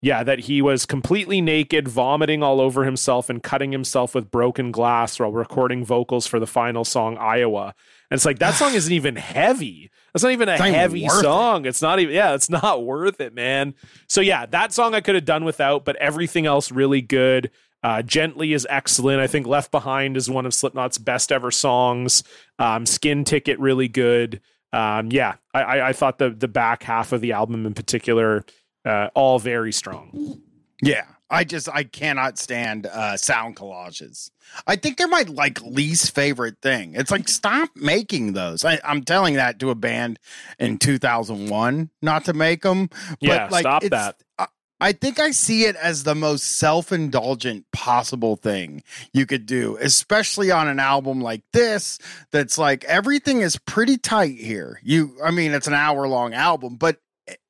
yeah, 0.03 0.21
that 0.21 0.39
he 0.39 0.61
was 0.61 0.85
completely 0.85 1.39
naked, 1.39 1.87
vomiting 1.87 2.43
all 2.43 2.59
over 2.59 2.83
himself, 2.83 3.29
and 3.29 3.41
cutting 3.41 3.71
himself 3.71 4.13
with 4.13 4.29
broken 4.29 4.69
glass 4.69 5.17
while 5.17 5.31
recording 5.31 5.85
vocals 5.85 6.27
for 6.27 6.41
the 6.41 6.45
final 6.45 6.83
song, 6.83 7.17
Iowa. 7.17 7.73
And 8.11 8.17
it's 8.17 8.25
like, 8.25 8.39
that 8.39 8.55
song 8.55 8.73
isn't 8.75 8.91
even 8.91 9.15
heavy. 9.15 9.89
That's 10.13 10.21
not 10.21 10.33
even 10.33 10.49
a 10.49 10.51
It's 10.51 10.59
not 10.59 10.67
even 10.67 10.79
heavy 10.79 11.03
worth 11.03 11.19
it. 11.19 11.23
song. 11.23 11.65
It's 11.65 11.81
not 11.81 11.99
even, 12.01 12.13
yeah, 12.13 12.33
it's 12.33 12.49
not 12.49 12.83
worth 12.85 13.21
it, 13.21 13.33
man. 13.33 13.75
So, 14.09 14.19
yeah, 14.19 14.45
that 14.47 14.73
song 14.73 14.93
I 14.93 14.99
could 14.99 15.15
have 15.15 15.23
done 15.23 15.45
without, 15.45 15.85
but 15.85 15.95
everything 15.95 16.45
else 16.45 16.69
really 16.69 17.01
good. 17.01 17.49
Uh, 17.81 18.01
Gently 18.01 18.51
is 18.51 18.67
excellent. 18.69 19.21
I 19.21 19.27
think 19.27 19.47
Left 19.47 19.71
Behind 19.71 20.17
is 20.17 20.29
one 20.29 20.45
of 20.45 20.53
Slipknot's 20.53 20.97
best 20.97 21.31
ever 21.31 21.49
songs. 21.49 22.23
Um, 22.59 22.85
Skin 22.85 23.23
Ticket 23.23 23.57
really 23.57 23.87
good. 23.87 24.41
Um, 24.73 25.11
yeah, 25.11 25.35
I, 25.53 25.61
I, 25.61 25.87
I 25.89 25.93
thought 25.93 26.17
the 26.17 26.31
the 26.31 26.47
back 26.47 26.81
half 26.83 27.11
of 27.11 27.21
the 27.21 27.33
album 27.33 27.65
in 27.65 27.73
particular, 27.73 28.43
uh, 28.85 29.09
all 29.13 29.39
very 29.39 29.71
strong. 29.73 30.41
Yeah, 30.81 31.05
I 31.29 31.43
just 31.45 31.69
I 31.69 31.83
cannot 31.83 32.37
stand 32.37 32.85
uh 32.87 33.15
sound 33.17 33.55
collages. 33.55 34.29
I 34.67 34.75
think 34.75 34.97
they're 34.97 35.07
my 35.07 35.21
like 35.27 35.61
least 35.61 36.13
favorite 36.13 36.57
thing. 36.61 36.95
It's 36.95 37.09
like 37.11 37.27
stop 37.29 37.69
making 37.75 38.33
those. 38.33 38.65
I, 38.65 38.79
I'm 38.83 39.03
telling 39.03 39.35
that 39.35 39.59
to 39.59 39.69
a 39.69 39.75
band 39.75 40.19
in 40.59 40.77
2001 40.77 41.89
not 42.01 42.25
to 42.25 42.33
make 42.33 42.61
them. 42.63 42.87
But 42.87 43.17
Yeah, 43.21 43.47
like, 43.49 43.61
stop 43.61 43.83
it's- 43.83 44.01
that. 44.17 44.23
I, 44.37 44.47
I 44.81 44.91
think 44.91 45.17
I 45.17 45.31
see 45.31 45.63
it 45.63 45.77
as 45.77 46.03
the 46.03 46.15
most 46.15 46.57
self-indulgent 46.59 47.65
possible 47.71 48.35
thing 48.35 48.83
you 49.13 49.25
could 49.25 49.45
do, 49.45 49.77
especially 49.79 50.51
on 50.51 50.67
an 50.67 50.77
album 50.79 51.21
like 51.21 51.43
this. 51.53 51.99
That's 52.31 52.57
like 52.57 52.83
everything 52.83 53.39
is 53.39 53.57
pretty 53.59 53.97
tight 53.97 54.35
here. 54.37 54.81
You, 54.83 55.15
I 55.23 55.31
mean, 55.31 55.53
it's 55.53 55.67
an 55.67 55.73
hour-long 55.73 56.33
album, 56.33 56.75
but 56.75 56.97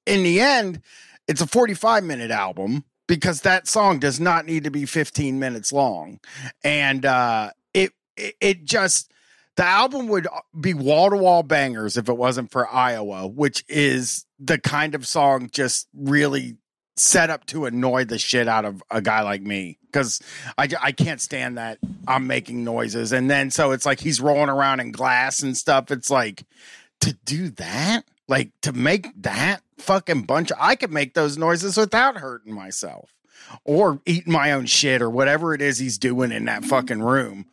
in 0.06 0.22
the 0.22 0.42
end, 0.42 0.82
it's 1.28 1.42
a 1.42 1.48
45 1.48 2.04
minute 2.04 2.32
album 2.32 2.84
because 3.08 3.42
that 3.42 3.68
song 3.68 4.00
does 4.00 4.20
not 4.20 4.46
need 4.46 4.64
to 4.64 4.72
be 4.72 4.86
15 4.86 5.40
minutes 5.40 5.72
long. 5.72 6.20
And 6.64 7.06
uh 7.06 7.52
it 7.74 7.92
it, 8.18 8.36
it 8.40 8.66
just 8.66 9.12
the 9.56 9.66
album 9.66 10.08
would 10.08 10.28
be 10.60 10.74
wall 10.74 11.10
to 11.10 11.18
wall 11.18 11.44
bangers 11.44 11.98
if 11.98 12.10
it 12.10 12.18
wasn't 12.18 12.52
for 12.52 12.68
Iowa 12.68 13.28
which 13.28 13.64
is 13.68 14.26
the 14.40 14.58
kind 14.58 14.96
of 14.96 15.06
song 15.08 15.50
just 15.52 15.88
really 15.94 16.58
set 16.96 17.30
up 17.30 17.46
to 17.48 17.66
annoy 17.66 18.06
the 18.06 18.20
shit 18.20 18.48
out 18.48 18.66
of 18.66 18.84
a 18.92 19.02
guy 19.02 19.22
like 19.22 19.42
me 19.42 19.80
because 19.88 20.22
I, 20.58 20.70
I 20.82 20.92
can't 20.92 21.22
stand 21.22 21.58
that 21.58 21.80
I'm 22.08 22.28
making 22.28 22.64
noises. 22.64 23.12
And 23.12 23.30
then 23.30 23.50
so 23.52 23.72
it's 23.72 23.86
like 23.86 24.00
he's 24.00 24.22
rolling 24.22 24.50
around 24.50 24.80
in 24.80 24.92
glass 24.92 25.42
and 25.42 25.58
stuff. 25.58 25.92
It's 25.92 26.12
like 26.12 26.44
to 27.02 27.14
do 27.26 27.50
that? 27.52 28.04
Like 28.28 28.52
to 28.62 28.74
make 28.74 29.08
that 29.24 29.62
fucking 29.84 30.24
bunch 30.24 30.52
of, 30.52 30.58
I 30.60 30.76
could 30.76 30.92
make 30.92 31.14
those 31.14 31.38
noises 31.38 31.78
without 31.78 32.18
hurting 32.18 32.54
myself 32.54 33.10
or 33.66 34.00
eating 34.06 34.34
my 34.34 34.52
own 34.52 34.66
shit 34.66 35.02
or 35.02 35.10
whatever 35.10 35.54
it 35.54 35.62
is 35.62 35.78
he's 35.78 35.98
doing 35.98 36.32
in 36.32 36.46
that 36.46 36.66
fucking 36.66 37.02
room 37.02 37.46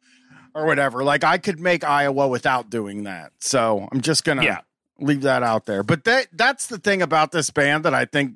or 0.55 0.67
whatever. 0.67 1.03
Like 1.05 1.25
I 1.25 1.39
could 1.39 1.61
make 1.61 1.85
Iowa 1.85 2.29
without 2.29 2.71
doing 2.71 3.05
that. 3.05 3.33
So 3.41 3.89
I'm 3.93 4.01
just 4.01 4.25
gonna 4.25 4.45
Yeah. 4.45 4.61
leave 4.99 5.23
that 5.23 5.43
out 5.43 5.67
there. 5.67 5.83
But 5.83 6.05
that 6.05 6.29
that's 6.33 6.67
the 6.69 6.79
thing 6.79 7.03
about 7.03 7.33
this 7.33 7.51
band 7.51 7.85
that 7.85 7.95
I 7.95 8.05
think 8.05 8.35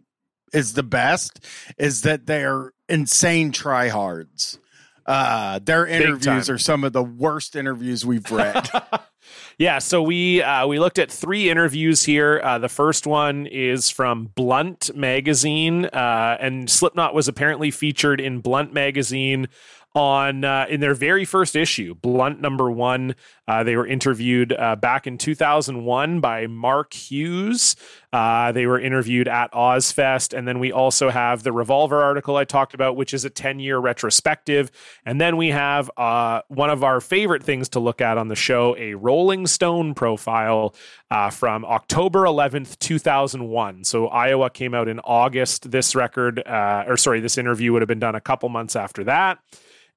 is 0.53 0.75
the 0.75 0.83
best 0.83 1.45
is 1.79 2.03
that 2.03 2.27
they're 2.27 2.73
insane 2.89 3.51
tryhards. 3.53 4.59
Uh, 5.07 5.59
their 5.63 5.87
interviews 5.87 6.49
are 6.49 6.59
some 6.59 6.83
of 6.85 6.93
the 6.93 7.03
worst 7.03 7.57
interviews 7.57 8.07
we've 8.07 8.31
read. 8.31 8.69
Yeah, 9.57 9.79
so 9.79 10.03
we 10.03 10.43
uh, 10.43 10.67
we 10.67 10.81
looked 10.81 10.99
at 10.99 11.13
three 11.13 11.49
interviews 11.49 12.05
here. 12.05 12.41
Uh, 12.43 12.59
the 12.59 12.69
first 12.69 13.07
one 13.07 13.47
is 13.47 13.89
from 13.89 14.31
Blunt 14.35 14.95
magazine, 14.97 15.85
uh, 15.87 16.37
and 16.41 16.69
Slipknot 16.69 17.15
was 17.15 17.29
apparently 17.29 17.71
featured 17.71 18.21
in 18.21 18.41
Blunt 18.41 18.73
magazine 18.73 19.47
on 19.95 20.45
uh, 20.45 20.67
in 20.69 20.81
their 20.81 20.95
very 20.95 21.25
first 21.25 21.55
issue, 21.55 21.95
Blunt 21.95 22.41
number 22.41 22.71
one. 22.71 23.15
Uh, 23.47 23.63
they 23.63 23.77
were 23.77 23.87
interviewed 23.87 24.53
uh, 24.53 24.75
back 24.75 25.07
in 25.07 25.19
2001 25.19 26.21
by 26.21 26.47
Mark 26.47 26.93
Hughes. 26.95 27.77
Uh, 28.13 28.51
they 28.53 28.67
were 28.67 28.81
interviewed 28.81 29.29
at 29.29 29.53
Ozzfest, 29.53 30.37
and 30.37 30.49
then 30.49 30.59
we 30.59 30.73
also 30.73 31.11
have 31.11 31.43
the 31.43 31.53
Revolver 31.53 32.03
article 32.03 32.37
I 32.37 32.45
talked 32.45 32.75
about, 32.75 32.97
which 32.97 33.15
is 33.15 33.25
a 33.25 33.31
10 33.31 33.61
year 33.61 33.79
retrospective. 33.79 34.71
And 35.05 35.21
then 35.21 35.37
we 35.37 35.49
have 35.51 35.91
uh, 35.97 36.41
one 36.49 36.71
of 36.71 36.83
our 36.83 37.01
favorite 37.01 37.43
things 37.43 37.69
to 37.71 37.81
look 37.81 38.01
at 38.01 38.19
on 38.19 38.29
the 38.29 38.37
show, 38.37 38.77
a 38.77 38.95
Rolling 38.95 39.47
Stone 39.47 39.95
profile 39.95 40.75
uh, 41.11 41.31
from 41.31 41.65
October 41.67 42.25
11th, 42.25 42.79
2001. 42.81 43.85
So 43.85 44.09
Iowa 44.09 44.51
came 44.51 44.75
out 44.75 44.89
in 44.89 44.99
August. 45.01 45.71
This 45.71 45.95
record, 45.95 46.43
or 46.47 46.97
sorry, 46.97 47.21
this 47.21 47.39
interview 47.39 47.73
would 47.73 47.83
have 47.83 47.89
been 47.89 48.01
done 48.01 48.15
a 48.15 48.21
couple 48.21 48.49
months 48.49 48.75
after 48.75 49.05
that. 49.05 49.39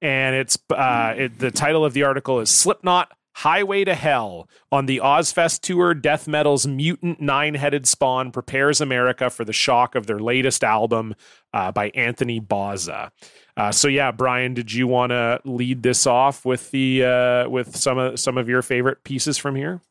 And 0.02 0.36
it's 0.36 0.58
uh, 0.70 1.14
it, 1.18 1.40
the 1.40 1.52
title 1.52 1.84
of 1.84 1.94
the 1.94 2.04
article 2.04 2.40
is 2.40 2.50
Slipknot 2.50 3.12
Highway 3.34 3.84
to 3.84 3.96
Hell 3.96 4.50
on 4.72 4.86
the 4.86 5.00
Ozzfest 5.00 5.62
tour. 5.62 5.94
Death 5.94 6.28
Metal's 6.28 6.66
mutant 6.68 7.22
nine-headed 7.22 7.88
spawn 7.88 8.32
prepares 8.32 8.82
America 8.82 9.30
for 9.30 9.46
the 9.46 9.54
shock 9.54 9.96
of 9.96 10.08
their 10.08 10.20
latest 10.20 10.64
album 10.64 11.16
uh, 11.54 11.72
by 11.72 11.90
Anthony 11.90 12.42
Bozza. 12.42 13.12
Uh, 13.56 13.72
so 13.72 13.88
yeah, 13.88 14.12
Bryan, 14.12 14.54
did 14.54 14.72
you 14.72 14.88
want 14.88 15.12
to 15.12 15.40
lead 15.46 15.82
this 15.82 16.06
off 16.06 16.46
with 16.46 16.70
the 16.72 17.04
uh, 17.04 17.50
with 17.50 17.76
some 17.76 17.98
of 17.98 18.20
some 18.20 18.38
of 18.38 18.48
your 18.48 18.62
favorite 18.62 19.04
pieces 19.04 19.38
from 19.38 19.56
here? 19.56 19.82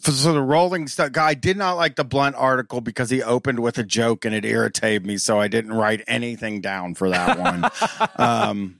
For- 0.00 0.10
so 0.12 0.32
the 0.32 0.40
Rolling 0.40 0.88
Stone 0.88 1.12
guy 1.12 1.34
did 1.34 1.58
not 1.58 1.74
like 1.74 1.96
the 1.96 2.04
blunt 2.04 2.36
article 2.36 2.80
because 2.80 3.10
he 3.10 3.22
opened 3.22 3.60
with 3.60 3.76
a 3.76 3.82
joke 3.82 4.24
and 4.24 4.34
it 4.34 4.44
irritated 4.46 5.04
me, 5.04 5.18
so 5.18 5.38
I 5.38 5.48
didn't 5.48 5.74
write 5.74 6.02
anything 6.06 6.62
down 6.62 6.94
for 6.94 7.10
that 7.10 7.38
one. 7.38 7.70
um, 8.16 8.79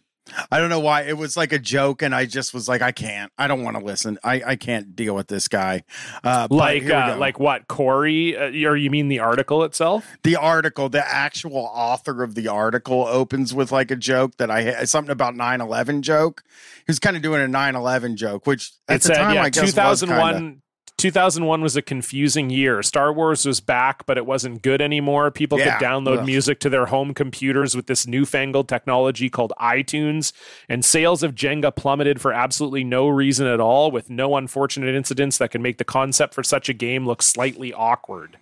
I 0.51 0.59
don't 0.59 0.71
know 0.71 0.81
why 0.81 1.03
it 1.03 1.17
was 1.17 1.37
like 1.37 1.53
a 1.53 1.59
joke, 1.59 2.03
and 2.03 2.15
I 2.15 2.27
just 2.27 2.53
was 2.55 2.69
like, 2.69 2.83
I 2.83 2.93
can't, 2.93 3.33
I 3.39 3.47
don't 3.49 3.63
want 3.63 3.77
to 3.79 3.85
listen, 3.85 4.19
I, 4.25 4.43
I 4.47 4.57
can't 4.57 4.95
deal 4.97 5.15
with 5.15 5.29
this 5.29 5.49
guy. 5.49 5.85
Uh, 6.25 6.47
Like 6.51 6.89
uh, 6.91 7.17
like 7.19 7.39
what 7.41 7.69
Corey? 7.69 8.37
Uh, 8.37 8.69
or 8.69 8.77
you 8.77 8.91
mean 8.91 9.09
the 9.09 9.19
article 9.21 9.65
itself? 9.65 10.07
the 10.23 10.37
article, 10.37 10.89
the 10.89 11.07
actual 11.07 11.71
author 11.73 12.23
of 12.23 12.35
the 12.35 12.49
article 12.49 13.05
opens 13.07 13.55
with 13.55 13.73
like 13.73 13.91
a 13.91 13.97
joke 13.97 14.37
that 14.39 14.51
I 14.51 14.85
something 14.85 15.11
about 15.13 15.35
9-11 15.35 16.03
joke. 16.03 16.43
He 16.79 16.85
was 16.89 16.99
kind 16.99 17.17
of 17.17 17.23
doing 17.23 17.43
a 17.43 17.47
9-11 17.47 18.15
joke, 18.17 18.47
which 18.47 18.73
at 18.89 18.97
it 18.97 19.03
the 19.03 19.09
said 19.09 19.17
time 19.17 19.35
yeah, 19.35 19.43
I 19.43 19.51
guess 19.51 19.73
2001 19.73 20.35
kinda- 20.35 20.57
2001 21.01 21.61
was 21.63 21.77
a 21.77 21.83
confusing 21.83 22.51
year. 22.51 22.83
Star 22.83 23.13
Wars 23.13 23.45
was 23.47 23.61
back, 23.61 24.07
but 24.07 24.17
it 24.19 24.27
wasn't 24.27 24.63
good 24.63 24.81
anymore. 24.81 25.31
People 25.31 25.59
Yeah. 25.59 25.79
could 25.79 25.85
download 25.85 26.19
Ugh. 26.19 26.27
music 26.27 26.61
to 26.61 26.69
their 26.69 26.87
home 26.87 27.15
computers 27.15 27.75
with 27.75 27.87
this 27.87 28.07
newfangled 28.07 28.69
technology 28.69 29.29
called 29.31 29.53
iTunes, 29.61 30.33
and 30.69 30.85
sales 30.85 31.23
of 31.23 31.35
Jenga 31.35 31.75
plummeted 31.75 32.21
for 32.21 32.33
absolutely 32.33 32.85
no 32.85 33.09
reason 33.09 33.47
at 33.47 33.61
all, 33.61 33.91
with 33.91 34.11
no 34.11 34.37
unfortunate 34.37 34.95
incidents 34.95 35.39
that 35.39 35.51
can 35.51 35.63
make 35.63 35.79
the 35.79 35.85
concept 35.85 36.35
for 36.35 36.43
such 36.43 36.69
a 36.69 36.73
game 36.75 37.07
look 37.07 37.23
slightly 37.23 37.73
awkward. 37.73 38.37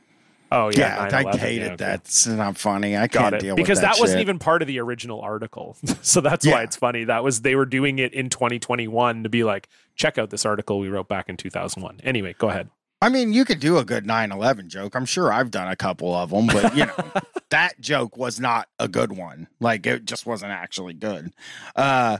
Oh 0.51 0.70
yeah, 0.70 1.09
Yeah, 1.11 1.19
I 1.31 1.37
hated 1.37 1.61
yeah, 1.61 1.66
okay. 1.73 1.77
that. 1.77 2.01
It's 2.01 2.27
not 2.27 2.57
funny. 2.57 2.97
I 2.97 3.07
Got 3.07 3.20
can't 3.20 3.35
it 3.35 3.41
deal 3.41 3.57
because 3.57 3.77
with 3.79 3.83
that, 3.83 3.89
Because 3.91 3.97
that, 3.99 4.01
wasn't 4.03 4.19
shit. 4.19 4.23
even 4.23 4.39
part 4.39 4.62
of 4.62 4.69
the 4.69 4.79
original 4.81 5.20
article, 5.20 5.77
so 6.03 6.20
that's 6.20 6.47
why 6.47 6.62
it's 6.62 6.77
funny. 6.77 7.05
That 7.05 7.23
was 7.23 7.43
they 7.43 7.55
were 7.55 7.66
doing 7.66 7.99
it 7.99 8.15
in 8.15 8.31
2021 8.31 9.23
to 9.25 9.29
be 9.29 9.45
like, 9.45 9.69
check 9.95 10.16
out 10.19 10.31
this 10.31 10.47
article 10.47 10.79
we 10.79 10.89
wrote 10.89 11.09
back 11.09 11.29
in 11.29 11.37
2001. 11.37 12.01
Anyway, 12.03 12.35
go 12.39 12.49
ahead. 12.49 12.70
I 13.01 13.11
mean, 13.11 13.33
you 13.33 13.45
could 13.45 13.61
do 13.61 13.79
a 13.79 13.85
good 13.85 14.05
9/11 14.07 14.66
joke. 14.69 14.97
I'm 14.97 15.05
sure 15.05 15.33
I've 15.33 15.51
done 15.53 15.69
a 15.69 15.77
couple 15.77 16.12
of 16.15 16.31
them, 16.31 16.47
but 16.49 16.75
you 16.77 16.87
know, 16.87 17.12
that 17.51 17.81
joke 17.81 18.16
was 18.16 18.41
not 18.41 18.69
a 18.79 18.89
good 18.89 19.12
one. 19.12 19.47
Like 19.61 19.87
it 19.87 20.05
just 20.05 20.27
wasn't 20.27 20.51
actually 20.53 20.95
good. 20.95 21.33
Uh 21.77 22.19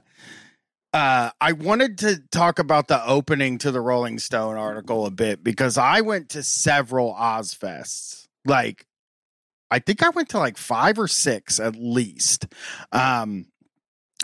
uh 0.93 1.31
I 1.40 1.52
wanted 1.52 1.98
to 1.98 2.20
talk 2.31 2.59
about 2.59 2.89
the 2.89 3.05
opening 3.06 3.59
to 3.59 3.70
the 3.70 3.81
Rolling 3.81 4.19
Stone 4.19 4.56
article 4.56 5.06
a 5.06 5.10
bit 5.10 5.44
because 5.44 5.77
I 5.77 6.01
went 6.01 6.31
to 6.31 6.43
several 6.43 7.15
Ozzfests. 7.15 8.27
Like 8.44 8.86
I 9.70 9.81
think 9.81 10.02
I 10.02 10.09
went 10.10 10.31
to 10.31 10.39
like 10.39 10.56
5 10.56 10.98
or 10.98 11.09
6 11.09 11.60
at 11.60 11.77
least. 11.77 12.47
Um 12.93 13.47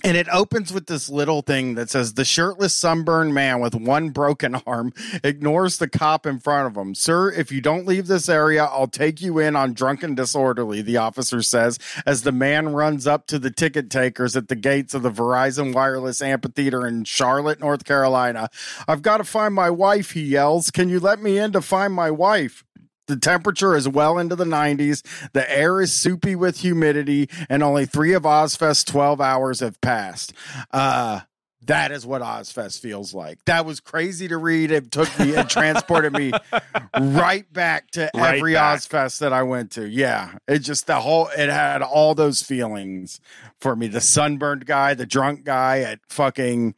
and 0.05 0.19
it 0.19 0.29
opens 0.31 0.73
with 0.73 0.87
this 0.87 1.09
little 1.09 1.41
thing 1.41 1.75
that 1.75 1.89
says 1.89 2.15
the 2.15 2.25
shirtless 2.25 2.77
sunburned 2.77 3.33
man 3.33 3.61
with 3.61 3.75
one 3.75 4.11
broken 4.11 4.55
arm 4.67 4.93
ignores 5.25 5.79
the 5.79 5.89
cop 5.89 6.27
in 6.27 6.39
front 6.39 6.67
of 6.67 6.77
him. 6.77 6.95
Sir, 6.95 7.33
if 7.33 7.51
you 7.51 7.63
don't 7.63 7.87
leave 7.87 8.07
this 8.07 8.29
area, 8.29 8.65
I'll 8.65 8.87
take 8.87 9.23
you 9.23 9.39
in 9.39 9.57
on 9.57 9.73
drunken 9.73 10.15
disorderly, 10.15 10.83
the 10.83 10.99
officer 10.99 11.43
says 11.43 11.79
as 12.05 12.23
the 12.23 12.33
man 12.33 12.69
runs 12.69 13.07
up 13.07 13.27
to 13.29 13.39
the 13.39 13.51
ticket 13.51 13.89
takers 13.91 14.37
at 14.37 14.49
the 14.49 14.57
gates 14.57 14.93
of 14.93 15.03
the 15.03 15.11
Verizon 15.11 15.75
Wireless 15.75 16.21
Amphitheater 16.21 16.87
in 16.87 17.05
Charlotte, 17.05 17.61
North 17.61 17.85
Carolina. 17.85 18.51
I've 18.87 19.03
got 19.03 19.19
to 19.19 19.25
find 19.25 19.55
my 19.55 19.71
wife, 19.71 20.11
he 20.11 20.23
yells. 20.23 20.71
Can 20.71 20.89
you 20.91 21.01
let 21.01 21.21
me 21.21 21.39
in 21.39 21.53
to 21.53 21.63
find 21.63 21.95
my 21.95 22.11
wife? 22.11 22.64
The 23.07 23.17
temperature 23.17 23.77
is 23.77 23.89
well 23.89 24.19
into 24.19 24.37
the 24.37 24.45
90s. 24.45 25.03
The 25.33 25.51
air 25.51 25.81
is 25.81 25.93
soupy 25.93 26.35
with 26.37 26.61
humidity, 26.61 27.29
and 27.49 27.63
only 27.63 27.87
three 27.87 28.15
of 28.15 28.23
Ozzfest's 28.23 28.85
12 28.85 29.21
hours 29.21 29.61
have 29.61 29.81
passed. 29.81 30.33
Uh, 30.71 31.21
that 31.67 31.93
is 31.93 32.07
what 32.07 32.21
Ozzfest 32.21 32.81
feels 32.81 33.15
like. 33.15 33.43
That 33.47 33.65
was 33.65 33.81
crazy 33.81 34.29
to 34.29 34.37
read. 34.37 34.71
It 34.71 34.91
took 34.91 35.19
me, 35.19 35.35
and 35.35 35.49
transported 35.49 36.13
me 36.13 36.33
right 37.01 37.51
back 37.53 37.91
to 37.93 38.11
Right 38.15 38.37
every 38.37 38.53
back. 38.55 38.79
Ozzfest 38.81 39.21
that 39.21 39.33
I 39.33 39.43
went 39.45 39.73
to. 39.73 39.89
Yeah. 39.89 40.37
It 40.47 40.59
just, 40.59 40.87
the 40.87 41.01
whole, 41.01 41.29
it 41.29 41.49
had 41.49 41.81
all 41.83 42.15
those 42.15 42.43
feelings 42.43 43.21
for 43.61 43.75
me. 43.75 43.87
The 43.87 44.03
sunburned 44.03 44.67
guy, 44.67 44.95
the 44.95 45.07
drunk 45.07 45.45
guy 45.45 45.81
at 45.81 46.01
fucking 46.09 46.75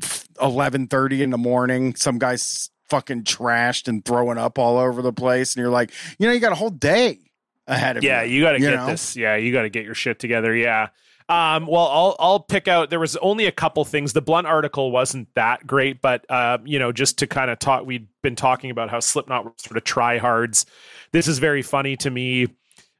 11.30 0.00 1.20
in 1.20 1.30
the 1.30 1.38
morning. 1.38 1.94
Some 1.94 2.18
guy's 2.18 2.70
fucking 2.88 3.24
trashed 3.24 3.88
and 3.88 4.04
throwing 4.04 4.38
up 4.38 4.58
all 4.58 4.78
over 4.78 5.02
the 5.02 5.12
place. 5.12 5.54
And 5.54 5.62
you're 5.62 5.70
like, 5.70 5.92
you 6.18 6.26
know, 6.26 6.32
you 6.32 6.40
got 6.40 6.52
a 6.52 6.56
whole 6.56 6.70
day 6.70 7.18
ahead 7.66 7.96
of 7.96 8.04
you. 8.04 8.10
Yeah, 8.10 8.22
you. 8.22 8.36
you 8.36 8.42
got 8.42 8.52
to 8.52 8.58
get 8.58 8.74
know? 8.74 8.86
this. 8.86 9.16
Yeah, 9.16 9.36
you 9.36 9.52
got 9.52 9.62
to 9.62 9.70
get 9.70 9.84
your 9.84 9.94
shit 9.94 10.18
together. 10.18 10.54
Yeah. 10.54 10.88
Um, 11.28 11.66
well, 11.66 11.88
I'll 11.88 12.16
I'll 12.20 12.40
pick 12.40 12.68
out. 12.68 12.88
There 12.88 13.00
was 13.00 13.16
only 13.16 13.46
a 13.46 13.52
couple 13.52 13.84
things. 13.84 14.12
The 14.12 14.22
blunt 14.22 14.46
article 14.46 14.92
wasn't 14.92 15.28
that 15.34 15.66
great, 15.66 16.00
but 16.00 16.24
uh, 16.30 16.58
you 16.64 16.78
know, 16.78 16.92
just 16.92 17.18
to 17.18 17.26
kind 17.26 17.50
of 17.50 17.58
talk, 17.58 17.84
we'd 17.84 18.06
been 18.22 18.36
talking 18.36 18.70
about 18.70 18.90
how 18.90 19.00
Slipknot 19.00 19.44
were 19.44 19.52
sort 19.56 19.76
of 19.76 19.82
tryhards. 19.82 20.66
This 21.10 21.26
is 21.26 21.40
very 21.40 21.62
funny 21.62 21.96
to 21.96 22.10
me. 22.10 22.46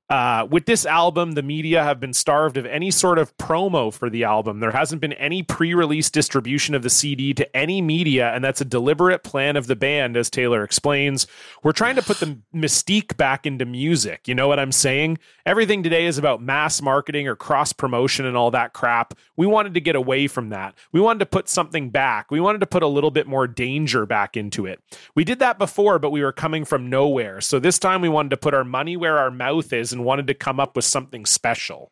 Uh, 0.08 0.46
with 0.48 0.66
this 0.66 0.86
album, 0.86 1.32
the 1.32 1.42
media 1.42 1.82
have 1.82 1.98
been 1.98 2.12
starved 2.12 2.56
of 2.56 2.64
any 2.64 2.92
sort 2.92 3.18
of 3.18 3.36
promo 3.38 3.92
for 3.92 4.08
the 4.08 4.22
album. 4.22 4.60
There 4.60 4.70
hasn't 4.70 5.00
been 5.00 5.14
any 5.14 5.42
pre 5.42 5.74
release 5.74 6.10
distribution 6.10 6.76
of 6.76 6.84
the 6.84 6.90
CD 6.90 7.34
to 7.34 7.56
any 7.56 7.82
media, 7.82 8.32
and 8.32 8.44
that's 8.44 8.60
a 8.60 8.64
deliberate 8.64 9.24
plan 9.24 9.56
of 9.56 9.66
the 9.66 9.74
band, 9.74 10.16
as 10.16 10.30
Taylor 10.30 10.62
explains. 10.62 11.26
We're 11.64 11.72
trying 11.72 11.96
to 11.96 12.02
put 12.02 12.20
the 12.20 12.38
mystique 12.54 13.16
back 13.16 13.46
into 13.46 13.64
music. 13.64 14.28
You 14.28 14.36
know 14.36 14.46
what 14.46 14.60
I'm 14.60 14.70
saying? 14.70 15.18
Everything 15.44 15.82
today 15.82 16.06
is 16.06 16.18
about 16.18 16.40
mass 16.40 16.80
marketing 16.80 17.26
or 17.26 17.34
cross 17.34 17.72
promotion 17.72 18.26
and 18.26 18.36
all 18.36 18.52
that 18.52 18.74
crap. 18.74 19.12
We 19.36 19.48
wanted 19.48 19.74
to 19.74 19.80
get 19.80 19.96
away 19.96 20.28
from 20.28 20.50
that. 20.50 20.76
We 20.92 21.00
wanted 21.00 21.20
to 21.20 21.26
put 21.26 21.48
something 21.48 21.90
back. 21.90 22.30
We 22.30 22.40
wanted 22.40 22.60
to 22.60 22.66
put 22.66 22.84
a 22.84 22.88
little 22.88 23.10
bit 23.10 23.26
more 23.26 23.48
danger 23.48 24.06
back 24.06 24.36
into 24.36 24.66
it. 24.66 24.80
We 25.16 25.24
did 25.24 25.40
that 25.40 25.58
before, 25.58 25.98
but 25.98 26.10
we 26.10 26.22
were 26.22 26.32
coming 26.32 26.64
from 26.64 26.88
nowhere. 26.88 27.40
So 27.40 27.58
this 27.58 27.78
time 27.80 28.02
we 28.02 28.08
wanted 28.08 28.30
to 28.30 28.36
put 28.36 28.54
our 28.54 28.64
money 28.64 28.96
where 28.96 29.18
our 29.18 29.32
mouth 29.32 29.72
is 29.72 29.95
and 29.96 30.04
wanted 30.04 30.26
to 30.26 30.34
come 30.34 30.60
up 30.60 30.76
with 30.76 30.84
something 30.84 31.24
special. 31.26 31.90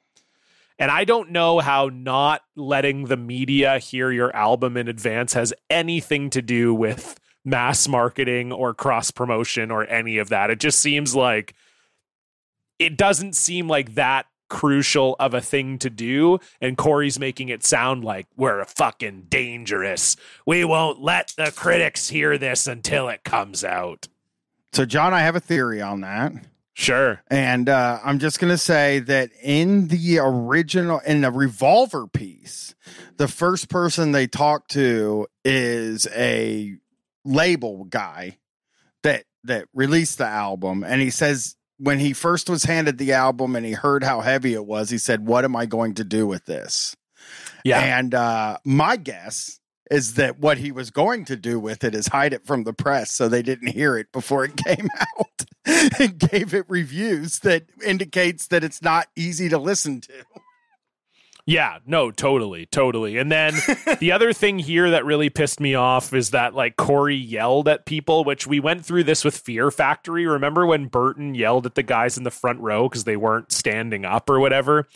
And 0.78 0.90
I 0.90 1.05
don't 1.05 1.31
know 1.31 1.60
how 1.60 1.89
not 1.93 2.43
letting 2.56 3.05
the 3.05 3.16
media 3.16 3.78
hear 3.78 4.10
your 4.10 4.35
album 4.35 4.76
in 4.76 4.89
advance 4.89 5.32
has 5.35 5.55
anything 5.70 6.31
to 6.31 6.43
do 6.43 6.74
with 6.74 7.18
mass 7.44 7.86
marketing 7.86 8.52
or 8.52 8.74
cross 8.74 9.10
promotion 9.10 9.70
or 9.70 9.86
any 9.86 10.18
of 10.18 10.28
that. 10.31 10.51
It 10.51 10.60
just 10.60 10.81
seems 10.81 11.14
like 11.14 11.55
it 12.78 12.97
doesn't 12.97 13.36
seem 13.36 13.68
like 13.68 13.94
that 13.94 14.26
crucial 14.51 15.16
of 15.20 15.32
a 15.32 15.40
thing 15.40 15.78
to 15.78 15.90
do. 15.90 16.39
And 16.60 16.76
Corey's 16.76 17.18
making 17.18 17.48
it 17.51 17.64
sound 17.64 18.05
like 18.05 18.26
we're 18.36 18.64
fucking 18.64 19.26
dangerous. 19.28 20.16
We 20.44 20.64
won't 20.64 21.01
let 21.01 21.35
the 21.36 21.52
critics 21.55 22.09
hear 22.09 22.36
this 22.36 22.66
until 22.66 23.09
it 23.09 23.24
comes 23.24 23.64
out. 23.64 24.09
So, 24.72 24.85
John, 24.85 25.14
I 25.14 25.20
have 25.20 25.36
a 25.36 25.40
theory 25.40 25.81
on 25.81 26.01
that. 26.01 26.32
Sure. 26.74 27.22
And 27.30 27.68
uh, 27.68 28.01
I'm 28.05 28.18
just 28.18 28.40
going 28.40 28.51
to 28.51 28.59
say 28.59 28.98
that 28.98 29.30
in 29.42 29.88
the 29.88 30.18
original, 30.18 30.98
in 31.06 31.20
the 31.20 31.30
revolver 31.30 32.09
piece, 32.09 32.74
the 33.16 33.28
first 33.28 33.68
person 33.68 34.10
they 34.10 34.26
talk 34.26 34.66
to 34.68 35.28
is 35.44 36.09
a 36.14 36.74
label 37.24 37.84
guy 37.84 38.38
that 39.05 39.24
that 39.44 39.68
released 39.72 40.18
the 40.18 40.26
album, 40.26 40.82
and 40.82 41.01
he 41.01 41.10
says 41.10 41.55
when 41.78 42.01
he 42.01 42.12
first 42.12 42.51
was 42.51 42.64
handed 42.64 42.98
the 42.98 43.12
album 43.12 43.55
and 43.55 43.64
he 43.64 43.72
heard 43.72 44.02
how 44.02 44.20
heavy 44.20 44.55
it 44.55 44.66
was, 44.66 44.90
he 44.90 44.98
said, 44.98 45.26
"What 45.26 45.44
am 45.44 45.55
I 45.55 45.66
going 45.66 45.94
to 45.94 46.05
do 46.05 46.26
with 46.26 46.44
this?" 46.44 46.96
Yeah. 47.64 47.98
And 47.98 48.14
uh, 48.14 48.59
my 48.64 48.96
guess 48.96 49.60
is 49.90 50.15
that 50.15 50.39
what 50.39 50.59
he 50.59 50.73
was 50.73 50.90
going 50.90 51.24
to 51.27 51.36
do 51.36 51.61
with 51.61 51.85
it 51.85 51.94
is 51.94 52.09
hide 52.09 52.32
it 52.32 52.47
from 52.47 52.65
the 52.65 52.73
press 52.73 53.11
so 53.11 53.28
they 53.28 53.43
didn't 53.43 53.69
hear 53.69 53.97
it 53.97 54.11
before 54.12 54.44
it 54.44 54.56
came 54.65 54.89
out 55.01 55.44
and 56.01 56.19
gave 56.19 56.55
it 56.55 56.65
reviews 56.69 57.40
that 57.40 57.66
indicates 57.85 58.47
that 58.48 58.65
it's 58.65 58.82
not 58.82 59.09
easy 59.16 59.48
to 59.48 59.59
listen 59.59 60.01
to. 60.01 60.24
Yeah, 61.47 61.78
no, 61.85 62.11
totally, 62.11 62.65
totally. 62.65 63.19
And 63.19 63.31
then 63.31 63.52
the 64.01 64.12
other 64.12 64.32
thing 64.32 64.59
here 64.59 64.90
that 64.90 65.05
really 65.05 65.28
pissed 65.28 65.61
me 65.61 65.74
off 65.74 66.15
is 66.15 66.31
that 66.31 66.55
like 66.55 66.77
Corey 66.77 67.16
yelled 67.16 67.69
at 67.69 67.85
people, 67.85 68.24
which 68.24 68.47
we 68.47 68.61
went 68.61 68.86
through 68.86 69.05
this 69.05 69.24
with 69.24 69.36
Fear 69.36 69.70
Factory. 69.70 70.27
Remember 70.27 70.65
when 70.65 70.86
Burton 70.86 71.35
yelled 71.35 71.66
at 71.66 71.74
the 71.74 71.82
guys 71.82 72.16
in 72.16 72.24
the 72.24 72.31
front 72.31 72.61
row 72.61 72.89
because 72.89 73.05
they 73.05 73.16
weren't 73.16 73.52
standing 73.52 74.06
up 74.06 74.31
or 74.31 74.40
whatever? 74.40 74.86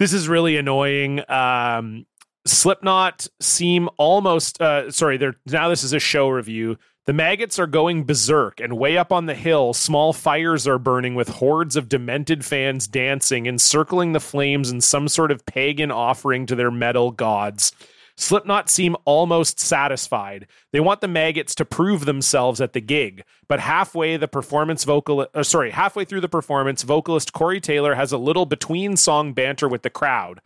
This 0.00 0.12
is 0.12 0.28
really 0.28 0.56
annoying. 0.56 1.22
Um, 1.30 2.06
Slipknot 2.46 3.28
seem 3.40 3.88
almost 3.98 4.60
uh, 4.60 4.90
sorry. 4.90 5.16
They're 5.16 5.36
now 5.46 5.68
this 5.68 5.84
is 5.84 5.92
a 5.92 5.98
show 5.98 6.28
review. 6.28 6.78
The 7.06 7.12
maggots 7.12 7.58
are 7.58 7.66
going 7.66 8.04
berserk, 8.04 8.60
and 8.60 8.78
way 8.78 8.96
up 8.96 9.10
on 9.10 9.26
the 9.26 9.34
hill, 9.34 9.72
small 9.72 10.12
fires 10.12 10.68
are 10.68 10.78
burning 10.78 11.14
with 11.14 11.28
hordes 11.28 11.74
of 11.74 11.88
demented 11.88 12.44
fans 12.44 12.86
dancing, 12.86 13.46
encircling 13.46 14.12
the 14.12 14.20
flames 14.20 14.70
in 14.70 14.80
some 14.80 15.08
sort 15.08 15.30
of 15.30 15.44
pagan 15.44 15.90
offering 15.90 16.46
to 16.46 16.54
their 16.54 16.70
metal 16.70 17.10
gods. 17.10 17.72
Slipknot 18.16 18.68
seem 18.68 18.96
almost 19.06 19.58
satisfied. 19.58 20.46
They 20.72 20.80
want 20.80 21.00
the 21.00 21.08
maggots 21.08 21.54
to 21.54 21.64
prove 21.64 22.04
themselves 22.04 22.60
at 22.60 22.74
the 22.74 22.80
gig, 22.80 23.24
but 23.48 23.60
halfway 23.60 24.18
the 24.18 24.28
performance 24.28 24.84
vocal 24.84 25.26
uh, 25.34 25.42
sorry, 25.42 25.70
halfway 25.70 26.04
through 26.04 26.20
the 26.20 26.28
performance, 26.28 26.82
vocalist 26.82 27.32
Corey 27.32 27.60
Taylor 27.60 27.94
has 27.94 28.12
a 28.12 28.18
little 28.18 28.44
between 28.46 28.96
song 28.96 29.32
banter 29.32 29.68
with 29.68 29.82
the 29.82 29.90
crowd. 29.90 30.40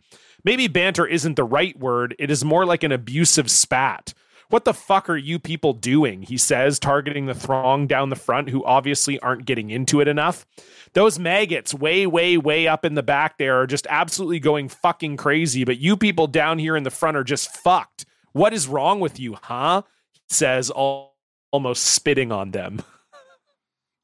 Maybe 0.45 0.67
banter 0.67 1.05
isn't 1.05 1.35
the 1.35 1.43
right 1.43 1.77
word, 1.77 2.15
it 2.19 2.31
is 2.31 2.45
more 2.45 2.65
like 2.65 2.83
an 2.83 2.91
abusive 2.91 3.51
spat. 3.51 4.13
What 4.49 4.63
the 4.63 4.75
fuck 4.75 5.09
are 5.09 5.17
you 5.17 5.39
people 5.39 5.73
doing? 5.73 6.21
He 6.21 6.37
says, 6.37 6.77
targeting 6.77 7.25
the 7.25 7.33
throng 7.33 7.87
down 7.87 8.09
the 8.09 8.15
front 8.15 8.49
who 8.49 8.63
obviously 8.63 9.19
aren't 9.19 9.45
getting 9.45 9.71
into 9.71 10.01
it 10.01 10.07
enough. 10.07 10.45
Those 10.93 11.17
maggots 11.17 11.73
way, 11.73 12.05
way, 12.05 12.37
way 12.37 12.67
up 12.67 12.85
in 12.85 12.93
the 12.93 13.01
back 13.01 13.39
there 13.39 13.59
are 13.59 13.67
just 13.67 13.87
absolutely 13.89 14.39
going 14.39 14.69
fucking 14.69 15.17
crazy, 15.17 15.63
but 15.63 15.79
you 15.79 15.97
people 15.97 16.27
down 16.27 16.59
here 16.59 16.75
in 16.75 16.83
the 16.83 16.91
front 16.91 17.17
are 17.17 17.23
just 17.23 17.49
fucked. 17.57 18.05
What 18.33 18.53
is 18.53 18.67
wrong 18.67 18.99
with 18.99 19.19
you, 19.19 19.37
huh? 19.41 19.81
He 20.13 20.21
says, 20.29 20.69
all, 20.69 21.17
almost 21.51 21.83
spitting 21.83 22.31
on 22.31 22.51
them. 22.51 22.83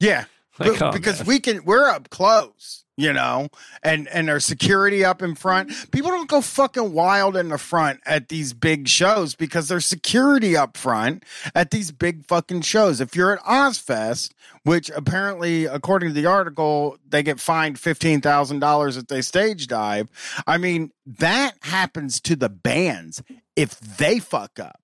Yeah. 0.00 0.24
Like, 0.58 0.82
oh, 0.82 0.90
because 0.90 1.20
man. 1.20 1.26
we 1.28 1.38
can 1.38 1.64
we're 1.64 1.88
up 1.88 2.10
close, 2.10 2.84
you 3.02 3.12
know, 3.12 3.48
and 3.82 4.06
and 4.08 4.30
our 4.30 4.38
security 4.38 5.04
up 5.04 5.22
in 5.22 5.34
front. 5.34 5.90
People 5.90 6.10
don't 6.10 6.28
go 6.28 6.40
fucking 6.40 6.92
wild 6.92 7.36
in 7.36 7.48
the 7.48 7.58
front 7.58 8.00
at 8.06 8.28
these 8.28 8.52
big 8.52 8.86
shows 8.86 9.34
because 9.34 9.66
there's 9.66 9.84
security 9.84 10.56
up 10.56 10.76
front 10.76 11.24
at 11.52 11.72
these 11.72 11.90
big 11.90 12.24
fucking 12.24 12.60
shows. 12.60 13.00
If 13.00 13.16
you're 13.16 13.32
at 13.32 13.40
Ozzfest, 13.40 14.30
which 14.62 14.88
apparently 14.90 15.64
according 15.64 16.10
to 16.10 16.14
the 16.14 16.26
article, 16.26 16.96
they 17.08 17.24
get 17.24 17.40
fined 17.40 17.76
$15,000 17.76 18.96
if 18.96 19.06
they 19.08 19.20
stage 19.20 19.66
dive. 19.66 20.08
I 20.46 20.58
mean, 20.58 20.92
that 21.04 21.54
happens 21.62 22.20
to 22.20 22.36
the 22.36 22.48
bands 22.48 23.20
if 23.56 23.80
they 23.80 24.20
fuck 24.20 24.60
up. 24.60 24.80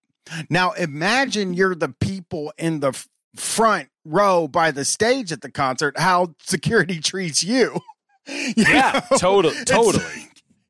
Now 0.50 0.72
imagine 0.72 1.54
you're 1.54 1.76
the 1.76 1.94
people 2.00 2.52
in 2.58 2.80
the 2.80 2.92
front 3.36 3.88
row 4.04 4.48
by 4.48 4.70
the 4.70 4.84
stage 4.84 5.32
at 5.32 5.42
the 5.42 5.50
concert 5.50 5.98
how 5.98 6.34
security 6.40 7.00
treats 7.00 7.44
you. 7.44 7.80
Yeah, 8.56 9.00
know? 9.10 9.16
totally, 9.16 9.64
totally. 9.64 10.04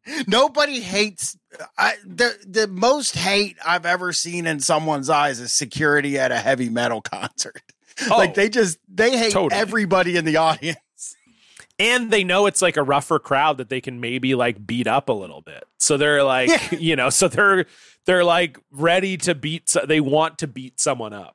like, 0.07 0.29
nobody 0.29 0.81
hates 0.81 1.37
I, 1.77 1.95
the 2.07 2.37
the 2.47 2.69
most 2.69 3.17
hate 3.17 3.57
I've 3.67 3.85
ever 3.87 4.13
seen 4.13 4.47
in 4.47 4.61
someone's 4.61 5.11
eyes 5.11 5.41
is 5.41 5.53
security 5.53 6.19
at 6.19 6.31
a 6.33 6.39
heavy 6.39 6.69
metal 6.69 7.01
concert. 7.01 7.61
like 8.11 8.31
Oh. 8.31 8.33
they 8.35 8.49
just 8.49 8.79
they 8.89 9.19
hate 9.19 9.33
Totally. 9.33 9.61
everybody 9.61 10.17
in 10.17 10.25
the 10.25 10.37
audience. 10.37 10.79
and 11.81 12.11
they 12.13 12.23
know 12.25 12.47
it's 12.47 12.63
like 12.63 12.77
a 12.77 12.83
rougher 12.83 13.19
crowd 13.19 13.59
that 13.59 13.69
they 13.71 13.81
can 13.81 14.01
maybe 14.01 14.35
like 14.37 14.65
beat 14.67 14.87
up 14.87 15.09
a 15.09 15.13
little 15.13 15.41
bit. 15.41 15.65
So 15.79 15.97
they're 15.97 16.23
like, 16.23 16.49
Yeah. 16.49 16.69
you 16.79 16.97
know, 16.97 17.11
so 17.11 17.27
they're 17.29 17.67
they're 18.07 18.25
like 18.25 18.59
ready 18.71 19.17
to 19.19 19.35
beat. 19.35 19.69
So 19.69 19.85
they 19.87 20.01
want 20.01 20.39
to 20.39 20.47
beat 20.47 20.79
someone 20.81 21.13
up. 21.13 21.35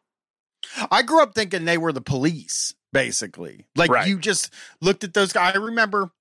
I 0.90 1.02
grew 1.02 1.22
up 1.22 1.36
thinking 1.36 1.66
they 1.66 1.78
were 1.78 1.92
the 1.92 2.02
police, 2.02 2.74
basically. 2.94 3.66
Like 3.76 3.90
Right. 3.92 4.08
you 4.08 4.18
just 4.20 4.54
looked 4.80 5.04
at 5.04 5.14
those 5.14 5.34
guys. 5.34 5.56
I 5.56 5.58
remember 5.60 6.12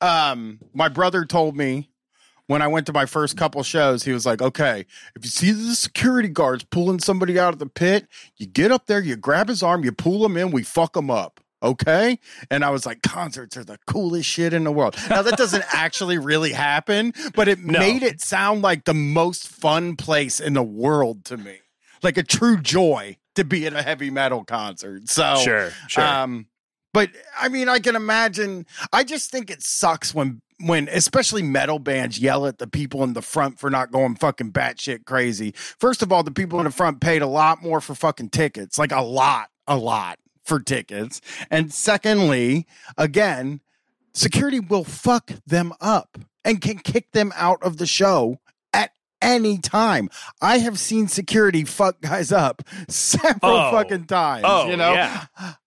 um 0.00 0.60
my 0.72 0.88
brother 0.88 1.24
told 1.24 1.56
me 1.56 1.90
when 2.46 2.60
I 2.60 2.66
went 2.68 2.84
to 2.86 2.92
my 2.92 3.06
first 3.06 3.38
couple 3.38 3.62
shows, 3.62 4.04
he 4.04 4.12
was 4.12 4.26
like, 4.26 4.42
Okay, 4.42 4.84
if 5.16 5.24
you 5.24 5.30
see 5.30 5.50
the 5.50 5.74
security 5.74 6.28
guards 6.28 6.62
pulling 6.64 7.00
somebody 7.00 7.38
out 7.38 7.54
of 7.54 7.58
the 7.58 7.66
pit, 7.66 8.06
you 8.36 8.46
get 8.46 8.70
up 8.70 8.86
there, 8.86 9.00
you 9.00 9.16
grab 9.16 9.48
his 9.48 9.62
arm, 9.62 9.82
you 9.82 9.92
pull 9.92 10.24
him 10.24 10.36
in, 10.36 10.50
we 10.50 10.62
fuck 10.62 10.94
him 10.96 11.10
up. 11.10 11.40
Okay. 11.62 12.18
And 12.50 12.62
I 12.62 12.68
was 12.68 12.84
like, 12.84 13.00
concerts 13.00 13.56
are 13.56 13.64
the 13.64 13.78
coolest 13.86 14.28
shit 14.28 14.52
in 14.52 14.64
the 14.64 14.70
world. 14.72 14.96
Now, 15.08 15.22
that 15.22 15.38
doesn't 15.38 15.64
actually 15.72 16.18
really 16.18 16.52
happen, 16.52 17.14
but 17.34 17.48
it 17.48 17.58
No. 17.60 17.78
made 17.78 18.02
it 18.02 18.20
sound 18.20 18.60
like 18.60 18.84
the 18.84 18.92
most 18.92 19.48
fun 19.48 19.96
place 19.96 20.40
in 20.40 20.52
the 20.52 20.62
world 20.62 21.24
to 21.26 21.38
me. 21.38 21.60
Like 22.02 22.18
a 22.18 22.22
true 22.22 22.58
joy 22.60 23.16
to 23.34 23.44
be 23.44 23.66
at 23.66 23.72
a 23.72 23.82
heavy 23.82 24.10
metal 24.10 24.44
concert. 24.44 25.08
So, 25.08 25.36
Sure, 25.42 25.70
sure. 25.88 26.04
um, 26.04 26.46
but 26.92 27.10
I 27.38 27.48
mean, 27.48 27.68
I 27.68 27.78
can 27.80 27.96
imagine. 27.96 28.66
I 28.92 29.04
just 29.04 29.30
think 29.30 29.50
it 29.50 29.62
sucks 29.62 30.14
when, 30.14 30.40
when 30.60 30.88
especially 30.88 31.42
metal 31.42 31.78
bands 31.80 32.18
yell 32.18 32.46
at 32.46 32.58
the 32.58 32.68
people 32.68 33.02
in 33.02 33.14
the 33.14 33.22
front 33.22 33.58
for 33.58 33.68
not 33.68 33.90
going 33.90 34.14
fucking 34.14 34.52
batshit 34.52 35.04
crazy. 35.04 35.52
First 35.56 36.02
of 36.02 36.12
all, 36.12 36.22
the 36.22 36.30
people 36.30 36.58
in 36.60 36.64
the 36.64 36.70
front 36.70 37.00
paid 37.00 37.22
a 37.22 37.26
lot 37.26 37.62
more 37.62 37.80
for 37.80 37.94
fucking 37.94 38.30
tickets, 38.30 38.78
like 38.78 38.92
a 38.92 39.02
lot, 39.02 39.48
a 39.66 39.76
lot 39.76 40.18
for 40.44 40.60
tickets. 40.60 41.20
And 41.50 41.72
secondly, 41.72 42.66
again, 42.96 43.60
security 44.12 44.60
will 44.60 44.84
fuck 44.84 45.32
them 45.46 45.72
up 45.80 46.18
and 46.44 46.60
can 46.60 46.78
kick 46.78 47.10
them 47.12 47.32
out 47.34 47.62
of 47.62 47.78
the 47.78 47.86
show 47.86 48.38
any 49.24 49.58
time. 49.58 50.08
I 50.40 50.58
have 50.58 50.78
seen 50.78 51.08
security 51.08 51.64
fuck 51.64 52.00
guys 52.00 52.30
up 52.30 52.62
several 52.88 53.38
Oh. 53.42 53.70
fucking 53.72 54.04
times. 54.04 54.44
Oh, 54.46 54.68
you 54.70 54.76
know, 54.76 54.92
yeah. 54.92 55.24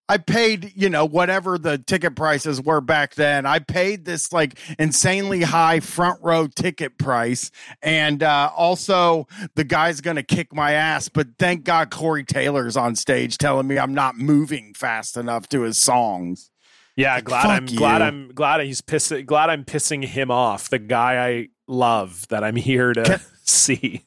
I 0.10 0.18
paid, 0.20 0.72
you 0.74 0.90
know, 0.90 1.04
whatever 1.04 1.58
the 1.58 1.78
ticket 1.78 2.16
prices 2.16 2.62
were 2.62 2.80
back 2.80 3.16
then. 3.16 3.46
I 3.46 3.60
paid 3.60 4.06
this 4.06 4.32
like 4.32 4.58
insanely 4.80 5.42
high 5.42 5.82
front 5.82 6.22
row 6.24 6.48
ticket 6.48 6.98
price. 6.98 7.52
And 7.82 8.24
uh, 8.24 8.50
also, 8.56 9.28
the 9.56 9.66
guy's 9.66 10.00
going 10.00 10.16
to 10.16 10.24
kick 10.24 10.54
my 10.56 10.72
ass. 10.72 11.10
But 11.10 11.28
thank 11.38 11.66
God 11.66 11.90
Corey 11.92 12.24
Taylor's 12.24 12.78
on 12.78 12.96
stage 12.96 13.38
telling 13.38 13.68
me 13.68 13.78
I'm 13.78 13.94
not 13.94 14.16
moving 14.18 14.74
fast 14.74 15.18
enough 15.18 15.50
to 15.50 15.64
his 15.64 15.78
songs. 15.78 16.52
yeah, 16.96 17.20
glad 17.20 17.42
fuck 17.42 17.52
I'm 17.52 17.66
glad. 17.66 18.02
I'm 18.02 18.30
glad 18.34 18.62
he's 18.62 18.82
pissing. 18.82 19.26
Glad 19.26 19.50
I'm 19.50 19.66
pissing 19.66 20.06
him 20.06 20.32
off. 20.32 20.70
The 20.70 20.80
guy 20.80 21.28
I 21.28 21.48
love 21.68 22.26
that 22.30 22.46
I'm 22.46 22.56
here 22.56 22.94
to 22.94 23.04
Can- 23.04 23.20
see. 23.48 24.06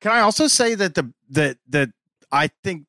Can 0.00 0.12
I 0.12 0.20
also 0.20 0.46
say 0.48 0.74
that 0.74 0.94
the 0.94 1.12
that 1.30 1.56
that 1.68 1.90
I 2.30 2.48
think 2.62 2.84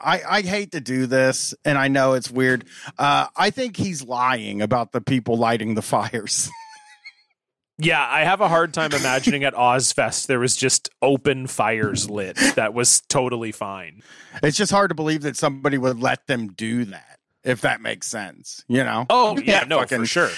I 0.00 0.22
I 0.28 0.40
hate 0.42 0.72
to 0.72 0.80
do 0.80 1.06
this, 1.06 1.54
and 1.64 1.76
I 1.78 1.88
know 1.88 2.14
it's 2.14 2.30
weird. 2.30 2.64
Uh, 2.98 3.26
I 3.36 3.50
think 3.50 3.76
he's 3.76 4.02
lying 4.02 4.62
about 4.62 4.92
the 4.92 5.00
people 5.00 5.36
lighting 5.36 5.74
the 5.74 5.82
fires. 5.82 6.50
Yeah, 7.76 8.06
I 8.08 8.22
have 8.22 8.40
a 8.40 8.46
hard 8.48 8.72
time 8.72 8.92
imagining 8.92 9.42
at 9.42 9.52
Ozzfest 9.54 10.28
there 10.28 10.38
was 10.38 10.54
just 10.54 10.90
open 11.02 11.48
fires 11.48 12.08
lit. 12.08 12.36
That 12.54 12.72
was 12.72 13.00
totally 13.08 13.50
fine. 13.50 14.02
it's 14.44 14.56
just 14.56 14.70
hard 14.70 14.90
to 14.90 14.94
believe 14.94 15.22
that 15.22 15.36
somebody 15.36 15.76
would 15.76 15.98
let 15.98 16.28
them 16.28 16.52
do 16.52 16.84
that. 16.84 17.18
If 17.42 17.62
that 17.62 17.80
makes 17.80 18.06
sense, 18.06 18.64
you 18.68 18.84
know. 18.84 19.06
Oh 19.10 19.36
yeah, 19.38 19.64
no, 19.68 19.80
fucking- 19.80 19.98
for 19.98 20.06
sure. 20.06 20.30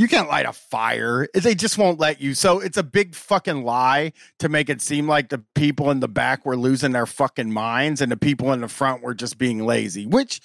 You 0.00 0.08
can't 0.08 0.30
light 0.30 0.46
a 0.46 0.54
fire. 0.54 1.28
They 1.34 1.54
just 1.54 1.76
won't 1.76 2.00
let 2.00 2.22
you. 2.22 2.32
So 2.32 2.58
it's 2.58 2.78
a 2.78 2.82
big 2.82 3.14
fucking 3.14 3.64
lie 3.64 4.14
to 4.38 4.48
make 4.48 4.70
it 4.70 4.80
seem 4.80 5.06
like 5.06 5.28
the 5.28 5.44
people 5.54 5.90
in 5.90 6.00
the 6.00 6.08
back 6.08 6.46
were 6.46 6.56
losing 6.56 6.92
their 6.92 7.04
fucking 7.04 7.52
minds 7.52 8.00
and 8.00 8.10
the 8.10 8.16
people 8.16 8.50
in 8.54 8.62
the 8.62 8.68
front 8.68 9.02
were 9.02 9.12
just 9.12 9.36
being 9.36 9.66
lazy. 9.66 10.06
Which, 10.06 10.40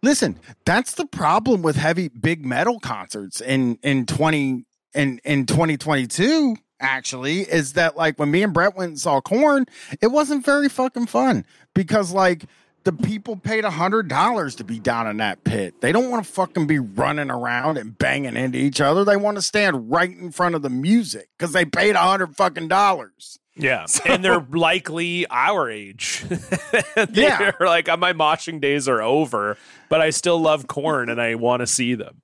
listen, 0.00 0.40
that's 0.64 0.94
the 0.94 1.04
problem 1.04 1.60
with 1.60 1.76
heavy 1.76 2.08
big 2.08 2.46
metal 2.46 2.80
concerts 2.80 3.42
in 3.42 3.78
in 3.82 4.06
twenty 4.06 4.64
in 4.94 5.20
in 5.22 5.44
twenty 5.44 5.76
twenty 5.76 6.06
two. 6.06 6.56
Actually, 6.80 7.40
is 7.40 7.74
that 7.74 7.98
like 7.98 8.18
when 8.18 8.30
me 8.30 8.42
and 8.42 8.54
Brett 8.54 8.74
went 8.74 8.88
and 8.88 8.98
saw 8.98 9.20
Korn, 9.20 9.66
it 10.00 10.12
wasn't 10.12 10.46
very 10.46 10.70
fucking 10.70 11.08
fun 11.08 11.44
because 11.74 12.10
like 12.10 12.46
the 12.84 12.92
people 12.92 13.36
paid 13.36 13.64
a 13.64 13.70
hundred 13.70 14.08
dollars 14.08 14.54
to 14.56 14.64
be 14.64 14.78
down 14.78 15.06
in 15.06 15.16
that 15.18 15.42
pit. 15.44 15.80
They 15.80 15.90
don't 15.92 16.10
want 16.10 16.24
to 16.24 16.30
fucking 16.32 16.66
be 16.66 16.78
running 16.78 17.30
around 17.30 17.78
and 17.78 17.96
banging 17.96 18.36
into 18.36 18.58
each 18.58 18.80
other. 18.80 19.04
They 19.04 19.16
want 19.16 19.36
to 19.38 19.42
stand 19.42 19.90
right 19.90 20.10
in 20.10 20.30
front 20.30 20.54
of 20.54 20.62
the 20.62 20.70
music 20.70 21.28
because 21.38 21.52
they 21.52 21.64
paid 21.64 21.94
a 21.94 22.00
hundred 22.00 22.36
fucking 22.36 22.68
dollars. 22.68 23.38
Yeah, 23.56 23.86
and 24.04 24.24
they're 24.24 24.44
likely 24.50 25.26
our 25.30 25.70
age. 25.70 26.24
they're 26.96 27.06
Yeah. 27.12 27.52
like 27.60 27.86
my 27.98 28.12
moshing 28.12 28.60
days 28.60 28.88
are 28.88 29.00
over, 29.00 29.56
but 29.88 30.00
I 30.00 30.10
still 30.10 30.38
love 30.40 30.66
Korn 30.66 31.08
and 31.08 31.20
I 31.20 31.36
want 31.36 31.60
to 31.60 31.66
see 31.66 31.94
them. 31.94 32.20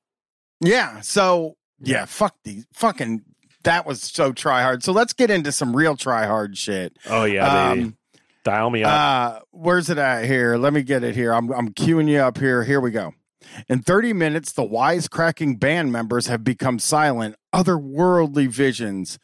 Yeah. 0.61 1.01
So 1.01 1.57
yeah, 1.81 2.05
fuck 2.05 2.35
these 2.45 2.67
fucking. 2.75 3.23
That 3.65 3.85
was 3.87 4.03
so 4.03 4.33
try 4.33 4.63
hard. 4.63 4.83
So 4.83 4.93
let's 4.93 5.13
get 5.13 5.31
into 5.31 5.53
some 5.53 5.77
real 5.77 5.95
try 5.97 6.27
hard 6.27 6.57
shit. 6.57 6.97
Oh 7.07 7.25
yeah, 7.25 7.73
baby. 7.75 7.83
Um, 7.83 7.97
dial 8.45 8.71
me 8.71 8.85
up. 8.85 8.91
Uh, 8.91 9.41
where's 9.51 9.91
it 9.91 9.99
at 9.99 10.25
here? 10.25 10.57
Let 10.57 10.73
me 10.73 10.83
get 10.83 11.05
it 11.05 11.15
here. 11.15 11.33
I'm 11.33 11.51
I'm 11.53 11.71
queuing 11.71 12.09
you 12.09 12.19
up 12.19 12.39
here. 12.39 12.65
Here 12.65 12.81
we 12.81 12.91
go. 12.91 13.15
In 13.69 13.81
30 13.81 14.13
minutes, 14.13 14.53
the 14.53 14.63
wisecracking 14.63 15.59
band 15.59 15.93
members 15.93 16.27
have 16.27 16.45
become 16.45 16.79
silent. 16.79 17.37
Otherworldly 17.55 18.49
visions. 18.49 19.19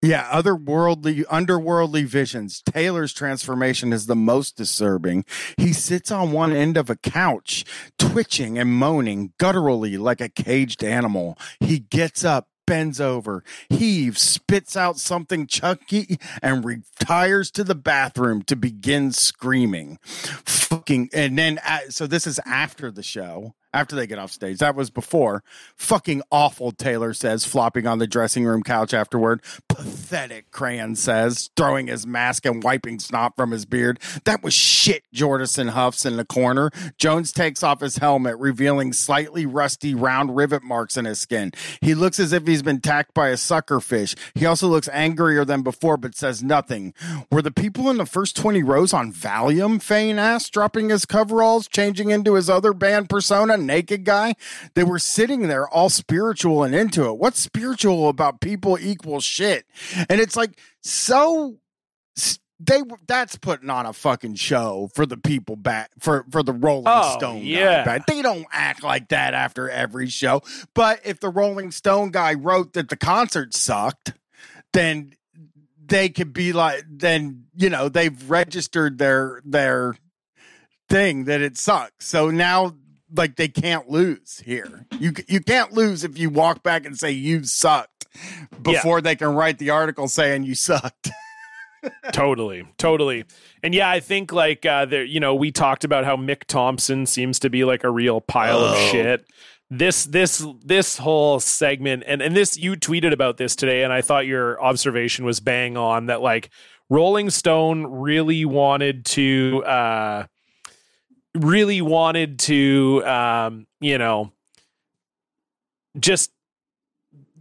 Yeah, 0.00 0.28
otherworldly, 0.30 1.24
underworldly 1.24 2.04
visions. 2.04 2.62
Taylor's 2.62 3.12
transformation 3.12 3.92
is 3.92 4.06
the 4.06 4.14
most 4.14 4.56
disturbing. 4.56 5.24
He 5.56 5.72
sits 5.72 6.12
on 6.12 6.30
one 6.30 6.52
end 6.52 6.76
of 6.76 6.88
a 6.88 6.94
couch, 6.96 7.64
twitching 7.98 8.58
and 8.58 8.70
moaning 8.70 9.32
gutturally 9.40 9.98
like 9.98 10.20
a 10.20 10.28
caged 10.28 10.84
animal. 10.84 11.36
He 11.58 11.80
gets 11.80 12.24
up, 12.24 12.46
bends 12.68 13.00
over, 13.00 13.42
heaves, 13.70 14.20
spits 14.20 14.76
out 14.76 14.98
something 14.98 15.46
chunky, 15.46 16.18
and 16.42 16.64
retires 16.64 17.50
to 17.52 17.64
the 17.64 17.74
bathroom 17.74 18.42
to 18.42 18.54
begin 18.54 19.10
screaming. 19.12 19.98
Fucking, 20.02 21.10
and 21.12 21.38
then, 21.38 21.58
uh, 21.66 21.78
so 21.88 22.06
this 22.06 22.26
is 22.26 22.38
after 22.44 22.90
the 22.90 23.02
show, 23.02 23.54
after 23.78 23.94
they 23.94 24.06
get 24.08 24.18
off 24.18 24.32
stage. 24.32 24.58
That 24.58 24.74
was 24.74 24.90
before. 24.90 25.44
Fucking 25.76 26.22
awful, 26.32 26.72
Taylor 26.72 27.14
says, 27.14 27.44
flopping 27.44 27.86
on 27.86 27.98
the 27.98 28.08
dressing 28.08 28.44
room 28.44 28.64
couch 28.64 28.92
afterward. 28.92 29.40
Pathetic, 29.68 30.50
Crahan 30.50 30.96
says, 30.96 31.50
throwing 31.56 31.86
his 31.86 32.06
mask 32.06 32.44
and 32.44 32.62
wiping 32.62 32.98
snot 32.98 33.36
from 33.36 33.52
his 33.52 33.64
beard. 33.66 34.00
That 34.24 34.42
was 34.42 34.52
shit, 34.52 35.04
Jordison 35.14 35.70
huffs 35.70 36.04
in 36.04 36.16
the 36.16 36.24
corner. 36.24 36.70
Jones 36.96 37.30
takes 37.30 37.62
off 37.62 37.80
his 37.80 37.98
helmet, 37.98 38.36
revealing 38.38 38.92
slightly 38.92 39.46
rusty 39.46 39.94
round 39.94 40.34
rivet 40.34 40.64
marks 40.64 40.96
in 40.96 41.04
his 41.04 41.20
skin. 41.20 41.52
He 41.80 41.94
looks 41.94 42.18
as 42.18 42.32
if 42.32 42.46
he's 42.46 42.62
been 42.62 42.80
tacked 42.80 43.14
by 43.14 43.28
a 43.28 43.36
sucker 43.36 43.78
fish. 43.78 44.16
He 44.34 44.44
also 44.44 44.66
looks 44.66 44.88
angrier 44.92 45.44
than 45.44 45.62
before, 45.62 45.96
but 45.96 46.16
says 46.16 46.42
nothing. 46.42 46.94
Were 47.30 47.42
the 47.42 47.52
people 47.52 47.88
in 47.90 47.98
the 47.98 48.06
first 48.06 48.34
20 48.34 48.62
rows 48.64 48.92
on 48.92 49.12
Valium? 49.12 49.78
Fehn 49.78 50.16
asked, 50.16 50.52
dropping 50.52 50.88
his 50.88 51.06
coveralls, 51.06 51.68
changing 51.68 52.10
into 52.10 52.34
his 52.34 52.50
other 52.50 52.72
band 52.72 53.08
persona, 53.08 53.56
naked 53.68 54.04
guy. 54.04 54.34
They 54.74 54.82
were 54.82 54.98
sitting 54.98 55.46
there 55.46 55.68
all 55.68 55.88
spiritual 55.90 56.64
and 56.64 56.74
into 56.74 57.06
it. 57.06 57.18
What's 57.18 57.38
spiritual 57.38 58.08
about 58.08 58.40
people 58.40 58.76
equals 58.80 59.22
shit? 59.24 59.64
And 60.08 60.20
it's 60.20 60.34
like 60.36 60.58
so 60.82 61.58
they 62.60 62.80
that's 63.06 63.36
putting 63.36 63.70
on 63.70 63.86
a 63.86 63.92
fucking 63.92 64.34
show 64.34 64.90
for 64.92 65.06
the 65.06 65.16
people 65.16 65.54
back 65.54 65.90
for 66.00 66.24
for 66.32 66.42
the 66.42 66.52
Rolling 66.52 66.84
Oh, 66.88 67.16
Stone 67.16 67.40
guy 67.42 67.44
yeah. 67.46 67.84
back. 67.84 68.06
They 68.06 68.20
don't 68.20 68.46
act 68.52 68.82
like 68.82 69.10
that 69.10 69.32
after 69.32 69.70
every 69.70 70.08
show. 70.08 70.42
But 70.74 71.00
if 71.04 71.20
the 71.20 71.28
Rolling 71.28 71.70
Stone 71.70 72.10
guy 72.10 72.34
wrote 72.34 72.72
that 72.72 72.88
the 72.88 72.96
concert 72.96 73.54
sucked, 73.54 74.12
then 74.72 75.12
they 75.86 76.08
could 76.08 76.32
be 76.32 76.52
like 76.52 76.82
then 76.90 77.44
you 77.54 77.70
know 77.70 77.88
they've 77.88 78.28
registered 78.28 78.98
their 78.98 79.40
their 79.44 79.94
thing 80.88 81.24
that 81.26 81.40
it 81.40 81.56
sucks. 81.56 82.06
So 82.06 82.30
now 82.30 82.74
like 83.14 83.36
they 83.36 83.48
can't 83.48 83.88
lose 83.88 84.42
here. 84.44 84.86
You 84.98 85.12
you 85.28 85.40
can't 85.40 85.72
lose 85.72 86.04
if 86.04 86.18
you 86.18 86.30
walk 86.30 86.62
back 86.62 86.84
and 86.86 86.98
say 86.98 87.10
you 87.10 87.44
sucked 87.44 88.06
before 88.62 89.00
they 89.00 89.16
can 89.16 89.28
write 89.34 89.58
the 89.58 89.70
article 89.70 90.08
saying 90.08 90.42
you 90.44 90.54
sucked. 90.54 91.10
totally 92.12 92.64
totally 92.76 93.24
and 93.62 93.72
yeah 93.72 93.88
i 93.88 94.00
think 94.00 94.32
like 94.32 94.66
uh 94.66 94.84
there 94.84 95.04
you 95.04 95.20
know 95.20 95.32
we 95.36 95.52
talked 95.52 95.84
about 95.84 96.04
how 96.04 96.16
mick 96.16 96.42
thomson 96.48 97.06
seems 97.06 97.38
to 97.38 97.48
be 97.48 97.62
like 97.64 97.84
a 97.84 97.90
real 97.90 98.20
pile 98.20 98.58
of 98.58 98.74
Oh. 98.76 98.88
shit 98.90 99.24
this 99.70 100.02
this 100.04 100.44
this 100.64 100.98
whole 100.98 101.38
segment 101.38 102.02
and 102.06 102.20
and 102.20 102.34
this 102.36 102.56
you 102.58 102.74
tweeted 102.74 103.12
about 103.12 103.36
this 103.36 103.54
today 103.54 103.84
and 103.84 103.92
i 103.92 104.02
thought 104.02 104.26
your 104.26 104.60
observation 104.60 105.24
was 105.24 105.38
bang 105.38 105.76
on 105.76 106.06
that 106.06 106.20
like 106.20 106.50
rolling 106.90 107.30
stone 107.30 107.86
really 107.86 108.44
wanted 108.44 109.04
to 109.04 109.62
uh 109.64 110.26
really 111.44 111.80
wanted 111.80 112.38
to 112.38 113.04
um 113.06 113.66
you 113.80 113.98
know 113.98 114.32
just 115.98 116.30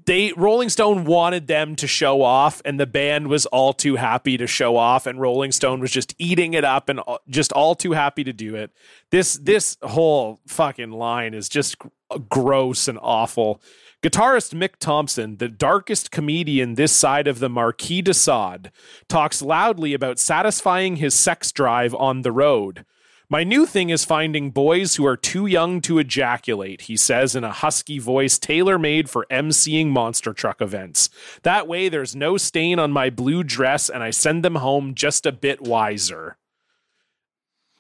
they 0.08 0.32
Rolling 0.38 0.70
Stone 0.70 1.04
wanted 1.04 1.48
them 1.48 1.76
to 1.76 1.86
show 1.86 2.22
off, 2.24 2.62
and 2.64 2.80
the 2.80 2.88
band 2.88 3.28
was 3.28 3.46
all 3.48 3.74
too 3.74 3.98
happy 3.98 4.38
to 4.38 4.48
show 4.48 4.78
off, 4.78 5.06
and 5.06 5.20
Rolling 5.20 5.52
Stone 5.52 5.82
was 5.82 5.92
just 5.92 6.16
eating 6.18 6.54
it 6.54 6.64
up 6.64 6.88
and 6.88 7.02
just 7.30 7.52
all 7.52 7.76
too 7.76 7.92
happy 7.92 8.24
to 8.24 8.34
do 8.34 8.56
it. 8.56 8.72
This 9.12 9.34
this 9.36 9.78
whole 9.84 10.40
fucking 10.48 10.92
line 10.92 11.34
is 11.34 11.50
just 11.50 11.76
gross 12.30 12.88
and 12.88 12.98
awful. 13.02 13.62
Guitarist 14.02 14.54
Mick 14.54 14.78
Thomson, 14.80 15.38
the 15.38 15.50
darkest 15.50 16.10
comedian 16.10 16.76
this 16.76 16.94
side 16.94 17.28
of 17.28 17.40
the 17.40 17.50
Marquis 17.50 18.02
de 18.02 18.14
Sade, 18.14 18.72
talks 19.10 19.42
loudly 19.42 19.94
about 19.94 20.20
satisfying 20.20 20.96
his 20.98 21.16
sex 21.16 21.52
drive 21.52 21.94
on 21.94 22.22
the 22.22 22.32
road. 22.32 22.86
My 23.30 23.44
new 23.44 23.66
thing 23.66 23.90
is 23.90 24.06
finding 24.06 24.52
boys 24.52 24.96
who 24.96 25.06
are 25.06 25.18
too 25.18 25.48
young 25.48 25.82
to 25.82 26.00
ejaculate, 26.00 26.82
he 26.84 26.96
says 26.96 27.36
in 27.36 27.44
a 27.44 27.52
husky 27.52 28.00
voice 28.00 28.40
tailor 28.40 28.80
made 28.80 29.10
for 29.10 29.26
emceeing 29.30 29.88
monster 29.88 30.32
truck 30.32 30.62
events. 30.62 31.10
That 31.44 31.68
way, 31.68 31.90
there's 31.90 32.16
no 32.16 32.38
stain 32.38 32.80
on 32.80 32.92
my 32.94 33.10
blue 33.10 33.44
dress, 33.44 33.90
and 33.90 34.02
I 34.02 34.12
send 34.12 34.46
them 34.46 34.56
home 34.56 34.96
just 34.96 35.26
a 35.26 35.34
bit 35.34 35.62
wiser. 35.62 36.38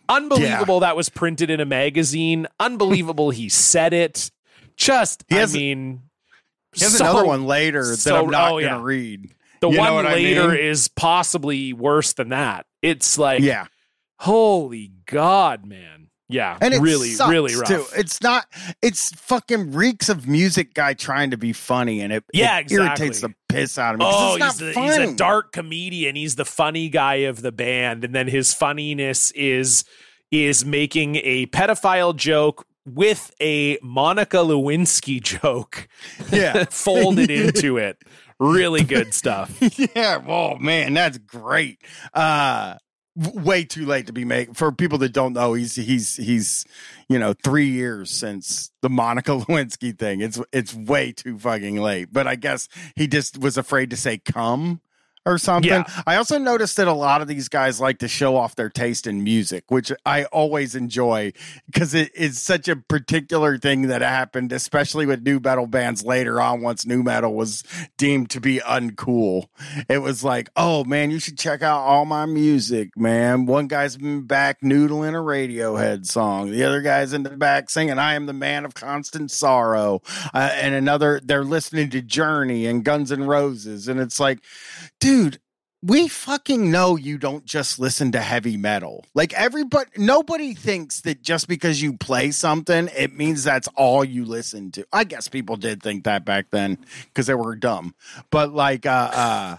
Unbelievable 0.09 0.81
that 0.81 0.97
was 0.97 1.07
printed 1.09 1.49
in 1.49 1.59
a 1.61 1.65
magazine. 1.65 2.47
Unbelievable 2.59 3.29
he 3.29 3.47
said 3.47 3.93
it. 3.93 4.31
Just, 4.75 5.23
He 5.29 5.37
I 5.37 5.39
has- 5.39 5.53
mean, 5.53 6.01
He 6.73 6.83
has 6.83 6.97
so- 6.97 7.05
another 7.05 7.25
one 7.25 7.45
later 7.45 7.85
that 7.85 7.97
so- 7.97 8.23
I'm 8.25 8.29
not 8.29 8.47
oh, 8.49 8.51
going 8.55 8.63
to 8.65 8.69
yeah. 8.71 8.81
read. 8.83 9.33
The 9.61 9.69
You 9.69 9.77
one 9.79 9.93
what 9.95 10.05
I 10.05 10.13
later 10.13 10.49
mean? 10.49 10.57
is 10.59 10.87
possibly 10.89 11.71
worse 11.73 12.13
than 12.13 12.29
that. 12.29 12.65
It's 12.81 13.17
like, 13.17 13.41
Yeah. 13.41 13.65
Holy 14.19 14.91
God, 15.05 15.65
man. 15.65 16.09
Yeah, 16.29 16.57
And 16.59 16.73
it 16.73 16.81
really, 16.81 17.11
sucks, 17.11 17.31
really 17.31 17.55
rough. 17.55 17.69
Too. 17.69 17.85
It's 17.95 18.21
not. 18.21 18.47
It's 18.81 19.11
fucking 19.11 19.71
reeks 19.71 20.09
of 20.09 20.27
music 20.27 20.73
guy 20.73 20.93
trying 20.93 21.31
to 21.31 21.37
be 21.37 21.53
funny, 21.53 22.01
and 22.01 22.11
it, 22.11 22.25
Yeah, 22.33 22.59
it 22.59 22.69
irritates 22.69 23.21
the 23.21 23.33
piss 23.47 23.77
out 23.77 23.93
of 23.93 23.99
me. 24.01 24.05
Oh, 24.09 24.35
he's, 24.35 24.57
the, 24.57 24.73
he's 24.73 24.97
a 24.97 25.15
dark 25.15 25.53
comedian. 25.53 26.17
He's 26.17 26.35
the 26.35 26.43
funny 26.43 26.89
guy 26.89 27.15
of 27.29 27.41
the 27.41 27.53
band, 27.53 28.03
and 28.03 28.13
then 28.13 28.27
his 28.27 28.53
funniness 28.53 29.31
is 29.31 29.85
is 30.29 30.65
making 30.65 31.15
a 31.23 31.45
pedophile 31.45 32.13
joke 32.13 32.65
with 32.85 33.31
a 33.39 33.77
Monica 33.81 34.37
Lewinsky 34.37 35.21
joke 35.41 35.87
Yeah. 36.29 36.65
folded 36.69 37.31
into 37.31 37.77
it. 37.77 37.99
Really 38.37 38.83
good 38.83 39.13
stuff. 39.13 39.57
yeah. 39.95 40.21
Oh 40.27 40.57
man, 40.57 40.93
that's 40.93 41.17
great. 41.19 41.81
Uh, 42.13 42.75
way 43.17 43.63
too 43.63 43.85
late 43.85 44.07
to 44.07 44.13
be 44.13 44.25
made 44.25 44.55
for 44.55 44.71
people 44.71 44.97
that 44.99 45.11
don't 45.11 45.33
know. 45.33 45.53
He's 45.53 45.75
he's 45.75 46.15
he's 46.15 46.65
you 47.09 47.17
know 47.17 47.33
three 47.33 47.67
years 47.67 48.11
since 48.11 48.71
the 48.81 48.89
Monica 48.89 49.31
Lewinsky 49.39 49.97
thing. 49.97 50.21
It's 50.21 50.39
it's 50.51 50.73
way 50.73 51.11
too 51.11 51.37
fucking 51.39 51.77
late. 51.77 52.09
But 52.11 52.27
I 52.27 52.35
guess 52.35 52.67
he 52.95 53.07
just 53.07 53.39
was 53.39 53.57
afraid 53.57 53.89
to 53.89 53.97
say 53.97 54.19
come. 54.19 54.81
Or 55.27 55.37
something. 55.37 55.69
Yeah. 55.69 56.03
I 56.07 56.15
also 56.15 56.37
noticed 56.37 56.77
that 56.77 56.87
a 56.87 56.93
lot 56.93 57.21
of 57.21 57.27
these 57.27 57.49
guys 57.49 57.81
like 57.81 57.99
to 57.99 58.07
show 58.07 58.37
off 58.37 58.55
their 58.55 58.69
taste 58.69 59.07
in 59.07 59.23
music, 59.25 59.65
which 59.67 59.91
I 60.05 60.23
always 60.25 60.73
enjoy 60.73 61.33
because 61.65 61.93
it 61.93 62.15
is 62.15 62.41
such 62.41 62.69
a 62.69 62.77
particular 62.77 63.57
thing 63.57 63.89
that 63.89 64.01
happened, 64.01 64.53
especially 64.53 65.05
with 65.05 65.23
nu 65.23 65.41
metal 65.41 65.67
bands 65.67 66.05
later 66.05 66.39
on. 66.39 66.61
Once 66.61 66.85
nu 66.85 67.03
metal 67.03 67.33
was 67.33 67.63
deemed 67.97 68.29
to 68.29 68.39
be 68.39 68.59
uncool, 68.59 69.47
it 69.89 69.97
was 69.97 70.23
like, 70.23 70.49
oh 70.55 70.85
man, 70.85 71.11
you 71.11 71.19
should 71.19 71.37
check 71.37 71.61
out 71.61 71.81
all 71.81 72.05
my 72.05 72.25
music, 72.25 72.95
man. 72.95 73.45
One 73.45 73.67
guy's 73.67 73.97
been 73.97 74.21
back 74.21 74.61
noodling 74.61 75.09
a 75.09 75.23
Radiohead 75.23 76.05
song, 76.05 76.51
the 76.51 76.63
other 76.63 76.81
guy's 76.81 77.11
in 77.11 77.23
the 77.23 77.31
back 77.31 77.69
singing, 77.69 77.99
I 77.99 78.13
am 78.13 78.27
the 78.27 78.33
man 78.33 78.63
of 78.63 78.75
constant 78.75 79.29
sorrow. 79.29 80.01
Uh, 80.33 80.51
and 80.53 80.73
another, 80.73 81.19
they're 81.21 81.43
listening 81.43 81.89
to 81.89 82.01
Journey 82.01 82.65
and 82.65 82.83
Guns 82.83 83.11
N' 83.11 83.25
Roses. 83.25 83.87
And 83.87 83.99
it's 83.99 84.19
like, 84.19 84.39
dude, 84.99 85.16
we 85.83 86.07
fucking 86.07 86.71
know 86.71 86.95
you 86.95 87.17
don't 87.17 87.45
just 87.45 87.79
listen 87.79 88.11
to 88.11 88.19
heavy 88.19 88.57
metal. 88.57 89.05
Like 89.13 89.33
everybody, 89.33 89.89
nobody 89.95 90.53
thinks 90.53 91.01
that 91.01 91.21
just 91.21 91.47
because 91.47 91.81
you 91.81 91.93
play 91.93 92.31
something, 92.31 92.89
it 92.97 93.13
means 93.13 93.43
that's 93.43 93.67
all 93.75 94.03
you 94.03 94.25
listen 94.25 94.71
to. 94.71 94.85
I 94.91 95.03
guess 95.03 95.27
people 95.27 95.55
did 95.55 95.83
think 95.83 96.05
that 96.05 96.25
back 96.25 96.47
then 96.49 96.79
because 97.05 97.27
they 97.27 97.35
were 97.35 97.55
dumb. 97.55 97.93
But 98.31 98.53
like, 98.53 98.85
uh, 98.85 99.11
uh, 99.13 99.57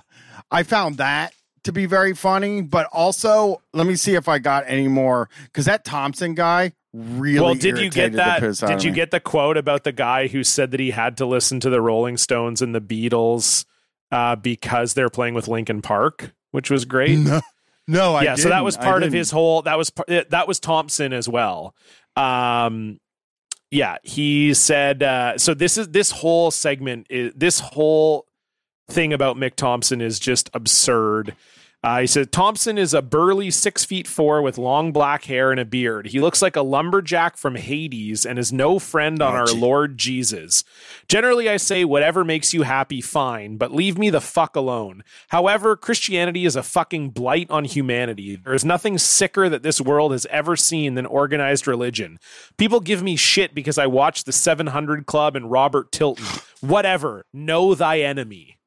I 0.51 0.62
found 0.64 0.98
that 0.98 1.32
to 1.64 1.72
be 1.72 1.86
very 1.86 2.14
funny. 2.14 2.62
But 2.62 2.89
also, 2.93 3.62
let 3.72 3.86
me 3.86 3.94
see 3.94 4.14
if 4.14 4.28
I 4.28 4.39
got 4.39 4.64
any 4.66 4.89
more 4.89 5.28
because 5.44 5.66
that 5.66 5.85
Thomson 5.85 6.35
guy 6.35 6.72
really. 6.93 7.40
well, 7.40 7.55
did 7.55 7.78
you 7.78 7.90
get 7.90 8.14
that? 8.14 8.40
Did 8.40 8.82
you 8.82 8.90
me. 8.90 8.97
get 8.97 9.12
the 9.12 9.20
quote 9.20 9.56
about 9.56 9.85
the 9.85 9.93
guy 9.93 10.26
who 10.26 10.43
said 10.43 10.72
that 10.72 10.80
he 10.80 10.90
had 10.90 11.16
to 11.18 11.26
listen 11.26 11.60
to 11.60 11.70
the 11.70 11.80
Rolling 11.80 12.16
Stones 12.16 12.60
and 12.60 12.74
the 12.74 12.80
Beatles 12.80 13.64
uh, 14.10 14.36
because 14.36 14.94
they're 14.94 15.10
playing 15.10 15.35
with 15.35 15.48
Linkin 15.48 15.82
Park, 15.82 16.32
which 16.51 16.70
was 16.70 16.85
great. 16.85 17.18
No, 17.18 17.40
no, 17.86 18.14
I 18.16 18.22
yeah, 18.24 18.35
so 18.35 18.48
that 18.51 18.64
was 18.64 18.76
part 18.76 19.02
of 19.02 19.12
his 19.12 19.30
whole. 19.30 19.62
That 19.62 19.78
was 19.78 19.90
par- 19.90 20.06
that 20.09 20.47
was 20.47 20.60
Thomson 20.60 21.12
as 21.12 21.28
well. 21.28 21.74
Um, 22.16 23.01
yeah, 23.70 23.97
he 24.02 24.55
said. 24.55 25.02
Uh, 25.02 25.39
so 25.39 25.55
this 25.55 25.78
is 25.78 25.89
this 25.89 26.10
whole 26.10 26.51
segment 26.51 27.06
is 27.10 27.32
this 27.35 27.60
whole 27.60 28.26
thing 28.90 29.12
about 29.12 29.36
Mick 29.36 29.55
Thomson 29.55 30.01
is 30.01 30.18
just 30.18 30.51
absurd. 30.55 31.35
Uh, 31.84 32.00
he 32.00 32.06
said 32.09 32.32
Thomson 32.32 32.76
is 32.76 32.92
a 32.92 33.00
burly 33.00 33.52
six 33.52 33.84
feet 33.84 34.09
four 34.09 34.42
with 34.42 34.59
long 34.59 34.90
black 34.90 35.24
hair 35.26 35.52
and 35.52 35.60
a 35.60 35.64
beard. 35.64 36.09
He 36.09 36.18
looks 36.18 36.42
like 36.42 36.56
a 36.56 36.62
lumberjack 36.62 37.36
from 37.36 37.55
Hades 37.55 38.26
and 38.26 38.36
is 38.36 38.52
no 38.52 38.80
friend 38.80 39.22
on 39.22 39.32
Oh, 39.32 39.36
our. 39.38 39.46
Lord 39.46 39.96
Jesus. 39.96 40.64
Generally, 41.09 41.48
I 41.48 41.56
say 41.56 41.84
whatever 41.84 42.24
makes 42.24 42.52
you 42.52 42.62
happy, 42.62 43.00
fine, 43.00 43.59
but 43.59 43.72
leave 43.72 43.96
me 43.96 44.10
the 44.10 44.20
fuck 44.20 44.56
alone. 44.56 45.05
However, 45.28 45.76
Christianity 45.76 46.44
is 46.44 46.56
a 46.56 46.64
fucking 46.64 47.10
blight 47.10 47.48
on 47.48 47.64
humanity. 47.64 48.34
There 48.34 48.55
is 48.55 48.64
nothing 48.64 48.98
sicker 48.98 49.48
that 49.48 49.62
this 49.62 49.80
world 49.80 50.10
has 50.10 50.26
ever 50.30 50.56
seen 50.56 50.94
than 50.96 51.06
organized 51.06 51.68
religion. 51.68 52.18
People 52.56 52.80
give 52.80 53.05
me 53.05 53.14
shit 53.14 53.55
because 53.55 53.78
I 53.78 53.86
watch 53.86 54.24
the 54.24 54.32
700 54.32 55.06
Club 55.06 55.36
and 55.36 55.48
Robert 55.48 55.92
Tilton. 55.92 56.26
Whatever. 56.60 57.24
Know 57.32 57.76
thy 57.76 58.00
enemy. 58.00 58.57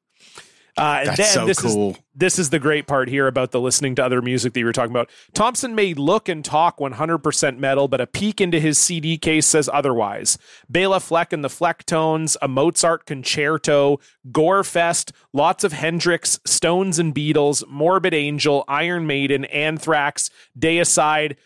Uh, 0.78 1.00
and 1.00 1.08
That's 1.08 1.18
then 1.18 1.28
so 1.28 1.46
this 1.46 1.60
cool. 1.60 1.90
is 1.90 1.96
this 2.14 2.38
is 2.38 2.50
the 2.50 2.58
great 2.58 2.86
part 2.86 3.08
here 3.08 3.26
about 3.26 3.50
the 3.50 3.60
listening 3.60 3.94
to 3.96 4.04
other 4.04 4.22
music 4.22 4.54
that 4.54 4.60
you 4.60 4.64
were 4.64 4.72
talking 4.72 4.90
about. 4.90 5.10
Thomson 5.34 5.74
may 5.74 5.92
look 5.92 6.30
and 6.30 6.42
talk 6.42 6.78
100% 6.78 7.58
metal, 7.58 7.88
but 7.88 8.00
a 8.00 8.06
peek 8.06 8.40
into 8.40 8.58
his 8.58 8.78
CD 8.78 9.18
case 9.18 9.46
says 9.46 9.68
otherwise. 9.72 10.38
Bela 10.70 11.00
Fleck 11.00 11.32
and 11.32 11.44
the 11.44 11.48
Flecktones, 11.48 12.36
a 12.40 12.48
Mozart 12.48 13.04
concerto, 13.04 13.98
Gorefest, 14.30 15.12
lots 15.34 15.62
of 15.62 15.74
Hendrix, 15.74 16.40
Stones 16.46 16.98
and 16.98 17.14
Beatles, 17.14 17.66
Morbid 17.68 18.14
Angel, 18.14 18.64
Iron 18.66 19.06
Maiden, 19.06 19.44
Anthrax, 19.46 20.30
Deicide, 20.58 21.36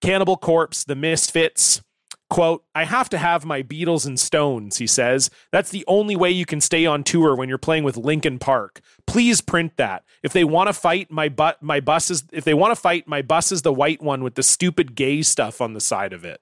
Cannibal 0.00 0.36
Corpse, 0.36 0.84
The 0.84 0.94
Misfits. 0.96 1.82
Quote, 2.28 2.64
I 2.74 2.84
have 2.84 3.08
to 3.10 3.18
have 3.18 3.44
my 3.44 3.62
Beatles 3.62 4.04
and 4.04 4.18
Stones, 4.18 4.78
he 4.78 4.86
says. 4.88 5.30
That's 5.52 5.70
the 5.70 5.84
only 5.86 6.16
way 6.16 6.30
you 6.32 6.44
can 6.44 6.60
stay 6.60 6.84
on 6.84 7.04
tour 7.04 7.36
when 7.36 7.48
you're 7.48 7.56
playing 7.56 7.84
with 7.84 7.96
Linkin 7.96 8.40
Park. 8.40 8.80
Please 9.06 9.40
print 9.40 9.76
that. 9.76 10.02
If 10.24 10.32
they 10.32 10.42
want 10.42 10.66
to 10.68 10.72
fight, 10.72 11.08
my 11.10 11.28
but 11.28 11.62
my 11.62 11.78
bus 11.78 12.10
is 12.10 12.24
if 12.32 12.42
they 12.42 12.54
want 12.54 12.72
to 12.72 12.80
fight, 12.80 13.06
my 13.06 13.22
bus 13.22 13.52
is 13.52 13.62
the 13.62 13.72
white 13.72 14.02
one 14.02 14.24
with 14.24 14.34
the 14.34 14.42
stupid 14.42 14.96
gay 14.96 15.22
stuff 15.22 15.60
on 15.60 15.74
the 15.74 15.80
side 15.80 16.12
of 16.12 16.24
it. 16.24 16.40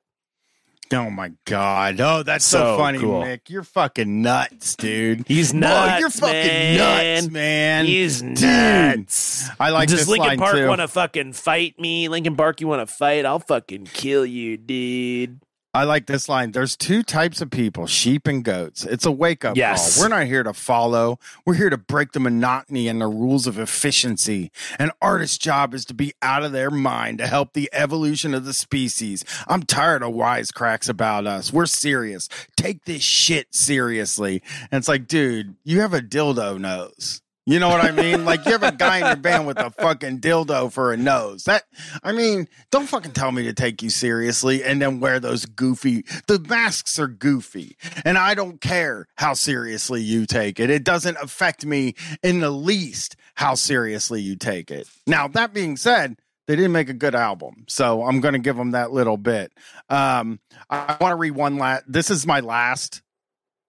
Oh 0.92 1.10
my 1.10 1.32
god! 1.46 1.98
Oh, 2.00 2.22
that's 2.22 2.44
so, 2.44 2.58
So 2.58 2.76
funny, 2.78 2.98
cool. 2.98 3.22
Mick. 3.22 3.48
You're 3.48 3.62
fucking 3.62 4.22
nuts, 4.22 4.76
dude. 4.76 5.26
He's 5.26 5.52
Oh, 5.52 5.58
nuts. 5.58 6.00
you're 6.00 6.10
fucking 6.10 6.32
man. 6.34 7.16
nuts, 7.24 7.30
man. 7.30 7.84
He's 7.86 8.20
Dude. 8.22 8.40
nuts. 8.42 9.48
I 9.58 9.70
like 9.70 9.88
Does 9.88 10.00
this 10.00 10.08
Linkin 10.08 10.38
Park 10.38 10.66
want 10.68 10.80
to 10.82 10.88
fucking 10.88 11.32
fight 11.32 11.78
me? 11.78 12.08
Linkin 12.08 12.36
Park, 12.36 12.60
you 12.60 12.68
want 12.68 12.86
to 12.86 12.94
fight? 12.94 13.24
I'll 13.26 13.38
fucking 13.38 13.86
kill 13.92 14.24
you, 14.26 14.56
dude. 14.56 15.40
I 15.74 15.82
like 15.82 16.06
this 16.06 16.28
line. 16.28 16.52
There's 16.52 16.76
two 16.76 17.02
types 17.02 17.40
of 17.40 17.50
people, 17.50 17.88
sheep 17.88 18.28
and 18.28 18.44
goats. 18.44 18.84
It's 18.84 19.04
a 19.04 19.10
wake 19.10 19.44
up 19.44 19.56
Yes. 19.56 19.96
call. 19.96 20.04
We're 20.04 20.08
not 20.16 20.26
here 20.26 20.44
to 20.44 20.52
follow. 20.52 21.18
We're 21.44 21.54
here 21.54 21.68
to 21.68 21.76
break 21.76 22.12
the 22.12 22.20
monotony 22.20 22.86
and 22.86 23.00
the 23.00 23.08
rules 23.08 23.48
of 23.48 23.58
efficiency. 23.58 24.52
An 24.78 24.92
artist's 25.02 25.36
job 25.36 25.74
is 25.74 25.84
to 25.86 25.94
be 25.94 26.12
out 26.22 26.44
of 26.44 26.52
their 26.52 26.70
mind 26.70 27.18
to 27.18 27.26
help 27.26 27.54
the 27.54 27.68
evolution 27.72 28.34
of 28.34 28.44
the 28.44 28.52
species. 28.52 29.24
I'm 29.48 29.64
tired 29.64 30.04
of 30.04 30.12
wisecracks 30.14 30.88
about 30.88 31.26
us. 31.26 31.52
We're 31.52 31.66
serious. 31.66 32.28
Take 32.56 32.84
this 32.84 33.02
shit 33.02 33.52
seriously. 33.52 34.42
And 34.70 34.78
it's 34.78 34.88
like, 34.88 35.08
dude, 35.08 35.56
you 35.64 35.80
have 35.80 35.92
a 35.92 36.00
dildo 36.00 36.56
nose. 36.56 37.20
You 37.46 37.58
know 37.58 37.68
what 37.68 37.84
I 37.84 37.90
mean? 37.90 38.24
like 38.24 38.44
you 38.46 38.52
have 38.52 38.62
a 38.62 38.72
guy 38.72 38.98
in 39.00 39.06
your 39.06 39.16
band 39.16 39.46
with 39.46 39.58
a 39.58 39.70
fucking 39.70 40.20
dildo 40.20 40.72
for 40.72 40.92
a 40.92 40.96
nose. 40.96 41.44
That 41.44 41.64
I 42.02 42.12
mean, 42.12 42.48
don't 42.70 42.86
fucking 42.86 43.12
tell 43.12 43.32
me 43.32 43.42
to 43.44 43.52
take 43.52 43.82
you 43.82 43.90
seriously 43.90 44.64
and 44.64 44.80
then 44.80 44.98
wear 44.98 45.20
those 45.20 45.44
goofy 45.44 46.04
the 46.26 46.38
masks 46.38 46.98
are 46.98 47.06
goofy. 47.08 47.76
And 48.04 48.16
I 48.16 48.34
don't 48.34 48.60
care 48.62 49.06
how 49.16 49.34
seriously 49.34 50.00
you 50.00 50.24
take 50.24 50.58
it. 50.58 50.70
It 50.70 50.84
doesn't 50.84 51.18
affect 51.20 51.66
me 51.66 51.94
in 52.22 52.40
the 52.40 52.50
least 52.50 53.16
how 53.34 53.54
seriously 53.56 54.22
you 54.22 54.36
take 54.36 54.70
it. 54.70 54.88
Now, 55.06 55.28
that 55.28 55.52
being 55.52 55.76
said, 55.76 56.16
they 56.46 56.56
didn't 56.56 56.72
make 56.72 56.88
a 56.88 56.94
good 56.94 57.14
album. 57.14 57.64
So 57.68 58.04
I'm 58.04 58.20
going 58.20 58.34
to 58.34 58.38
give 58.38 58.56
them 58.56 58.70
that 58.70 58.90
little 58.92 59.16
bit. 59.16 59.52
Um, 59.90 60.40
I 60.70 60.96
want 61.00 61.12
to 61.12 61.16
read 61.16 61.32
one 61.32 61.58
last. 61.58 61.84
This 61.88 62.10
is 62.10 62.26
my 62.26 62.40
last 62.40 63.02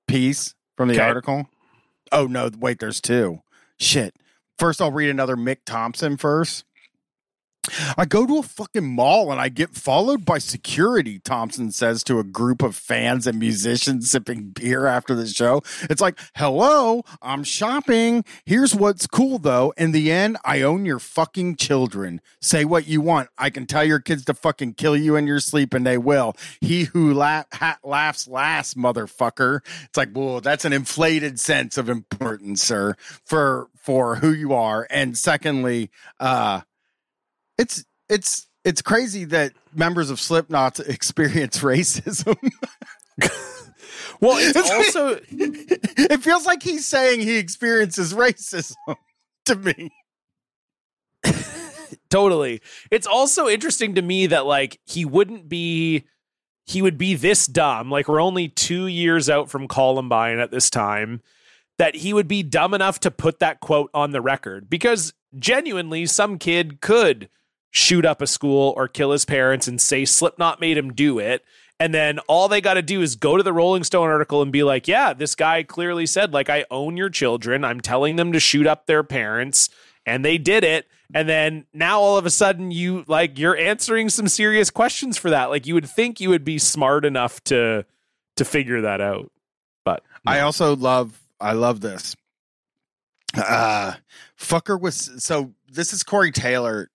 piece 0.08 0.54
from 0.78 0.90
the 0.90 0.96
Okay. 0.96 1.04
article. 1.04 1.50
Oh, 2.12 2.28
no. 2.28 2.50
Wait, 2.60 2.80
there's 2.80 3.02
two. 3.02 3.42
Shit. 3.80 4.16
First, 4.58 4.82
I'll 4.82 4.92
read 4.92 5.10
another 5.10 5.36
Mick 5.36 5.60
Thomson 5.66 6.18
first. 6.18 6.64
I 7.98 8.06
go 8.06 8.26
to 8.26 8.38
a 8.38 8.44
fucking 8.44 8.86
mall 8.86 9.32
and 9.32 9.40
I 9.40 9.50
get 9.50 9.76
followed 9.76 10.26
by 10.26 10.38
security, 10.38 11.20
Thomson 11.20 11.72
says 11.72 12.04
to 12.06 12.20
a 12.20 12.24
group 12.24 12.62
of 12.62 12.76
fans 12.76 13.28
and 13.28 13.40
musicians 13.40 14.10
sipping 14.10 14.50
beer 14.50 14.86
after 14.86 15.16
the 15.16 15.28
show. 15.28 15.62
It's 15.84 16.02
like, 16.02 16.20
hello, 16.36 17.04
I'm 17.22 17.44
shopping. 17.44 18.24
Here's 18.46 18.76
what's 18.76 19.08
cool 19.08 19.40
though. 19.40 19.74
In 19.78 19.92
the 19.92 20.12
end, 20.12 20.38
I 20.46 20.62
own 20.62 20.86
your 20.86 21.00
fucking 21.00 21.56
children. 21.58 22.22
Say 22.42 22.66
what 22.66 22.88
you 22.88 23.02
want. 23.02 23.30
I 23.38 23.50
can 23.50 23.66
tell 23.66 23.84
your 23.84 24.00
kids 24.00 24.26
to 24.26 24.34
fucking 24.34 24.76
kill 24.76 24.96
you 24.96 25.16
in 25.16 25.28
your 25.28 25.40
sleep 25.40 25.74
and 25.74 25.86
they 25.86 25.98
will. 25.98 26.36
He 26.62 26.86
who 26.86 27.14
la- 27.14 27.44
ha- 27.54 27.80
laughs 27.84 28.28
last, 28.28 28.78
motherfucker. 28.78 29.60
It's 29.86 29.98
like, 29.98 30.12
whoa, 30.12 30.40
that's 30.40 30.66
an 30.66 30.74
inflated 30.74 31.40
sense 31.40 31.78
of 31.78 31.90
importance, 31.90 32.64
sir, 32.64 32.96
for, 33.26 33.70
for 33.76 34.18
who 34.18 34.32
you 34.32 34.54
are. 34.54 34.88
And 34.90 35.18
secondly, 35.18 35.90
uh, 36.20 36.62
it's 37.58 37.84
it's 38.10 38.48
it's 38.64 38.82
crazy 38.82 39.26
that 39.26 39.54
members 39.74 40.10
of 40.10 40.20
Slipknot 40.20 40.80
experience 40.88 41.60
racism. 41.60 42.36
Well, 44.22 44.38
it's 44.38 44.56
It's- 44.58 44.72
also 44.96 45.20
it 45.30 46.24
feels 46.24 46.46
like 46.46 46.64
he's 46.64 46.86
saying 46.86 47.20
he 47.20 47.36
experiences 47.38 48.14
racism 48.14 48.76
to 49.46 49.56
me. 49.58 49.92
totally. 52.10 52.62
It's 52.92 53.08
also 53.08 53.48
interesting 53.48 53.96
to 53.96 54.02
me 54.02 54.28
that 54.28 54.46
like 54.46 54.80
he 54.86 55.06
wouldn't 55.06 55.50
be 55.50 56.06
he 56.66 56.82
would 56.82 56.98
be 56.98 57.16
this 57.16 57.46
dumb. 57.46 57.92
Like 57.92 58.08
we're 58.08 58.22
only 58.22 58.48
2 58.48 58.88
years 58.88 59.30
out 59.30 59.50
from 59.50 59.68
Columbine 59.68 60.40
at 60.40 60.50
this 60.52 60.70
time 60.70 61.22
that 61.78 61.96
he 61.96 62.14
would 62.14 62.28
be 62.28 62.42
dumb 62.42 62.74
enough 62.74 63.00
to 63.02 63.12
put 63.12 63.40
that 63.40 63.60
quote 63.60 63.90
on 63.94 64.12
the 64.12 64.22
record 64.22 64.70
because 64.70 65.14
genuinely 65.38 66.06
some 66.06 66.40
kid 66.40 66.80
could 66.82 67.30
shoot 67.76 68.06
up 68.06 68.22
a 68.22 68.28
school 68.28 68.74
or 68.78 68.88
kill 68.88 69.12
his 69.12 69.26
parents 69.26 69.68
and 69.68 69.82
say 69.82 70.06
Slipknot 70.06 70.62
made 70.62 70.78
him 70.78 70.94
do 70.94 71.20
it. 71.20 71.44
And 71.78 71.94
then 71.94 72.20
all 72.20 72.48
they 72.48 72.62
got 72.62 72.76
to 72.76 72.82
do 72.82 73.02
is 73.02 73.18
go 73.18 73.36
to 73.36 73.44
the 73.44 73.52
Rolling 73.52 73.84
Stone 73.84 74.08
article 74.08 74.42
and 74.42 74.50
be 74.50 74.64
like, 74.64 74.88
yeah, 74.88 75.12
this 75.12 75.36
guy 75.36 75.62
clearly 75.62 76.06
said, 76.06 76.32
like, 76.32 76.50
I 76.50 76.64
own 76.72 76.96
your 76.96 77.10
children. 77.10 77.66
I'm 77.66 77.82
telling 77.82 78.16
them 78.16 78.32
to 78.32 78.40
shoot 78.40 78.66
up 78.66 78.86
their 78.86 79.04
parents. 79.04 79.70
And 80.06 80.24
they 80.24 80.38
did 80.38 80.64
it. 80.64 80.88
And 81.14 81.28
then 81.28 81.66
now 81.74 82.00
all 82.00 82.18
of 82.18 82.26
a 82.26 82.30
sudden 82.30 82.72
you 82.72 83.04
like 83.08 83.38
you're 83.38 83.58
answering 83.58 84.10
some 84.10 84.28
serious 84.28 84.70
questions 84.70 85.18
for 85.18 85.30
that. 85.30 85.50
Like 85.50 85.68
you 85.68 85.74
would 85.74 85.88
think 85.88 86.20
you 86.20 86.30
would 86.30 86.46
be 86.46 86.58
smart 86.58 87.06
enough 87.06 87.44
to 87.46 87.86
to 88.38 88.46
figure 88.46 88.82
that 88.82 89.02
out. 89.02 89.32
But 89.84 90.04
I 90.26 90.40
also 90.40 90.76
love 90.76 91.22
I 91.40 91.54
love 91.54 91.82
this. 91.82 92.16
Uh 93.36 93.94
fucker 94.40 94.80
was 94.80 95.24
so 95.24 95.54
this 95.70 95.94
is 95.94 96.04
Corey 96.04 96.32
Taylor 96.32 96.90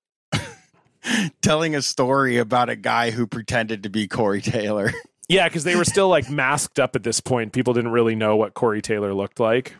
telling 1.43 1.75
a 1.75 1.83
story 1.83 2.39
about 2.39 2.69
a 2.69 2.77
guy 2.77 3.11
who 3.11 3.27
pretended 3.27 3.83
to 3.83 3.91
be 3.91 4.09
Corey 4.09 4.41
Taylor. 4.41 4.93
yeah, 5.29 5.49
because 5.49 5.65
they 5.65 5.77
were 5.77 5.85
still 5.85 6.09
like 6.09 6.31
masked 6.31 6.79
up 6.79 6.97
at 6.97 7.03
this 7.03 7.21
point. 7.21 7.53
People 7.53 7.75
didn't 7.75 7.93
really 7.93 8.15
know 8.15 8.37
what 8.37 8.55
Corey 8.55 8.83
Taylor 8.83 9.15
looked 9.15 9.41
like. 9.41 9.75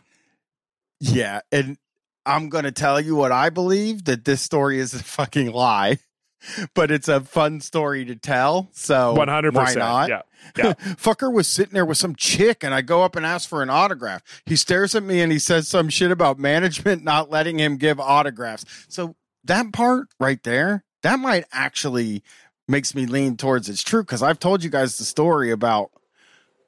Yeah, 0.99 1.41
and 1.51 1.77
I'm 2.25 2.49
going 2.49 2.65
to 2.65 2.71
tell 2.71 3.01
you 3.01 3.15
what 3.15 3.31
I 3.31 3.49
believe 3.49 4.05
that 4.05 4.25
this 4.25 4.41
story 4.41 4.79
is 4.79 4.93
a 4.93 5.03
fucking 5.03 5.51
lie, 5.51 5.97
but 6.75 6.91
it's 6.91 7.07
a 7.07 7.21
fun 7.21 7.59
story 7.61 8.05
to 8.05 8.15
tell. 8.15 8.69
So 8.73 9.13
One 9.13 9.27
hundred 9.27 9.55
why 9.55 9.65
percent. 9.65 9.79
not? 9.79 10.09
Yeah. 10.09 10.21
Yeah. 10.57 10.73
Fucker 10.73 11.31
was 11.31 11.47
sitting 11.47 11.73
there 11.73 11.85
with 11.85 11.97
some 11.97 12.15
chick, 12.15 12.63
and 12.63 12.73
I 12.73 12.81
go 12.81 13.03
up 13.03 13.15
and 13.15 13.25
ask 13.25 13.47
for 13.47 13.61
an 13.61 13.69
autograph. 13.69 14.21
He 14.45 14.55
stares 14.55 14.95
at 14.95 15.03
me 15.03 15.21
and 15.21 15.31
he 15.31 15.37
says 15.39 15.67
some 15.67 15.89
shit 15.89 16.09
about 16.11 16.39
management 16.39 17.03
not 17.03 17.29
letting 17.29 17.59
him 17.59 17.77
give 17.77 17.99
autographs. 17.99 18.65
So 18.89 19.15
that 19.43 19.71
part 19.71 20.07
right 20.19 20.41
there, 20.43 20.83
that 21.03 21.19
might 21.19 21.45
actually 21.51 22.23
makes 22.67 22.95
me 22.95 23.05
lean 23.05 23.37
towards 23.37 23.69
it's 23.69 23.83
true 23.83 24.03
because 24.03 24.23
I've 24.23 24.39
told 24.39 24.63
you 24.63 24.69
guys 24.69 24.97
the 24.97 25.03
story 25.03 25.51
about 25.51 25.91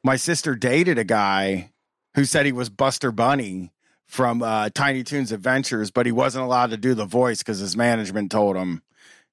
my 0.03 0.15
sister 0.15 0.55
dated 0.55 0.97
a 0.97 1.03
guy 1.03 1.71
who 2.15 2.25
said 2.25 2.45
he 2.45 2.51
was 2.51 2.69
Buster 2.69 3.11
Bunny 3.11 3.71
from 4.05 4.43
uh, 4.43 4.69
Tiny 4.69 5.03
Toons 5.03 5.31
Adventures, 5.31 5.89
but 5.89 6.05
he 6.05 6.11
wasn't 6.11 6.43
allowed 6.43 6.69
to 6.71 6.77
do 6.77 6.93
the 6.93 7.05
voice 7.05 7.39
because 7.39 7.59
his 7.59 7.75
management 7.75 8.31
told 8.31 8.55
him 8.55 8.83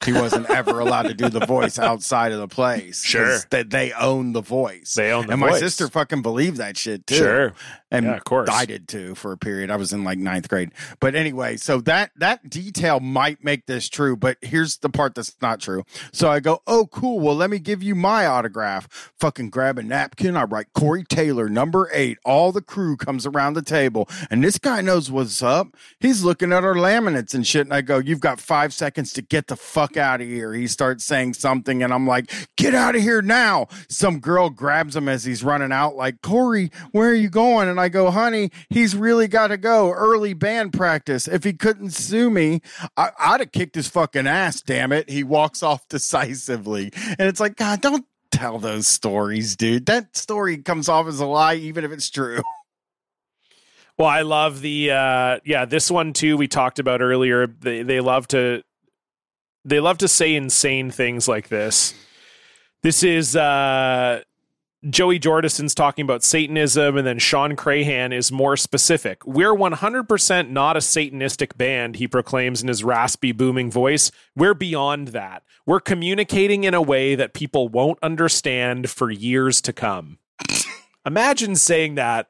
he 0.05 0.12
wasn't 0.12 0.48
ever 0.48 0.81
allowed 0.81 1.02
to 1.02 1.14
do 1.14 1.28
the 1.28 1.44
voice 1.44 1.78
outside 1.78 2.32
of 2.32 2.39
the 2.39 2.48
place. 2.48 3.02
Sure. 3.02 3.39
that 3.51 3.70
they 3.70 3.93
own 3.93 4.32
the 4.32 4.40
voice. 4.40 4.94
They 4.94 5.12
own 5.12 5.27
the 5.27 5.32
and 5.32 5.40
my 5.40 5.59
sister 5.59 5.89
fucking 5.89 6.22
believed 6.22 6.56
that 6.56 6.78
shit 6.78 7.06
too. 7.06 7.16
Sure. 7.16 7.52
and 7.90 8.06
Yeah, 8.06 8.16
of 8.16 8.24
course. 8.24 8.48
I 8.51 8.64
did 8.64 8.89
too 8.89 9.14
for 9.14 9.32
a 9.32 9.36
period. 9.36 9.70
I 9.70 9.77
was 9.77 9.93
in 9.93 10.02
like 10.02 10.18
ninth 10.18 10.48
grade. 10.48 10.70
But 11.01 11.14
anyway, 11.14 11.59
so 11.59 11.81
that 11.82 12.12
that 12.16 12.48
detail 12.48 13.01
might 13.01 13.44
make 13.44 13.66
this 13.66 13.89
true. 13.89 14.16
But 14.16 14.39
here's 14.40 14.78
the 14.78 14.89
part 14.89 15.14
that's 15.14 15.36
not 15.43 15.60
true. 15.60 15.85
So 16.12 16.31
I 16.31 16.40
go, 16.40 16.62
oh 16.66 16.86
cool. 16.86 17.20
Well, 17.20 17.36
let 17.36 17.51
me 17.51 17.59
give 17.59 17.82
you 17.82 17.94
my 17.94 18.24
autograph. 18.27 19.12
Fucking 19.18 19.51
grab 19.51 19.78
a 19.78 19.82
napkin. 19.82 20.35
I 20.36 20.44
write 20.44 20.72
Corey 20.72 21.05
Taylor, 21.05 21.51
number 21.51 21.90
eight. 21.93 22.16
All 22.24 22.52
the 22.52 22.62
crew 22.62 22.97
comes 22.97 23.27
around 23.27 23.52
the 23.52 23.62
table, 23.62 24.09
and 24.31 24.43
this 24.43 24.56
guy 24.56 24.81
knows 24.81 25.10
what's 25.10 25.43
up. 25.43 25.77
He's 25.98 26.24
looking 26.24 26.52
at 26.52 26.64
our 26.64 26.74
laminates 26.74 27.35
and 27.35 27.47
shit. 27.47 27.66
And 27.66 27.74
I 27.74 27.82
go, 27.82 27.98
you've 27.98 28.20
got 28.20 28.40
five 28.40 28.72
seconds 28.72 29.12
to 29.12 29.22
get 29.22 29.48
the 29.48 29.56
fuck 29.56 29.89
out 29.96 30.20
of 30.20 30.26
here. 30.28 30.52
He 30.52 30.66
starts 30.66 31.04
saying 31.04 31.34
something, 31.34 31.82
and 31.82 31.92
I'm 31.92 32.06
like, 32.06 32.30
get 32.56 32.74
out 32.74 32.96
of 32.96 33.02
here 33.02 33.22
now. 33.22 33.68
Some 33.88 34.20
girl 34.20 34.50
grabs 34.50 34.96
him 34.96 35.08
as 35.08 35.24
he's 35.24 35.42
running 35.44 35.72
out, 35.72 35.96
like, 35.96 36.22
Corey, 36.22 36.70
where 36.92 37.10
are 37.10 37.14
you 37.14 37.28
going? 37.30 37.68
And 37.68 37.80
I 37.80 37.88
go, 37.88 38.10
honey, 38.10 38.50
he's 38.68 38.94
really 38.96 39.28
got 39.28 39.48
to 39.48 39.56
go. 39.56 39.92
Early 39.92 40.34
band 40.34 40.72
practice. 40.72 41.26
If 41.28 41.44
he 41.44 41.52
couldn't 41.52 41.90
sue 41.90 42.30
me, 42.30 42.60
I- 42.96 43.12
I'd 43.18 43.40
have 43.40 43.52
kicked 43.52 43.74
his 43.74 43.88
fucking 43.88 44.26
ass, 44.26 44.60
damn 44.62 44.92
it. 44.92 45.10
He 45.10 45.22
walks 45.24 45.62
off 45.62 45.86
decisively. 45.88 46.92
And 47.18 47.28
it's 47.28 47.40
like, 47.40 47.56
God, 47.56 47.80
don't 47.80 48.06
tell 48.30 48.58
those 48.58 48.86
stories, 48.86 49.56
dude. 49.56 49.86
That 49.86 50.16
story 50.16 50.58
comes 50.58 50.88
off 50.88 51.06
as 51.06 51.20
a 51.20 51.26
lie, 51.26 51.54
even 51.54 51.84
if 51.84 51.92
it's 51.92 52.10
true. 52.10 52.42
Well, 53.98 54.08
I 54.08 54.22
love 54.22 54.62
the 54.62 54.92
uh 54.92 55.40
yeah, 55.44 55.66
this 55.66 55.90
one 55.90 56.14
too 56.14 56.38
we 56.38 56.48
talked 56.48 56.78
about 56.78 57.02
earlier. 57.02 57.46
They 57.46 57.82
they 57.82 58.00
love 58.00 58.26
to 58.28 58.62
they 59.65 59.81
love 59.81 59.99
to 59.99 60.09
say 60.09 60.35
insane 60.35 60.91
things 60.91 61.28
like 61.28 61.49
this. 61.49 61.95
This 62.82 63.03
is 63.03 63.37
uh 63.37 64.23
Joey 64.89 65.19
Jordison's 65.19 65.74
talking 65.74 66.05
about 66.05 66.24
Satanism, 66.24 66.97
and 66.97 67.07
then 67.07 67.19
Shawn 67.19 67.55
Crahan 67.55 68.15
is 68.15 68.32
more 68.32 68.57
specific. 68.57 69.27
We're 69.27 69.55
100% 69.55 70.49
not 70.49 70.74
a 70.74 70.81
Satanistic 70.81 71.59
band, 71.59 71.97
he 71.97 72.09
proclaims 72.09 72.62
in 72.62 72.69
his 72.69 72.82
raspy, 72.82 73.32
booming 73.32 73.70
voice. 73.70 74.11
We're 74.35 74.55
beyond 74.55 75.09
that. 75.09 75.43
We're 75.66 75.81
communicating 75.81 76.65
in 76.65 76.73
a 76.73 76.81
way 76.81 77.15
that 77.15 77.35
people 77.35 77.69
won't 77.69 77.99
understand 78.03 78.89
for 78.89 79.11
years 79.11 79.61
to 79.62 79.74
come. 79.74 80.19
Imagine 81.05 81.57
saying 81.57 81.97
that 81.97 82.28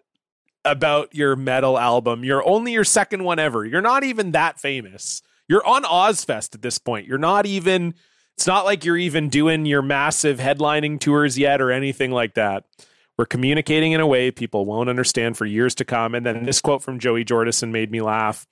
about 0.64 1.14
your 1.14 1.36
metal 1.36 1.78
album. 1.78 2.24
You're 2.24 2.46
only 2.46 2.72
your 2.72 2.84
second 2.84 3.22
one 3.22 3.38
ever. 3.38 3.64
You're 3.64 3.80
not 3.80 4.02
even 4.02 4.32
that 4.32 4.58
famous. 4.58 5.22
You're 5.50 5.66
on 5.66 5.82
Ozzfest 5.82 6.54
at 6.54 6.62
this 6.62 6.78
point. 6.78 7.08
You're 7.08 7.18
not 7.18 7.44
even 7.44 7.94
it's 8.36 8.46
not 8.46 8.64
like 8.64 8.84
you're 8.84 8.96
even 8.96 9.28
doing 9.28 9.66
your 9.66 9.82
massive 9.82 10.38
headlining 10.38 11.00
tours 11.00 11.36
yet 11.36 11.60
or 11.60 11.72
anything 11.72 12.12
like 12.12 12.34
that. 12.34 12.66
We're 13.18 13.26
communicating 13.26 13.90
in 13.90 14.00
a 14.00 14.06
way 14.06 14.30
people 14.30 14.64
won't 14.64 14.88
understand 14.88 15.36
for 15.36 15.46
years 15.46 15.74
to 15.74 15.84
come. 15.84 16.14
And 16.14 16.24
then 16.24 16.44
this 16.44 16.60
quote 16.60 16.84
from 16.84 17.00
Joey 17.00 17.24
Jordison 17.24 17.72
made 17.72 17.90
me 17.90 18.00
laugh. 18.00 18.46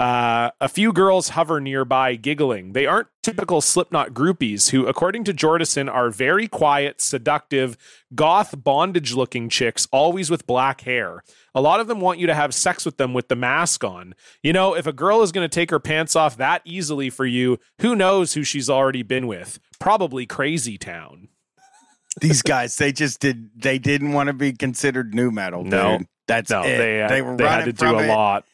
Uh, 0.00 0.50
a 0.62 0.68
few 0.68 0.94
girls 0.94 1.28
hover 1.30 1.60
nearby, 1.60 2.14
giggling. 2.14 2.72
They 2.72 2.86
aren't 2.86 3.08
typical 3.22 3.60
Slipknot 3.60 4.14
groupies 4.14 4.70
who, 4.70 4.86
according 4.86 5.24
to 5.24 5.34
Jordison, 5.34 5.92
are 5.92 6.08
very 6.08 6.48
quiet, 6.48 7.02
seductive, 7.02 7.76
goth 8.14 8.54
bondage 8.64 9.12
looking 9.12 9.50
chicks, 9.50 9.86
always 9.92 10.30
with 10.30 10.46
black 10.46 10.80
hair. 10.80 11.22
A 11.54 11.60
lot 11.60 11.80
of 11.80 11.86
them 11.86 12.00
want 12.00 12.18
you 12.18 12.26
to 12.28 12.34
have 12.34 12.54
sex 12.54 12.86
with 12.86 12.96
them 12.96 13.12
with 13.12 13.28
the 13.28 13.36
mask 13.36 13.84
on. 13.84 14.14
You 14.42 14.54
know, 14.54 14.74
if 14.74 14.86
a 14.86 14.92
girl 14.94 15.20
is 15.20 15.32
going 15.32 15.44
to 15.46 15.54
take 15.54 15.70
her 15.70 15.78
pants 15.80 16.16
off 16.16 16.38
that 16.38 16.62
easily 16.64 17.10
for 17.10 17.26
you, 17.26 17.58
who 17.82 17.94
knows 17.94 18.32
who 18.32 18.42
she's 18.42 18.70
already 18.70 19.02
been 19.02 19.26
with? 19.26 19.58
Probably 19.78 20.24
Crazy 20.24 20.78
Town. 20.78 21.28
These 22.22 22.40
guys, 22.40 22.74
they 22.76 22.90
just 22.92 23.20
did 23.20 23.50
they 23.54 23.78
didn't 23.78 24.12
want 24.14 24.28
to 24.28 24.32
be 24.32 24.52
considered 24.54 25.14
nu 25.14 25.30
metal, 25.30 25.62
dude. 25.62 25.72
No. 25.72 25.98
That's 26.26 26.48
No, 26.50 26.62
it. 26.62 26.78
they, 26.78 27.02
uh, 27.02 27.08
they 27.08 27.22
were 27.22 27.36
they 27.36 27.44
had 27.46 27.64
to 27.66 27.72
do 27.72 27.86
a 27.86 28.02
it. 28.02 28.08
lot. 28.08 28.46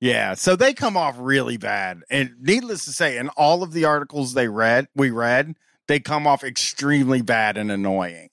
Yeah, 0.00 0.34
so 0.34 0.56
they 0.56 0.74
come 0.74 0.96
off 0.96 1.16
really 1.18 1.56
bad. 1.56 2.02
And 2.10 2.34
needless 2.40 2.84
to 2.84 2.92
say, 2.92 3.16
in 3.16 3.28
all 3.30 3.62
of 3.62 3.72
the 3.72 3.84
articles 3.86 4.34
they 4.34 4.48
read, 4.48 4.88
we 4.94 5.10
read, 5.10 5.54
they 5.88 6.00
come 6.00 6.26
off 6.26 6.44
extremely 6.44 7.22
bad 7.22 7.56
and 7.56 7.70
annoying. 7.70 8.28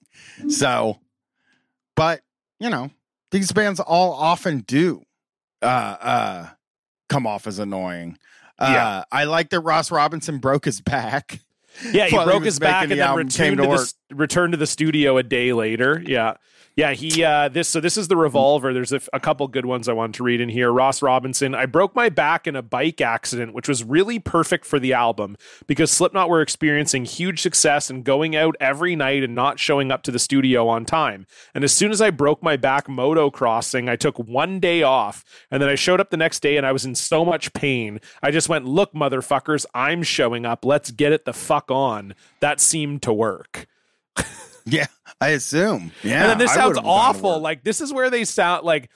So, 0.49 0.99
but, 1.95 2.21
you 2.59 2.69
know, 2.69 2.91
these 3.31 3.51
bands 3.51 3.79
all 3.79 4.13
often 4.13 4.59
do 4.59 5.03
uh 5.61 5.65
uh 6.01 6.47
come 7.07 7.25
off 7.25 7.47
as 7.47 7.59
annoying. 7.59 8.17
Uh 8.59 8.71
Yeah. 8.73 9.03
I 9.11 9.23
like 9.23 9.49
that 9.51 9.61
Ross 9.61 9.91
Robinson 9.91 10.39
broke 10.39 10.65
his 10.65 10.81
back. 10.81 11.39
Yeah, 11.91 12.07
he 12.07 12.15
While 12.15 12.25
he 12.25 12.31
broke 12.31 12.43
his 12.43 12.59
back 12.59 12.83
and 12.83 12.91
the 12.91 12.95
then 12.97 13.15
returned 13.15 13.57
to 13.57 13.63
to, 13.63 13.69
the, 13.69 13.93
returned 14.15 14.53
to 14.53 14.57
the 14.57 14.67
studio 14.67 15.17
a 15.17 15.23
day 15.23 15.53
later. 15.53 16.03
Yeah. 16.05 16.35
Yeah, 16.75 16.93
he 16.93 17.23
uh 17.23 17.49
this 17.49 17.69
so 17.69 17.79
this 17.79 17.97
is 17.97 18.07
the 18.07 18.17
revolver. 18.17 18.73
There's 18.73 18.91
a 18.91 19.19
couple 19.19 19.47
good 19.47 19.67
ones 19.67 19.87
I 19.87 19.93
wanted 19.93 20.15
to 20.15 20.23
read 20.23 20.41
in 20.41 20.49
here. 20.49 20.71
Ross 20.71 21.03
Robinson, 21.03 21.53
I 21.53 21.67
broke 21.67 21.95
my 21.95 22.09
back 22.09 22.47
in 22.47 22.55
a 22.55 22.63
bike 22.63 22.99
accident, 22.99 23.53
which 23.53 23.67
was 23.67 23.83
really 23.83 24.17
perfect 24.17 24.65
for 24.65 24.79
the 24.79 24.91
album 24.91 25.37
because 25.67 25.91
Slipknot 25.91 26.29
were 26.29 26.41
experiencing 26.41 27.05
huge 27.05 27.43
success 27.43 27.91
and 27.91 28.03
going 28.03 28.35
out 28.35 28.55
every 28.59 28.95
night 28.95 29.23
and 29.23 29.35
not 29.35 29.59
showing 29.59 29.91
up 29.91 30.01
to 30.03 30.11
the 30.11 30.17
studio 30.17 30.67
on 30.67 30.83
time. 30.83 31.27
And 31.53 31.63
as 31.63 31.73
soon 31.73 31.91
as 31.91 32.01
I 32.01 32.09
broke 32.09 32.41
my 32.41 32.57
back 32.57 32.89
moto 32.89 33.29
crossing, 33.29 33.87
I 33.87 33.95
took 33.95 34.17
one 34.17 34.59
day 34.59 34.81
off 34.81 35.23
and 35.51 35.61
then 35.61 35.69
I 35.69 35.75
showed 35.75 36.01
up 36.01 36.09
the 36.09 36.17
next 36.17 36.39
day 36.39 36.57
and 36.57 36.65
I 36.65 36.71
was 36.71 36.85
in 36.85 36.95
so 36.95 37.23
much 37.23 37.53
pain. 37.53 37.99
I 38.23 38.31
just 38.31 38.49
went, 38.49 38.65
"Look, 38.65 38.93
motherfuckers, 38.93 39.67
I'm 39.75 40.01
showing 40.01 40.43
up. 40.43 40.65
Let's 40.65 40.89
get 40.89 41.11
it 41.11 41.25
the 41.25 41.33
fuck 41.33 41.69
on." 41.69 42.15
That 42.39 42.59
seemed 42.59 43.03
to 43.03 43.13
work. 43.13 43.67
Yeah, 44.65 44.85
I 45.19 45.29
assume. 45.29 45.91
Yeah. 46.03 46.21
and 46.21 46.29
then 46.31 46.37
this 46.37 46.51
I 46.51 46.55
sounds 46.55 46.67
would've 46.69 46.83
gone 46.85 47.13
to 47.13 47.17
awful. 47.17 47.39
Like 47.39 47.63
this 47.65 47.81
is 47.81 47.91
where 47.91 48.09
they 48.09 48.23
sound 48.23 48.63
like 48.65 48.89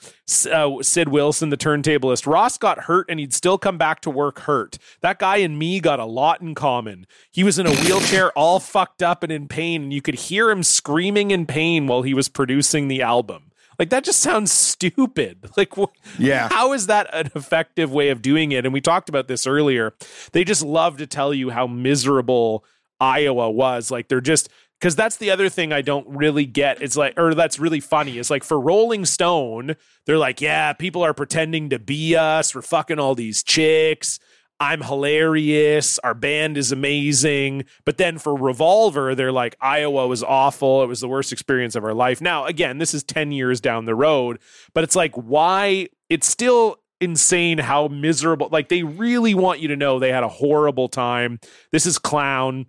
uh, 0.50 0.82
Sid 0.82 1.08
Wilson, 1.10 1.50
the 1.50 1.56
turntablist. 1.58 2.26
Ross 2.26 2.56
got 2.56 2.84
hurt, 2.84 3.06
and 3.10 3.20
he'd 3.20 3.34
still 3.34 3.58
come 3.58 3.76
back 3.76 4.00
to 4.00 4.10
work 4.10 4.40
hurt. 4.40 4.78
That 5.02 5.18
guy 5.18 5.36
and 5.38 5.58
me 5.58 5.78
got 5.80 6.00
a 6.00 6.06
lot 6.06 6.40
in 6.40 6.54
common. 6.54 7.06
He 7.30 7.44
was 7.44 7.58
in 7.58 7.66
a 7.66 7.70
wheelchair, 7.74 8.30
all 8.36 8.60
fucked 8.60 9.02
up 9.02 9.22
and 9.22 9.30
in 9.30 9.46
pain, 9.46 9.82
and 9.82 9.92
you 9.92 10.00
could 10.00 10.14
hear 10.14 10.50
him 10.50 10.62
screaming 10.62 11.30
in 11.30 11.44
pain 11.44 11.86
while 11.86 12.00
he 12.02 12.14
was 12.14 12.28
producing 12.30 12.88
the 12.88 13.02
album. 13.02 13.50
Like 13.78 13.90
that 13.90 14.04
just 14.04 14.20
sounds 14.20 14.50
stupid. 14.50 15.50
Like 15.56 15.74
wh- 15.76 15.92
Yeah. 16.18 16.48
how 16.50 16.72
is 16.72 16.86
that 16.86 17.08
an 17.14 17.30
effective 17.34 17.92
way 17.92 18.08
of 18.08 18.22
doing 18.22 18.52
it? 18.52 18.64
And 18.64 18.72
we 18.72 18.80
talked 18.80 19.08
about 19.10 19.28
this 19.28 19.46
earlier. 19.46 19.92
They 20.32 20.44
just 20.44 20.62
love 20.64 20.96
to 20.96 21.06
tell 21.06 21.32
you 21.34 21.50
how 21.50 21.66
miserable 21.66 22.64
Iowa 23.00 23.50
was. 23.50 23.90
Like 23.92 24.08
they're 24.08 24.20
just 24.20 24.48
because 24.80 24.94
that's 24.94 25.16
the 25.16 25.30
other 25.30 25.48
thing 25.48 25.72
I 25.72 25.82
don't 25.82 26.06
really 26.08 26.46
get. 26.46 26.80
It's 26.80 26.96
like, 26.96 27.18
or 27.18 27.34
that's 27.34 27.58
really 27.58 27.80
funny. 27.80 28.18
Is 28.18 28.30
like 28.30 28.44
for 28.44 28.60
Rolling 28.60 29.04
Stone, 29.04 29.76
they're 30.06 30.18
like, 30.18 30.40
yeah, 30.40 30.72
people 30.72 31.02
are 31.02 31.14
pretending 31.14 31.70
to 31.70 31.78
be 31.78 32.16
us. 32.16 32.54
We're 32.54 32.62
fucking 32.62 32.98
all 32.98 33.14
these 33.14 33.42
chicks. 33.42 34.18
I'm 34.60 34.82
hilarious. 34.82 35.98
Our 36.00 36.14
band 36.14 36.56
is 36.56 36.72
amazing. 36.72 37.64
But 37.84 37.96
then 37.96 38.18
for 38.18 38.34
Revolver, 38.34 39.14
they're 39.14 39.32
like, 39.32 39.56
Iowa 39.60 40.06
was 40.08 40.24
awful. 40.24 40.82
It 40.82 40.86
was 40.86 41.00
the 41.00 41.08
worst 41.08 41.32
experience 41.32 41.76
of 41.76 41.84
our 41.84 41.94
life. 41.94 42.20
Now, 42.20 42.44
again, 42.44 42.78
this 42.78 42.92
is 42.92 43.04
10 43.04 43.30
years 43.30 43.60
down 43.60 43.84
the 43.84 43.94
road, 43.94 44.40
but 44.74 44.82
it's 44.82 44.96
like, 44.96 45.14
why? 45.14 45.88
It's 46.08 46.28
still 46.28 46.78
insane 47.00 47.58
how 47.58 47.86
miserable. 47.86 48.48
Like, 48.50 48.68
they 48.68 48.82
really 48.82 49.34
want 49.34 49.60
you 49.60 49.68
to 49.68 49.76
know 49.76 49.98
they 49.98 50.12
had 50.12 50.24
a 50.24 50.28
horrible 50.28 50.88
time. 50.88 51.38
This 51.70 51.86
is 51.86 51.98
clown. 51.98 52.66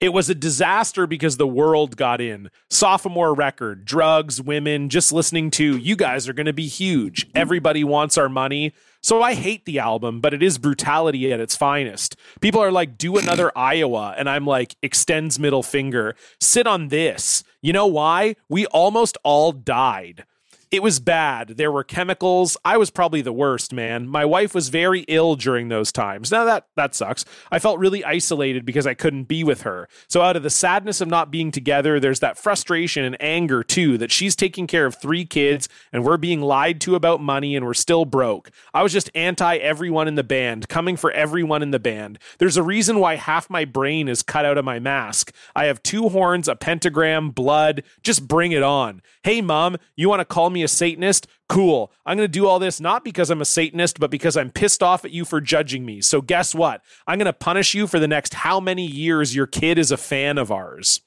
It 0.00 0.10
was 0.10 0.28
a 0.28 0.34
disaster 0.34 1.06
because 1.06 1.36
the 1.36 1.46
world 1.46 1.96
got 1.96 2.20
in. 2.20 2.50
Sophomore 2.70 3.34
record, 3.34 3.84
drugs, 3.84 4.40
women, 4.40 4.88
just 4.88 5.12
listening 5.12 5.50
to 5.52 5.76
you 5.76 5.96
guys 5.96 6.28
are 6.28 6.32
going 6.32 6.46
to 6.46 6.52
be 6.52 6.68
huge. 6.68 7.26
Everybody 7.34 7.84
wants 7.84 8.18
our 8.18 8.28
money. 8.28 8.72
So 9.02 9.22
I 9.22 9.34
hate 9.34 9.64
the 9.66 9.78
album, 9.78 10.20
but 10.20 10.34
it 10.34 10.42
is 10.42 10.58
brutality 10.58 11.32
at 11.32 11.38
its 11.38 11.54
finest. 11.54 12.16
People 12.40 12.60
are 12.60 12.72
like, 12.72 12.98
do 12.98 13.16
another 13.16 13.52
Iowa. 13.56 14.14
And 14.18 14.28
I'm 14.28 14.46
like, 14.46 14.76
extends 14.82 15.38
middle 15.38 15.62
finger. 15.62 16.16
Sit 16.40 16.66
on 16.66 16.88
this. 16.88 17.44
You 17.62 17.72
know 17.72 17.86
why? 17.86 18.34
We 18.48 18.66
almost 18.66 19.16
all 19.22 19.52
died. 19.52 20.24
It 20.72 20.82
was 20.82 20.98
bad. 20.98 21.50
There 21.50 21.70
were 21.70 21.84
chemicals. 21.84 22.56
I 22.64 22.76
was 22.76 22.90
probably 22.90 23.20
the 23.22 23.32
worst, 23.32 23.72
man. 23.72 24.08
My 24.08 24.24
wife 24.24 24.52
was 24.52 24.68
very 24.68 25.02
ill 25.02 25.36
during 25.36 25.68
those 25.68 25.92
times. 25.92 26.32
Now 26.32 26.44
that 26.44 26.66
that 26.74 26.92
sucks. 26.92 27.24
I 27.52 27.60
felt 27.60 27.78
really 27.78 28.04
isolated 28.04 28.66
because 28.66 28.84
I 28.84 28.94
couldn't 28.94 29.24
be 29.24 29.44
with 29.44 29.62
her. 29.62 29.88
So 30.08 30.22
out 30.22 30.34
of 30.34 30.42
the 30.42 30.50
sadness 30.50 31.00
of 31.00 31.06
not 31.06 31.30
being 31.30 31.52
together, 31.52 32.00
there's 32.00 32.18
that 32.18 32.36
frustration 32.36 33.04
and 33.04 33.16
anger 33.22 33.62
too 33.62 33.96
that 33.98 34.10
she's 34.10 34.34
taking 34.34 34.66
care 34.66 34.86
of 34.86 35.00
three 35.00 35.24
kids 35.24 35.68
and 35.92 36.04
we're 36.04 36.16
being 36.16 36.40
lied 36.40 36.80
to 36.80 36.96
about 36.96 37.22
money 37.22 37.54
and 37.54 37.64
we're 37.64 37.72
still 37.72 38.04
broke. 38.04 38.50
I 38.74 38.82
was 38.82 38.92
just 38.92 39.08
anti 39.14 39.58
everyone 39.58 40.08
in 40.08 40.16
the 40.16 40.24
band, 40.24 40.68
coming 40.68 40.96
for 40.96 41.12
everyone 41.12 41.62
in 41.62 41.70
the 41.70 41.78
band. 41.78 42.18
There's 42.38 42.56
a 42.56 42.62
reason 42.64 42.98
why 42.98 43.14
half 43.14 43.48
my 43.48 43.64
brain 43.64 44.08
is 44.08 44.24
cut 44.24 44.44
out 44.44 44.58
of 44.58 44.64
my 44.64 44.80
mask. 44.80 45.32
I 45.54 45.66
have 45.66 45.80
two 45.84 46.08
horns, 46.08 46.48
a 46.48 46.56
pentagram, 46.56 47.30
blood. 47.30 47.84
Just 48.02 48.26
bring 48.26 48.50
it 48.50 48.64
on. 48.64 49.00
Hey, 49.22 49.40
mom, 49.40 49.76
you 49.94 50.08
want 50.08 50.20
to 50.20 50.24
call 50.24 50.50
me 50.50 50.55
a 50.62 50.68
Satanist? 50.68 51.26
Cool. 51.48 51.92
I'm 52.04 52.16
going 52.16 52.28
to 52.28 52.32
do 52.32 52.46
all 52.46 52.58
this 52.58 52.80
not 52.80 53.04
because 53.04 53.30
I'm 53.30 53.40
a 53.40 53.46
Satanist, 53.46 54.00
but 54.00 54.10
because 54.10 54.36
I'm 54.36 54.50
pissed 54.50 54.82
off 54.82 55.04
at 55.04 55.10
you 55.10 55.24
for 55.24 55.40
judging 55.40 55.84
me. 55.84 56.00
So, 56.00 56.20
guess 56.20 56.54
what? 56.54 56.82
I'm 57.06 57.18
going 57.18 57.26
to 57.26 57.32
punish 57.32 57.74
you 57.74 57.86
for 57.86 57.98
the 57.98 58.08
next 58.08 58.34
how 58.34 58.60
many 58.60 58.86
years 58.86 59.34
your 59.34 59.46
kid 59.46 59.78
is 59.78 59.90
a 59.90 59.96
fan 59.96 60.38
of 60.38 60.50
ours. 60.50 61.00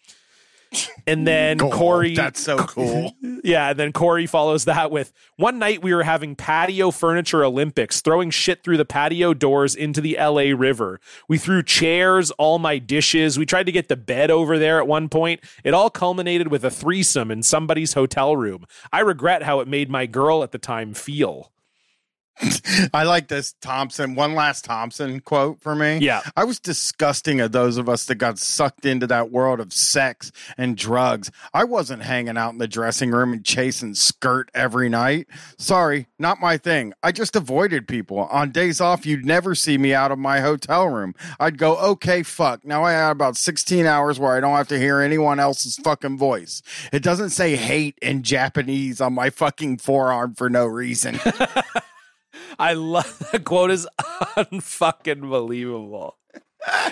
And 1.07 1.25
then 1.25 1.57
Cool. 1.57 1.71
Corey. 1.71 2.15
That's 2.15 2.41
so 2.41 2.57
cool. 2.57 3.15
Yeah, 3.41 3.69
and 3.69 3.79
then 3.79 3.93
Corey 3.93 4.27
follows 4.27 4.65
that 4.65 4.91
with 4.91 5.13
one 5.37 5.59
night 5.59 5.81
we 5.81 5.93
were 5.93 6.03
having 6.03 6.35
patio 6.35 6.91
furniture 6.91 7.43
Olympics, 7.45 8.01
throwing 8.01 8.31
shit 8.31 8.63
through 8.63 8.75
the 8.75 8.83
patio 8.85 9.33
doors 9.33 9.75
into 9.75 10.01
the 10.01 10.17
LA 10.19 10.53
River. 10.53 10.99
We 11.29 11.37
threw 11.37 11.63
chairs, 11.63 12.31
all 12.31 12.59
my 12.59 12.79
dishes. 12.79 13.39
We 13.39 13.45
tried 13.45 13.65
to 13.67 13.71
get 13.71 13.87
the 13.87 13.95
bed 13.95 14.29
over 14.29 14.59
there 14.59 14.77
at 14.79 14.87
one 14.87 15.07
point. 15.07 15.39
It 15.63 15.73
all 15.73 15.89
culminated 15.89 16.49
with 16.49 16.65
a 16.65 16.69
threesome 16.69 17.31
in 17.31 17.41
somebody's 17.43 17.93
hotel 17.93 18.35
room. 18.35 18.65
I 18.91 18.99
regret 18.99 19.43
how 19.43 19.61
it 19.61 19.67
made 19.69 19.89
my 19.89 20.05
girl 20.05 20.43
at 20.43 20.51
the 20.51 20.59
time 20.59 20.93
feel. 20.93 21.51
I 22.93 23.03
like 23.03 23.27
this 23.27 23.53
Thomson. 23.61 24.15
One 24.15 24.33
last 24.33 24.65
Thomson 24.65 25.19
quote 25.19 25.61
for 25.61 25.75
me. 25.75 25.97
Yeah. 25.97 26.21
I 26.35 26.43
was 26.43 26.59
disgusting 26.59 27.41
of 27.41 27.51
those 27.51 27.77
of 27.77 27.89
us 27.89 28.05
that 28.05 28.15
got 28.15 28.39
sucked 28.39 28.85
into 28.85 29.07
that 29.07 29.31
world 29.31 29.59
of 29.59 29.73
sex 29.73 30.31
and 30.57 30.77
drugs. 30.77 31.31
I 31.53 31.63
wasn't 31.63 32.03
hanging 32.03 32.37
out 32.37 32.51
in 32.53 32.57
the 32.57 32.67
dressing 32.67 33.11
room 33.11 33.33
and 33.33 33.43
chasing 33.43 33.93
skirt 33.93 34.49
every 34.53 34.89
night. 34.89 35.27
Sorry, 35.57 36.07
not 36.17 36.39
my 36.39 36.57
thing. 36.57 36.93
I 37.03 37.11
just 37.11 37.35
avoided 37.35 37.87
people. 37.87 38.19
On 38.19 38.51
days 38.51 38.79
off, 38.79 39.05
you'd 39.05 39.25
never 39.25 39.55
see 39.55 39.77
me 39.77 39.93
out 39.93 40.11
of 40.11 40.19
my 40.19 40.39
hotel 40.39 40.87
room. 40.87 41.15
I'd 41.39 41.57
go, 41.57 41.77
okay, 41.77 42.23
fuck. 42.23 42.65
Now 42.65 42.83
I 42.83 42.91
have 42.91 43.11
about 43.17 43.37
16 43.37 43.85
hours 43.85 44.19
where 44.19 44.35
I 44.35 44.39
don't 44.39 44.55
have 44.55 44.67
to 44.69 44.79
hear 44.79 44.99
anyone 44.99 45.39
else's 45.39 45.77
fucking 45.77 46.17
voice. 46.17 46.61
It 46.93 47.03
doesn't 47.03 47.31
say 47.31 47.55
hate 47.55 47.97
in 48.01 48.23
Japanese 48.23 49.01
on 49.01 49.13
my 49.13 49.29
fucking 49.29 49.77
forearm 49.77 50.35
for 50.35 50.49
no 50.49 50.65
reason. 50.65 51.19
I 52.59 52.73
love 52.73 53.17
that 53.31 53.45
quote 53.45 53.71
is 53.71 53.87
unfucking 54.37 55.27
believable. 55.29 56.17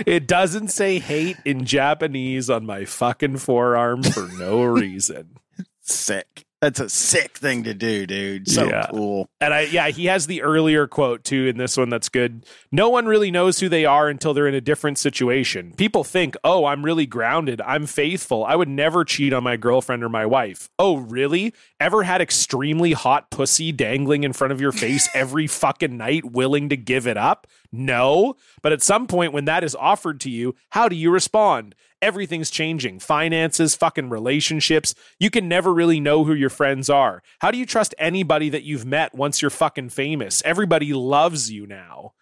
It 0.05 0.27
doesn't 0.27 0.69
say 0.69 0.97
hate 0.97 1.37
in 1.45 1.65
Japanese 1.65 2.49
on 2.49 2.65
my 2.65 2.85
fucking 2.85 3.37
forearm 3.37 4.01
for 4.01 4.27
no 4.39 4.63
reason. 4.63 5.37
sick. 5.81 6.46
That's 6.59 6.79
a 6.79 6.89
sick 6.89 7.37
thing 7.37 7.63
to 7.65 7.75
do, 7.75 8.07
dude. 8.07 8.49
So 8.49 8.67
Yeah. 8.67 8.87
cool. 8.89 9.29
And 9.39 9.53
I 9.53 9.61
yeah, 9.61 9.89
he 9.89 10.05
has 10.07 10.25
the 10.25 10.41
earlier 10.41 10.87
quote 10.87 11.23
too 11.23 11.45
in 11.45 11.57
this 11.57 11.77
one 11.77 11.89
that's 11.89 12.09
good. 12.09 12.45
No 12.71 12.89
one 12.89 13.05
really 13.05 13.29
knows 13.29 13.59
who 13.59 13.69
they 13.69 13.85
are 13.85 14.09
until 14.09 14.33
they're 14.33 14.47
in 14.47 14.55
a 14.55 14.61
different 14.61 14.97
situation. 14.97 15.73
People 15.77 16.03
think, 16.03 16.35
"Oh, 16.43 16.65
I'm 16.65 16.83
really 16.83 17.05
grounded. 17.05 17.61
I'm 17.61 17.85
faithful. 17.85 18.43
I 18.43 18.55
would 18.55 18.69
never 18.69 19.05
cheat 19.05 19.33
on 19.33 19.43
my 19.43 19.55
girlfriend 19.55 20.03
or 20.03 20.09
my 20.09 20.25
wife." 20.25 20.67
Oh, 20.79 20.97
really? 20.97 21.53
Ever 21.79 22.01
had 22.03 22.21
extremely 22.21 22.93
hot 22.93 23.29
pussy 23.29 23.71
dangling 23.71 24.23
in 24.23 24.33
front 24.33 24.51
of 24.51 24.59
your 24.59 24.71
face 24.71 25.07
every 25.13 25.45
fucking 25.45 25.95
night 25.95 26.25
willing 26.25 26.69
to 26.69 26.77
give 26.77 27.05
it 27.05 27.17
up? 27.17 27.45
No. 27.71 28.35
But 28.61 28.71
at 28.71 28.81
some 28.81 29.07
point 29.07 29.33
when 29.33 29.45
that 29.45 29.63
is 29.63 29.75
offered 29.75 30.19
to 30.21 30.29
you, 30.29 30.55
how 30.69 30.89
do 30.89 30.95
you 30.95 31.11
respond? 31.11 31.75
Everything's 32.01 32.51
changing. 32.51 32.99
Finances, 32.99 33.75
fucking 33.75 34.09
relationships. 34.09 34.93
You 35.19 35.29
can 35.29 35.47
never 35.47 35.73
really 35.73 35.99
know 35.99 36.23
who 36.23 36.33
your 36.33 36.49
friends 36.49 36.89
are. 36.89 37.23
How 37.39 37.51
do 37.51 37.57
you 37.57 37.65
trust 37.65 37.95
anybody 37.97 38.49
that 38.49 38.63
you've 38.63 38.85
met 38.85 39.15
once 39.15 39.41
you're 39.41 39.49
fucking 39.49 39.89
famous? 39.89 40.41
Everybody 40.45 40.93
loves 40.93 41.51
you 41.51 41.65
now. 41.65 42.13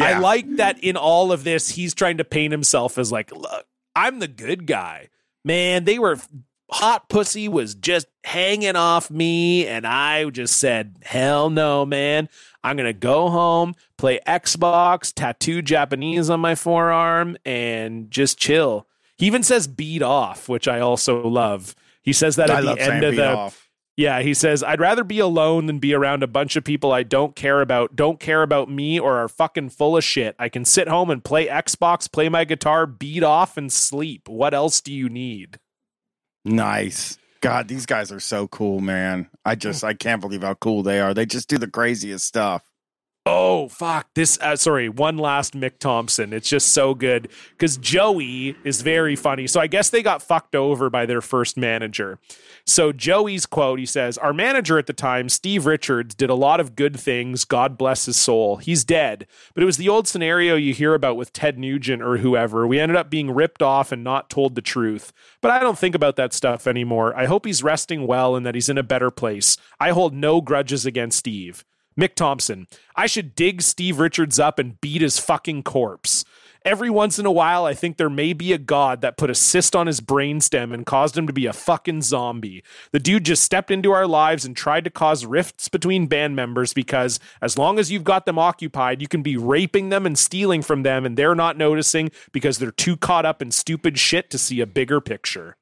I 0.00 0.18
like 0.18 0.56
that 0.56 0.82
in 0.82 0.96
all 0.96 1.32
of 1.32 1.44
this, 1.44 1.70
he's 1.70 1.92
trying 1.92 2.16
to 2.16 2.24
paint 2.24 2.52
himself 2.52 2.96
as 2.96 3.12
like, 3.12 3.30
look, 3.30 3.66
I'm 3.94 4.20
the 4.20 4.28
good 4.28 4.66
guy. 4.66 5.10
Man, 5.44 5.84
they 5.84 5.98
were 5.98 6.18
hot 6.72 7.08
pussy 7.08 7.48
was 7.48 7.74
just 7.74 8.06
hanging 8.24 8.76
off 8.76 9.10
me, 9.10 9.66
and 9.66 9.86
I 9.86 10.28
just 10.30 10.56
said, 10.56 10.96
hell 11.02 11.50
no, 11.50 11.86
man. 11.86 12.28
I'm 12.64 12.76
gonna 12.76 12.92
go 12.92 13.28
home, 13.28 13.74
play 13.96 14.20
Xbox, 14.26 15.12
tattoo 15.12 15.62
Japanese 15.62 16.30
on 16.30 16.40
my 16.40 16.54
forearm, 16.54 17.36
and 17.44 18.10
just 18.10 18.38
chill. 18.38 18.86
He 19.16 19.26
even 19.26 19.42
says 19.42 19.66
beat 19.66 20.02
off, 20.02 20.48
which 20.48 20.68
I 20.68 20.80
also 20.80 21.26
love. 21.26 21.74
He 22.02 22.12
says 22.12 22.36
that 22.36 22.50
at 22.50 22.64
love 22.64 22.78
the 22.78 22.82
end 22.82 23.04
of 23.04 23.16
the 23.16 23.34
off. 23.34 23.68
Yeah, 23.94 24.22
he 24.22 24.32
says, 24.32 24.62
I'd 24.62 24.80
rather 24.80 25.04
be 25.04 25.18
alone 25.18 25.66
than 25.66 25.78
be 25.78 25.92
around 25.92 26.22
a 26.22 26.26
bunch 26.26 26.56
of 26.56 26.64
people 26.64 26.92
I 26.92 27.02
don't 27.02 27.36
care 27.36 27.60
about, 27.60 27.94
don't 27.94 28.18
care 28.18 28.42
about 28.42 28.70
me, 28.70 28.98
or 28.98 29.18
are 29.18 29.28
fucking 29.28 29.68
full 29.68 29.98
of 29.98 30.04
shit. 30.04 30.34
I 30.38 30.48
can 30.48 30.64
sit 30.64 30.88
home 30.88 31.10
and 31.10 31.22
play 31.22 31.46
Xbox, 31.46 32.10
play 32.10 32.30
my 32.30 32.44
guitar, 32.44 32.86
beat 32.86 33.22
off, 33.22 33.58
and 33.58 33.70
sleep. 33.70 34.28
What 34.28 34.54
else 34.54 34.80
do 34.80 34.92
you 34.92 35.10
need? 35.10 35.58
Nice. 36.44 37.18
God, 37.40 37.68
these 37.68 37.86
guys 37.86 38.12
are 38.12 38.20
so 38.20 38.46
cool, 38.48 38.80
man. 38.80 39.28
I 39.44 39.54
just 39.56 39.82
I 39.82 39.94
can't 39.94 40.20
believe 40.20 40.42
how 40.42 40.54
cool 40.54 40.82
they 40.82 41.00
are. 41.00 41.12
They 41.12 41.26
just 41.26 41.48
do 41.48 41.58
the 41.58 41.68
craziest 41.68 42.24
stuff. 42.24 42.62
Oh 43.24 43.68
fuck! 43.68 44.08
This 44.14 44.36
uh, 44.40 44.56
sorry, 44.56 44.88
one 44.88 45.16
last 45.16 45.54
Mick 45.54 45.78
Thomson. 45.78 46.32
It's 46.32 46.48
just 46.48 46.72
so 46.72 46.92
good 46.92 47.28
because 47.50 47.76
Joey 47.76 48.56
is 48.64 48.82
very 48.82 49.14
funny. 49.14 49.46
So 49.46 49.60
I 49.60 49.68
guess 49.68 49.90
they 49.90 50.02
got 50.02 50.22
fucked 50.22 50.56
over 50.56 50.90
by 50.90 51.06
their 51.06 51.20
first 51.20 51.56
manager. 51.56 52.18
So 52.64 52.92
Joey's 52.92 53.46
quote: 53.46 53.78
He 53.78 53.86
says, 53.86 54.16
"Our 54.18 54.32
manager 54.32 54.78
at 54.78 54.86
the 54.86 54.92
time, 54.92 55.28
Steve 55.28 55.66
Richards, 55.66 56.14
did 56.14 56.30
a 56.30 56.34
lot 56.34 56.60
of 56.60 56.76
good 56.76 56.98
things. 56.98 57.44
God 57.44 57.76
bless 57.76 58.06
his 58.06 58.16
soul. 58.16 58.56
He's 58.56 58.84
dead, 58.84 59.26
but 59.54 59.62
it 59.62 59.66
was 59.66 59.76
the 59.76 59.88
old 59.88 60.06
scenario 60.06 60.54
you 60.54 60.72
hear 60.72 60.94
about 60.94 61.16
with 61.16 61.32
Ted 61.32 61.58
Nugent 61.58 62.02
or 62.02 62.18
whoever. 62.18 62.66
We 62.66 62.78
ended 62.78 62.96
up 62.96 63.10
being 63.10 63.30
ripped 63.30 63.62
off 63.62 63.90
and 63.90 64.04
not 64.04 64.30
told 64.30 64.54
the 64.54 64.62
truth. 64.62 65.12
But 65.40 65.50
I 65.50 65.60
don't 65.60 65.78
think 65.78 65.94
about 65.94 66.16
that 66.16 66.32
stuff 66.32 66.66
anymore. 66.66 67.16
I 67.16 67.26
hope 67.26 67.46
he's 67.46 67.64
resting 67.64 68.06
well 68.06 68.36
and 68.36 68.46
that 68.46 68.54
he's 68.54 68.68
in 68.68 68.78
a 68.78 68.82
better 68.82 69.10
place. 69.10 69.56
I 69.80 69.90
hold 69.90 70.14
no 70.14 70.40
grudges 70.40 70.86
against 70.86 71.18
Steve." 71.18 71.64
Mick 71.98 72.14
Thomson, 72.14 72.68
I 72.96 73.06
should 73.06 73.34
dig 73.34 73.60
Steve 73.60 73.98
Richards 73.98 74.38
up 74.38 74.58
and 74.58 74.80
beat 74.80 75.02
his 75.02 75.18
fucking 75.18 75.64
corpse. 75.64 76.24
Every 76.64 76.90
once 76.90 77.18
in 77.18 77.26
a 77.26 77.32
while, 77.32 77.64
I 77.64 77.74
think 77.74 77.96
there 77.96 78.08
may 78.08 78.32
be 78.32 78.52
a 78.52 78.58
god 78.58 79.00
that 79.00 79.16
put 79.16 79.30
a 79.30 79.34
cyst 79.34 79.74
on 79.74 79.88
his 79.88 80.00
brainstem 80.00 80.72
and 80.72 80.86
caused 80.86 81.18
him 81.18 81.26
to 81.26 81.32
be 81.32 81.46
a 81.46 81.52
fucking 81.52 82.02
zombie. 82.02 82.62
The 82.92 83.00
dude 83.00 83.24
just 83.24 83.42
stepped 83.42 83.70
into 83.70 83.90
our 83.90 84.06
lives 84.06 84.44
and 84.44 84.56
tried 84.56 84.84
to 84.84 84.90
cause 84.90 85.26
rifts 85.26 85.68
between 85.68 86.06
band 86.06 86.36
members 86.36 86.72
because 86.72 87.18
as 87.40 87.58
long 87.58 87.80
as 87.80 87.90
you've 87.90 88.04
got 88.04 88.26
them 88.26 88.38
occupied, 88.38 89.02
you 89.02 89.08
can 89.08 89.22
be 89.22 89.36
raping 89.36 89.88
them 89.88 90.06
and 90.06 90.16
stealing 90.16 90.62
from 90.62 90.84
them, 90.84 91.04
and 91.04 91.16
they're 91.16 91.34
not 91.34 91.56
noticing 91.56 92.10
because 92.30 92.58
they're 92.58 92.70
too 92.70 92.96
caught 92.96 93.26
up 93.26 93.42
in 93.42 93.50
stupid 93.50 93.98
shit 93.98 94.30
to 94.30 94.38
see 94.38 94.60
a 94.60 94.66
bigger 94.66 95.00
picture. 95.00 95.56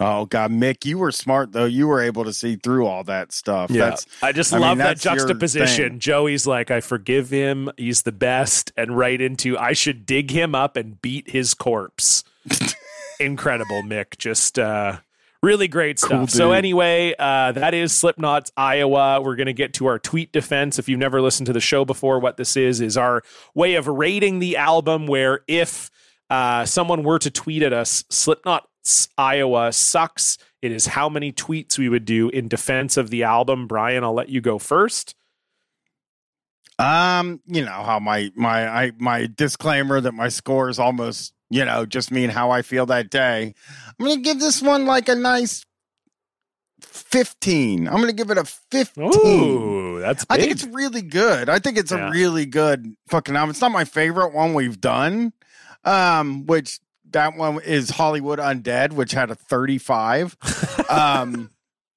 Oh 0.00 0.24
God, 0.24 0.50
Mick, 0.50 0.84
you 0.84 0.98
were 0.98 1.12
smart 1.12 1.52
though. 1.52 1.66
You 1.66 1.86
were 1.86 2.00
able 2.00 2.24
to 2.24 2.32
see 2.32 2.56
through 2.56 2.86
all 2.86 3.04
that 3.04 3.30
stuff. 3.32 3.68
That's 3.70 4.06
I 4.22 4.32
just 4.32 4.52
I 4.52 4.56
mean, 4.56 4.66
love 4.66 4.78
that 4.78 4.98
juxtaposition. 4.98 6.00
Joey's 6.00 6.46
like, 6.46 6.70
I 6.70 6.80
forgive 6.80 7.30
him. 7.30 7.70
He's 7.76 8.02
the 8.02 8.12
best. 8.12 8.72
And 8.76 8.96
right 8.96 9.20
into, 9.20 9.58
I 9.58 9.74
should 9.74 10.06
dig 10.06 10.30
him 10.30 10.54
up 10.54 10.76
and 10.76 11.00
beat 11.02 11.30
his 11.30 11.52
corpse. 11.54 12.24
Incredible, 13.20 13.82
Mick. 13.82 14.16
Just 14.16 14.58
uh, 14.58 14.98
really 15.42 15.68
great 15.68 15.98
stuff. 15.98 16.10
Cool 16.10 16.26
so, 16.26 16.52
anyway, 16.52 17.14
uh, 17.18 17.52
that 17.52 17.74
is 17.74 17.92
Slipknot's 17.92 18.50
Iowa. 18.56 19.20
We're 19.20 19.36
going 19.36 19.46
to 19.46 19.52
get 19.52 19.74
to 19.74 19.86
our 19.86 19.98
tweet 19.98 20.32
defense. 20.32 20.78
If 20.78 20.88
you've 20.88 20.98
never 20.98 21.20
listened 21.20 21.46
to 21.48 21.52
the 21.52 21.60
show 21.60 21.84
before, 21.84 22.18
what 22.18 22.38
this 22.38 22.56
is, 22.56 22.80
is 22.80 22.96
our 22.96 23.22
way 23.54 23.74
of 23.74 23.86
rating 23.86 24.38
the 24.38 24.56
album 24.56 25.06
where 25.06 25.40
if 25.46 25.90
uh, 26.30 26.64
someone 26.64 27.02
were 27.02 27.18
to 27.18 27.30
tweet 27.30 27.62
at 27.62 27.74
us, 27.74 28.04
Slipknot's 28.08 28.66
Iowa 29.16 29.72
sucks. 29.72 30.38
It 30.60 30.72
is 30.72 30.86
how 30.86 31.08
many 31.08 31.32
tweets 31.32 31.78
we 31.78 31.88
would 31.88 32.04
do 32.04 32.28
in 32.28 32.48
defense 32.48 32.96
of 32.96 33.10
the 33.10 33.22
album. 33.24 33.66
Bryan, 33.66 34.04
I'll 34.04 34.14
let 34.14 34.28
you 34.28 34.40
go 34.40 34.58
first. 34.58 35.14
Um, 36.78 37.40
you 37.46 37.64
know 37.64 37.70
how 37.82 37.98
my 38.00 38.30
my 38.34 38.66
I 38.68 38.92
my 38.98 39.28
disclaimer 39.32 40.00
that 40.00 40.12
my 40.12 40.28
scores 40.28 40.78
almost 40.78 41.32
you 41.50 41.64
know 41.64 41.84
just 41.86 42.10
mean 42.10 42.30
how 42.30 42.50
I 42.50 42.62
feel 42.62 42.86
that 42.86 43.10
day. 43.10 43.54
I'm 43.98 44.06
gonna 44.06 44.20
give 44.20 44.40
this 44.40 44.60
one 44.62 44.86
like 44.86 45.08
a 45.08 45.14
nice 45.14 45.64
fifteen. 46.80 47.86
I'm 47.86 48.00
gonna 48.00 48.12
give 48.12 48.30
it 48.30 48.38
a 48.38 48.44
fifteen. 48.44 49.04
Ooh, 49.04 50.00
that's 50.00 50.24
big. 50.24 50.38
I 50.38 50.40
think 50.40 50.52
it's 50.52 50.64
really 50.64 51.02
good. 51.02 51.48
I 51.48 51.58
think 51.58 51.76
it's 51.78 51.92
Yeah. 51.92 52.08
a 52.08 52.10
really 52.10 52.46
good 52.46 52.96
fucking 53.08 53.36
album. 53.36 53.50
It's 53.50 53.60
not 53.60 53.70
my 53.70 53.84
favorite 53.84 54.32
one 54.32 54.54
we've 54.54 54.80
done. 54.80 55.32
Um, 55.84 56.46
which 56.46 56.78
that 57.12 57.36
one 57.36 57.60
is 57.62 57.90
Hollywood 57.90 58.38
Undead, 58.38 58.92
which 58.92 59.12
had 59.12 59.30
a 59.30 59.34
35. 59.34 60.36
um, 60.88 61.50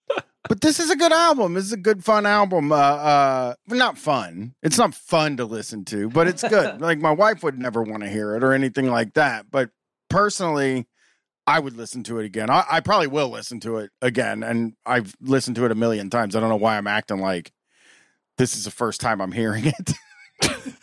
but 0.47 0.61
this 0.61 0.79
is 0.79 0.89
a 0.89 0.95
good 0.95 1.11
album. 1.11 1.53
This 1.53 1.65
is 1.65 1.73
a 1.73 1.77
good 1.77 2.03
fun 2.03 2.25
album. 2.25 2.71
Uh, 2.71 2.75
uh, 2.75 3.55
not 3.67 3.97
fun. 3.97 4.55
It's 4.61 4.77
not 4.77 4.93
fun 4.93 5.37
to 5.37 5.45
listen 5.45 5.85
to, 5.85 6.09
but 6.09 6.27
it's 6.27 6.43
good. 6.47 6.81
like 6.81 6.99
my 6.99 7.11
wife 7.11 7.43
would 7.43 7.59
never 7.59 7.81
want 7.81 8.03
to 8.03 8.09
hear 8.09 8.35
it 8.35 8.43
or 8.43 8.53
anything 8.53 8.89
like 8.89 9.13
that. 9.13 9.49
But 9.49 9.69
personally, 10.09 10.87
I 11.47 11.59
would 11.59 11.75
listen 11.75 12.03
to 12.03 12.19
it 12.19 12.25
again. 12.25 12.49
I, 12.49 12.65
I 12.69 12.79
probably 12.79 13.07
will 13.07 13.29
listen 13.29 13.59
to 13.61 13.77
it 13.77 13.91
again, 14.01 14.43
and 14.43 14.73
I've 14.85 15.15
listened 15.21 15.55
to 15.57 15.65
it 15.65 15.71
a 15.71 15.75
million 15.75 16.09
times. 16.09 16.35
I 16.35 16.39
don't 16.39 16.49
know 16.49 16.55
why 16.55 16.77
I'm 16.77 16.87
acting 16.87 17.19
like 17.19 17.51
this 18.37 18.55
is 18.55 18.65
the 18.65 18.71
first 18.71 19.01
time 19.01 19.21
I'm 19.21 19.31
hearing 19.31 19.65
it. 19.65 19.91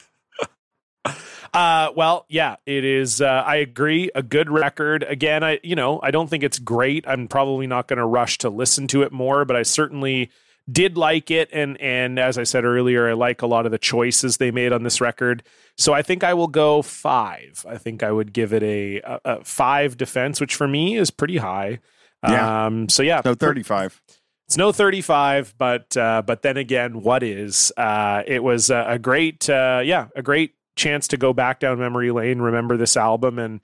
Uh, 1.55 1.91
well, 1.95 2.25
yeah, 2.29 2.57
it 2.65 2.85
is. 2.85 3.21
Uh, 3.21 3.27
I 3.27 3.57
agree. 3.57 4.11
A 4.15 4.23
good 4.23 4.51
record. 4.51 5.03
Again, 5.03 5.45
I 5.45 5.61
you 5.63 5.77
know 5.77 6.01
I 6.03 6.11
don't 6.11 6.29
think 6.29 6.45
it's 6.45 6.59
great. 6.59 7.05
I'm 7.07 7.29
probably 7.29 7.67
not 7.67 7.89
going 7.89 7.99
to 7.99 8.07
rush 8.07 8.39
to 8.39 8.49
listen 8.51 8.87
to 8.89 9.03
it 9.03 9.13
more, 9.13 9.45
but 9.45 9.55
I 9.55 9.63
certainly 9.63 10.31
did 10.71 10.97
like 10.97 11.31
it. 11.31 11.51
And 11.53 11.79
and 11.81 12.19
as 12.19 12.39
I 12.39 12.45
said 12.45 12.65
earlier, 12.65 13.09
I 13.09 13.13
like 13.13 13.43
a 13.43 13.47
lot 13.47 13.67
of 13.67 13.73
the 13.73 13.79
choices 13.79 14.39
they 14.39 14.51
made 14.51 14.73
on 14.73 14.83
this 14.83 15.01
record. 15.01 15.43
So 15.77 15.93
I 15.93 16.03
think 16.03 16.25
I 16.25 16.35
will 16.35 16.49
go 16.49 16.81
five. 16.83 17.67
I 17.69 17.77
think 17.77 18.03
I 18.03 18.13
would 18.13 18.33
give 18.33 18.53
it 18.53 18.63
a, 18.63 19.01
a, 19.01 19.21
a 19.25 19.45
five 19.45 19.97
defense, 19.97 20.41
which 20.41 20.55
for 20.55 20.69
me 20.69 20.97
is 20.97 21.11
pretty 21.11 21.37
high. 21.37 21.81
Yeah. 22.27 22.67
Um. 22.67 22.89
So 22.89 23.03
yeah. 23.03 23.21
No, 23.25 23.35
35. 23.35 24.01
It's 24.49 24.57
no 24.57 24.71
35, 24.71 25.55
but 25.57 25.97
uh, 25.97 26.23
but 26.23 26.43
then 26.43 26.57
again, 26.57 27.03
what 27.03 27.23
is? 27.23 27.73
Uh, 27.77 28.23
it 28.27 28.43
was 28.43 28.71
a, 28.71 28.85
a 28.89 28.99
great, 28.99 29.49
uh, 29.49 29.81
yeah, 29.83 30.09
a 30.15 30.23
great 30.23 30.55
chance 30.77 31.09
to 31.09 31.17
go 31.17 31.33
back 31.33 31.61
down 31.61 31.79
memory 31.79 32.11
lane, 32.11 32.41
remember 32.41 32.77
this 32.77 32.97
album, 32.97 33.39
and 33.39 33.61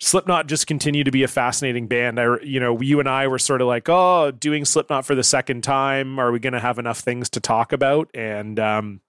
Slipknot 0.00 0.46
just 0.46 0.66
continue 0.66 1.04
to 1.04 1.10
be 1.10 1.22
a 1.22 1.28
fascinating 1.28 1.86
band. 1.86 2.18
I, 2.18 2.38
you 2.42 2.58
know, 2.58 2.80
you 2.80 3.00
and 3.00 3.08
I 3.08 3.28
were 3.28 3.38
sort 3.38 3.60
of 3.60 3.66
like, 3.68 3.88
oh, 3.88 4.30
doing 4.30 4.64
Slipknot 4.64 5.04
for 5.04 5.14
the 5.14 5.22
second 5.22 5.62
time, 5.62 6.18
are 6.18 6.32
we 6.32 6.38
going 6.38 6.54
to 6.54 6.60
have 6.60 6.78
enough 6.78 7.00
things 7.00 7.28
to 7.30 7.40
talk 7.40 7.72
about? 7.72 8.08
And 8.14 8.58
um, 8.58 9.00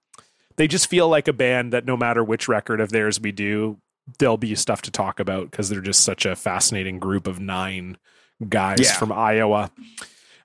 they 0.56 0.68
just 0.68 0.88
feel 0.90 1.08
like 1.08 1.28
a 1.28 1.32
band 1.32 1.72
that 1.72 1.86
no 1.86 1.96
matter 1.96 2.22
which 2.22 2.46
record 2.46 2.78
of 2.80 2.90
theirs 2.90 3.18
we 3.20 3.32
do, 3.32 3.78
there'll 4.18 4.36
be 4.36 4.54
stuff 4.54 4.82
to 4.82 4.90
talk 4.90 5.18
about 5.18 5.50
because 5.50 5.70
they're 5.70 5.80
just 5.80 6.04
such 6.04 6.26
a 6.26 6.36
fascinating 6.36 6.98
group 6.98 7.26
of 7.26 7.40
nine 7.40 7.96
guys 8.48 8.80
Yeah. 8.80 8.92
from 8.94 9.12
Iowa. 9.12 9.70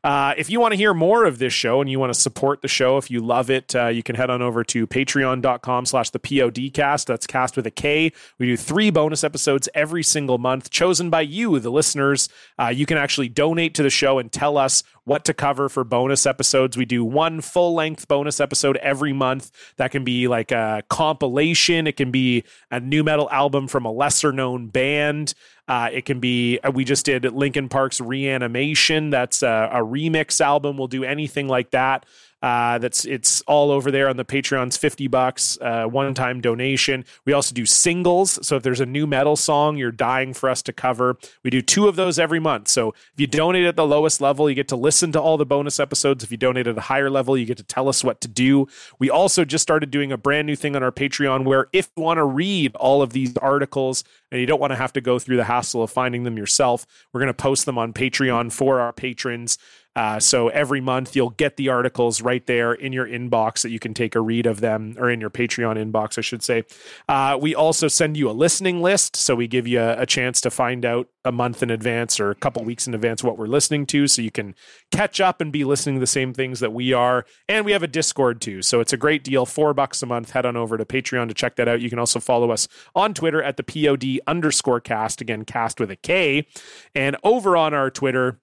Uh, 0.07 0.33
if 0.37 0.49
you 0.49 0.61
want 0.61 0.71
to 0.71 0.77
hear 0.77 0.93
more 0.93 1.25
of 1.25 1.37
this 1.37 1.51
show 1.51 1.81
and 1.81 1.91
you 1.91 1.99
want 1.99 2.13
to 2.13 2.17
support 2.17 2.61
the 2.61 2.67
show, 2.69 2.95
if 2.95 3.11
you 3.11 3.19
love 3.19 3.49
it, 3.49 3.75
uh, 3.75 3.87
you 3.87 4.01
can 4.01 4.15
head 4.15 4.29
on 4.29 4.41
over 4.41 4.63
to 4.63 4.87
patreon.com 4.87 5.85
slash 5.85 6.11
the 6.11 6.17
POD 6.17 6.73
Kast. 6.73 7.07
That's 7.07 7.27
cast 7.27 7.57
with 7.57 7.67
a 7.67 7.71
K. 7.71 8.13
We 8.39 8.45
do 8.45 8.55
three 8.55 8.89
bonus 8.89 9.25
episodes 9.25 9.67
every 9.73 10.03
single 10.03 10.37
month, 10.37 10.69
chosen 10.69 11.09
by 11.09 11.19
you, 11.23 11.59
the 11.59 11.71
listeners. 11.71 12.29
Uh, 12.57 12.67
you 12.67 12.85
can 12.85 12.97
actually 12.97 13.27
donate 13.27 13.73
to 13.73 13.83
the 13.83 13.89
show 13.89 14.17
and 14.17 14.31
tell 14.31 14.57
us 14.57 14.81
what 15.03 15.25
to 15.25 15.33
cover 15.33 15.67
for 15.67 15.83
bonus 15.83 16.25
episodes. 16.25 16.77
We 16.77 16.85
do 16.85 17.03
one 17.03 17.41
full 17.41 17.73
length 17.73 18.07
bonus 18.07 18.39
episode 18.39 18.77
every 18.77 19.11
month. 19.11 19.51
That 19.75 19.91
can 19.91 20.05
be 20.05 20.29
like 20.29 20.53
a 20.53 20.83
compilation, 20.89 21.85
it 21.85 21.97
can 21.97 22.11
be 22.11 22.45
a 22.71 22.79
nu 22.79 23.03
metal 23.03 23.29
album 23.29 23.67
from 23.67 23.83
a 23.83 23.91
lesser 23.91 24.31
known 24.31 24.67
band. 24.67 25.33
Uh, 25.67 25.89
it 25.91 26.05
can 26.05 26.19
be, 26.19 26.59
uh, 26.59 26.71
we 26.71 26.85
just 26.85 27.05
did 27.05 27.25
Linkin 27.25 27.67
Park's 27.67 27.99
Reanimation. 27.99 29.09
That's 29.09 29.43
a, 29.43 29.69
a 29.73 29.79
remix 29.79 30.39
album. 30.39 30.77
We'll 30.77 30.87
do 30.87 31.03
anything 31.03 31.47
like 31.47 31.71
that. 31.71 32.05
Uh, 32.41 32.77
that's 32.77 33.03
it's 33.05 33.41
all 33.41 33.71
over 33.71 33.89
there 33.89 34.07
on 34.07 34.17
the 34.17 34.25
Patreon's 34.25 34.77
50 34.77 35.07
bucks, 35.07 35.57
uh, 35.59 35.85
one 35.85 36.13
time 36.13 36.39
donation. 36.39 37.03
We 37.25 37.33
also 37.33 37.53
do 37.53 37.65
singles. 37.65 38.45
So 38.45 38.57
if 38.57 38.63
there's 38.63 38.79
a 38.79 38.85
nu 38.85 39.07
metal 39.07 39.35
song 39.35 39.77
you're 39.77 39.91
dying 39.91 40.33
for 40.33 40.49
us 40.49 40.61
to 40.63 40.73
cover, 40.73 41.17
we 41.43 41.49
do 41.49 41.61
two 41.63 41.87
of 41.87 41.95
those 41.95 42.19
every 42.19 42.39
month. 42.39 42.67
So 42.67 42.89
if 42.89 43.19
you 43.19 43.25
donate 43.25 43.65
at 43.65 43.75
the 43.75 43.87
lowest 43.87 44.21
level, 44.21 44.49
you 44.49 44.55
get 44.55 44.67
to 44.67 44.75
listen 44.75 45.11
to 45.13 45.21
all 45.21 45.37
the 45.37 45.45
bonus 45.47 45.79
episodes. 45.79 46.23
If 46.23 46.29
you 46.29 46.37
donate 46.37 46.67
at 46.67 46.77
a 46.77 46.81
higher 46.81 47.09
level, 47.09 47.35
you 47.35 47.45
get 47.45 47.57
to 47.57 47.63
tell 47.63 47.89
us 47.89 48.03
what 48.03 48.21
to 48.21 48.27
do. 48.27 48.67
We 48.99 49.09
also 49.09 49.43
just 49.43 49.63
started 49.63 49.89
doing 49.89 50.11
a 50.11 50.17
brand 50.17 50.45
new 50.45 50.55
thing 50.55 50.75
on 50.75 50.83
our 50.83 50.91
Patreon 50.91 51.43
where 51.43 51.67
if 51.73 51.89
you 51.97 52.03
want 52.03 52.17
to 52.17 52.25
read 52.25 52.75
all 52.75 53.01
of 53.01 53.13
these 53.13 53.35
articles 53.37 54.03
and 54.31 54.39
you 54.39 54.45
don't 54.45 54.59
want 54.59 54.71
to 54.71 54.77
have 54.77 54.93
to 54.93 55.01
go 55.01 55.17
through 55.17 55.37
the 55.37 55.45
hassle 55.45 55.81
of 55.81 55.89
finding 55.89 56.23
them 56.23 56.37
yourself, 56.37 56.85
we're 57.11 57.21
going 57.21 57.27
to 57.27 57.33
post 57.33 57.65
them 57.65 57.79
on 57.79 57.93
Patreon 57.93 58.51
for 58.51 58.79
our 58.79 58.93
patrons. 58.93 59.57
Uh, 59.97 60.19
so 60.19 60.49
every 60.49 60.79
month 60.79 61.15
you'll 61.15 61.31
get 61.31 61.57
the 61.57 61.69
articles 61.69 62.21
right 62.21 62.45
there 62.45 62.71
in 62.71 62.93
your 62.93 63.07
inbox 63.07 63.63
that 63.63 63.71
you 63.71 63.79
can 63.79 63.95
take 63.95 64.13
a 64.13 64.21
read 64.21 64.45
of 64.45 64.61
them, 64.61 64.95
or 64.99 65.09
in 65.09 65.19
your 65.19 65.31
Patreon 65.31 65.75
inbox, 65.75 66.19
I 66.19 66.21
should 66.21 66.43
say. 66.43 66.65
Uh, 67.09 67.35
we 67.41 67.55
also 67.55 67.87
send 67.87 68.15
you 68.15 68.29
a 68.29 68.31
listening 68.31 68.83
list, 68.83 69.15
so 69.15 69.33
we 69.33 69.47
give 69.47 69.67
you 69.67 69.81
a, 69.81 70.01
a 70.01 70.05
chance 70.05 70.39
to 70.41 70.51
find 70.51 70.85
out 70.85 71.07
a 71.25 71.31
month 71.31 71.63
in 71.63 71.71
advance 71.71 72.19
or 72.19 72.29
a 72.29 72.35
couple 72.35 72.63
weeks 72.63 72.85
in 72.85 72.93
advance 72.93 73.23
what 73.23 73.39
we're 73.39 73.47
listening 73.47 73.87
to, 73.87 74.07
so 74.07 74.21
you 74.21 74.29
can 74.29 74.53
catch 74.91 75.19
up 75.19 75.41
and 75.41 75.51
be 75.51 75.63
listening 75.63 75.95
to 75.95 75.99
the 75.99 76.05
same 76.05 76.31
things 76.31 76.59
that 76.59 76.71
we 76.71 76.93
are. 76.93 77.25
And 77.49 77.65
we 77.65 77.71
have 77.71 77.81
a 77.81 77.87
Discord 77.87 78.39
too, 78.39 78.61
so 78.61 78.79
it's 78.79 78.93
a 78.93 78.97
great 78.97 79.23
deal. 79.23 79.47
Four 79.47 79.73
bucks 79.73 80.03
a 80.03 80.05
month. 80.05 80.29
Head 80.29 80.45
on 80.45 80.55
over 80.55 80.77
to 80.77 80.85
Patreon 80.85 81.27
to 81.27 81.33
check 81.33 81.55
that 81.55 81.67
out. 81.67 81.81
You 81.81 81.89
can 81.89 81.97
also 81.97 82.19
follow 82.19 82.51
us 82.51 82.67
on 82.95 83.15
Twitter 83.15 83.41
at 83.41 83.57
the 83.57 83.63
POD 83.63 84.19
underscore 84.27 84.79
cast 84.79 85.21
again, 85.21 85.43
cast 85.43 85.79
with 85.79 85.89
a 85.89 85.95
K, 85.95 86.45
and 86.93 87.17
over 87.23 87.57
on 87.57 87.73
our 87.73 87.89
Twitter 87.89 88.39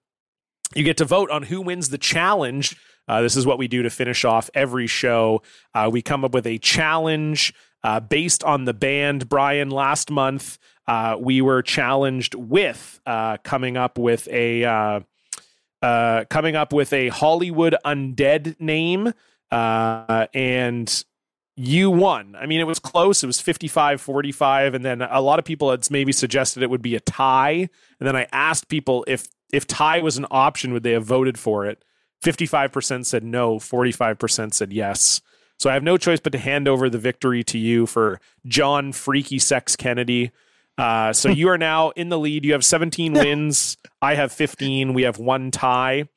you 0.75 0.83
get 0.83 0.97
to 0.97 1.05
vote 1.05 1.31
on 1.31 1.43
who 1.43 1.61
wins 1.61 1.89
the 1.89 1.97
challenge. 1.97 2.75
Uh, 3.07 3.21
this 3.21 3.35
is 3.35 3.45
what 3.45 3.57
we 3.57 3.67
do 3.67 3.83
to 3.83 3.89
finish 3.89 4.25
off 4.25 4.49
every 4.53 4.87
show. 4.87 5.41
Uh, 5.73 5.89
we 5.91 6.01
come 6.01 6.25
up 6.25 6.33
with 6.33 6.45
a 6.45 6.57
challenge 6.57 7.53
uh, 7.83 7.99
based 7.99 8.43
on 8.43 8.65
the 8.65 8.73
band. 8.73 9.29
Bryan, 9.29 9.69
last 9.69 10.11
month 10.11 10.57
uh, 10.87 11.15
we 11.19 11.41
were 11.41 11.61
challenged 11.61 12.35
with 12.35 12.99
uh, 13.05 13.37
coming 13.37 13.77
up 13.77 13.97
with 13.97 14.27
a 14.29 14.63
uh, 15.81 16.25
coming 16.29 16.55
up 16.55 16.73
with 16.73 16.91
a 16.93 17.09
Hollywood 17.09 17.75
undead 17.85 18.59
name, 18.59 19.13
and 19.51 21.05
you 21.57 21.89
won. 21.89 22.35
I 22.35 22.47
mean, 22.47 22.59
it 22.59 22.65
was 22.65 22.79
close. 22.79 23.23
It 23.23 23.27
was 23.27 23.39
55 23.39 24.01
45. 24.01 24.73
And 24.73 24.83
then 24.83 25.01
a 25.01 25.21
lot 25.21 25.39
of 25.39 25.45
people 25.45 25.71
had 25.71 25.89
maybe 25.89 26.11
suggested 26.11 26.63
it 26.63 26.69
would 26.69 26.81
be 26.81 26.95
a 26.95 26.99
tie. 26.99 27.69
And 27.99 28.07
then 28.07 28.15
I 28.15 28.27
asked 28.31 28.67
people 28.67 29.05
if 29.07 29.27
if 29.55 29.65
tie 29.65 29.99
was 29.99 30.17
an 30.17 30.25
option, 30.29 30.73
would 30.73 30.83
they 30.83 30.91
have 30.91 31.05
voted 31.05 31.39
for 31.39 31.65
it? 31.65 31.83
55% 32.23 33.05
said 33.05 33.23
no, 33.23 33.57
45% 33.57 34.53
said 34.53 34.73
yes. 34.73 35.21
So 35.57 35.69
I 35.69 35.73
have 35.73 35.83
no 35.83 35.97
choice 35.97 36.19
but 36.19 36.33
to 36.33 36.37
hand 36.37 36.67
over 36.67 36.89
the 36.89 36.97
victory 36.97 37.43
to 37.45 37.57
you 37.57 37.85
for 37.85 38.19
John 38.45 38.91
Freaky 38.91 39.39
Sex 39.39 39.75
Kennedy. 39.75 40.31
Uh, 40.77 41.13
so 41.13 41.29
you 41.29 41.47
are 41.49 41.57
now 41.57 41.91
in 41.91 42.09
the 42.09 42.19
lead. 42.19 42.43
You 42.43 42.51
have 42.53 42.65
17 42.65 43.13
wins. 43.13 43.77
I 44.01 44.15
have 44.15 44.31
15. 44.33 44.93
We 44.93 45.03
have 45.03 45.17
one 45.17 45.51
tie. 45.51 46.09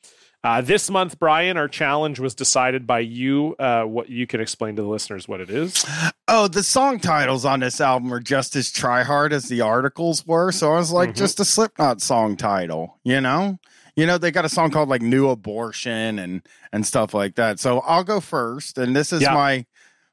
Uh, 0.45 0.61
this 0.61 0.89
month, 0.89 1.19
Bryan, 1.19 1.57
our 1.57 1.67
challenge 1.67 2.21
was 2.21 2.35
decided 2.35 2.87
by 2.87 3.01
you. 3.01 3.57
Uh, 3.59 3.83
what 3.83 4.09
you 4.09 4.27
can 4.27 4.41
explain 4.41 4.77
to 4.77 4.83
the 4.83 4.89
listeners 4.89 5.27
what 5.27 5.41
it 5.41 5.51
is. 5.51 5.85
Oh, 6.29 6.47
the 6.47 6.63
song 6.63 7.01
titles 7.01 7.45
on 7.45 7.61
this 7.61 7.81
album 7.81 8.13
are 8.15 8.21
just 8.21 8.55
as 8.55 8.71
try 8.71 9.03
hard 9.03 9.33
as 9.33 9.49
the 9.49 9.63
articles 9.63 10.25
were. 10.27 10.53
So 10.53 10.73
I 10.73 10.77
was 10.79 10.93
like, 10.93 11.11
Mhm. 11.11 11.17
just 11.17 11.41
a 11.41 11.45
Slipknot 11.45 12.01
song 12.01 12.37
title, 12.37 12.99
you 13.03 13.21
know? 13.21 13.59
You 13.97 14.07
know, 14.07 14.17
they 14.17 14.31
got 14.31 14.45
a 14.45 14.49
song 14.49 14.71
called 14.71 14.89
like 14.89 15.03
New 15.03 15.29
Abortion 15.29 16.21
and 16.21 16.43
and 16.73 16.87
stuff 16.87 17.15
like 17.15 17.35
that. 17.35 17.59
So 17.59 17.81
I'll 17.81 18.05
go 18.05 18.21
first. 18.21 18.79
And 18.79 18.95
this 18.95 19.13
is 19.13 19.23
Yeah. 19.23 19.35
my 19.35 19.67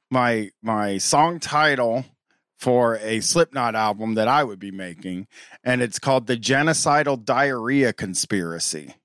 my 0.09 0.49
my 0.63 0.97
song 0.97 1.39
title 1.39 2.03
for 2.57 2.95
a 2.97 3.19
Slipknot 3.19 3.75
album 3.75 4.15
that 4.15 4.27
I 4.27 4.43
would 4.43 4.57
be 4.59 4.71
making. 4.71 5.27
And 5.63 5.83
it's 5.83 5.99
called 5.99 6.25
The 6.25 6.37
Genocidal 6.37 7.23
Diarrhea 7.23 7.93
Conspiracy. 7.93 8.95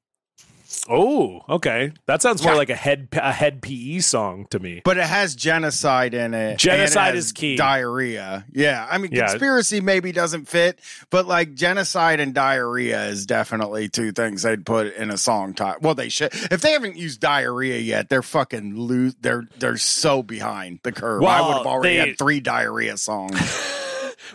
Oh, 0.89 1.41
okay. 1.49 1.93
That 2.07 2.23
sounds 2.23 2.43
more 2.43 2.53
Yeah. 2.53 2.59
like 2.59 2.71
a 2.71 2.77
head 2.77 3.09
a 3.13 3.33
Hed 3.33 3.61
PE 3.63 3.99
song 4.01 4.47
to 4.51 4.59
me. 4.59 4.83
But 4.85 4.99
it 4.99 5.05
has 5.05 5.35
genocide 5.35 6.15
in 6.15 6.33
it. 6.35 6.59
Genocide 6.59 7.15
has 7.15 7.27
is 7.27 7.33
key. 7.33 7.57
Diarrhea. 7.57 8.45
Yeah. 8.53 8.87
I 8.91 8.99
mean, 8.99 9.11
Yeah. 9.13 9.29
conspiracy 9.29 9.81
maybe 9.81 10.13
doesn't 10.13 10.49
fit, 10.49 10.79
but 11.11 11.27
like 11.27 11.55
genocide 11.55 12.21
and 12.21 12.33
diarrhea 12.35 13.07
is 13.07 13.27
definitely 13.27 13.89
two 13.89 14.13
things 14.13 14.43
they'd 14.43 14.65
put 14.65 14.95
in 14.95 15.11
a 15.11 15.19
song 15.19 15.55
title. 15.55 15.81
Well, 15.83 15.95
they 15.95 16.09
should. 16.09 16.33
If 16.51 16.61
they 16.61 16.73
haven't 16.73 16.97
used 16.97 17.21
diarrhea 17.21 17.79
yet, 17.79 18.09
they're 18.09 18.23
fucking 18.23 18.77
lose. 18.77 19.15
They're 19.21 19.49
they're 19.59 19.77
so 19.77 20.23
behind 20.23 20.81
the 20.83 20.93
curve. 20.93 21.23
I 21.25 21.41
would 21.41 21.57
have 21.59 21.67
already 21.67 21.97
they- 21.99 22.09
had 22.11 22.19
three 22.19 22.41
diarrhea 22.41 22.97
songs. 22.97 23.37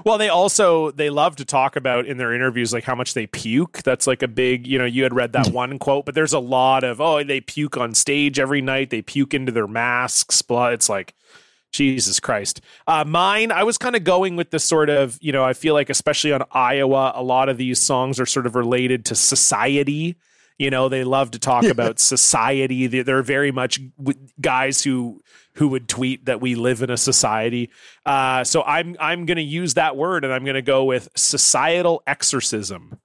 Well, 0.03 0.17
they 0.17 0.29
also 0.29 0.91
they 0.91 1.09
love 1.09 1.35
to 1.37 1.45
talk 1.45 1.75
about 1.75 2.05
in 2.05 2.17
their 2.17 2.33
interviews 2.33 2.73
like 2.73 2.83
how 2.83 2.95
much 2.95 3.13
they 3.13 3.27
puke. 3.27 3.83
That's 3.83 4.07
like 4.07 4.21
a 4.23 4.27
big, 4.27 4.67
you 4.67 4.77
know, 4.77 4.85
you 4.85 5.03
had 5.03 5.13
read 5.13 5.33
that 5.33 5.47
one 5.51 5.79
quote, 5.79 6.05
but 6.05 6.15
there's 6.15 6.33
a 6.33 6.39
lot 6.39 6.83
of 6.83 6.99
oh, 6.99 7.23
they 7.23 7.41
puke 7.41 7.77
on 7.77 7.93
stage 7.93 8.39
every 8.39 8.61
night. 8.61 8.89
They 8.89 9.01
puke 9.01 9.33
into 9.33 9.51
their 9.51 9.67
masks. 9.67 10.41
Blah. 10.41 10.67
It's 10.69 10.89
like 10.89 11.13
Jesus 11.71 12.19
Christ. 12.19 12.61
Uh, 12.87 13.03
mine, 13.05 13.51
I 13.51 13.63
was 13.63 13.77
kind 13.77 13.95
of 13.95 14.03
going 14.03 14.35
with 14.37 14.49
the 14.51 14.59
sort 14.59 14.89
of, 14.89 15.17
you 15.21 15.31
know, 15.31 15.43
I 15.43 15.53
feel 15.53 15.73
like 15.73 15.89
especially 15.89 16.31
on 16.31 16.43
Iowa, 16.51 17.11
a 17.15 17.23
lot 17.23 17.49
of 17.49 17.57
these 17.57 17.79
songs 17.79 18.19
are 18.19 18.25
sort 18.25 18.45
of 18.45 18.55
related 18.55 19.05
to 19.05 19.15
society. 19.15 20.15
You 20.57 20.69
know, 20.69 20.87
they 20.87 21.03
love 21.03 21.31
to 21.31 21.39
talk 21.39 21.65
about 21.65 21.99
society. 21.99 22.87
They- 22.87 23.01
They're 23.01 23.21
very 23.23 23.51
much 23.51 23.81
guys 24.39 24.81
who 24.83 25.21
who 25.55 25.69
would 25.69 25.87
tweet 25.89 26.25
that 26.25 26.41
we 26.41 26.55
live 26.55 26.81
in 26.81 26.89
a 26.89 26.97
society. 26.97 27.69
Uh, 28.05 28.43
so 28.43 28.61
I'm 28.63 28.95
I'm 28.99 29.25
going 29.25 29.37
to 29.37 29.43
use 29.43 29.73
that 29.75 29.97
word, 29.97 30.23
and 30.23 30.33
I'm 30.33 30.43
going 30.43 30.55
to 30.55 30.61
go 30.61 30.83
with 30.85 31.09
societal 31.15 32.03
exorcism. 32.07 32.99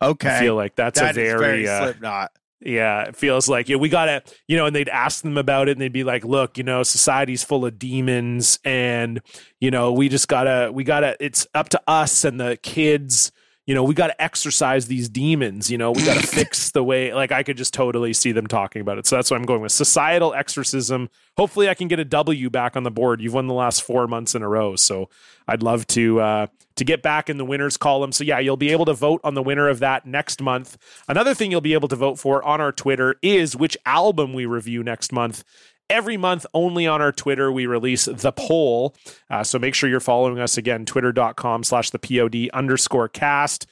Okay. 0.00 0.36
I 0.36 0.40
feel 0.40 0.54
like 0.54 0.76
that's 0.76 1.00
That 1.00 1.10
a 1.10 1.14
very, 1.14 1.38
very 1.38 1.68
uh, 1.68 1.82
Slipknot. 1.84 2.30
yeah, 2.60 3.02
it 3.02 3.16
feels 3.16 3.48
like 3.48 3.68
yeah, 3.68 3.76
we 3.76 3.88
gotta, 3.88 4.22
you 4.46 4.56
know, 4.56 4.66
and 4.66 4.74
they'd 4.76 4.88
ask 4.88 5.22
them 5.22 5.36
about 5.36 5.68
it, 5.68 5.72
and 5.72 5.80
they'd 5.80 5.92
be 5.92 6.04
like, 6.04 6.24
"Look, 6.24 6.56
you 6.56 6.64
know, 6.64 6.84
society's 6.84 7.42
full 7.42 7.66
of 7.66 7.78
demons, 7.78 8.60
and 8.64 9.20
you 9.60 9.70
know, 9.72 9.92
we 9.92 10.08
just 10.08 10.28
gotta, 10.28 10.70
we 10.72 10.84
gotta. 10.84 11.16
It's 11.18 11.46
up 11.54 11.68
to 11.70 11.82
us 11.88 12.24
and 12.24 12.40
the 12.40 12.56
kids. 12.62 13.32
You 13.68 13.74
know, 13.74 13.84
we 13.84 13.92
gotta 13.92 14.18
exercise 14.20 14.86
these 14.86 15.10
demons. 15.10 15.70
You 15.70 15.76
know, 15.76 15.92
we 15.92 16.02
gotta 16.02 16.26
fix 16.26 16.70
the 16.70 16.82
way. 16.82 17.12
Like, 17.12 17.32
I 17.32 17.42
could 17.42 17.58
just 17.58 17.74
totally 17.74 18.14
see 18.14 18.32
them 18.32 18.46
talking 18.46 18.80
about 18.80 18.96
it. 18.96 19.06
So 19.06 19.16
that's 19.16 19.30
what 19.30 19.36
I'm 19.36 19.44
going 19.44 19.60
with 19.60 19.72
societal 19.72 20.32
exorcism. 20.32 21.10
Hopefully, 21.36 21.68
I 21.68 21.74
can 21.74 21.86
get 21.86 21.98
a 21.98 22.04
W 22.06 22.48
back 22.48 22.76
on 22.76 22.84
the 22.84 22.90
board. 22.90 23.20
You've 23.20 23.34
won 23.34 23.46
the 23.46 23.52
last 23.52 23.82
four 23.82 24.06
months 24.06 24.34
in 24.34 24.42
a 24.42 24.48
row, 24.48 24.74
so 24.74 25.10
I'd 25.46 25.62
love 25.62 25.86
to 25.88 26.18
uh, 26.18 26.46
to 26.76 26.84
get 26.84 27.02
back 27.02 27.28
in 27.28 27.36
the 27.36 27.44
winners 27.44 27.76
column. 27.76 28.10
So 28.12 28.24
yeah, 28.24 28.38
you'll 28.38 28.56
be 28.56 28.70
able 28.70 28.86
to 28.86 28.94
vote 28.94 29.20
on 29.22 29.34
the 29.34 29.42
winner 29.42 29.68
of 29.68 29.80
that 29.80 30.06
next 30.06 30.40
month. 30.40 30.78
Another 31.06 31.34
thing 31.34 31.50
you'll 31.50 31.60
be 31.60 31.74
able 31.74 31.88
to 31.88 31.96
vote 31.96 32.18
for 32.18 32.42
on 32.42 32.62
our 32.62 32.72
Twitter 32.72 33.16
is 33.20 33.54
which 33.54 33.76
album 33.84 34.32
we 34.32 34.46
review 34.46 34.82
next 34.82 35.12
month. 35.12 35.44
Every 35.90 36.18
month, 36.18 36.44
only 36.52 36.86
on 36.86 37.00
our 37.00 37.12
Twitter, 37.12 37.50
we 37.50 37.66
release 37.66 38.04
the 38.04 38.32
poll. 38.32 38.94
Uh, 39.30 39.42
so 39.42 39.58
make 39.58 39.74
sure 39.74 39.88
you're 39.88 40.00
following 40.00 40.38
us 40.38 40.58
again, 40.58 40.84
twitter.com 40.84 41.64
slash 41.64 41.90
the 41.90 41.98
POD 41.98 42.50
underscore 42.52 43.08
cast. 43.08 43.66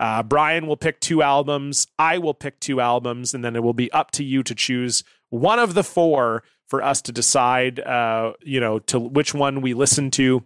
Uh, 0.00 0.22
Bryan 0.22 0.66
will 0.66 0.76
pick 0.76 0.98
two 0.98 1.22
albums. 1.22 1.86
I 1.98 2.18
will 2.18 2.34
pick 2.34 2.58
two 2.58 2.80
albums, 2.80 3.34
and 3.34 3.44
then 3.44 3.54
it 3.54 3.62
will 3.62 3.74
be 3.74 3.92
up 3.92 4.10
to 4.12 4.24
you 4.24 4.42
to 4.42 4.54
choose 4.54 5.04
one 5.28 5.58
of 5.58 5.74
the 5.74 5.84
four 5.84 6.42
for 6.66 6.82
us 6.82 7.02
to 7.02 7.12
decide, 7.12 7.78
uh, 7.80 8.32
you 8.40 8.60
know, 8.60 8.78
to 8.78 8.98
which 8.98 9.34
one 9.34 9.60
we 9.60 9.74
listen 9.74 10.10
to 10.12 10.44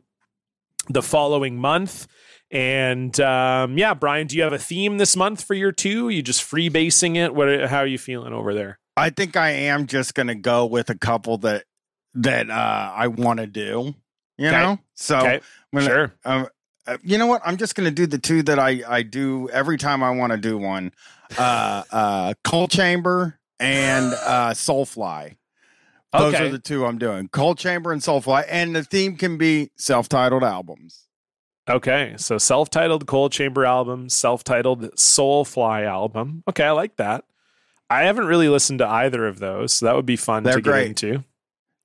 the 0.89 1.03
following 1.03 1.57
month. 1.57 2.07
And 2.51 3.19
um, 3.21 3.79
yeah, 3.79 3.95
Bryan, 3.95 4.27
do 4.27 4.37
you 4.37 4.43
have 4.43 4.53
a 4.53 4.59
theme 4.59 4.99
this 4.99 5.17
month 5.17 5.43
for 5.43 5.55
your 5.55 5.73
two? 5.73 6.09
You 6.09 6.23
just 6.23 6.43
freebasing 6.43 7.17
it? 7.17 7.35
What? 7.35 7.69
How 7.69 7.79
are 7.79 7.87
you 7.87 7.99
feeling 7.99 8.33
over 8.33 8.55
there? 8.55 8.79
I 8.97 9.11
think 9.11 9.37
I 9.37 9.51
am 9.51 9.87
just 9.87 10.15
going 10.15 10.29
to 10.29 10.35
go 10.35 10.66
with 10.66 10.91
a 10.91 10.95
couple 10.97 11.39
that 11.39 11.65
that 12.15 12.49
uh, 12.51 12.93
I 12.95 13.09
want 13.09 13.41
to 13.41 13.47
do. 13.47 13.95
You 14.39 14.49
Okay. 14.49 14.57
know, 14.62 14.79
so 14.95 15.19
Okay, 15.19 15.41
gonna- 15.73 15.87
sure. 15.87 16.15
um, 16.25 16.49
uh, 16.87 16.97
you 17.03 17.19
know 17.19 17.27
what? 17.27 17.43
I'm 17.45 17.57
just 17.57 17.75
going 17.77 17.87
to 17.89 17.95
do 17.95 18.07
the 18.07 18.19
two 18.19 18.43
that 18.45 18.59
I 18.59 18.83
I 18.87 19.03
do 19.03 19.49
every 19.51 19.79
time 19.79 20.03
I 20.03 20.11
want 20.11 20.33
to 20.33 20.37
do 20.39 20.59
one. 20.59 20.93
Uh, 21.39 21.83
uh, 21.91 22.35
Coal 22.45 22.69
Chamber 22.69 23.39
and 23.59 24.12
uh, 24.12 24.51
Soulfly. 24.55 25.37
Those 26.12 26.35
Okay. 26.35 26.47
are 26.47 26.51
the 26.51 26.59
two 26.61 26.85
I'm 26.87 26.99
doing. 26.99 27.27
Coal 27.29 27.55
Chamber 27.57 27.91
and 27.93 28.01
Soulfly, 28.03 28.45
and 28.49 28.77
the 28.77 28.85
theme 28.85 29.16
can 29.16 29.37
be 29.39 29.71
self-titled 29.77 30.45
albums. 30.45 31.09
Okay, 31.69 32.15
so 32.19 32.39
self-titled 32.39 33.07
Coal 33.07 33.31
Chamber 33.31 33.65
album, 33.65 34.09
self-titled 34.09 34.95
Soulfly 34.97 35.85
album. 35.85 36.45
Okay, 36.49 36.65
I 36.65 36.71
like 36.73 36.97
that. 36.97 37.25
I 37.90 38.02
haven't 38.05 38.27
really 38.27 38.48
listened 38.48 38.78
to 38.81 38.89
either 38.89 39.27
of 39.27 39.39
those, 39.39 39.73
so 39.74 39.86
that 39.86 39.94
would 39.97 40.06
be 40.06 40.16
fun 40.16 40.43
They're 40.43 40.55
to 40.55 40.61
get 40.61 40.70
great. 40.70 40.86
into. 40.89 41.24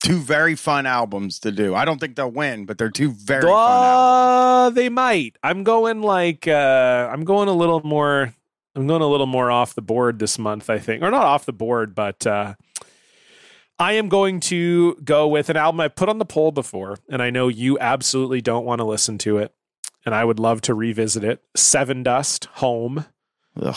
Two 0.02 0.20
very 0.20 0.56
fun 0.56 0.86
albums 0.86 1.40
to 1.40 1.52
do. 1.52 1.76
I 1.76 1.84
don't 1.84 2.00
think 2.00 2.16
they'll 2.16 2.32
win, 2.32 2.66
but 2.66 2.78
they're 2.78 2.90
two 2.90 3.12
very 3.12 3.42
fun 3.42 3.52
albums. 3.52 3.58
Uh, 3.58 4.70
they 4.70 4.88
might. 4.90 5.38
I'm 5.44 5.64
going 5.64 6.02
like 6.02 6.48
uh, 6.48 7.10
I'm 7.12 7.26
going 7.26 7.50
a 7.50 7.54
little 7.54 7.82
more. 7.84 8.34
I'm 8.76 8.88
going 8.88 9.02
a 9.02 9.08
little 9.08 9.28
more 9.28 9.52
off 9.52 9.76
the 9.76 9.82
board 9.82 10.20
this 10.20 10.40
month, 10.40 10.70
I 10.70 10.80
think, 10.80 11.04
or 11.04 11.12
not 11.12 11.26
off 11.26 11.46
the 11.46 11.52
board, 11.54 11.96
but 11.96 12.26
uh, 12.26 12.54
I 13.78 13.94
am 13.94 14.08
going 14.08 14.40
to 14.42 14.96
go 15.04 15.28
with 15.28 15.50
an 15.50 15.58
album 15.58 15.82
I 15.82 15.90
put 15.90 16.08
on 16.08 16.18
the 16.18 16.26
poll 16.26 16.52
before, 16.52 16.98
and 17.10 17.22
I 17.22 17.30
know 17.30 17.48
you 17.50 17.78
absolutely 17.80 18.42
don't 18.42 18.66
want 18.66 18.80
to 18.80 18.86
listen 18.86 19.18
to 19.20 19.38
it, 19.38 19.54
and 20.06 20.16
I 20.16 20.24
would 20.24 20.40
love 20.40 20.62
to 20.62 20.74
revisit 20.74 21.24
it. 21.26 21.42
Sevendust, 21.58 22.46
Home. 22.46 23.06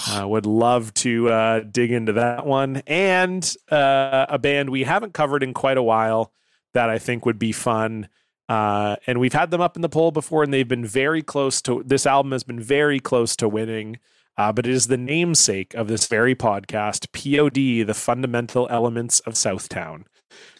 I 0.08 0.24
would 0.24 0.46
love 0.46 0.92
to 0.94 1.28
uh, 1.28 1.60
dig 1.60 1.90
into 1.92 2.12
that 2.14 2.46
one 2.46 2.82
and 2.86 3.42
uh, 3.70 4.26
a 4.28 4.38
band 4.38 4.70
we 4.70 4.84
haven't 4.84 5.14
covered 5.14 5.42
in 5.42 5.52
quite 5.54 5.76
a 5.76 5.82
while 5.82 6.32
that 6.74 6.88
I 6.90 6.98
think 6.98 7.26
would 7.26 7.38
be 7.38 7.52
fun. 7.52 8.08
Uh, 8.48 8.96
and 9.06 9.18
we've 9.20 9.32
had 9.32 9.50
them 9.50 9.60
up 9.60 9.76
in 9.76 9.82
the 9.82 9.88
poll 9.88 10.10
before, 10.10 10.42
and 10.42 10.52
they've 10.52 10.68
been 10.68 10.84
very 10.84 11.22
close 11.22 11.62
to 11.62 11.82
this 11.86 12.06
album 12.06 12.32
has 12.32 12.42
been 12.42 12.60
very 12.60 13.00
close 13.00 13.34
to 13.36 13.48
winning. 13.48 13.98
Uh, 14.38 14.50
but 14.52 14.66
it 14.66 14.72
is 14.72 14.86
the 14.86 14.96
namesake 14.96 15.74
of 15.74 15.88
this 15.88 16.06
very 16.06 16.34
podcast, 16.34 17.12
POD, 17.12 17.86
the 17.86 17.94
fundamental 17.94 18.66
elements 18.70 19.20
of 19.20 19.34
Southtown. 19.34 20.04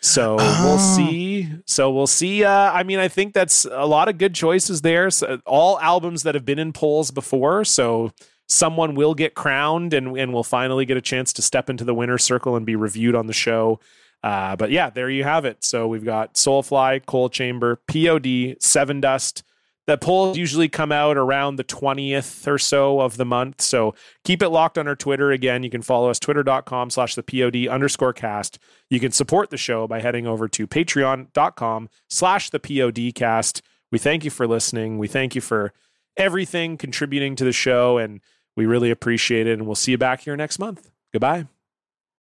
So 0.03 0.37
we'll 0.37 0.77
Oh. 0.79 0.97
see. 0.97 1.49
So 1.67 1.91
we'll 1.91 2.07
see. 2.07 2.45
Uh, 2.45 2.71
I 2.71 2.83
mean, 2.83 2.99
I 2.99 3.09
think 3.09 3.33
that's 3.33 3.65
a 3.65 3.87
lot 3.87 4.09
of 4.09 4.19
good 4.19 4.35
choices 4.35 4.83
there. 4.83 5.09
So 5.11 5.41
all 5.47 5.81
albums 5.81 6.23
that 6.25 6.35
have 6.35 6.45
been 6.45 6.59
in 6.59 6.75
polls 6.75 7.11
before. 7.11 7.65
So 7.65 8.13
someone 8.53 8.95
will 8.95 9.15
get 9.15 9.35
crowned 9.35 9.95
and, 9.95 10.17
and 10.17 10.33
will 10.33 10.45
finally 10.45 10.85
get 10.85 10.97
a 10.97 11.01
chance 11.01 11.33
to 11.33 11.43
step 11.43 11.71
into 11.71 11.85
the 11.85 11.95
winner's 11.95 12.23
circle 12.23 12.55
and 12.55 12.67
be 12.67 12.77
reviewed 12.77 13.15
on 13.15 13.27
the 13.27 13.33
show. 13.33 13.81
Uh, 14.23 14.55
but 14.55 14.71
yeah, 14.71 14.91
there 14.91 15.11
you 15.11 15.25
have 15.25 15.45
it. 15.45 15.65
So 15.65 15.89
we've 15.89 16.05
got 16.05 16.35
Soulfly, 16.35 17.05
Coal 17.07 17.29
Chamber, 17.29 17.77
POD, 17.89 18.57
Sevendust, 18.61 19.43
The 19.87 19.99
polls 19.99 20.39
usually 20.39 20.69
come 20.69 20.93
out 20.93 21.17
around 21.17 21.57
the 21.57 21.65
20th 21.65 22.47
or 22.47 22.59
so 22.59 23.01
of 23.01 23.17
the 23.17 23.25
month. 23.25 23.61
So 23.63 23.95
keep 24.23 24.43
it 24.43 24.51
locked 24.51 24.79
on 24.79 24.87
our 24.87 24.95
Twitter. 24.95 25.33
Again, 25.33 25.65
you 25.65 25.71
can 25.71 25.83
follow 25.83 26.09
us 26.09 26.21
twitter.com 26.21 26.91
slash 26.91 27.17
the 27.17 27.23
POD 27.25 27.67
underscore 27.67 28.13
cast. 28.13 28.59
You 28.91 29.01
can 29.01 29.11
support 29.11 29.51
the 29.51 29.57
show 29.57 29.89
by 29.89 30.01
heading 30.01 30.27
over 30.27 30.47
to 30.49 30.67
patreon.com 30.69 31.89
slash 32.09 32.51
the 32.51 32.61
POD 32.61 33.15
Kast. 33.15 33.63
We 33.91 33.99
thank 33.99 34.25
you 34.25 34.31
for 34.31 34.47
listening. 34.47 34.99
We 34.99 35.09
thank 35.09 35.35
you 35.35 35.41
for 35.41 35.73
everything 36.17 36.77
contributing 36.77 37.37
to 37.37 37.45
the 37.45 37.53
show, 37.53 37.99
and 37.99 38.21
we 38.57 38.67
really 38.67 38.91
appreciate 38.91 39.47
it. 39.47 39.55
And 39.55 39.67
we'll 39.67 39.75
see 39.75 39.93
you 39.93 39.99
back 39.99 40.21
here 40.21 40.37
next 40.37 40.59
month. 40.59 40.91
Goodbye. 41.13 41.47